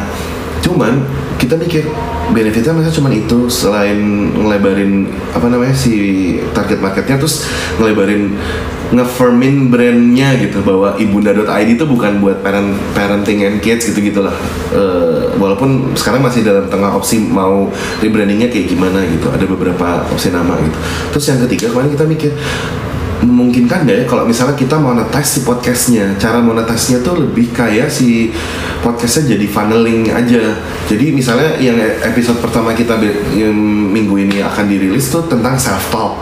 cuman 0.63 1.03
kita 1.41 1.57
mikir 1.57 1.89
benefitnya 2.29 2.77
mereka 2.77 2.93
cuman 2.93 3.17
itu 3.17 3.49
selain 3.49 4.29
ngelebarin 4.37 5.09
apa 5.33 5.49
namanya 5.49 5.73
si 5.73 6.37
target 6.53 6.77
marketnya 6.77 7.17
terus 7.17 7.49
ngelebarin 7.81 8.37
ngefirmin 8.93 9.73
brandnya 9.73 10.37
gitu 10.37 10.61
bahwa 10.61 10.93
ibunda.id 11.01 11.81
itu 11.81 11.85
bukan 11.89 12.21
buat 12.21 12.45
parent 12.45 12.77
parenting 12.93 13.41
and 13.41 13.57
kids 13.65 13.89
gitu 13.89 14.13
gitulah 14.13 14.35
Eh, 14.71 15.35
walaupun 15.35 15.91
sekarang 15.99 16.23
masih 16.23 16.47
dalam 16.47 16.63
tengah 16.71 16.95
opsi 16.95 17.19
mau 17.19 17.67
rebrandingnya 17.99 18.47
kayak 18.47 18.71
gimana 18.71 19.03
gitu 19.03 19.27
ada 19.27 19.43
beberapa 19.43 20.07
opsi 20.07 20.31
nama 20.31 20.55
gitu. 20.63 20.79
Terus 21.11 21.25
yang 21.27 21.39
ketiga 21.43 21.75
kemarin 21.75 21.91
kita 21.91 22.07
mikir 22.07 22.31
memungkinkan 23.21 23.85
nggak 23.85 23.97
ya 24.01 24.05
kalau 24.09 24.25
misalnya 24.25 24.57
kita 24.57 24.81
monetize 24.81 25.37
si 25.37 25.39
podcastnya. 25.45 26.17
Cara 26.17 26.41
monetize-nya 26.41 27.05
tuh 27.05 27.21
lebih 27.21 27.53
kayak 27.53 27.93
si 27.93 28.33
podcastnya 28.81 29.37
jadi 29.37 29.45
funneling 29.45 30.09
aja. 30.09 30.57
Jadi 30.89 31.13
misalnya 31.13 31.57
yang 31.61 31.77
episode 32.01 32.41
pertama 32.41 32.73
kita 32.73 32.97
minggu 32.97 34.15
ini 34.17 34.41
akan 34.41 34.65
dirilis 34.65 35.13
tuh 35.13 35.29
tentang 35.29 35.55
self 35.55 35.93
talk 35.93 36.13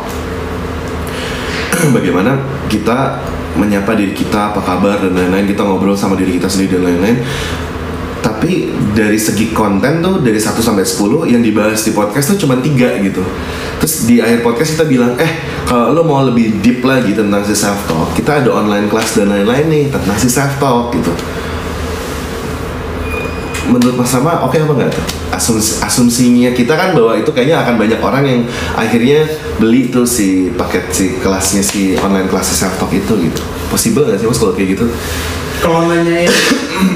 bagaimana 1.95 2.35
kita 2.67 3.23
menyapa 3.55 3.95
diri 3.95 4.13
kita 4.13 4.53
apa 4.53 4.61
kabar 4.61 4.99
dan 4.99 5.15
lain-lain 5.15 5.47
kita 5.49 5.65
ngobrol 5.65 5.97
sama 5.97 6.19
diri 6.19 6.35
kita 6.35 6.51
sendiri 6.51 6.77
dan 6.79 6.83
lain-lain. 6.83 7.17
Tapi 8.19 8.67
dari 8.91 9.15
segi 9.15 9.55
konten 9.55 10.03
tuh 10.03 10.19
dari 10.19 10.35
1 10.35 10.59
sampai 10.59 10.83
10 10.83 11.31
yang 11.31 11.39
dibahas 11.39 11.79
di 11.87 11.95
podcast 11.95 12.35
tuh 12.35 12.43
cuma 12.43 12.59
tiga 12.59 12.99
gitu. 12.99 13.23
Terus 13.79 14.03
di 14.03 14.19
akhir 14.19 14.43
podcast 14.43 14.75
kita 14.75 14.85
bilang 14.91 15.15
eh 15.15 15.48
kalau 15.69 15.93
lo 15.93 16.01
mau 16.01 16.25
lebih 16.25 16.65
deep 16.65 16.81
lagi 16.81 17.13
tentang 17.13 17.45
si 17.45 17.53
self 17.53 17.77
talk 17.85 18.09
kita 18.17 18.41
ada 18.41 18.49
online 18.49 18.89
class 18.89 19.13
dan 19.13 19.29
lain-lain 19.29 19.69
nih 19.69 19.85
tentang 19.93 20.17
si 20.17 20.25
self 20.25 20.57
talk 20.57 20.89
gitu. 20.97 21.13
Menurut 23.69 24.01
Mas 24.01 24.09
Sama 24.09 24.41
oke 24.49 24.57
apa 24.57 24.73
enggak 24.73 24.97
tuh? 24.97 25.05
Asumsi 25.29 25.77
asumsinya 25.85 26.49
kita 26.57 26.73
kan 26.73 26.97
bahwa 26.97 27.13
itu 27.13 27.29
kayaknya 27.29 27.61
akan 27.61 27.77
banyak 27.77 28.01
orang 28.01 28.23
yang 28.25 28.41
akhirnya 28.73 29.29
beli 29.61 29.93
tuh 29.93 30.09
si 30.09 30.49
paket 30.57 30.89
si 30.89 31.21
kelasnya 31.21 31.61
si 31.61 31.93
online 32.01 32.25
kelas 32.25 32.49
self 32.49 32.73
talk 32.81 32.89
itu 32.89 33.29
gitu. 33.29 33.41
Possible 33.69 34.09
nggak 34.09 34.25
sih 34.25 34.25
mas 34.25 34.41
kalau 34.41 34.57
kayak 34.57 34.73
gitu? 34.73 34.89
Kalau 35.61 35.85
nanyain 35.85 36.25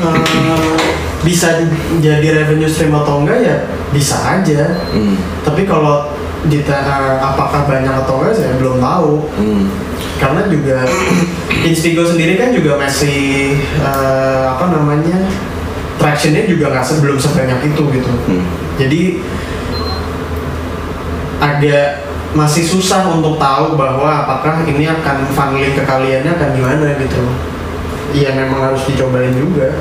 eh, 0.10 0.78
bisa 1.22 1.62
jadi 2.02 2.42
revenue 2.42 2.66
stream 2.66 2.90
atau 2.90 3.22
enggak 3.22 3.38
ya 3.38 3.58
bisa 3.94 4.18
aja. 4.18 4.82
Hmm. 4.90 5.14
tapi 5.46 5.70
kalau 5.70 6.10
dita 6.44 6.76
apakah 7.20 7.64
banyak 7.64 7.94
atau 7.96 8.20
enggak 8.20 8.36
saya 8.36 8.54
belum 8.56 8.78
tahu 8.78 9.32
Hmm. 9.34 9.64
karena 10.18 10.42
juga 10.48 10.84
Inspigo 11.68 12.04
sendiri 12.04 12.36
kan 12.36 12.52
juga 12.52 12.76
masih 12.76 13.56
eh, 13.80 14.44
apa 14.46 14.68
namanya 14.70 15.24
tractionnya 15.96 16.44
juga 16.44 16.68
nggak 16.70 16.84
se- 16.84 17.00
belum 17.00 17.16
sebanyak 17.16 17.60
itu 17.66 17.84
gitu 17.92 18.12
Hmm. 18.28 18.44
jadi 18.76 19.02
agak 21.40 21.88
masih 22.34 22.64
susah 22.66 23.06
untuk 23.08 23.38
tahu 23.38 23.76
bahwa 23.76 24.10
apakah 24.26 24.66
ini 24.66 24.84
akan 24.86 25.28
funneling 25.30 25.72
ke 25.72 25.84
kaliannya 25.84 26.32
akan 26.32 26.50
gimana 26.54 26.88
gitu 26.98 27.24
Iya 28.14 28.30
memang 28.36 28.62
harus 28.64 28.86
dicobain 28.86 29.34
juga 29.34 29.74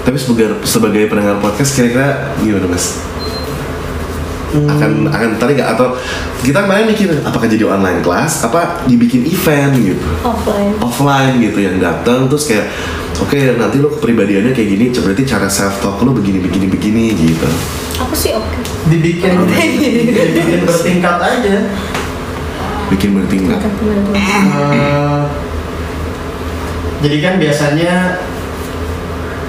Tapi 0.00 0.16
sebagai 0.16 0.60
sebagai 0.62 1.04
pendengar 1.06 1.36
podcast 1.38 1.72
kira-kira 1.72 2.32
gimana 2.38 2.66
mas? 2.66 3.00
Hmm. 4.50 4.66
Akan 4.66 4.90
akan 5.06 5.28
tertarik 5.38 5.62
nggak? 5.62 5.70
Atau 5.78 5.94
kita 6.42 6.66
kemarin 6.66 6.90
mikir 6.90 7.22
apakah 7.22 7.46
jadi 7.46 7.70
online 7.70 8.02
class? 8.02 8.42
Apa 8.42 8.82
dibikin 8.90 9.22
event 9.22 9.78
gitu? 9.78 10.08
Offline. 10.26 10.74
Offline 10.82 11.34
gitu 11.38 11.58
yang 11.62 11.78
datang 11.78 12.26
terus 12.26 12.50
kayak 12.50 12.66
oke 13.22 13.38
nanti 13.54 13.78
lo 13.78 13.94
kepribadiannya 13.94 14.50
kayak 14.50 14.68
gini 14.74 14.84
berarti 14.90 15.22
cara 15.22 15.46
self 15.46 15.78
talk 15.78 16.02
lo 16.02 16.10
begini 16.10 16.42
begini 16.42 16.66
begini 16.66 17.04
gitu. 17.14 17.46
Aku 18.02 18.14
sih 18.16 18.34
oke. 18.34 18.58
Dibikin 18.90 19.38
dibikin 19.46 20.66
bertingkat 20.66 21.16
aja. 21.22 21.56
Bikin 22.90 23.10
bertingkat. 23.22 23.60
Eh, 24.18 25.22
jadi 27.06 27.16
kan 27.22 27.34
biasanya 27.38 27.94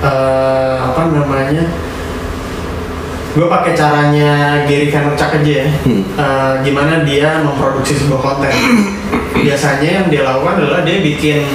eh, 0.05 0.75
apa 0.77 1.01
namanya 1.09 1.65
gue 3.31 3.47
pakai 3.47 3.71
caranya 3.71 4.63
Gary 4.67 4.91
Vaynerchuk 4.91 5.31
aja 5.39 5.53
ya. 5.63 5.67
Hmm. 5.87 6.03
Eh, 6.03 6.53
gimana 6.67 7.07
dia 7.07 7.39
memproduksi 7.39 7.95
sebuah 7.95 8.19
konten. 8.19 8.51
Biasanya 9.47 9.89
yang 10.03 10.07
dia 10.11 10.21
lakukan 10.27 10.59
adalah 10.59 10.83
dia 10.83 10.99
bikin 10.99 11.47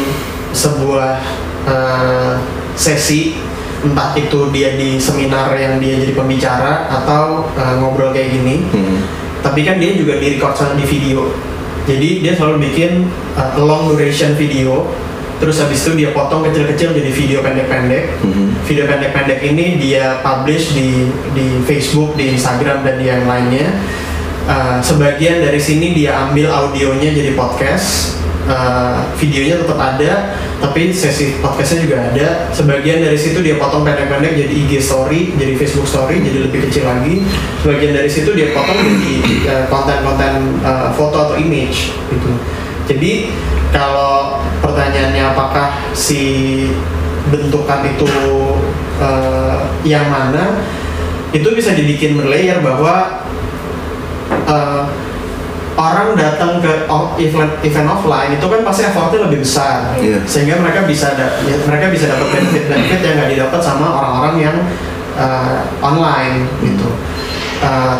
sebuah 0.56 1.20
eh, 1.68 2.32
sesi 2.76 3.36
entah 3.84 4.16
itu 4.16 4.50
dia 4.50 4.74
di 4.74 4.96
seminar 4.96 5.52
yang 5.54 5.76
dia 5.76 6.00
jadi 6.00 6.16
pembicara 6.16 6.88
atau 6.88 7.52
eh, 7.54 7.74
ngobrol 7.76 8.12
kayak 8.12 8.32
gini. 8.32 8.64
Hmm. 8.72 9.00
tapi 9.46 9.62
kan 9.62 9.78
dia 9.78 9.94
juga 9.94 10.18
di 10.18 10.34
record 10.34 10.58
sama 10.58 10.74
di 10.74 10.82
video. 10.82 11.30
Jadi 11.86 12.18
dia 12.18 12.34
selalu 12.34 12.66
bikin 12.66 13.06
uh, 13.38 13.54
long 13.62 13.86
duration 13.86 14.34
video 14.34 14.90
terus 15.36 15.60
habis 15.60 15.84
itu 15.84 15.92
dia 15.96 16.10
potong 16.16 16.44
kecil-kecil 16.48 16.96
jadi 16.96 17.10
video 17.12 17.38
pendek-pendek. 17.44 18.04
Mhm. 18.24 18.44
video 18.66 18.84
pendek-pendek 18.88 19.40
ini 19.46 19.78
dia 19.78 20.18
publish 20.24 20.74
di 20.74 21.06
di 21.36 21.46
Facebook 21.62 22.18
di 22.18 22.34
Instagram 22.34 22.82
dan 22.82 22.98
di 22.98 23.06
yang 23.06 23.24
lainnya. 23.28 23.68
Uh, 24.46 24.78
sebagian 24.78 25.42
dari 25.42 25.58
sini 25.58 25.90
dia 25.94 26.14
ambil 26.26 26.50
audionya 26.50 27.10
jadi 27.10 27.34
podcast. 27.34 28.18
Uh, 28.46 29.02
videonya 29.18 29.58
tetap 29.58 29.74
ada 29.74 30.38
tapi 30.62 30.94
sesi 30.94 31.42
podcastnya 31.42 31.82
juga 31.82 31.96
ada. 31.98 32.26
Sebagian 32.54 33.02
dari 33.02 33.18
situ 33.18 33.42
dia 33.42 33.58
potong 33.58 33.82
pendek-pendek 33.82 34.38
jadi 34.38 34.54
IG 34.54 34.72
story 34.78 35.34
jadi 35.34 35.58
Facebook 35.58 35.90
story 35.90 36.22
jadi 36.22 36.46
lebih 36.46 36.70
kecil 36.70 36.86
lagi. 36.86 37.26
Sebagian 37.60 37.92
dari 37.92 38.06
situ 38.06 38.30
dia 38.38 38.54
potong 38.54 38.78
jadi 38.78 39.14
uh, 39.50 39.64
konten-konten 39.66 40.62
uh, 40.62 40.94
foto 40.94 41.26
atau 41.26 41.36
image 41.36 41.90
gitu 42.08 42.30
jadi 42.86 43.30
kalau 43.70 44.38
pertanyaannya 44.58 45.24
apakah 45.26 45.66
si 45.92 46.20
bentukan 47.26 47.82
itu 47.84 48.06
uh, 48.96 49.66
yang 49.82 50.06
mana 50.06 50.62
itu 51.30 51.50
bisa 51.50 51.74
dibikin 51.74 52.14
berlayer 52.14 52.62
bahwa 52.62 53.26
uh, 54.46 54.86
orang 55.76 56.16
datang 56.16 56.62
ke 56.64 56.88
event 57.20 57.52
event 57.60 57.88
offline 57.90 58.32
itu 58.32 58.46
kan 58.46 58.60
pasti 58.64 58.82
effortnya 58.86 59.28
lebih 59.28 59.44
besar 59.44 59.92
Iya. 60.00 60.24
sehingga 60.24 60.56
mereka 60.56 60.88
bisa 60.88 61.12
da- 61.12 61.36
ya, 61.44 61.58
mereka 61.66 61.92
bisa 61.92 62.08
dapat 62.08 62.32
benefit 62.32 62.64
benefit 62.66 63.00
yang 63.02 63.14
nggak 63.20 63.30
didapat 63.34 63.60
sama 63.60 63.86
orang-orang 63.92 64.34
yang 64.40 64.56
uh, 65.14 65.60
online 65.82 66.46
gitu 66.62 66.88
Uh, 67.56 67.96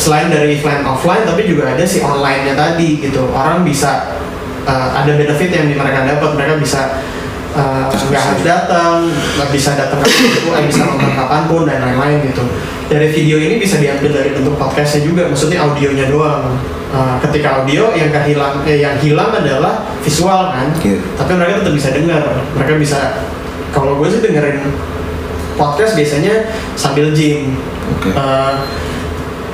selain 0.00 0.32
dari 0.32 0.56
event 0.56 0.88
offline 0.88 1.28
tapi 1.28 1.44
juga 1.44 1.76
ada 1.76 1.84
si 1.84 2.00
online-nya 2.00 2.56
tadi 2.56 3.04
gitu. 3.04 3.28
Orang 3.28 3.60
bisa 3.68 4.16
uh, 4.64 4.88
ada 4.96 5.12
benefit 5.12 5.52
yang 5.52 5.68
mereka 5.68 6.08
dapat. 6.08 6.30
Mereka 6.40 6.54
bisa 6.56 7.04
uh, 7.52 7.84
nggak 7.92 8.22
harus 8.24 8.42
datang 8.42 9.12
nggak 9.12 9.50
bisa 9.52 9.76
datang 9.76 10.00
kapan 10.00 10.40
pun 10.40 10.52
eh, 10.56 10.64
bisa 10.72 10.82
nonton 10.88 11.12
kapan 11.12 11.42
pun 11.44 11.62
dan 11.68 11.78
lain-lain 11.84 12.16
gitu. 12.32 12.44
Dari 12.90 13.06
video 13.14 13.38
ini 13.38 13.62
bisa 13.62 13.78
diambil 13.78 14.10
dari 14.10 14.34
bentuk 14.34 14.58
podcastnya 14.58 15.06
juga 15.06 15.28
maksudnya 15.28 15.62
audionya 15.62 16.10
doang. 16.10 16.56
Uh, 16.90 17.14
ketika 17.22 17.62
audio 17.62 17.94
yang 17.94 18.10
kehilang 18.10 18.66
eh, 18.66 18.82
yang 18.82 18.98
hilang 18.98 19.30
adalah 19.30 19.86
visual 20.02 20.50
kan? 20.50 20.74
Iya. 20.82 20.98
tapi 21.14 21.38
mereka 21.38 21.62
tetap 21.62 21.74
bisa 21.78 21.88
dengar 21.94 22.22
mereka 22.58 22.72
bisa 22.82 22.98
kalau 23.70 23.94
gue 24.02 24.10
sih 24.10 24.18
dengerin 24.18 24.58
podcast 25.54 25.94
biasanya 25.94 26.50
sambil 26.74 27.14
gym. 27.14 27.54
Oke. 27.94 28.10
Eh, 28.10 28.54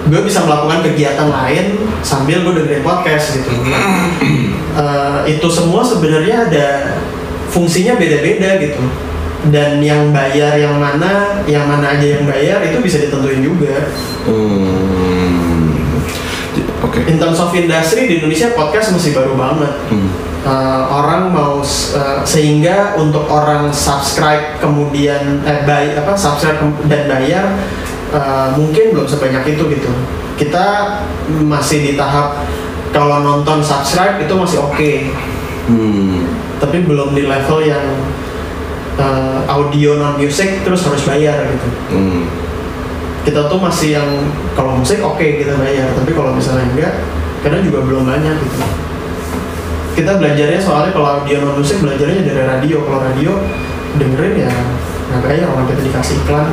gue 0.07 0.21
bisa 0.23 0.43
melakukan 0.43 0.83
kegiatan 0.83 1.27
lain 1.27 1.67
sambil 2.01 2.43
gue 2.43 2.53
dengerin 2.57 2.83
podcast 2.83 3.35
gitu 3.35 3.51
Eh, 4.77 5.21
itu 5.33 5.49
semua 5.49 5.81
sebenarnya 5.81 6.53
ada 6.53 6.69
fungsinya 7.49 7.97
beda-beda 7.97 8.61
gitu 8.61 8.85
dan 9.49 9.81
yang 9.81 10.13
bayar 10.13 10.53
yang 10.55 10.77
mana 10.77 11.41
yang 11.49 11.65
mana 11.65 11.97
aja 11.97 12.21
yang 12.21 12.29
bayar 12.29 12.61
itu 12.61 12.85
bisa 12.85 13.01
ditentuin 13.01 13.41
juga 13.41 13.89
Hmm. 14.29 15.73
Oke. 16.83 17.09
in 17.09 17.17
terms 17.17 17.39
of 17.39 17.49
industry 17.53 18.05
di 18.05 18.21
Indonesia 18.21 18.53
podcast 18.53 18.93
masih 18.93 19.17
baru 19.17 19.33
banget 19.33 19.73
Hmm. 19.89 20.11
Uh, 20.47 20.85
orang 20.93 21.35
mau 21.35 21.59
uh, 21.59 22.23
sehingga 22.23 22.95
untuk 22.95 23.27
orang 23.27 23.67
subscribe 23.73 24.61
kemudian 24.61 25.43
eh, 25.43 25.65
bay, 25.65 25.91
apa 25.97 26.15
subscribe 26.15 26.61
dan 26.87 27.09
bayar 27.09 27.51
uh, 28.17 28.49
mungkin 28.57 28.97
belum 28.97 29.05
sebanyak 29.05 29.45
itu 29.53 29.63
gitu. 29.69 29.91
Kita 30.41 30.99
masih 31.45 31.85
di 31.85 31.93
tahap 31.95 32.41
kalau 32.97 33.21
nonton 33.21 33.61
subscribe 33.61 34.17
itu 34.25 34.33
masih 34.33 34.59
oke. 34.65 34.93
Hmm. 35.67 36.23
tapi 36.63 36.87
belum 36.87 37.11
di 37.11 37.27
level 37.27 37.59
yang 37.59 37.83
uh, 39.03 39.43
audio 39.51 39.99
non 39.99 40.15
music 40.15 40.63
terus 40.63 40.87
harus 40.87 41.03
bayar 41.03 41.43
gitu. 41.43 41.69
Hmm. 41.91 42.23
kita 43.27 43.51
tuh 43.51 43.59
masih 43.59 43.99
yang 43.99 44.07
kalau 44.55 44.79
musik 44.79 45.03
oke 45.03 45.19
kita 45.19 45.59
bayar. 45.59 45.91
Tapi 45.99 46.15
kalau 46.15 46.31
misalnya 46.31 46.71
enggak 46.71 46.95
kadang 47.43 47.67
juga 47.67 47.83
belum 47.83 48.07
banyak 48.07 48.37
gitu. 48.47 48.59
Kita 49.99 50.23
belajarnya 50.23 50.61
soalnya 50.63 50.95
kalau 50.95 51.09
audio 51.19 51.43
non 51.43 51.59
musik 51.59 51.83
belajarnya 51.83 52.23
dari 52.23 52.43
radio. 52.47 52.87
Kalau 52.87 53.03
radio 53.03 53.33
dengerin 53.99 54.47
ya 54.47 54.53
nggak 55.11 55.21
bayar 55.27 55.47
orang 55.51 55.67
kita 55.67 55.83
dikasih 55.91 56.15
iklan. 56.23 56.47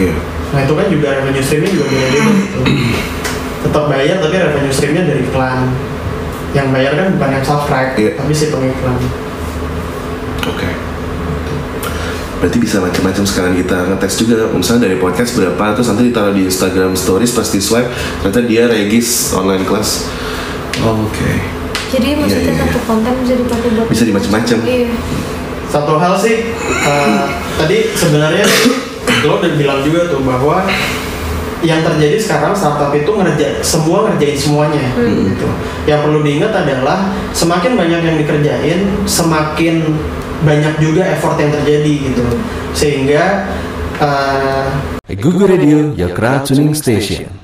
Iya. 0.00 0.37
Nah 0.48 0.60
itu 0.64 0.72
kan 0.72 0.86
juga 0.88 1.08
revenue 1.18 1.44
streamnya 1.44 1.70
juga 1.76 1.84
beda 1.88 2.06
beda 2.08 2.30
gitu 2.40 2.60
tetap 3.58 3.84
bayar 3.90 4.16
tapi 4.18 4.34
revenue 4.38 4.72
streamnya 4.72 5.02
dari 5.04 5.20
iklan 5.26 5.60
yang 6.56 6.68
bayar 6.72 6.92
kan 6.96 7.06
bukan 7.12 7.30
yang 7.36 7.44
subscribe 7.44 7.92
Iya. 7.94 8.12
tapi 8.16 8.32
si 8.32 8.48
pengiklan 8.48 8.96
Oke. 10.48 10.70
Berarti 12.38 12.56
bisa 12.56 12.78
macam-macam 12.78 13.24
sekarang 13.26 13.52
kita 13.52 13.76
ngetes 13.90 14.14
juga 14.16 14.48
misalnya 14.48 14.88
dari 14.88 14.96
podcast 14.96 15.36
berapa 15.36 15.74
terus 15.76 15.92
nanti 15.92 16.08
ditaruh 16.08 16.32
di 16.32 16.46
Instagram 16.46 16.96
stories 16.96 17.34
pasti 17.34 17.58
swipe 17.58 17.90
ternyata 18.22 18.40
dia 18.46 18.64
regis 18.64 19.34
online 19.36 19.66
kelas. 19.68 20.08
Oke. 20.80 21.30
Jadi 21.92 22.16
maksudnya 22.16 22.54
iya, 22.54 22.62
satu 22.64 22.78
iya. 22.78 22.86
konten 22.86 23.12
bisa 23.26 23.34
dipakai 23.36 23.68
buat 23.76 23.86
Bisa 23.90 24.04
dimacem-macem. 24.06 24.58
Iya. 24.64 24.90
satu 25.68 26.00
hal 26.00 26.16
sih 26.16 26.48
eh, 26.64 27.24
tadi 27.60 27.78
sebenarnya 27.92 28.46
lo 29.24 29.40
udah 29.40 29.52
bilang 29.56 29.80
juga 29.82 30.08
tuh 30.08 30.20
bahwa 30.22 30.64
yang 31.58 31.82
terjadi 31.82 32.22
sekarang 32.22 32.54
startup 32.54 32.94
itu 32.94 33.10
ngerja 33.10 33.58
semua 33.66 34.06
ngerjain 34.06 34.38
semuanya 34.38 34.84
Hmm. 34.94 35.26
gitu. 35.26 35.48
Yang 35.90 36.00
perlu 36.06 36.20
diingat 36.22 36.52
adalah 36.54 37.10
semakin 37.34 37.74
banyak 37.74 38.00
yang 38.04 38.16
dikerjain, 38.16 38.78
semakin 39.04 39.82
banyak 40.46 40.74
juga 40.78 41.02
effort 41.02 41.34
yang 41.42 41.50
terjadi 41.50 41.92
gitu. 42.12 42.24
Sehingga 42.74 43.50
eh, 43.98 45.16
Google 45.18 45.50
Radio, 45.50 45.90
your 45.98 46.14
crowd 46.14 46.46
tuning 46.46 46.78
station. 46.78 47.38